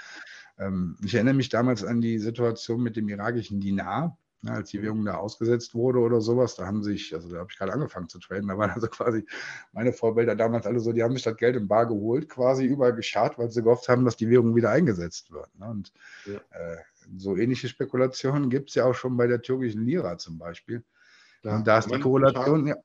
ja. 0.59 0.67
ähm, 0.67 0.97
ich 1.03 1.15
erinnere 1.15 1.35
mich 1.35 1.49
damals 1.49 1.85
an 1.85 2.01
die 2.01 2.19
Situation 2.19 2.83
mit 2.83 2.97
dem 2.97 3.09
irakischen 3.09 3.61
Dinar, 3.61 4.19
ne, 4.43 4.53
als 4.53 4.71
die 4.71 4.83
Währung 4.83 5.05
da 5.05 5.15
ausgesetzt 5.15 5.75
wurde 5.75 5.99
oder 5.99 6.21
sowas. 6.21 6.55
Da 6.55 6.67
haben 6.67 6.83
sich, 6.83 7.15
also 7.15 7.29
da 7.29 7.39
habe 7.39 7.49
ich 7.51 7.59
gerade 7.59 7.73
angefangen 7.73 8.09
zu 8.09 8.19
traden, 8.19 8.49
da 8.49 8.59
waren 8.59 8.71
also 8.71 8.89
quasi 8.89 9.25
meine 9.73 9.93
Vorbilder 9.93 10.37
damals 10.37 10.67
alle 10.67 10.81
so, 10.81 10.93
die 10.93 11.03
haben 11.03 11.15
sich 11.15 11.23
das 11.23 11.37
Geld 11.37 11.57
im 11.57 11.69
Bar 11.69 11.87
geholt, 11.87 12.29
quasi 12.29 12.65
überall 12.65 12.95
geschart, 12.95 13.39
weil 13.39 13.51
sie 13.51 13.63
gehofft 13.63 13.89
haben, 13.89 14.05
dass 14.05 14.17
die 14.17 14.31
Währung 14.31 14.57
wieder 14.57 14.71
eingesetzt 14.71 15.31
wird. 15.33 15.49
Ne? 15.59 15.67
Und 15.67 15.93
ja. 16.27 16.35
äh, 16.51 16.77
so 17.17 17.37
ähnliche 17.37 17.69
Spekulationen 17.69 18.51
gibt 18.51 18.71
es 18.71 18.75
ja 18.75 18.85
auch 18.85 18.95
schon 18.95 19.17
bei 19.17 19.27
der 19.27 19.43
türkischen 19.43 19.85
Lira 19.85 20.19
zum 20.19 20.39
Beispiel. 20.39 20.85
Ja, 21.43 21.57
und 21.57 21.67
da 21.67 21.79
ist 21.79 21.91
die 21.91 21.99
Korrelation, 21.99 22.67
ja, 22.67 22.77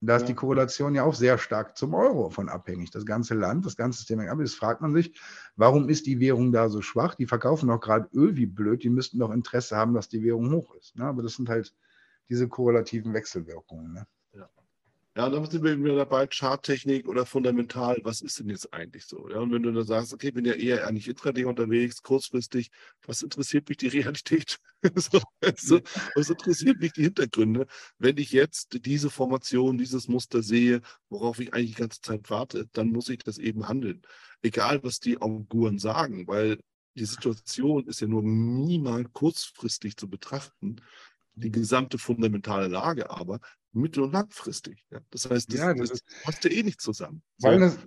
da 0.00 0.16
ist 0.16 0.22
ja. 0.22 0.28
die 0.28 0.34
Korrelation 0.34 0.94
ja 0.94 1.02
auch 1.02 1.14
sehr 1.14 1.38
stark 1.38 1.76
zum 1.76 1.94
Euro 1.94 2.30
von 2.30 2.48
abhängig. 2.48 2.90
Das 2.90 3.04
ganze 3.04 3.34
Land, 3.34 3.66
das 3.66 3.76
ganze 3.76 3.98
System 3.98 4.20
ab. 4.20 4.38
Jetzt 4.38 4.54
fragt 4.54 4.80
man 4.80 4.94
sich, 4.94 5.20
warum 5.56 5.88
ist 5.88 6.06
die 6.06 6.20
Währung 6.20 6.52
da 6.52 6.68
so 6.68 6.82
schwach? 6.82 7.16
Die 7.16 7.26
verkaufen 7.26 7.68
doch 7.68 7.80
gerade 7.80 8.08
Öl 8.14 8.36
wie 8.36 8.46
blöd. 8.46 8.84
Die 8.84 8.90
müssten 8.90 9.18
doch 9.18 9.30
Interesse 9.30 9.76
haben, 9.76 9.94
dass 9.94 10.08
die 10.08 10.22
Währung 10.22 10.52
hoch 10.52 10.74
ist. 10.76 10.96
Ne? 10.96 11.04
Aber 11.04 11.22
das 11.22 11.34
sind 11.34 11.48
halt 11.48 11.74
diese 12.28 12.48
korrelativen 12.48 13.12
Wechselwirkungen. 13.12 13.92
Ne? 13.92 14.06
Ja, 15.18 15.28
dann 15.28 15.50
sind 15.50 15.64
wir 15.64 15.76
wieder 15.82 15.96
dabei, 15.96 16.28
Charttechnik 16.28 17.08
oder 17.08 17.26
fundamental, 17.26 17.98
was 18.04 18.20
ist 18.20 18.38
denn 18.38 18.50
jetzt 18.50 18.72
eigentlich 18.72 19.04
so? 19.04 19.28
Ja, 19.28 19.40
und 19.40 19.50
wenn 19.50 19.64
du 19.64 19.72
dann 19.72 19.84
sagst, 19.84 20.14
okay, 20.14 20.28
ich 20.28 20.34
bin 20.34 20.44
ja 20.44 20.52
eher 20.52 20.86
eigentlich 20.86 21.08
intraday 21.08 21.44
unterwegs, 21.44 22.02
kurzfristig, 22.04 22.70
was 23.04 23.22
interessiert 23.22 23.68
mich 23.68 23.78
die 23.78 23.88
Realität? 23.88 24.60
so, 24.94 25.20
also, 25.40 25.80
was 26.14 26.30
interessiert 26.30 26.78
mich 26.78 26.92
die 26.92 27.02
Hintergründe, 27.02 27.66
wenn 27.98 28.16
ich 28.16 28.30
jetzt 28.30 28.86
diese 28.86 29.10
Formation, 29.10 29.76
dieses 29.76 30.06
Muster 30.06 30.40
sehe, 30.40 30.82
worauf 31.08 31.40
ich 31.40 31.52
eigentlich 31.52 31.74
die 31.74 31.80
ganze 31.80 32.00
Zeit 32.00 32.30
warte, 32.30 32.68
dann 32.72 32.90
muss 32.90 33.08
ich 33.08 33.18
das 33.18 33.38
eben 33.38 33.66
handeln. 33.66 34.02
Egal, 34.42 34.84
was 34.84 35.00
die 35.00 35.20
Auguren 35.20 35.80
sagen, 35.80 36.28
weil 36.28 36.60
die 36.94 37.06
Situation 37.06 37.88
ist 37.88 38.00
ja 38.00 38.06
nur 38.06 38.22
minimal 38.22 39.04
kurzfristig 39.06 39.96
zu 39.96 40.08
betrachten 40.08 40.76
die 41.38 41.50
gesamte 41.52 41.98
fundamentale 41.98 42.68
Lage 42.68 43.10
aber 43.10 43.40
mittel- 43.72 44.04
und 44.04 44.12
langfristig. 44.12 44.84
Ja. 44.90 45.00
Das 45.10 45.28
heißt, 45.28 45.52
das, 45.52 45.60
ja, 45.60 45.74
das, 45.74 45.90
das 45.90 46.00
passt 46.22 46.44
ja 46.44 46.50
eh 46.50 46.62
nicht 46.62 46.80
zusammen. 46.80 47.22
Weil 47.40 47.58
so. 47.58 47.64
das, 47.66 47.78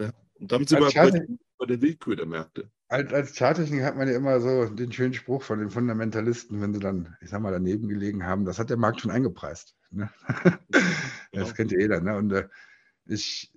ja. 0.00 0.12
Und 0.34 0.52
damit 0.52 0.68
sind 0.68 0.80
wir 0.80 0.92
bei, 0.92 1.26
bei 1.58 1.66
der 1.66 1.82
Willkür 1.82 2.16
der 2.16 2.26
Märkte. 2.26 2.70
Als, 2.88 3.12
als 3.12 3.34
Charttechnik 3.34 3.82
hat 3.82 3.96
man 3.96 4.08
ja 4.08 4.16
immer 4.16 4.40
so 4.40 4.64
den 4.66 4.92
schönen 4.92 5.12
Spruch 5.12 5.42
von 5.42 5.58
den 5.58 5.70
Fundamentalisten, 5.70 6.60
wenn 6.62 6.72
sie 6.72 6.80
dann, 6.80 7.16
ich 7.20 7.28
sag 7.28 7.42
mal, 7.42 7.52
daneben 7.52 7.88
gelegen 7.88 8.24
haben, 8.24 8.46
das 8.46 8.58
hat 8.58 8.70
der 8.70 8.78
Markt 8.78 9.00
schon 9.00 9.10
eingepreist. 9.10 9.74
Ne? 9.90 10.10
das 10.70 10.82
genau. 11.32 11.52
kennt 11.52 11.72
jeder. 11.72 12.00
Ne? 12.00 12.16
Und 12.16 12.32
äh, 12.32 12.48
ich, 13.04 13.52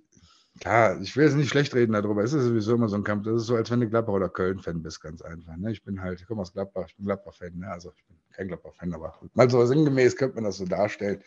klar, 0.60 1.00
ich 1.00 1.16
will 1.16 1.24
jetzt 1.24 1.36
nicht 1.36 1.48
schlecht 1.48 1.74
reden 1.74 1.92
darüber. 1.92 2.22
Es 2.22 2.32
ist 2.32 2.44
sowieso 2.44 2.74
immer 2.74 2.88
so 2.88 2.96
ein 2.96 3.04
Kampf. 3.04 3.24
Das 3.24 3.42
ist 3.42 3.46
so, 3.46 3.56
als 3.56 3.70
wenn 3.70 3.80
du 3.80 3.88
Gladbach 3.88 4.14
oder 4.14 4.28
Köln-Fan 4.28 4.82
bist, 4.82 5.00
ganz 5.00 5.22
einfach. 5.22 5.56
Ne? 5.56 5.72
Ich 5.72 5.82
bin 5.82 6.00
halt, 6.00 6.20
ich 6.20 6.26
komme 6.26 6.42
aus 6.42 6.52
Gladbach, 6.52 6.86
ich 6.88 6.96
bin 6.96 7.06
Gladbach-Fan. 7.06 7.58
Ne? 7.58 7.68
Also 7.68 7.92
ich 7.96 8.04
bin 8.06 8.16
kein 8.32 8.48
Gladbach-Fan, 8.48 8.92
aber 8.92 9.18
mal 9.34 9.50
so 9.50 9.64
sinngemäß 9.64 10.16
könnte 10.16 10.36
man 10.36 10.44
das 10.44 10.58
so 10.58 10.66
darstellen. 10.66 11.22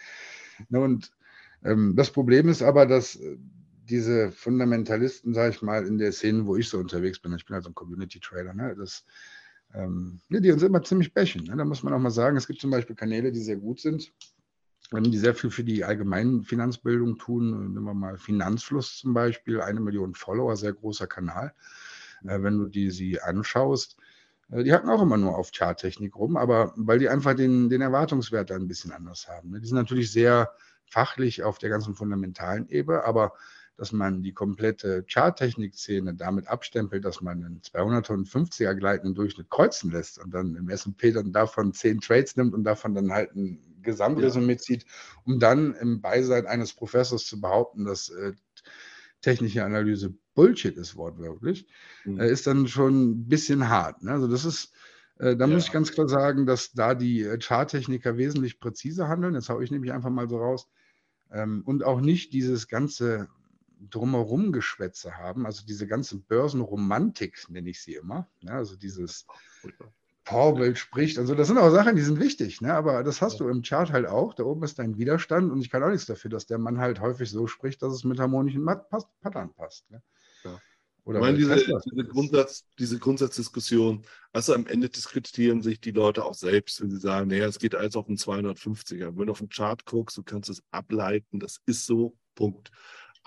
Ne? 0.70 0.80
Und 0.80 1.12
ähm, 1.64 1.96
das 1.96 2.12
Problem 2.12 2.50
ist 2.50 2.62
aber, 2.62 2.86
dass 2.86 3.16
äh, 3.16 3.38
diese 3.90 4.32
Fundamentalisten, 4.32 5.34
sage 5.34 5.52
ich 5.52 5.62
mal, 5.62 5.86
in 5.86 5.98
der 5.98 6.12
Szene, 6.12 6.46
wo 6.46 6.56
ich 6.56 6.70
so 6.70 6.78
unterwegs 6.80 7.20
bin, 7.20 7.34
ich 7.36 7.46
bin 7.46 7.54
halt 7.56 7.64
so 7.64 7.70
ein 7.70 7.76
Community-Trader, 7.76 8.54
ne? 8.54 8.76
das, 8.78 9.06
ähm, 9.74 10.20
die 10.30 10.52
uns 10.52 10.64
immer 10.64 10.84
ziemlich 10.84 11.14
bächen. 11.14 11.44
Ne? 11.46 11.56
Da 11.56 11.66
muss 11.66 11.84
man 11.84 11.94
auch 11.94 12.00
mal 12.00 12.10
sagen, 12.10 12.38
es 12.38 12.48
gibt 12.48 12.62
zum 12.62 12.72
Beispiel 12.72 12.96
Kanäle, 12.96 13.32
die 13.32 13.42
sehr 13.42 13.58
gut 13.58 13.80
sind 13.80 14.12
die 14.92 15.18
sehr 15.18 15.36
viel 15.36 15.50
für 15.50 15.64
die 15.64 15.84
allgemeine 15.84 16.44
Finanzbildung 16.44 17.18
tun. 17.18 17.74
Nehmen 17.74 17.86
wir 17.86 17.94
mal 17.94 18.18
Finanzfluss 18.18 18.98
zum 19.00 19.14
Beispiel, 19.14 19.62
eine 19.62 19.80
Million 19.80 20.16
Follower, 20.16 20.56
sehr 20.56 20.74
großer 20.74 21.08
Kanal. 21.08 21.54
Äh, 22.24 22.42
wenn 22.42 22.58
du 22.58 22.68
die 22.68 22.92
sie 22.92 23.22
anschaust, 23.22 23.98
äh, 24.52 24.64
die 24.64 24.74
hacken 24.74 24.90
auch 24.90 25.02
immer 25.02 25.18
nur 25.18 25.38
auf 25.38 25.52
Charttechnik 25.52 26.16
rum, 26.16 26.38
aber 26.38 26.74
weil 26.76 27.00
die 27.00 27.10
einfach 27.10 27.36
den, 27.36 27.70
den 27.70 27.82
Erwartungswert 27.82 28.52
ein 28.52 28.68
bisschen 28.68 28.92
anders 28.92 29.28
haben. 29.28 29.52
Ne? 29.52 29.62
Die 29.62 29.68
sind 29.68 29.78
natürlich 29.78 30.12
sehr 30.12 30.52
fachlich 30.86 31.44
auf 31.44 31.58
der 31.58 31.70
ganzen 31.70 31.96
fundamentalen 31.96 32.70
Ebene, 32.70 33.04
aber 33.04 33.34
dass 33.78 33.92
man 33.92 34.24
die 34.24 34.34
komplette 34.34 35.04
Charttechnik-Szene 35.08 36.14
damit 36.14 36.48
abstempelt, 36.48 37.04
dass 37.04 37.22
man 37.22 37.44
einen 37.44 37.62
200 37.62 38.10
und 38.12 38.28
50er 38.28 38.74
gleitenden 38.74 39.16
Durchschnitt 39.16 39.50
kreuzen 39.50 39.92
lässt 39.92 40.18
und 40.24 40.34
dann 40.34 40.56
im 40.56 40.70
S&P 40.70 41.12
dann 41.12 41.34
davon 41.34 41.74
10 41.74 42.00
Trades 42.00 42.38
nimmt 42.38 42.54
und 42.54 42.64
davon 42.64 42.96
dann 42.96 43.12
halt 43.12 43.36
ein 43.36 43.60
Gesamtresümee 43.82 44.58
zieht, 44.58 44.86
um 45.26 45.40
dann 45.40 45.76
im 45.76 46.02
Beisein 46.02 46.48
eines 46.48 46.74
Professors 46.74 47.26
zu 47.26 47.40
behaupten, 47.40 47.86
dass 47.86 48.10
äh, 48.10 48.34
technische 49.22 49.64
Analyse 49.64 50.14
Bullshit 50.36 50.76
ist, 50.78 50.96
wortwörtlich, 50.96 51.68
mhm. 52.04 52.20
äh, 52.20 52.30
ist 52.30 52.48
dann 52.48 52.68
schon 52.68 53.12
ein 53.12 53.28
bisschen 53.28 53.70
hart. 53.70 54.04
Ne? 54.04 54.12
Also 54.12 54.28
das 54.28 54.46
ist, 54.46 54.74
äh, 55.18 55.36
da 55.36 55.48
ja. 55.48 55.54
muss 55.54 55.66
ich 55.66 55.72
ganz 55.72 55.92
klar 55.92 56.08
sagen, 56.08 56.46
dass 56.46 56.74
da 56.74 56.94
die 56.94 57.24
äh, 57.24 57.40
Charttechniker 57.40 58.18
wesentlich 58.18 58.60
präziser 58.60 59.08
handeln. 59.08 59.34
Das 59.34 59.50
haue 59.50 59.64
ich 59.64 59.72
nämlich 59.72 59.94
einfach 59.94 60.10
mal 60.10 60.30
so 60.30 60.38
raus. 60.38 60.68
Ähm, 61.32 61.64
und 61.66 61.84
auch 61.84 62.02
nicht 62.02 62.34
dieses 62.34 62.68
ganze 62.68 63.28
drumherum 63.90 64.52
Geschwätze 64.52 65.18
haben, 65.18 65.46
also 65.46 65.66
diese 65.66 65.88
ganze 65.88 66.18
Börsenromantik, 66.18 67.46
nenne 67.50 67.70
ich 67.70 67.82
sie 67.82 67.96
immer. 67.96 68.28
Ne? 68.42 68.52
Also 68.52 68.76
dieses 68.76 69.26
Vorbild 70.24 70.78
spricht. 70.78 71.20
Also 71.20 71.36
das 71.36 71.48
sind 71.48 71.58
auch 71.60 71.70
Sachen, 71.70 71.96
die 71.96 72.02
sind 72.02 72.20
wichtig, 72.20 72.60
ne? 72.62 72.74
aber 72.74 73.04
das 73.04 73.22
hast 73.22 73.40
du 73.40 73.48
im 73.48 73.62
Chart 73.62 73.92
halt 73.92 74.08
auch. 74.08 74.34
Da 74.34 74.44
oben 74.44 74.64
ist 74.64 74.80
dein 74.80 74.98
Widerstand 74.98 75.52
und 75.52 75.62
ich 75.62 75.70
kann 75.70 75.84
auch 75.84 75.90
nichts 75.90 76.08
dafür, 76.08 76.32
dass 76.32 76.48
der 76.48 76.58
Mann 76.58 76.80
halt 76.80 77.00
häufig 77.00 77.30
so 77.30 77.46
spricht, 77.46 77.82
dass 77.84 77.94
es 77.94 78.04
mit 78.04 78.20
harmonischen 78.20 78.66
Pattern 78.66 79.54
passt. 79.54 79.90
Ne? 79.92 80.02
Ja. 80.44 80.60
Oder 81.04 81.20
ich 81.20 81.26
meine, 81.26 81.38
diese, 81.38 81.56
diese, 81.56 82.06
Grundsatz, 82.06 82.66
diese 82.80 82.98
Grundsatzdiskussion, 82.98 84.04
also 84.34 84.56
am 84.56 84.66
Ende 84.66 84.90
diskutieren 84.90 85.62
sich 85.62 85.80
die 85.80 85.92
Leute 85.92 86.26
auch 86.26 86.34
selbst, 86.34 86.82
wenn 86.82 86.90
sie 86.90 86.98
sagen, 86.98 87.30
naja, 87.30 87.46
es 87.46 87.60
geht 87.60 87.76
alles 87.76 87.96
auf 87.96 88.08
einen 88.08 88.18
250er. 88.18 89.16
Wenn 89.16 89.28
du 89.28 89.32
auf 89.32 89.38
den 89.38 89.50
Chart 89.50 89.86
guckst, 89.86 90.18
du 90.18 90.24
kannst 90.24 90.50
es 90.50 90.64
ableiten, 90.72 91.40
das 91.40 91.62
ist 91.68 91.86
so, 91.86 92.18
Punkt. 92.34 92.72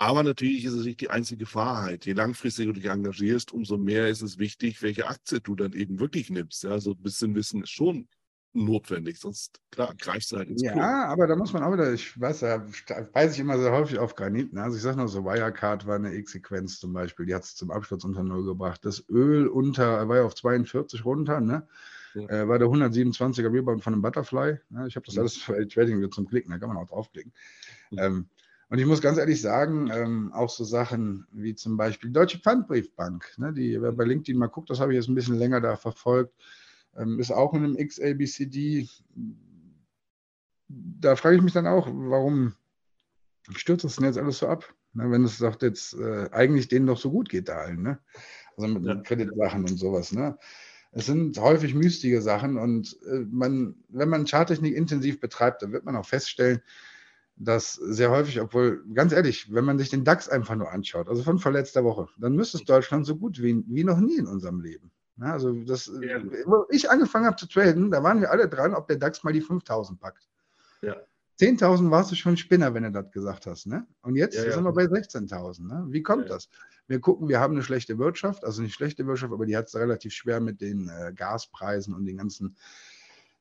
Aber 0.01 0.23
natürlich 0.23 0.63
ist 0.63 0.73
es 0.73 0.85
nicht 0.85 1.01
die 1.01 1.09
einzige 1.09 1.53
Wahrheit. 1.53 2.05
Je 2.05 2.13
langfristiger 2.13 2.71
du 2.71 2.79
dich 2.79 2.89
engagierst, 2.89 3.51
umso 3.51 3.77
mehr 3.77 4.07
ist 4.07 4.21
es 4.21 4.39
wichtig, 4.39 4.81
welche 4.81 5.07
Aktie 5.07 5.41
du 5.41 5.55
dann 5.55 5.73
eben 5.73 5.99
wirklich 5.99 6.29
nimmst. 6.29 6.63
Ja, 6.63 6.79
so 6.79 6.91
ein 6.91 7.01
bisschen 7.01 7.35
Wissen 7.35 7.63
ist 7.63 7.71
schon 7.71 8.07
notwendig, 8.53 9.19
sonst 9.19 9.59
klar, 9.71 9.93
greifst 9.99 10.31
du 10.31 10.37
halt 10.37 10.49
ins 10.49 10.63
Ja, 10.63 10.71
Klo. 10.71 10.81
aber 10.81 11.27
da 11.27 11.35
muss 11.35 11.53
man 11.53 11.63
auch 11.63 11.73
wieder, 11.73 11.93
ich 11.93 12.19
weiß, 12.19 12.39
da 12.39 12.65
beiße 13.13 13.33
ich 13.35 13.39
immer 13.39 13.59
sehr 13.59 13.71
häufig 13.71 13.99
auf 13.99 14.15
Granit. 14.15 14.53
Ne? 14.53 14.63
Also 14.63 14.77
ich 14.77 14.81
sage 14.81 14.97
nur 14.97 15.09
so, 15.09 15.23
Wirecard 15.23 15.85
war 15.85 15.95
eine 15.97 16.15
X-Sequenz 16.15 16.79
zum 16.79 16.93
Beispiel, 16.93 17.25
die 17.25 17.35
hat 17.35 17.43
es 17.43 17.55
zum 17.55 17.69
Absturz 17.69 18.05
unter 18.05 18.23
Null 18.23 18.45
gebracht. 18.45 18.83
Das 18.85 19.03
Öl 19.09 19.47
unter, 19.47 20.07
war 20.07 20.15
ja 20.15 20.23
auf 20.23 20.33
42 20.33 21.05
runter, 21.05 21.41
ne? 21.41 21.67
Ja. 22.15 22.27
Äh, 22.27 22.47
war 22.47 22.57
der 22.57 22.69
127er 22.69 23.53
Rebound 23.53 23.83
von 23.83 23.93
einem 23.93 24.01
Butterfly. 24.01 24.57
Ne? 24.69 24.87
Ich 24.87 24.95
habe 24.95 25.05
das 25.05 25.17
alles 25.17 25.37
für 25.37 25.67
Trading 25.67 26.09
zum 26.11 26.27
Klicken, 26.27 26.51
da 26.51 26.57
kann 26.57 26.69
man 26.69 26.77
auch 26.77 26.87
draufklicken. 26.87 27.33
Ja. 27.91 28.05
Ähm, 28.05 28.29
und 28.69 28.77
ich 28.77 28.85
muss 28.85 29.01
ganz 29.01 29.17
ehrlich 29.17 29.41
sagen, 29.41 29.89
ähm, 29.91 30.31
auch 30.31 30.49
so 30.49 30.63
Sachen 30.63 31.25
wie 31.31 31.55
zum 31.55 31.75
Beispiel 31.75 32.11
Deutsche 32.11 32.37
Pfandbriefbank, 32.37 33.33
ne, 33.37 33.51
die, 33.51 33.81
wer 33.81 33.91
bei 33.91 34.03
LinkedIn 34.03 34.37
mal 34.37 34.47
guckt, 34.47 34.69
das 34.69 34.79
habe 34.79 34.93
ich 34.93 34.97
jetzt 34.97 35.09
ein 35.09 35.15
bisschen 35.15 35.39
länger 35.39 35.59
da 35.59 35.75
verfolgt, 35.75 36.33
ähm, 36.95 37.19
ist 37.19 37.31
auch 37.31 37.53
in 37.53 37.63
einem 37.63 37.77
XABCD. 37.77 38.87
Da 40.67 41.15
frage 41.15 41.37
ich 41.37 41.41
mich 41.41 41.53
dann 41.53 41.65
auch, 41.65 41.87
warum 41.91 42.53
stürzt 43.55 43.85
das 43.85 43.95
denn 43.95 44.05
jetzt 44.05 44.19
alles 44.19 44.37
so 44.37 44.47
ab? 44.47 44.71
Ne, 44.93 45.09
wenn 45.09 45.23
es 45.23 45.39
doch 45.39 45.59
jetzt 45.61 45.93
äh, 45.95 46.29
eigentlich 46.31 46.67
denen 46.67 46.85
doch 46.85 46.97
so 46.97 47.09
gut 47.09 47.29
geht 47.29 47.49
da 47.49 47.57
allen, 47.57 47.81
ne? 47.81 47.99
Also 48.55 48.67
mit 48.67 48.85
ja. 48.85 48.95
Kreditsachen 49.01 49.61
und 49.61 49.77
sowas, 49.77 50.11
ne? 50.11 50.37
Es 50.91 51.05
sind 51.05 51.39
häufig 51.39 51.73
mystige 51.75 52.21
Sachen 52.21 52.57
und 52.57 52.97
äh, 53.07 53.25
man, 53.29 53.75
wenn 53.89 54.09
man 54.09 54.25
Charttechnik 54.25 54.75
intensiv 54.75 55.19
betreibt, 55.19 55.61
dann 55.61 55.71
wird 55.71 55.85
man 55.85 55.95
auch 55.95 56.05
feststellen, 56.05 56.61
dass 57.39 57.73
sehr 57.73 58.11
häufig, 58.11 58.39
obwohl, 58.41 58.83
ganz 58.93 59.13
ehrlich, 59.13 59.51
wenn 59.53 59.63
man 59.63 59.79
sich 59.79 59.89
den 59.89 60.03
DAX 60.03 60.27
einfach 60.27 60.55
nur 60.55 60.71
anschaut, 60.71 61.07
also 61.07 61.23
von 61.23 61.39
vorletzter 61.39 61.83
Woche, 61.85 62.07
dann 62.17 62.35
müsste 62.35 62.57
es 62.57 62.65
Deutschland 62.65 63.05
so 63.05 63.15
gut 63.15 63.41
wie, 63.41 63.63
wie 63.67 63.85
noch 63.85 63.99
nie 63.99 64.17
in 64.17 64.27
unserem 64.27 64.59
Leben. 64.59 64.91
Also 65.21 65.53
das, 65.53 65.91
ja. 66.01 66.21
wo 66.45 66.65
ich 66.69 66.89
angefangen 66.89 67.25
habe 67.25 67.35
zu 67.35 67.47
traden, 67.47 67.91
da 67.91 68.03
waren 68.03 68.21
wir 68.21 68.31
alle 68.31 68.47
dran, 68.47 68.73
ob 68.73 68.87
der 68.87 68.97
DAX 68.97 69.23
mal 69.23 69.33
die 69.33 69.41
5000 69.41 69.99
packt. 69.99 70.29
Ja. 70.81 70.95
10.000 71.39 71.89
warst 71.89 72.11
du 72.11 72.15
schon 72.15 72.35
Spinner, 72.35 72.73
wenn 72.73 72.83
du 72.83 72.91
das 72.91 73.11
gesagt 73.11 73.45
hast. 73.45 73.65
Ne? 73.65 73.87
Und 74.01 74.15
jetzt 74.15 74.35
ja, 74.35 74.43
ja. 74.45 74.51
sind 74.51 74.63
wir 74.65 74.73
bei 74.73 74.83
16.000. 74.83 75.67
Ne? 75.67 75.85
Wie 75.89 76.03
kommt 76.03 76.23
ja, 76.23 76.35
das? 76.35 76.49
Wir 76.87 76.99
gucken, 76.99 77.29
wir 77.29 77.39
haben 77.39 77.53
eine 77.53 77.63
schlechte 77.63 77.97
Wirtschaft, 77.97 78.43
also 78.43 78.61
nicht 78.61 78.73
schlechte 78.73 79.05
Wirtschaft, 79.07 79.31
aber 79.31 79.45
die 79.45 79.55
hat 79.55 79.67
es 79.67 79.75
relativ 79.75 80.11
schwer 80.11 80.41
mit 80.41 80.59
den 80.59 80.89
äh, 80.89 81.13
Gaspreisen 81.13 81.93
und 81.93 82.05
den 82.05 82.17
ganzen 82.17 82.57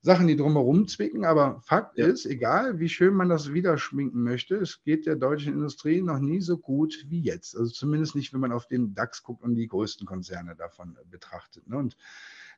Sachen, 0.08 0.26
die 0.26 0.36
drumherum 0.36 0.88
zwicken. 0.88 1.26
Aber 1.26 1.60
Fakt 1.60 1.98
ist, 1.98 2.24
egal 2.24 2.78
wie 2.80 2.88
schön 2.88 3.12
man 3.12 3.28
das 3.28 3.52
wieder 3.52 3.76
schminken 3.76 4.22
möchte, 4.22 4.56
es 4.56 4.82
geht 4.82 5.04
der 5.04 5.16
deutschen 5.16 5.52
Industrie 5.52 6.00
noch 6.00 6.18
nie 6.18 6.40
so 6.40 6.56
gut 6.56 7.04
wie 7.08 7.20
jetzt. 7.20 7.54
Also 7.54 7.70
zumindest 7.70 8.14
nicht, 8.14 8.32
wenn 8.32 8.40
man 8.40 8.52
auf 8.52 8.66
den 8.66 8.94
DAX 8.94 9.22
guckt 9.22 9.42
und 9.42 9.54
die 9.54 9.68
größten 9.68 10.06
Konzerne 10.06 10.56
davon 10.56 10.96
äh, 10.96 11.04
betrachtet. 11.04 11.68
Ne? 11.68 11.76
Und 11.76 11.98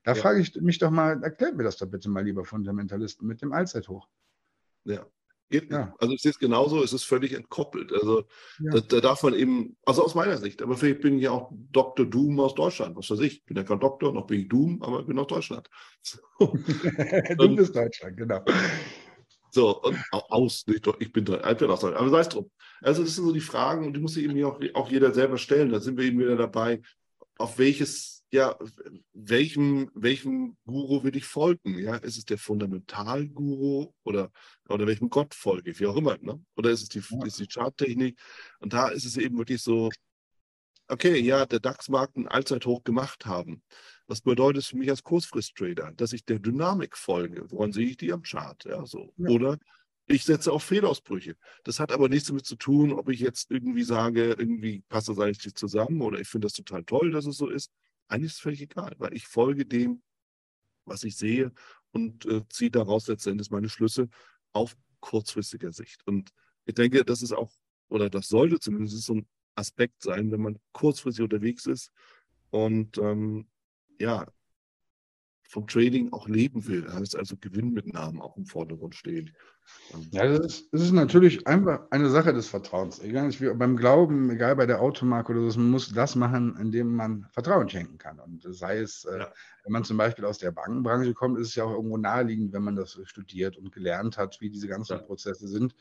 da 0.04 0.14
frage 0.14 0.38
ich 0.38 0.54
mich 0.60 0.78
doch 0.78 0.92
mal, 0.92 1.20
erklärt 1.24 1.56
mir 1.56 1.64
das 1.64 1.76
doch 1.76 1.88
bitte 1.88 2.08
mal, 2.08 2.24
lieber 2.24 2.44
Fundamentalisten, 2.44 3.26
mit 3.26 3.42
dem 3.42 3.52
Allzeithoch. 3.52 4.08
Ja, 4.84 5.04
Geht 5.50 5.72
ja. 5.72 5.92
Also 5.98 6.14
ich 6.14 6.22
sehe 6.22 6.30
es 6.30 6.38
genauso, 6.38 6.82
es 6.82 6.92
ist 6.92 7.02
völlig 7.02 7.32
entkoppelt. 7.32 7.92
Also 7.92 8.24
ja. 8.60 8.70
da, 8.70 8.80
da, 8.80 9.00
darf 9.00 9.24
man 9.24 9.34
eben, 9.34 9.76
also 9.84 10.04
aus 10.04 10.14
meiner 10.14 10.38
Sicht, 10.38 10.62
aber 10.62 10.76
vielleicht 10.76 11.00
bin 11.00 11.16
ich 11.16 11.24
ja 11.24 11.32
auch 11.32 11.50
Dr. 11.72 12.06
Doom 12.06 12.38
aus 12.38 12.54
Deutschland, 12.54 12.96
was 12.96 13.10
weiß 13.10 13.18
ich. 13.20 13.38
Ich 13.38 13.44
bin 13.44 13.56
ja 13.56 13.64
kein 13.64 13.80
Doktor, 13.80 14.12
noch 14.12 14.28
bin 14.28 14.42
ich 14.42 14.48
Doom, 14.48 14.80
aber 14.80 15.00
ich 15.00 15.06
bin 15.06 15.18
aus 15.18 15.26
Deutschland. 15.26 15.68
du 16.38 17.56
bist 17.56 17.74
Deutschland, 17.74 18.16
genau. 18.16 18.44
So, 19.50 19.82
und 19.82 19.98
aus, 20.12 20.64
nicht, 20.68 20.86
ich 21.00 21.12
bin, 21.12 21.24
ich 21.24 21.56
bin 21.56 21.70
aus 21.70 21.80
Deutschland, 21.80 21.96
aber 21.96 22.10
sei 22.10 22.20
es 22.20 22.28
drum. 22.28 22.48
Also 22.80 23.02
das 23.02 23.16
sind 23.16 23.24
so 23.24 23.32
die 23.32 23.40
Fragen 23.40 23.86
und 23.86 23.94
die 23.94 24.00
muss 24.00 24.14
sich 24.14 24.24
eben 24.24 24.44
auch, 24.44 24.60
auch 24.74 24.88
jeder 24.88 25.12
selber 25.12 25.36
stellen. 25.36 25.70
Da 25.72 25.80
sind 25.80 25.98
wir 25.98 26.04
eben 26.04 26.20
wieder 26.20 26.36
dabei, 26.36 26.80
auf 27.38 27.58
welches 27.58 28.19
ja, 28.30 28.56
welchem, 29.12 29.90
welchem 29.94 30.56
Guru 30.64 31.02
will 31.02 31.16
ich 31.16 31.24
folgen? 31.24 31.78
Ja, 31.78 31.96
ist 31.96 32.16
es 32.16 32.24
der 32.24 32.38
Fundamentalguru 32.38 33.92
oder, 34.04 34.30
oder 34.68 34.86
welchem 34.86 35.10
Gott 35.10 35.34
folge 35.34 35.72
ich, 35.72 35.80
wie 35.80 35.86
auch 35.86 35.96
immer, 35.96 36.16
ne? 36.18 36.40
Oder 36.56 36.70
ist 36.70 36.82
es 36.82 36.88
die, 36.88 37.02
ja. 37.10 37.26
ist 37.26 37.40
die 37.40 37.48
Charttechnik? 37.48 38.18
Und 38.60 38.72
da 38.72 38.88
ist 38.88 39.04
es 39.04 39.16
eben 39.16 39.36
wirklich 39.36 39.62
so, 39.62 39.90
okay, 40.86 41.18
ja, 41.18 41.44
der 41.46 41.60
DAX 41.60 41.88
mag 41.88 42.16
ein 42.16 42.28
Allzeithoch 42.28 42.84
gemacht 42.84 43.26
haben. 43.26 43.62
Was 44.06 44.20
bedeutet 44.20 44.62
es 44.62 44.68
für 44.68 44.76
mich 44.76 44.90
als 44.90 45.02
Kurzfrist-Trader? 45.02 45.92
Dass 45.96 46.12
ich 46.12 46.24
der 46.24 46.38
Dynamik 46.38 46.96
folge. 46.96 47.50
Woran 47.50 47.72
sehe 47.72 47.86
ich 47.86 47.96
die 47.96 48.12
am 48.12 48.22
Chart? 48.22 48.64
Ja, 48.64 48.84
so. 48.86 49.12
Ja. 49.16 49.28
Oder 49.28 49.58
ich 50.06 50.24
setze 50.24 50.52
auf 50.52 50.64
Fehlausbrüche. 50.64 51.36
Das 51.64 51.78
hat 51.78 51.92
aber 51.92 52.08
nichts 52.08 52.28
damit 52.28 52.44
zu 52.44 52.56
tun, 52.56 52.92
ob 52.92 53.08
ich 53.08 53.20
jetzt 53.20 53.50
irgendwie 53.50 53.84
sage, 53.84 54.34
irgendwie 54.36 54.82
passt 54.88 55.08
das 55.08 55.18
eigentlich 55.18 55.44
nicht 55.44 55.58
zusammen 55.58 56.00
oder 56.00 56.18
ich 56.18 56.28
finde 56.28 56.46
das 56.46 56.54
total 56.54 56.84
toll, 56.84 57.12
dass 57.12 57.26
es 57.26 57.36
so 57.36 57.48
ist. 57.48 57.70
Eigentlich 58.10 58.32
ist 58.32 58.36
es 58.36 58.40
völlig 58.40 58.60
egal, 58.60 58.94
weil 58.98 59.14
ich 59.14 59.26
folge 59.26 59.64
dem, 59.64 60.02
was 60.84 61.04
ich 61.04 61.16
sehe 61.16 61.52
und 61.92 62.26
äh, 62.26 62.42
ziehe 62.48 62.70
daraus 62.70 63.06
letztendlich 63.06 63.50
meine 63.50 63.68
Schlüsse 63.68 64.08
auf 64.52 64.76
kurzfristiger 65.00 65.72
Sicht. 65.72 66.06
Und 66.06 66.30
ich 66.66 66.74
denke, 66.74 67.04
das 67.04 67.22
ist 67.22 67.32
auch, 67.32 67.52
oder 67.88 68.10
das 68.10 68.28
sollte 68.28 68.58
zumindest 68.58 69.02
so 69.02 69.14
ein 69.14 69.28
Aspekt 69.54 70.02
sein, 70.02 70.30
wenn 70.32 70.40
man 70.40 70.58
kurzfristig 70.72 71.22
unterwegs 71.22 71.66
ist 71.66 71.92
und 72.50 72.98
ähm, 72.98 73.48
ja, 74.00 74.26
vom 75.50 75.66
Trading 75.66 76.12
auch 76.12 76.28
leben 76.28 76.66
will. 76.68 76.82
Das 76.82 76.94
heißt 76.94 77.16
also 77.16 77.36
Gewinnmitnahmen 77.36 78.20
auch 78.20 78.36
im 78.36 78.46
Vordergrund 78.46 78.94
stehen. 78.94 79.32
Ja, 80.12 80.26
das 80.26 80.46
ist, 80.46 80.68
das 80.72 80.82
ist, 80.82 80.92
natürlich 80.92 81.46
einfach 81.46 81.80
eine 81.90 82.08
Sache 82.08 82.32
des 82.32 82.48
Vertrauens. 82.48 83.00
Egal 83.00 83.30
beim 83.56 83.76
Glauben, 83.76 84.30
egal 84.30 84.54
bei 84.54 84.66
der 84.66 84.80
Automarke 84.80 85.32
oder 85.32 85.50
so, 85.50 85.58
man 85.58 85.70
muss 85.70 85.92
das 85.92 86.14
machen, 86.14 86.56
indem 86.60 86.94
man 86.94 87.26
Vertrauen 87.32 87.68
schenken 87.68 87.98
kann. 87.98 88.20
Und 88.20 88.46
sei 88.48 88.78
es, 88.78 89.04
äh, 89.04 89.18
ja. 89.18 89.32
wenn 89.64 89.72
man 89.72 89.84
zum 89.84 89.96
Beispiel 89.96 90.24
aus 90.24 90.38
der 90.38 90.52
Bankenbranche 90.52 91.14
kommt, 91.14 91.38
ist 91.38 91.48
es 91.48 91.54
ja 91.56 91.64
auch 91.64 91.72
irgendwo 91.72 91.96
naheliegend, 91.96 92.52
wenn 92.52 92.62
man 92.62 92.76
das 92.76 93.00
studiert 93.04 93.56
und 93.56 93.72
gelernt 93.72 94.18
hat, 94.18 94.40
wie 94.40 94.50
diese 94.50 94.68
ganzen 94.68 94.98
ja. 94.98 95.02
Prozesse 95.02 95.48
sind, 95.48 95.74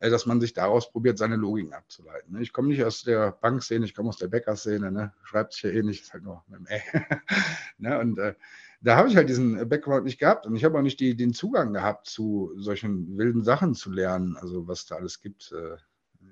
äh, 0.00 0.08
dass 0.08 0.24
man 0.24 0.40
sich 0.40 0.54
daraus 0.54 0.90
probiert, 0.90 1.18
seine 1.18 1.36
Logiken 1.36 1.74
abzuleiten. 1.74 2.32
Ne? 2.32 2.42
Ich 2.42 2.52
komme 2.52 2.68
nicht 2.68 2.82
aus 2.82 3.02
der 3.02 3.32
Bankszene, 3.32 3.84
ich 3.84 3.94
komme 3.94 4.08
aus 4.08 4.18
der 4.18 4.28
Bäckerszene, 4.28 4.90
ne? 4.90 5.12
schreibt 5.22 5.52
sich 5.52 5.64
ja 5.64 5.70
eh 5.70 5.82
nicht, 5.82 6.02
ist 6.02 6.12
halt 6.14 6.24
nur 6.24 6.42
mit 6.48 6.60
dem 6.60 6.66
Ä. 6.66 6.80
ne? 7.78 7.98
Und 7.98 8.18
äh, 8.18 8.34
da 8.82 8.96
habe 8.96 9.08
ich 9.08 9.16
halt 9.16 9.28
diesen 9.28 9.68
Background 9.68 10.04
nicht 10.04 10.18
gehabt 10.18 10.46
und 10.46 10.56
ich 10.56 10.64
habe 10.64 10.76
auch 10.76 10.82
nicht 10.82 11.00
die, 11.00 11.16
den 11.16 11.32
Zugang 11.32 11.72
gehabt, 11.72 12.08
zu 12.08 12.52
solchen 12.56 13.16
wilden 13.16 13.42
Sachen 13.42 13.74
zu 13.74 13.90
lernen, 13.90 14.36
also 14.36 14.66
was 14.66 14.86
da 14.86 14.96
alles 14.96 15.20
gibt. 15.20 15.52
Äh, 15.52 15.76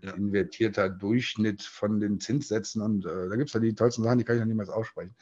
ja. 0.02 0.12
Invertierter 0.12 0.88
Durchschnitt 0.88 1.62
von 1.62 2.00
den 2.00 2.20
Zinssätzen 2.20 2.80
und 2.80 3.04
äh, 3.06 3.28
da 3.28 3.36
gibt 3.36 3.48
es 3.48 3.54
ja 3.54 3.60
die 3.60 3.74
tollsten 3.74 4.02
Sachen, 4.04 4.18
die 4.18 4.24
kann 4.24 4.36
ich 4.36 4.40
noch 4.40 4.46
niemals 4.46 4.70
aussprechen. 4.70 5.14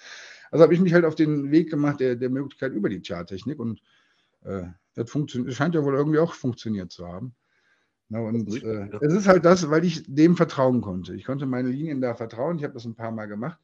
Also 0.51 0.63
habe 0.63 0.75
ich 0.75 0.81
mich 0.81 0.93
halt 0.93 1.05
auf 1.05 1.15
den 1.15 1.51
Weg 1.51 1.71
gemacht 1.71 2.01
der, 2.01 2.17
der 2.17 2.31
Möglichkeit 2.31 2.73
über 2.73 2.89
die 2.89 3.01
Charttechnik 3.01 3.59
und 3.59 3.81
äh, 4.45 4.65
das 4.95 5.11
scheint 5.11 5.75
ja 5.75 5.85
wohl 5.85 5.95
irgendwie 5.95 6.19
auch 6.19 6.35
funktioniert 6.35 6.93
zu 6.93 7.07
haben. 7.07 7.35
Na, 8.09 8.21
und 8.21 8.63
äh, 8.63 8.89
es 9.01 9.13
ist 9.13 9.29
halt 9.29 9.45
das, 9.45 9.69
weil 9.71 9.85
ich 9.85 10.03
dem 10.07 10.37
vertrauen 10.37 10.81
konnte. 10.81 11.15
Ich 11.15 11.25
konnte 11.25 11.45
meine 11.47 11.69
Linien 11.69 12.01
da 12.01 12.15
vertrauen. 12.15 12.57
Ich 12.57 12.65
habe 12.65 12.75
das 12.75 12.87
ein 12.87 12.95
paar 12.95 13.11
Mal 13.11 13.27
gemacht. 13.27 13.59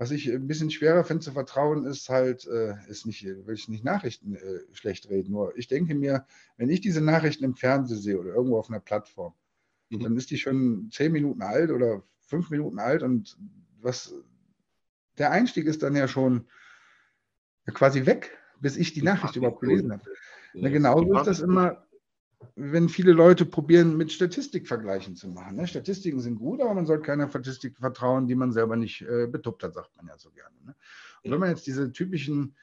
Was 0.00 0.10
ich 0.12 0.32
ein 0.32 0.46
bisschen 0.46 0.70
schwerer 0.70 1.04
finde 1.04 1.22
zu 1.22 1.32
vertrauen, 1.32 1.84
ist 1.84 2.08
halt, 2.08 2.46
äh, 2.46 2.72
ist 2.88 3.04
nicht, 3.04 3.22
will 3.22 3.54
ich 3.54 3.68
nicht 3.68 3.84
Nachrichten 3.84 4.34
äh, 4.34 4.60
schlecht 4.72 5.10
reden, 5.10 5.32
nur 5.32 5.54
ich 5.58 5.68
denke 5.68 5.94
mir, 5.94 6.24
wenn 6.56 6.70
ich 6.70 6.80
diese 6.80 7.02
Nachrichten 7.02 7.44
im 7.44 7.54
Fernsehen 7.54 8.00
sehe 8.00 8.18
oder 8.18 8.32
irgendwo 8.32 8.58
auf 8.58 8.70
einer 8.70 8.80
Plattform, 8.80 9.34
mhm. 9.90 10.00
dann 10.00 10.16
ist 10.16 10.30
die 10.30 10.38
schon 10.38 10.88
zehn 10.90 11.12
Minuten 11.12 11.42
alt 11.42 11.70
oder 11.70 12.02
fünf 12.20 12.48
Minuten 12.48 12.78
alt 12.78 13.02
und 13.02 13.36
was 13.82 14.14
der 15.18 15.32
Einstieg 15.32 15.66
ist 15.66 15.82
dann 15.82 15.94
ja 15.94 16.08
schon 16.08 16.46
quasi 17.66 18.06
weg, 18.06 18.38
bis 18.58 18.78
ich 18.78 18.94
die 18.94 19.02
Nachricht 19.02 19.36
überhaupt 19.36 19.60
gelesen 19.60 19.92
habe. 19.92 20.02
Ja, 20.54 20.70
genauso 20.70 21.14
ist 21.18 21.26
das 21.26 21.40
immer 21.40 21.86
wenn 22.56 22.88
viele 22.88 23.12
Leute 23.12 23.44
probieren, 23.44 23.96
mit 23.96 24.12
Statistikvergleichen 24.12 25.16
zu 25.16 25.28
machen. 25.28 25.56
Ne? 25.56 25.66
Statistiken 25.66 26.20
sind 26.20 26.36
gut, 26.36 26.60
aber 26.60 26.74
man 26.74 26.86
sollte 26.86 27.04
keiner 27.04 27.28
Statistik 27.28 27.78
vertrauen, 27.78 28.26
die 28.26 28.34
man 28.34 28.52
selber 28.52 28.76
nicht 28.76 29.02
äh, 29.02 29.26
betuppt 29.26 29.62
hat, 29.62 29.74
sagt 29.74 29.96
man 29.96 30.06
ja 30.06 30.16
so 30.18 30.30
gerne. 30.30 30.56
Ne? 30.64 30.74
Und 31.22 31.32
wenn 31.32 31.40
man 31.40 31.50
jetzt 31.50 31.66
diese 31.66 31.92
typischen 31.92 32.56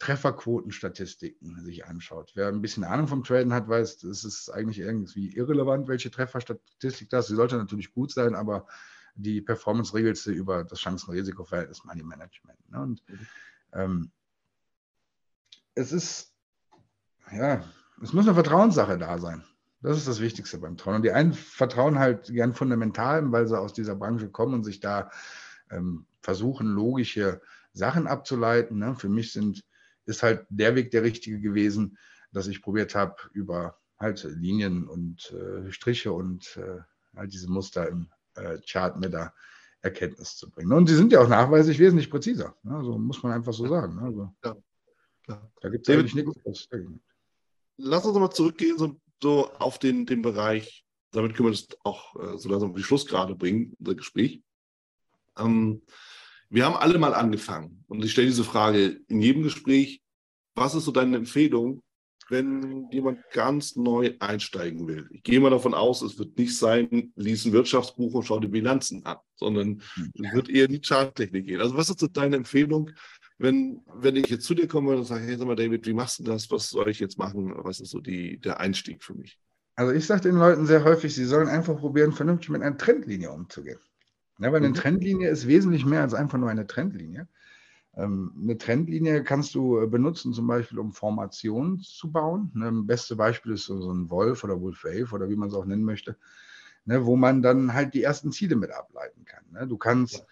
Trefferquotenstatistiken 0.00 1.62
sich 1.62 1.84
anschaut, 1.84 2.32
wer 2.34 2.48
ein 2.48 2.62
bisschen 2.62 2.84
Ahnung 2.84 3.06
vom 3.06 3.22
Traden 3.22 3.52
hat, 3.52 3.68
weiß, 3.68 4.02
es 4.04 4.24
ist 4.24 4.48
eigentlich 4.48 4.80
irgendwie 4.80 5.34
irrelevant, 5.36 5.88
welche 5.88 6.10
Trefferstatistik 6.10 7.10
das 7.10 7.26
ist. 7.26 7.30
Sie 7.30 7.36
sollte 7.36 7.56
natürlich 7.56 7.92
gut 7.92 8.10
sein, 8.10 8.34
aber 8.34 8.66
die 9.14 9.40
Performance 9.40 9.94
regelt 9.94 10.16
sie 10.16 10.32
über 10.32 10.64
das 10.64 10.80
Chancen-Risiko-Verhältnis 10.80 11.84
Money 11.84 12.02
Management. 12.02 12.70
Ne? 12.70 12.80
Und 12.80 13.02
mhm. 13.08 13.26
ähm, 13.74 14.10
es 15.74 15.92
ist, 15.92 16.32
ja, 17.30 17.62
es 18.02 18.12
muss 18.12 18.26
eine 18.26 18.34
Vertrauenssache 18.34 18.98
da 18.98 19.18
sein. 19.18 19.44
Das 19.82 19.96
ist 19.96 20.08
das 20.08 20.20
Wichtigste 20.20 20.58
beim 20.58 20.76
Trauen. 20.76 20.96
Und 20.96 21.02
die 21.02 21.12
einen 21.12 21.32
vertrauen 21.32 21.98
halt 21.98 22.26
gern 22.26 22.54
fundamental, 22.54 23.30
weil 23.32 23.46
sie 23.46 23.58
aus 23.58 23.72
dieser 23.72 23.94
Branche 23.94 24.28
kommen 24.28 24.54
und 24.54 24.64
sich 24.64 24.80
da 24.80 25.10
ähm, 25.70 26.06
versuchen, 26.20 26.66
logische 26.66 27.40
Sachen 27.72 28.06
abzuleiten. 28.06 28.78
Ne? 28.78 28.94
Für 28.94 29.08
mich 29.08 29.32
sind, 29.32 29.64
ist 30.04 30.22
halt 30.22 30.46
der 30.50 30.74
Weg 30.74 30.90
der 30.90 31.02
richtige 31.02 31.40
gewesen, 31.40 31.96
dass 32.32 32.46
ich 32.46 32.62
probiert 32.62 32.94
habe, 32.94 33.16
über 33.32 33.78
halt 33.98 34.22
Linien 34.24 34.86
und 34.86 35.32
äh, 35.32 35.70
Striche 35.72 36.12
und 36.12 36.56
äh, 36.56 36.80
halt 37.16 37.32
diese 37.32 37.50
Muster 37.50 37.88
im 37.88 38.08
äh, 38.34 38.58
Chart 38.66 38.98
mit 38.98 39.12
der 39.12 39.32
Erkenntnis 39.82 40.36
zu 40.36 40.50
bringen. 40.50 40.72
Und 40.72 40.88
sie 40.88 40.96
sind 40.96 41.12
ja 41.12 41.20
auch 41.20 41.28
nachweislich 41.28 41.78
wesentlich 41.78 42.10
präziser. 42.10 42.54
Ne? 42.62 42.76
Also 42.76 42.98
muss 42.98 43.22
man 43.22 43.32
einfach 43.32 43.52
so 43.52 43.66
sagen. 43.66 43.96
Ne? 43.96 44.02
Also, 44.02 44.34
ja. 44.44 44.56
Da 45.60 45.68
gibt 45.68 45.88
es 45.88 45.94
eigentlich 45.94 46.14
nichts 46.14 46.68
lass 47.80 48.04
uns 48.04 48.18
mal 48.18 48.30
zurückgehen, 48.30 48.78
so, 48.78 49.00
so 49.22 49.50
auf 49.58 49.78
den, 49.78 50.06
den 50.06 50.22
Bereich, 50.22 50.84
damit 51.12 51.34
können 51.34 51.48
wir 51.48 51.52
das 51.52 51.66
auch 51.82 52.14
äh, 52.16 52.38
so 52.38 52.48
langsam 52.48 52.70
auf 52.70 52.76
die 52.76 52.82
Schlussgrade 52.82 53.34
bringen, 53.34 53.74
unser 53.78 53.94
Gespräch. 53.94 54.42
Ähm, 55.38 55.82
wir 56.48 56.64
haben 56.64 56.76
alle 56.76 56.98
mal 56.98 57.14
angefangen 57.14 57.84
und 57.88 58.04
ich 58.04 58.12
stelle 58.12 58.26
diese 58.26 58.44
Frage 58.44 59.00
in 59.08 59.20
jedem 59.20 59.42
Gespräch, 59.42 60.02
was 60.54 60.74
ist 60.74 60.84
so 60.84 60.90
deine 60.90 61.16
Empfehlung, 61.16 61.82
wenn 62.28 62.88
jemand 62.90 63.20
ganz 63.32 63.76
neu 63.76 64.14
einsteigen 64.18 64.86
will? 64.86 65.08
Ich 65.12 65.22
gehe 65.22 65.40
mal 65.40 65.50
davon 65.50 65.74
aus, 65.74 66.02
es 66.02 66.18
wird 66.18 66.36
nicht 66.38 66.56
sein, 66.56 67.12
lies 67.14 67.44
ein 67.44 67.52
Wirtschaftsbuch 67.52 68.14
und 68.14 68.24
schau 68.24 68.40
die 68.40 68.48
Bilanzen 68.48 69.04
an, 69.04 69.18
sondern 69.36 69.80
es 70.14 70.32
wird 70.32 70.48
eher 70.48 70.66
in 70.66 70.72
die 70.72 70.80
Charttechnik 70.80 71.46
gehen. 71.46 71.60
Also 71.60 71.76
was 71.76 71.90
ist 71.90 72.00
so 72.00 72.08
deine 72.08 72.36
Empfehlung, 72.36 72.90
wenn, 73.40 73.80
wenn 73.94 74.16
ich 74.16 74.26
jetzt 74.26 74.44
zu 74.44 74.54
dir 74.54 74.68
komme 74.68 74.94
und 74.94 75.04
sage, 75.04 75.24
hey, 75.24 75.36
sag 75.36 75.46
mal, 75.46 75.56
David, 75.56 75.86
wie 75.86 75.94
machst 75.94 76.18
du 76.18 76.24
das? 76.24 76.50
Was 76.50 76.68
soll 76.68 76.90
ich 76.90 77.00
jetzt 77.00 77.16
machen? 77.16 77.54
Was 77.56 77.80
ist 77.80 77.90
so 77.90 78.00
die, 78.00 78.38
der 78.38 78.60
Einstieg 78.60 79.02
für 79.02 79.14
mich? 79.14 79.38
Also 79.76 79.92
ich 79.92 80.06
sage 80.06 80.20
den 80.20 80.34
Leuten 80.34 80.66
sehr 80.66 80.84
häufig, 80.84 81.14
sie 81.14 81.24
sollen 81.24 81.48
einfach 81.48 81.78
probieren, 81.78 82.12
vernünftig 82.12 82.50
mit 82.50 82.60
einer 82.60 82.76
Trendlinie 82.76 83.30
umzugehen. 83.30 83.78
Ja, 84.40 84.52
weil 84.52 84.56
eine 84.56 84.68
mhm. 84.68 84.74
Trendlinie 84.74 85.30
ist 85.30 85.46
wesentlich 85.46 85.86
mehr 85.86 86.02
als 86.02 86.12
einfach 86.12 86.36
nur 86.36 86.50
eine 86.50 86.66
Trendlinie. 86.66 87.28
Ähm, 87.96 88.32
eine 88.42 88.58
Trendlinie 88.58 89.24
kannst 89.24 89.54
du 89.54 89.80
äh, 89.80 89.86
benutzen, 89.86 90.34
zum 90.34 90.46
Beispiel, 90.46 90.78
um 90.78 90.92
Formationen 90.92 91.80
zu 91.80 92.12
bauen. 92.12 92.50
Das 92.54 92.72
ne, 92.72 92.82
beste 92.82 93.16
Beispiel 93.16 93.52
ist 93.52 93.64
so 93.64 93.90
ein 93.90 94.10
Wolf 94.10 94.44
oder 94.44 94.60
Wolf 94.60 94.84
Wave 94.84 95.14
oder 95.14 95.30
wie 95.30 95.36
man 95.36 95.48
es 95.48 95.54
auch 95.54 95.64
nennen 95.64 95.84
möchte, 95.84 96.18
ne, 96.84 97.06
wo 97.06 97.16
man 97.16 97.40
dann 97.40 97.72
halt 97.72 97.94
die 97.94 98.02
ersten 98.02 98.32
Ziele 98.32 98.56
mit 98.56 98.70
ableiten 98.70 99.24
kann. 99.24 99.44
Ne. 99.50 99.66
Du 99.66 99.78
kannst 99.78 100.26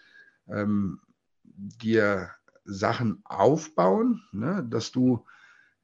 ja. 0.46 0.61
ähm, 0.61 1.00
dir 1.44 2.32
Sachen 2.69 3.23
aufbauen, 3.25 4.23
ne, 4.33 4.64
dass 4.69 4.93
du 4.93 5.25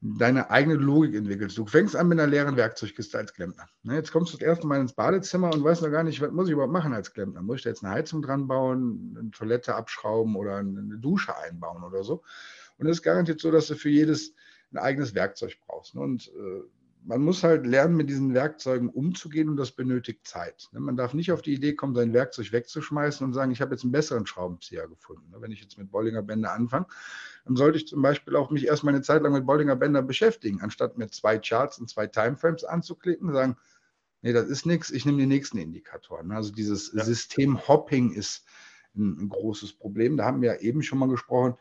deine 0.01 0.51
eigene 0.51 0.75
Logik 0.75 1.15
entwickelst. 1.15 1.57
Du 1.57 1.65
fängst 1.65 1.95
an 1.95 2.07
mit 2.07 2.19
einer 2.19 2.29
leeren 2.29 2.57
Werkzeugkiste 2.57 3.17
als 3.17 3.33
Klempner. 3.33 3.67
Ne, 3.83 3.95
jetzt 3.95 4.11
kommst 4.11 4.33
du 4.33 4.37
das 4.37 4.47
erste 4.47 4.67
Mal 4.67 4.79
ins 4.79 4.93
Badezimmer 4.93 5.51
und 5.51 5.63
weißt 5.63 5.81
noch 5.81 5.89
gar 5.89 6.03
nicht, 6.03 6.21
was 6.21 6.31
muss 6.31 6.47
ich 6.47 6.53
überhaupt 6.53 6.73
machen 6.73 6.93
als 6.93 7.11
Klempner. 7.11 7.41
Muss 7.41 7.57
ich 7.57 7.63
da 7.63 7.69
jetzt 7.69 7.83
eine 7.83 7.93
Heizung 7.93 8.21
dran 8.21 8.47
bauen, 8.47 9.15
eine 9.19 9.31
Toilette 9.31 9.73
abschrauben 9.75 10.35
oder 10.35 10.57
eine 10.57 10.97
Dusche 10.99 11.35
einbauen 11.35 11.83
oder 11.83 12.03
so? 12.03 12.23
Und 12.77 12.87
es 12.87 12.97
ist 12.97 13.03
garantiert 13.03 13.39
so, 13.39 13.51
dass 13.51 13.67
du 13.67 13.75
für 13.75 13.89
jedes 13.89 14.33
ein 14.71 14.77
eigenes 14.77 15.15
Werkzeug 15.15 15.57
brauchst. 15.65 15.95
Ne? 15.95 16.01
Und 16.01 16.27
äh, 16.27 16.61
man 17.05 17.21
muss 17.21 17.43
halt 17.43 17.65
lernen, 17.65 17.95
mit 17.95 18.09
diesen 18.09 18.33
Werkzeugen 18.33 18.89
umzugehen 18.89 19.49
und 19.49 19.57
das 19.57 19.71
benötigt 19.71 20.27
Zeit. 20.27 20.69
Ne? 20.71 20.79
Man 20.79 20.97
darf 20.97 21.13
nicht 21.13 21.31
auf 21.31 21.41
die 21.41 21.53
Idee 21.53 21.73
kommen, 21.73 21.93
sein 21.93 22.13
Werkzeug 22.13 22.51
wegzuschmeißen 22.51 23.25
und 23.25 23.33
sagen, 23.33 23.51
ich 23.51 23.61
habe 23.61 23.75
jetzt 23.75 23.83
einen 23.83 23.91
besseren 23.91 24.25
Schraubenzieher 24.25 24.87
gefunden. 24.87 25.29
Ne? 25.31 25.37
Wenn 25.39 25.51
ich 25.51 25.61
jetzt 25.61 25.77
mit 25.77 25.91
Bollinger 25.91 26.23
Bänder 26.23 26.53
anfange, 26.53 26.87
dann 27.45 27.55
sollte 27.55 27.77
ich 27.77 27.87
zum 27.87 28.01
Beispiel 28.01 28.35
auch 28.35 28.49
mich 28.49 28.65
erstmal 28.65 28.93
eine 28.93 29.03
Zeit 29.03 29.21
lang 29.21 29.33
mit 29.33 29.45
Bollinger 29.45 29.75
Bänder 29.75 30.01
beschäftigen, 30.01 30.61
anstatt 30.61 30.97
mir 30.97 31.07
zwei 31.09 31.37
Charts 31.37 31.77
und 31.77 31.89
zwei 31.89 32.07
Timeframes 32.07 32.63
anzuklicken, 32.63 33.31
sagen, 33.31 33.55
nee, 34.23 34.33
das 34.33 34.47
ist 34.47 34.65
nichts, 34.65 34.89
ich 34.89 35.05
nehme 35.05 35.19
die 35.19 35.27
nächsten 35.27 35.59
Indikatoren. 35.59 36.31
Also 36.31 36.51
dieses 36.51 36.91
ja. 36.93 37.03
System 37.03 37.67
Hopping 37.67 38.13
ist 38.13 38.45
ein, 38.95 39.25
ein 39.25 39.29
großes 39.29 39.73
Problem. 39.73 40.17
Da 40.17 40.25
haben 40.25 40.41
wir 40.41 40.55
ja 40.55 40.59
eben 40.59 40.81
schon 40.81 40.97
mal 40.97 41.09
gesprochen 41.09 41.55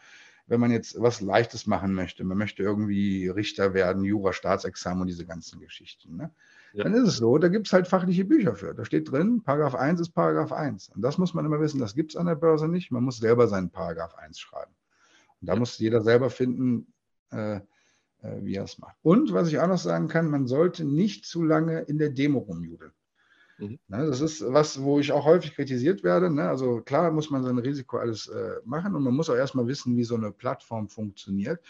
wenn 0.46 0.60
man 0.60 0.70
jetzt 0.70 1.00
was 1.00 1.20
Leichtes 1.20 1.66
machen 1.66 1.94
möchte, 1.94 2.24
man 2.24 2.38
möchte 2.38 2.62
irgendwie 2.62 3.28
Richter 3.28 3.74
werden, 3.74 4.04
Jura, 4.04 4.32
Staatsexamen 4.32 5.02
und 5.02 5.06
diese 5.06 5.24
ganzen 5.24 5.60
Geschichten, 5.60 6.16
ne? 6.16 6.30
ja. 6.74 6.84
dann 6.84 6.94
ist 6.94 7.08
es 7.08 7.16
so, 7.16 7.38
da 7.38 7.48
gibt 7.48 7.66
es 7.66 7.72
halt 7.72 7.88
fachliche 7.88 8.24
Bücher 8.24 8.54
für. 8.54 8.74
Da 8.74 8.84
steht 8.84 9.10
drin, 9.10 9.42
Paragraph 9.42 9.74
1 9.74 10.00
ist 10.00 10.10
Paragraph 10.10 10.52
1. 10.52 10.90
Und 10.90 11.02
das 11.02 11.18
muss 11.18 11.32
man 11.32 11.46
immer 11.46 11.60
wissen, 11.60 11.80
das 11.80 11.94
gibt 11.94 12.12
es 12.12 12.16
an 12.16 12.26
der 12.26 12.34
Börse 12.34 12.68
nicht. 12.68 12.90
Man 12.90 13.04
muss 13.04 13.18
selber 13.18 13.48
seinen 13.48 13.70
Paragraph 13.70 14.14
1 14.16 14.38
schreiben. 14.38 14.72
Und 15.40 15.48
da 15.48 15.54
ja. 15.54 15.58
muss 15.58 15.78
jeder 15.78 16.02
selber 16.02 16.28
finden, 16.28 16.92
äh, 17.30 17.56
äh, 17.56 17.60
wie 18.42 18.56
er 18.56 18.64
es 18.64 18.78
macht. 18.78 18.96
Und 19.02 19.32
was 19.32 19.48
ich 19.48 19.58
auch 19.58 19.66
noch 19.66 19.78
sagen 19.78 20.08
kann, 20.08 20.28
man 20.28 20.46
sollte 20.46 20.84
nicht 20.84 21.24
zu 21.24 21.42
lange 21.42 21.80
in 21.80 21.98
der 21.98 22.10
Demo 22.10 22.40
rumjudeln. 22.40 22.92
Mhm. 23.58 23.78
Ne, 23.88 24.06
das 24.06 24.20
ist 24.20 24.44
was, 24.52 24.82
wo 24.82 24.98
ich 24.98 25.12
auch 25.12 25.24
häufig 25.24 25.54
kritisiert 25.54 26.02
werde. 26.02 26.30
Ne? 26.30 26.48
Also 26.48 26.80
klar 26.80 27.10
muss 27.12 27.30
man 27.30 27.42
sein 27.42 27.58
Risiko 27.58 27.98
alles 27.98 28.26
äh, 28.28 28.56
machen 28.64 28.94
und 28.94 29.02
man 29.04 29.14
muss 29.14 29.30
auch 29.30 29.36
erstmal 29.36 29.66
wissen, 29.66 29.96
wie 29.96 30.04
so 30.04 30.16
eine 30.16 30.32
Plattform 30.32 30.88
funktioniert. 30.88 31.60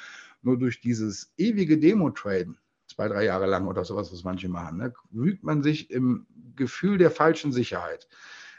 Nur 0.42 0.58
durch 0.58 0.80
dieses 0.80 1.32
ewige 1.36 1.78
Demo-Traden, 1.78 2.58
zwei, 2.86 3.08
drei 3.08 3.24
Jahre 3.24 3.46
lang 3.46 3.66
oder 3.66 3.84
sowas, 3.84 4.12
was 4.12 4.24
manche 4.24 4.48
machen, 4.48 4.78
ne, 4.78 4.94
wügt 5.10 5.42
man 5.42 5.62
sich 5.62 5.90
im 5.90 6.26
Gefühl 6.56 6.98
der 6.98 7.10
falschen 7.10 7.52
Sicherheit, 7.52 8.08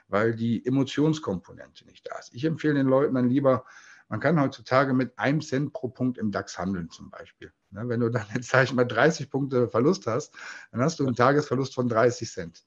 weil 0.08 0.36
die 0.36 0.66
Emotionskomponente 0.66 1.86
nicht 1.86 2.08
da 2.10 2.20
ist. 2.20 2.34
Ich 2.34 2.46
empfehle 2.46 2.76
den 2.76 2.88
Leuten 2.88 3.16
dann 3.16 3.30
lieber, 3.30 3.66
man 4.08 4.20
kann 4.20 4.40
heutzutage 4.40 4.94
mit 4.94 5.18
einem 5.18 5.42
Cent 5.42 5.74
pro 5.74 5.88
Punkt 5.90 6.20
im 6.20 6.32
DAX 6.32 6.60
handeln 6.60 6.90
zum 6.92 7.10
Beispiel. 7.10 7.52
Ne, 7.72 7.88
wenn 7.88 8.00
du 8.02 8.10
dann 8.10 8.26
jetzt, 8.36 8.50
sag 8.52 8.66
ich 8.66 8.74
mal, 8.74 8.86
30 8.86 9.30
Punkte 9.32 9.68
Verlust 9.68 10.06
hast, 10.06 10.34
dann 10.72 10.82
hast 10.82 11.00
du 11.00 11.06
einen 11.08 11.16
Tagesverlust 11.16 11.74
von 11.74 11.88
30 11.88 12.30
Cent. 12.30 12.64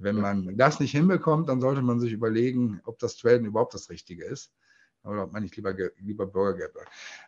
Wenn 0.00 0.16
man 0.16 0.56
das 0.56 0.80
nicht 0.80 0.92
hinbekommt, 0.92 1.48
dann 1.48 1.60
sollte 1.60 1.82
man 1.82 2.00
sich 2.00 2.12
überlegen, 2.12 2.80
ob 2.84 2.98
das 2.98 3.16
Traden 3.16 3.46
überhaupt 3.46 3.74
das 3.74 3.90
Richtige 3.90 4.24
ist 4.24 4.52
oder 5.04 5.24
ob 5.24 5.32
man 5.32 5.42
nicht 5.42 5.56
lieber, 5.56 5.74
lieber 5.98 6.26
Bürgergeld 6.26 6.72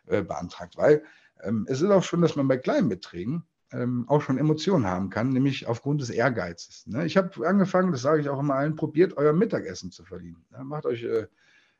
äh, 0.07 0.23
beantragt. 0.23 0.77
Weil 0.77 1.03
ähm, 1.41 1.65
es 1.69 1.81
ist 1.81 1.89
auch 1.89 2.03
schon, 2.03 2.21
dass 2.21 2.35
man 2.35 2.47
bei 2.47 2.57
kleinen 2.57 2.89
Beträgen 2.89 3.43
ähm, 3.71 4.05
auch 4.07 4.21
schon 4.21 4.37
Emotionen 4.37 4.85
haben 4.85 5.09
kann, 5.09 5.29
nämlich 5.29 5.67
aufgrund 5.67 6.01
des 6.01 6.09
Ehrgeizes. 6.09 6.85
Ne? 6.87 7.05
Ich 7.05 7.17
habe 7.17 7.47
angefangen, 7.47 7.91
das 7.91 8.01
sage 8.01 8.21
ich 8.21 8.29
auch 8.29 8.39
immer 8.39 8.55
allen, 8.55 8.75
probiert 8.75 9.17
euer 9.17 9.33
Mittagessen 9.33 9.91
zu 9.91 10.03
verdienen. 10.03 10.45
Ne? 10.51 10.63
Macht 10.63 10.85
euch 10.85 11.03
äh, 11.03 11.27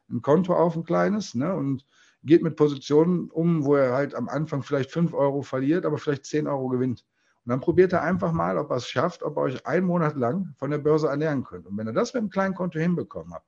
ein 0.10 0.22
Konto 0.22 0.56
auf, 0.56 0.76
ein 0.76 0.84
kleines, 0.84 1.36
ne? 1.36 1.54
und 1.54 1.86
geht 2.24 2.42
mit 2.42 2.56
Positionen 2.56 3.30
um, 3.30 3.66
wo 3.66 3.76
er 3.76 3.94
halt 3.94 4.16
am 4.16 4.30
Anfang 4.30 4.64
vielleicht 4.64 4.92
5 4.92 5.14
Euro 5.14 5.42
verliert, 5.42 5.86
aber 5.86 5.98
vielleicht 5.98 6.26
10 6.26 6.48
Euro 6.48 6.70
gewinnt. 6.70 7.06
Und 7.46 7.50
dann 7.50 7.60
probiert 7.60 7.92
er 7.92 8.04
einfach 8.04 8.32
mal, 8.32 8.58
ob 8.58 8.70
er 8.70 8.78
es 8.78 8.88
schafft, 8.88 9.22
ob 9.22 9.38
ihr 9.38 9.42
euch 9.42 9.66
einen 9.66 9.86
Monat 9.86 10.16
lang 10.16 10.54
von 10.58 10.72
der 10.72 10.78
Börse 10.78 11.08
ernähren 11.08 11.44
könnt. 11.44 11.68
Und 11.68 11.78
wenn 11.78 11.88
ihr 11.88 11.94
das 11.94 12.14
mit 12.14 12.22
einem 12.22 12.30
kleinen 12.30 12.56
Konto 12.56 12.80
hinbekommen 12.80 13.34
habt, 13.34 13.48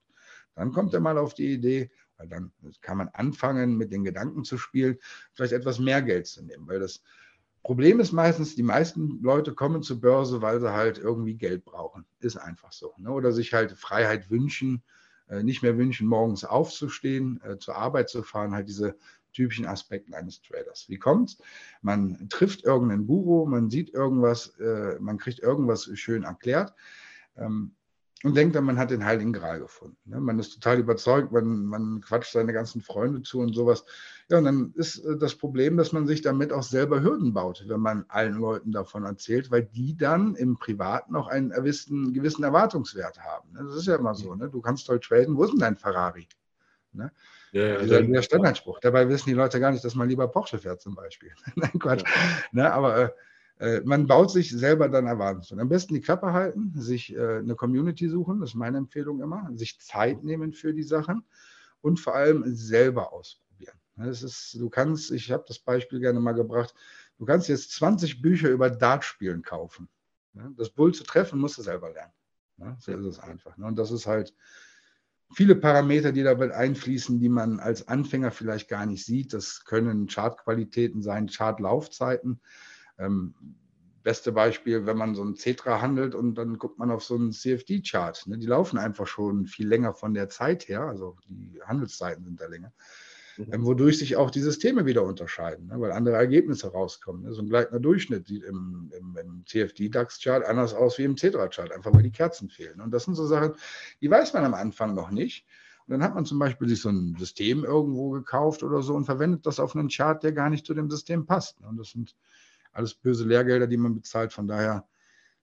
dann 0.55 0.71
kommt 0.71 0.93
er 0.93 0.99
mal 0.99 1.17
auf 1.17 1.33
die 1.33 1.53
Idee, 1.53 1.91
weil 2.17 2.27
dann 2.27 2.51
kann 2.81 2.97
man 2.97 3.09
anfangen, 3.09 3.77
mit 3.77 3.91
den 3.91 4.03
Gedanken 4.03 4.43
zu 4.43 4.57
spielen, 4.57 4.97
vielleicht 5.33 5.53
etwas 5.53 5.79
mehr 5.79 6.01
Geld 6.01 6.27
zu 6.27 6.43
nehmen. 6.43 6.67
Weil 6.67 6.79
das 6.79 7.01
Problem 7.63 7.99
ist 7.99 8.11
meistens, 8.11 8.55
die 8.55 8.63
meisten 8.63 9.21
Leute 9.23 9.53
kommen 9.53 9.81
zur 9.81 9.99
Börse, 9.99 10.41
weil 10.41 10.59
sie 10.59 10.71
halt 10.71 10.97
irgendwie 10.97 11.35
Geld 11.35 11.65
brauchen. 11.65 12.05
Ist 12.19 12.37
einfach 12.37 12.71
so. 12.71 12.93
Ne? 12.97 13.09
Oder 13.09 13.31
sich 13.31 13.53
halt 13.53 13.71
Freiheit 13.71 14.29
wünschen, 14.29 14.83
äh, 15.27 15.41
nicht 15.41 15.63
mehr 15.63 15.77
wünschen, 15.77 16.07
morgens 16.07 16.45
aufzustehen, 16.45 17.41
äh, 17.43 17.57
zur 17.57 17.75
Arbeit 17.75 18.09
zu 18.09 18.23
fahren, 18.23 18.53
halt 18.53 18.69
diese 18.69 18.95
typischen 19.35 19.65
Aspekten 19.65 20.13
eines 20.13 20.41
Traders. 20.41 20.85
Wie 20.87 20.97
kommt's? 20.97 21.37
Man 21.81 22.29
trifft 22.29 22.63
irgendeinen 22.63 23.05
Guru, 23.05 23.45
man 23.45 23.69
sieht 23.69 23.93
irgendwas, 23.93 24.57
äh, 24.59 24.97
man 24.99 25.17
kriegt 25.17 25.39
irgendwas 25.39 25.89
schön 25.93 26.23
erklärt 26.23 26.73
ähm, 27.37 27.75
und 28.23 28.35
denkt 28.35 28.55
dann, 28.55 28.63
man 28.63 28.79
hat 28.79 28.91
den 28.91 29.03
Heiligen 29.05 29.33
Gral 29.33 29.59
gefunden. 29.59 29.97
Ne? 30.05 30.19
Man 30.19 30.39
ist 30.39 30.53
total 30.53 30.79
überzeugt, 30.79 31.31
man, 31.31 31.65
man 31.65 32.01
quatscht 32.01 32.31
seine 32.31 32.53
ganzen 32.53 32.81
Freunde 32.81 33.21
zu 33.21 33.39
und 33.39 33.53
sowas. 33.53 33.85
Ja, 34.29 34.37
und 34.37 34.45
dann 34.45 34.73
ist 34.75 34.99
äh, 34.99 35.17
das 35.17 35.35
Problem, 35.35 35.75
dass 35.75 35.91
man 35.91 36.07
sich 36.07 36.21
damit 36.21 36.53
auch 36.53 36.63
selber 36.63 37.03
Hürden 37.03 37.33
baut, 37.33 37.65
wenn 37.67 37.81
man 37.81 38.05
allen 38.07 38.35
Leuten 38.35 38.71
davon 38.71 39.03
erzählt, 39.03 39.51
weil 39.51 39.63
die 39.63 39.97
dann 39.97 40.35
im 40.35 40.57
Privaten 40.57 41.15
auch 41.15 41.27
einen 41.27 41.49
gewissen, 41.49 42.13
gewissen 42.13 42.43
Erwartungswert 42.43 43.19
haben. 43.19 43.51
Ne? 43.51 43.65
Das 43.65 43.75
ist 43.75 43.87
ja 43.87 43.95
immer 43.95 44.15
so. 44.15 44.33
Ne? 44.33 44.49
Du 44.49 44.61
kannst 44.61 44.87
toll 44.87 45.01
traden, 45.01 45.35
wo 45.35 45.43
ist 45.43 45.51
denn 45.51 45.59
dein 45.59 45.75
Ferrari? 45.75 46.27
Ne? 46.93 47.11
Ja, 47.55 47.77
dieser, 47.77 48.01
dieser 48.01 48.21
Standardspruch. 48.21 48.79
Dabei 48.81 49.07
wissen 49.07 49.29
die 49.29 49.35
Leute 49.35 49.61
gar 49.61 49.71
nicht, 49.71 49.83
dass 49.85 49.95
man 49.95 50.09
lieber 50.09 50.27
Porsche 50.27 50.57
fährt 50.57 50.81
zum 50.81 50.93
Beispiel. 50.93 51.31
Nein, 51.55 51.79
Quatsch. 51.79 52.03
Ja. 52.03 52.11
Ne, 52.51 52.73
aber 52.73 53.15
äh, 53.59 53.79
man 53.85 54.07
baut 54.07 54.29
sich 54.29 54.51
selber 54.51 54.89
dann 54.89 55.07
Erwartungen. 55.07 55.61
Am 55.61 55.69
besten 55.69 55.93
die 55.93 56.01
Klappe 56.01 56.33
halten, 56.33 56.73
sich 56.75 57.15
äh, 57.15 57.37
eine 57.37 57.55
Community 57.55 58.09
suchen, 58.09 58.41
das 58.41 58.49
ist 58.49 58.55
meine 58.55 58.77
Empfehlung 58.77 59.21
immer, 59.21 59.49
sich 59.53 59.79
Zeit 59.79 60.21
nehmen 60.21 60.51
für 60.51 60.73
die 60.73 60.83
Sachen 60.83 61.23
und 61.79 61.97
vor 61.97 62.15
allem 62.15 62.43
selber 62.53 63.13
ausprobieren. 63.13 63.79
Ne, 63.95 64.07
das 64.07 64.21
ist, 64.21 64.55
du 64.55 64.69
kannst, 64.69 65.11
ich 65.11 65.31
habe 65.31 65.45
das 65.47 65.59
Beispiel 65.59 66.01
gerne 66.01 66.19
mal 66.19 66.33
gebracht, 66.33 66.75
du 67.19 67.23
kannst 67.23 67.47
jetzt 67.47 67.71
20 67.71 68.21
Bücher 68.21 68.49
über 68.49 68.69
Dartspielen 68.69 69.43
kaufen. 69.43 69.87
Ne? 70.33 70.53
Das 70.57 70.69
Bull 70.69 70.93
zu 70.93 71.05
treffen, 71.05 71.39
musst 71.39 71.57
du 71.57 71.61
selber 71.61 71.89
lernen. 71.93 72.13
Ne? 72.57 72.75
So 72.81 72.91
ist 72.91 73.05
es 73.05 73.19
einfach. 73.19 73.57
Und 73.57 73.79
das 73.79 73.91
ist 73.91 74.07
halt 74.07 74.33
viele 75.33 75.55
Parameter, 75.55 76.11
die 76.11 76.23
dabei 76.23 76.55
einfließen, 76.55 77.19
die 77.19 77.29
man 77.29 77.59
als 77.59 77.87
Anfänger 77.87 78.31
vielleicht 78.31 78.69
gar 78.69 78.85
nicht 78.85 79.05
sieht. 79.05 79.33
Das 79.33 79.65
können 79.65 80.07
Chartqualitäten 80.07 81.01
sein, 81.01 81.27
Chartlaufzeiten. 81.27 82.39
Ähm, 82.97 83.33
beste 84.03 84.31
Beispiel, 84.31 84.85
wenn 84.85 84.97
man 84.97 85.15
so 85.15 85.23
ein 85.23 85.35
Cetra 85.35 85.81
handelt 85.81 86.13
und 86.13 86.35
dann 86.35 86.59
guckt 86.59 86.77
man 86.77 86.91
auf 86.91 87.03
so 87.03 87.15
einen 87.15 87.31
CFD-Chart. 87.31 88.27
Ne? 88.27 88.37
Die 88.37 88.45
laufen 88.45 88.77
einfach 88.77 89.07
schon 89.07 89.47
viel 89.47 89.67
länger 89.67 89.93
von 89.93 90.13
der 90.13 90.29
Zeit 90.29 90.67
her, 90.67 90.81
also 90.81 91.17
die 91.27 91.59
Handelszeiten 91.63 92.23
sind 92.23 92.39
da 92.39 92.45
länger 92.45 92.71
wodurch 93.37 93.97
sich 93.97 94.15
auch 94.15 94.31
die 94.31 94.41
Systeme 94.41 94.85
wieder 94.85 95.03
unterscheiden, 95.03 95.67
ne, 95.67 95.79
weil 95.79 95.91
andere 95.91 96.15
Ergebnisse 96.15 96.71
rauskommen. 96.71 97.23
Ne. 97.23 97.33
So 97.33 97.41
ein 97.41 97.49
gleitender 97.49 97.79
Durchschnitt 97.79 98.27
sieht 98.27 98.43
im, 98.43 98.91
im, 98.97 99.17
im 99.17 99.45
CFD-DAX-Chart 99.45 100.45
anders 100.45 100.73
aus 100.73 100.97
wie 100.97 101.03
im 101.03 101.17
Cetra-Chart, 101.17 101.71
einfach 101.71 101.93
weil 101.93 102.03
die 102.03 102.11
Kerzen 102.11 102.49
fehlen. 102.49 102.81
Und 102.81 102.91
das 102.91 103.05
sind 103.05 103.15
so 103.15 103.25
Sachen, 103.25 103.53
die 104.01 104.09
weiß 104.09 104.33
man 104.33 104.45
am 104.45 104.53
Anfang 104.53 104.93
noch 104.93 105.11
nicht. 105.11 105.45
Und 105.87 105.91
dann 105.91 106.03
hat 106.03 106.15
man 106.15 106.25
zum 106.25 106.39
Beispiel 106.39 106.67
sich 106.67 106.81
so 106.81 106.89
ein 106.89 107.15
System 107.17 107.63
irgendwo 107.63 108.09
gekauft 108.09 108.63
oder 108.63 108.81
so 108.81 108.95
und 108.95 109.05
verwendet 109.05 109.45
das 109.45 109.59
auf 109.59 109.75
einen 109.75 109.89
Chart, 109.89 110.21
der 110.23 110.31
gar 110.31 110.49
nicht 110.49 110.65
zu 110.65 110.73
dem 110.73 110.89
System 110.89 111.25
passt. 111.25 111.61
Ne. 111.61 111.67
Und 111.67 111.77
das 111.77 111.91
sind 111.91 112.15
alles 112.71 112.93
böse 112.93 113.25
Lehrgelder, 113.25 113.67
die 113.67 113.77
man 113.77 113.95
bezahlt. 113.95 114.33
Von 114.33 114.47
daher 114.47 114.87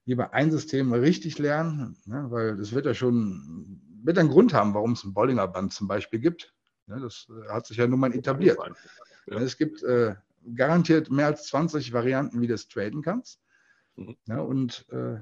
lieber 0.04 0.32
ein 0.34 0.50
System 0.50 0.92
richtig 0.92 1.38
lernen, 1.38 1.96
ne, 2.06 2.26
weil 2.28 2.58
es 2.60 2.72
wird 2.72 2.86
ja 2.86 2.94
schon 2.94 3.80
wird 4.04 4.18
einen 4.18 4.30
Grund 4.30 4.52
haben, 4.52 4.74
warum 4.74 4.92
es 4.92 5.04
ein 5.04 5.14
Bollinger 5.14 5.46
Band 5.46 5.72
zum 5.72 5.86
Beispiel 5.86 6.18
gibt. 6.18 6.52
Ne, 6.86 7.00
das 7.00 7.28
äh, 7.30 7.48
hat 7.48 7.66
sich 7.66 7.76
ja 7.76 7.86
nun 7.86 8.00
mal 8.00 8.14
etabliert. 8.14 8.58
Ja. 9.26 9.38
Es 9.38 9.56
gibt 9.56 9.82
äh, 9.82 10.14
garantiert 10.54 11.10
mehr 11.10 11.26
als 11.26 11.46
20 11.46 11.92
Varianten, 11.92 12.40
wie 12.40 12.46
du 12.46 12.54
es 12.54 12.68
traden 12.68 13.02
kannst. 13.02 13.40
Mhm. 13.96 14.16
Ja, 14.26 14.40
und 14.40 14.86
äh, 14.90 15.20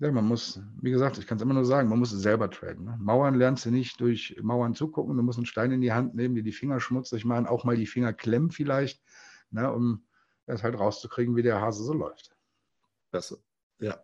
ja, 0.00 0.12
man 0.12 0.26
muss, 0.26 0.60
wie 0.80 0.92
gesagt, 0.92 1.18
ich 1.18 1.26
kann 1.26 1.38
es 1.38 1.42
immer 1.42 1.54
nur 1.54 1.64
sagen, 1.64 1.88
man 1.88 1.98
muss 1.98 2.12
es 2.12 2.22
selber 2.22 2.50
traden. 2.50 2.84
Ne? 2.84 2.96
Mauern 3.00 3.34
lernst 3.34 3.66
du 3.66 3.70
nicht 3.70 4.00
durch 4.00 4.36
Mauern 4.40 4.74
zugucken, 4.74 5.16
du 5.16 5.22
musst 5.22 5.38
einen 5.38 5.46
Stein 5.46 5.72
in 5.72 5.80
die 5.80 5.92
Hand 5.92 6.14
nehmen, 6.14 6.36
dir 6.36 6.44
die 6.44 6.52
Finger 6.52 6.78
schmutzig 6.78 7.24
machen, 7.24 7.46
auch 7.46 7.64
mal 7.64 7.76
die 7.76 7.86
Finger 7.86 8.12
klemmen 8.12 8.52
vielleicht, 8.52 9.02
ne, 9.50 9.72
um 9.72 10.06
das 10.46 10.62
halt 10.62 10.78
rauszukriegen, 10.78 11.34
wie 11.34 11.42
der 11.42 11.60
Hase 11.60 11.82
so 11.82 11.92
läuft. 11.92 12.34
Klasse. 13.10 13.42
Ja. 13.80 13.98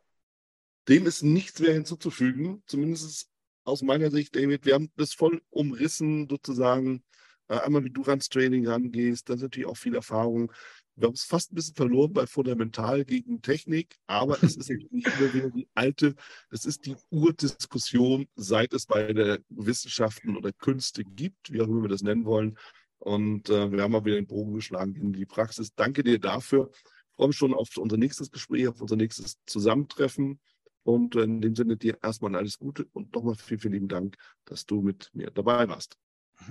Dem 0.88 1.06
ist 1.06 1.22
nichts 1.22 1.60
mehr 1.60 1.72
hinzuzufügen, 1.72 2.62
zumindest 2.66 3.30
aus 3.64 3.82
meiner 3.82 4.10
Sicht, 4.10 4.36
David, 4.36 4.66
wir 4.66 4.74
haben 4.74 4.90
das 4.96 5.14
voll 5.14 5.42
umrissen, 5.50 6.28
sozusagen. 6.28 7.02
Äh, 7.48 7.58
einmal, 7.58 7.84
wie 7.84 7.90
du 7.90 8.02
ans 8.04 8.28
Training 8.28 8.66
rangehst, 8.66 9.28
das 9.28 9.36
ist 9.36 9.42
natürlich 9.42 9.68
auch 9.68 9.76
viel 9.76 9.94
Erfahrung. 9.94 10.50
Wir 10.96 11.08
haben 11.08 11.14
es 11.14 11.24
fast 11.24 11.52
ein 11.52 11.56
bisschen 11.56 11.74
verloren 11.74 12.12
bei 12.12 12.26
Fundamental 12.26 13.04
gegen 13.04 13.42
Technik, 13.42 13.96
aber 14.06 14.40
es 14.42 14.56
ist 14.56 14.70
nicht 14.70 14.92
mehr 14.92 15.34
wieder 15.34 15.50
die 15.50 15.68
alte, 15.74 16.14
es 16.50 16.64
ist 16.64 16.86
die 16.86 16.96
Urdiskussion, 17.10 18.26
seit 18.36 18.72
es 18.72 18.86
bei 18.86 19.12
der 19.12 19.40
Wissenschaften 19.48 20.36
oder 20.36 20.52
Künste 20.52 21.04
gibt, 21.04 21.52
wie 21.52 21.60
auch 21.60 21.66
immer 21.66 21.82
wir 21.82 21.88
das 21.88 22.02
nennen 22.02 22.24
wollen. 22.24 22.56
Und 22.98 23.50
äh, 23.50 23.70
wir 23.70 23.82
haben 23.82 23.92
mal 23.92 24.04
wieder 24.04 24.16
den 24.16 24.26
Bogen 24.26 24.54
geschlagen 24.54 24.94
in 24.94 25.12
die 25.12 25.26
Praxis. 25.26 25.74
Danke 25.74 26.02
dir 26.02 26.18
dafür. 26.18 26.70
Ich 26.72 27.16
freue 27.16 27.28
mich 27.28 27.36
schon 27.36 27.52
auf 27.52 27.76
unser 27.76 27.96
nächstes 27.96 28.30
Gespräch, 28.30 28.68
auf 28.68 28.80
unser 28.80 28.96
nächstes 28.96 29.36
Zusammentreffen. 29.46 30.40
Und 30.84 31.16
in 31.16 31.40
dem 31.40 31.56
Sinne 31.56 31.76
dir 31.76 31.98
erstmal 32.02 32.36
alles 32.36 32.58
Gute 32.58 32.86
und 32.92 33.14
nochmal 33.14 33.34
vielen, 33.34 33.60
vielen 33.60 33.72
lieben 33.72 33.88
Dank, 33.88 34.16
dass 34.44 34.66
du 34.66 34.82
mit 34.82 35.10
mir 35.14 35.30
dabei 35.30 35.68
warst. 35.68 35.98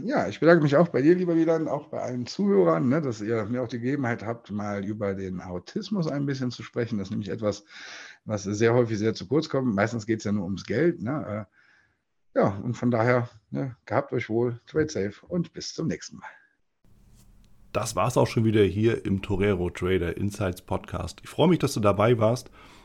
Ja, 0.01 0.27
ich 0.27 0.39
bedanke 0.39 0.63
mich 0.63 0.75
auch 0.75 0.87
bei 0.87 1.01
dir, 1.01 1.13
lieber 1.13 1.35
Wieland, 1.35 1.67
auch 1.67 1.89
bei 1.89 2.01
allen 2.01 2.25
Zuhörern, 2.25 2.87
ne, 2.89 3.01
dass 3.01 3.21
ihr 3.21 3.45
mir 3.45 3.61
auch 3.61 3.67
die 3.67 3.79
Gelegenheit 3.79 4.23
habt, 4.23 4.49
mal 4.49 4.83
über 4.83 5.13
den 5.13 5.39
Autismus 5.39 6.07
ein 6.07 6.25
bisschen 6.25 6.51
zu 6.51 6.63
sprechen. 6.63 6.97
Das 6.97 7.07
ist 7.07 7.11
nämlich 7.11 7.29
etwas, 7.29 7.63
was 8.25 8.43
sehr 8.43 8.73
häufig 8.73 8.97
sehr 8.97 9.13
zu 9.13 9.27
kurz 9.27 9.49
kommt. 9.49 9.75
Meistens 9.75 10.05
geht 10.05 10.19
es 10.19 10.23
ja 10.23 10.31
nur 10.31 10.45
ums 10.45 10.65
Geld. 10.65 11.01
Ne? 11.01 11.47
Äh, 12.33 12.39
ja, 12.39 12.47
und 12.63 12.73
von 12.73 12.89
daher, 12.89 13.29
ne, 13.51 13.75
gehabt 13.85 14.13
euch 14.13 14.29
wohl, 14.29 14.59
trade 14.65 14.89
safe 14.89 15.25
und 15.27 15.53
bis 15.53 15.73
zum 15.73 15.87
nächsten 15.87 16.17
Mal. 16.17 16.29
Das 17.71 17.95
war 17.95 18.07
es 18.07 18.17
auch 18.17 18.27
schon 18.27 18.45
wieder 18.45 18.63
hier 18.63 19.05
im 19.05 19.21
Torero 19.21 19.69
Trader 19.69 20.17
Insights 20.17 20.61
Podcast. 20.61 21.21
Ich 21.23 21.29
freue 21.29 21.49
mich, 21.49 21.59
dass 21.59 21.73
du 21.73 21.79
dabei 21.79 22.17
warst 22.17 22.49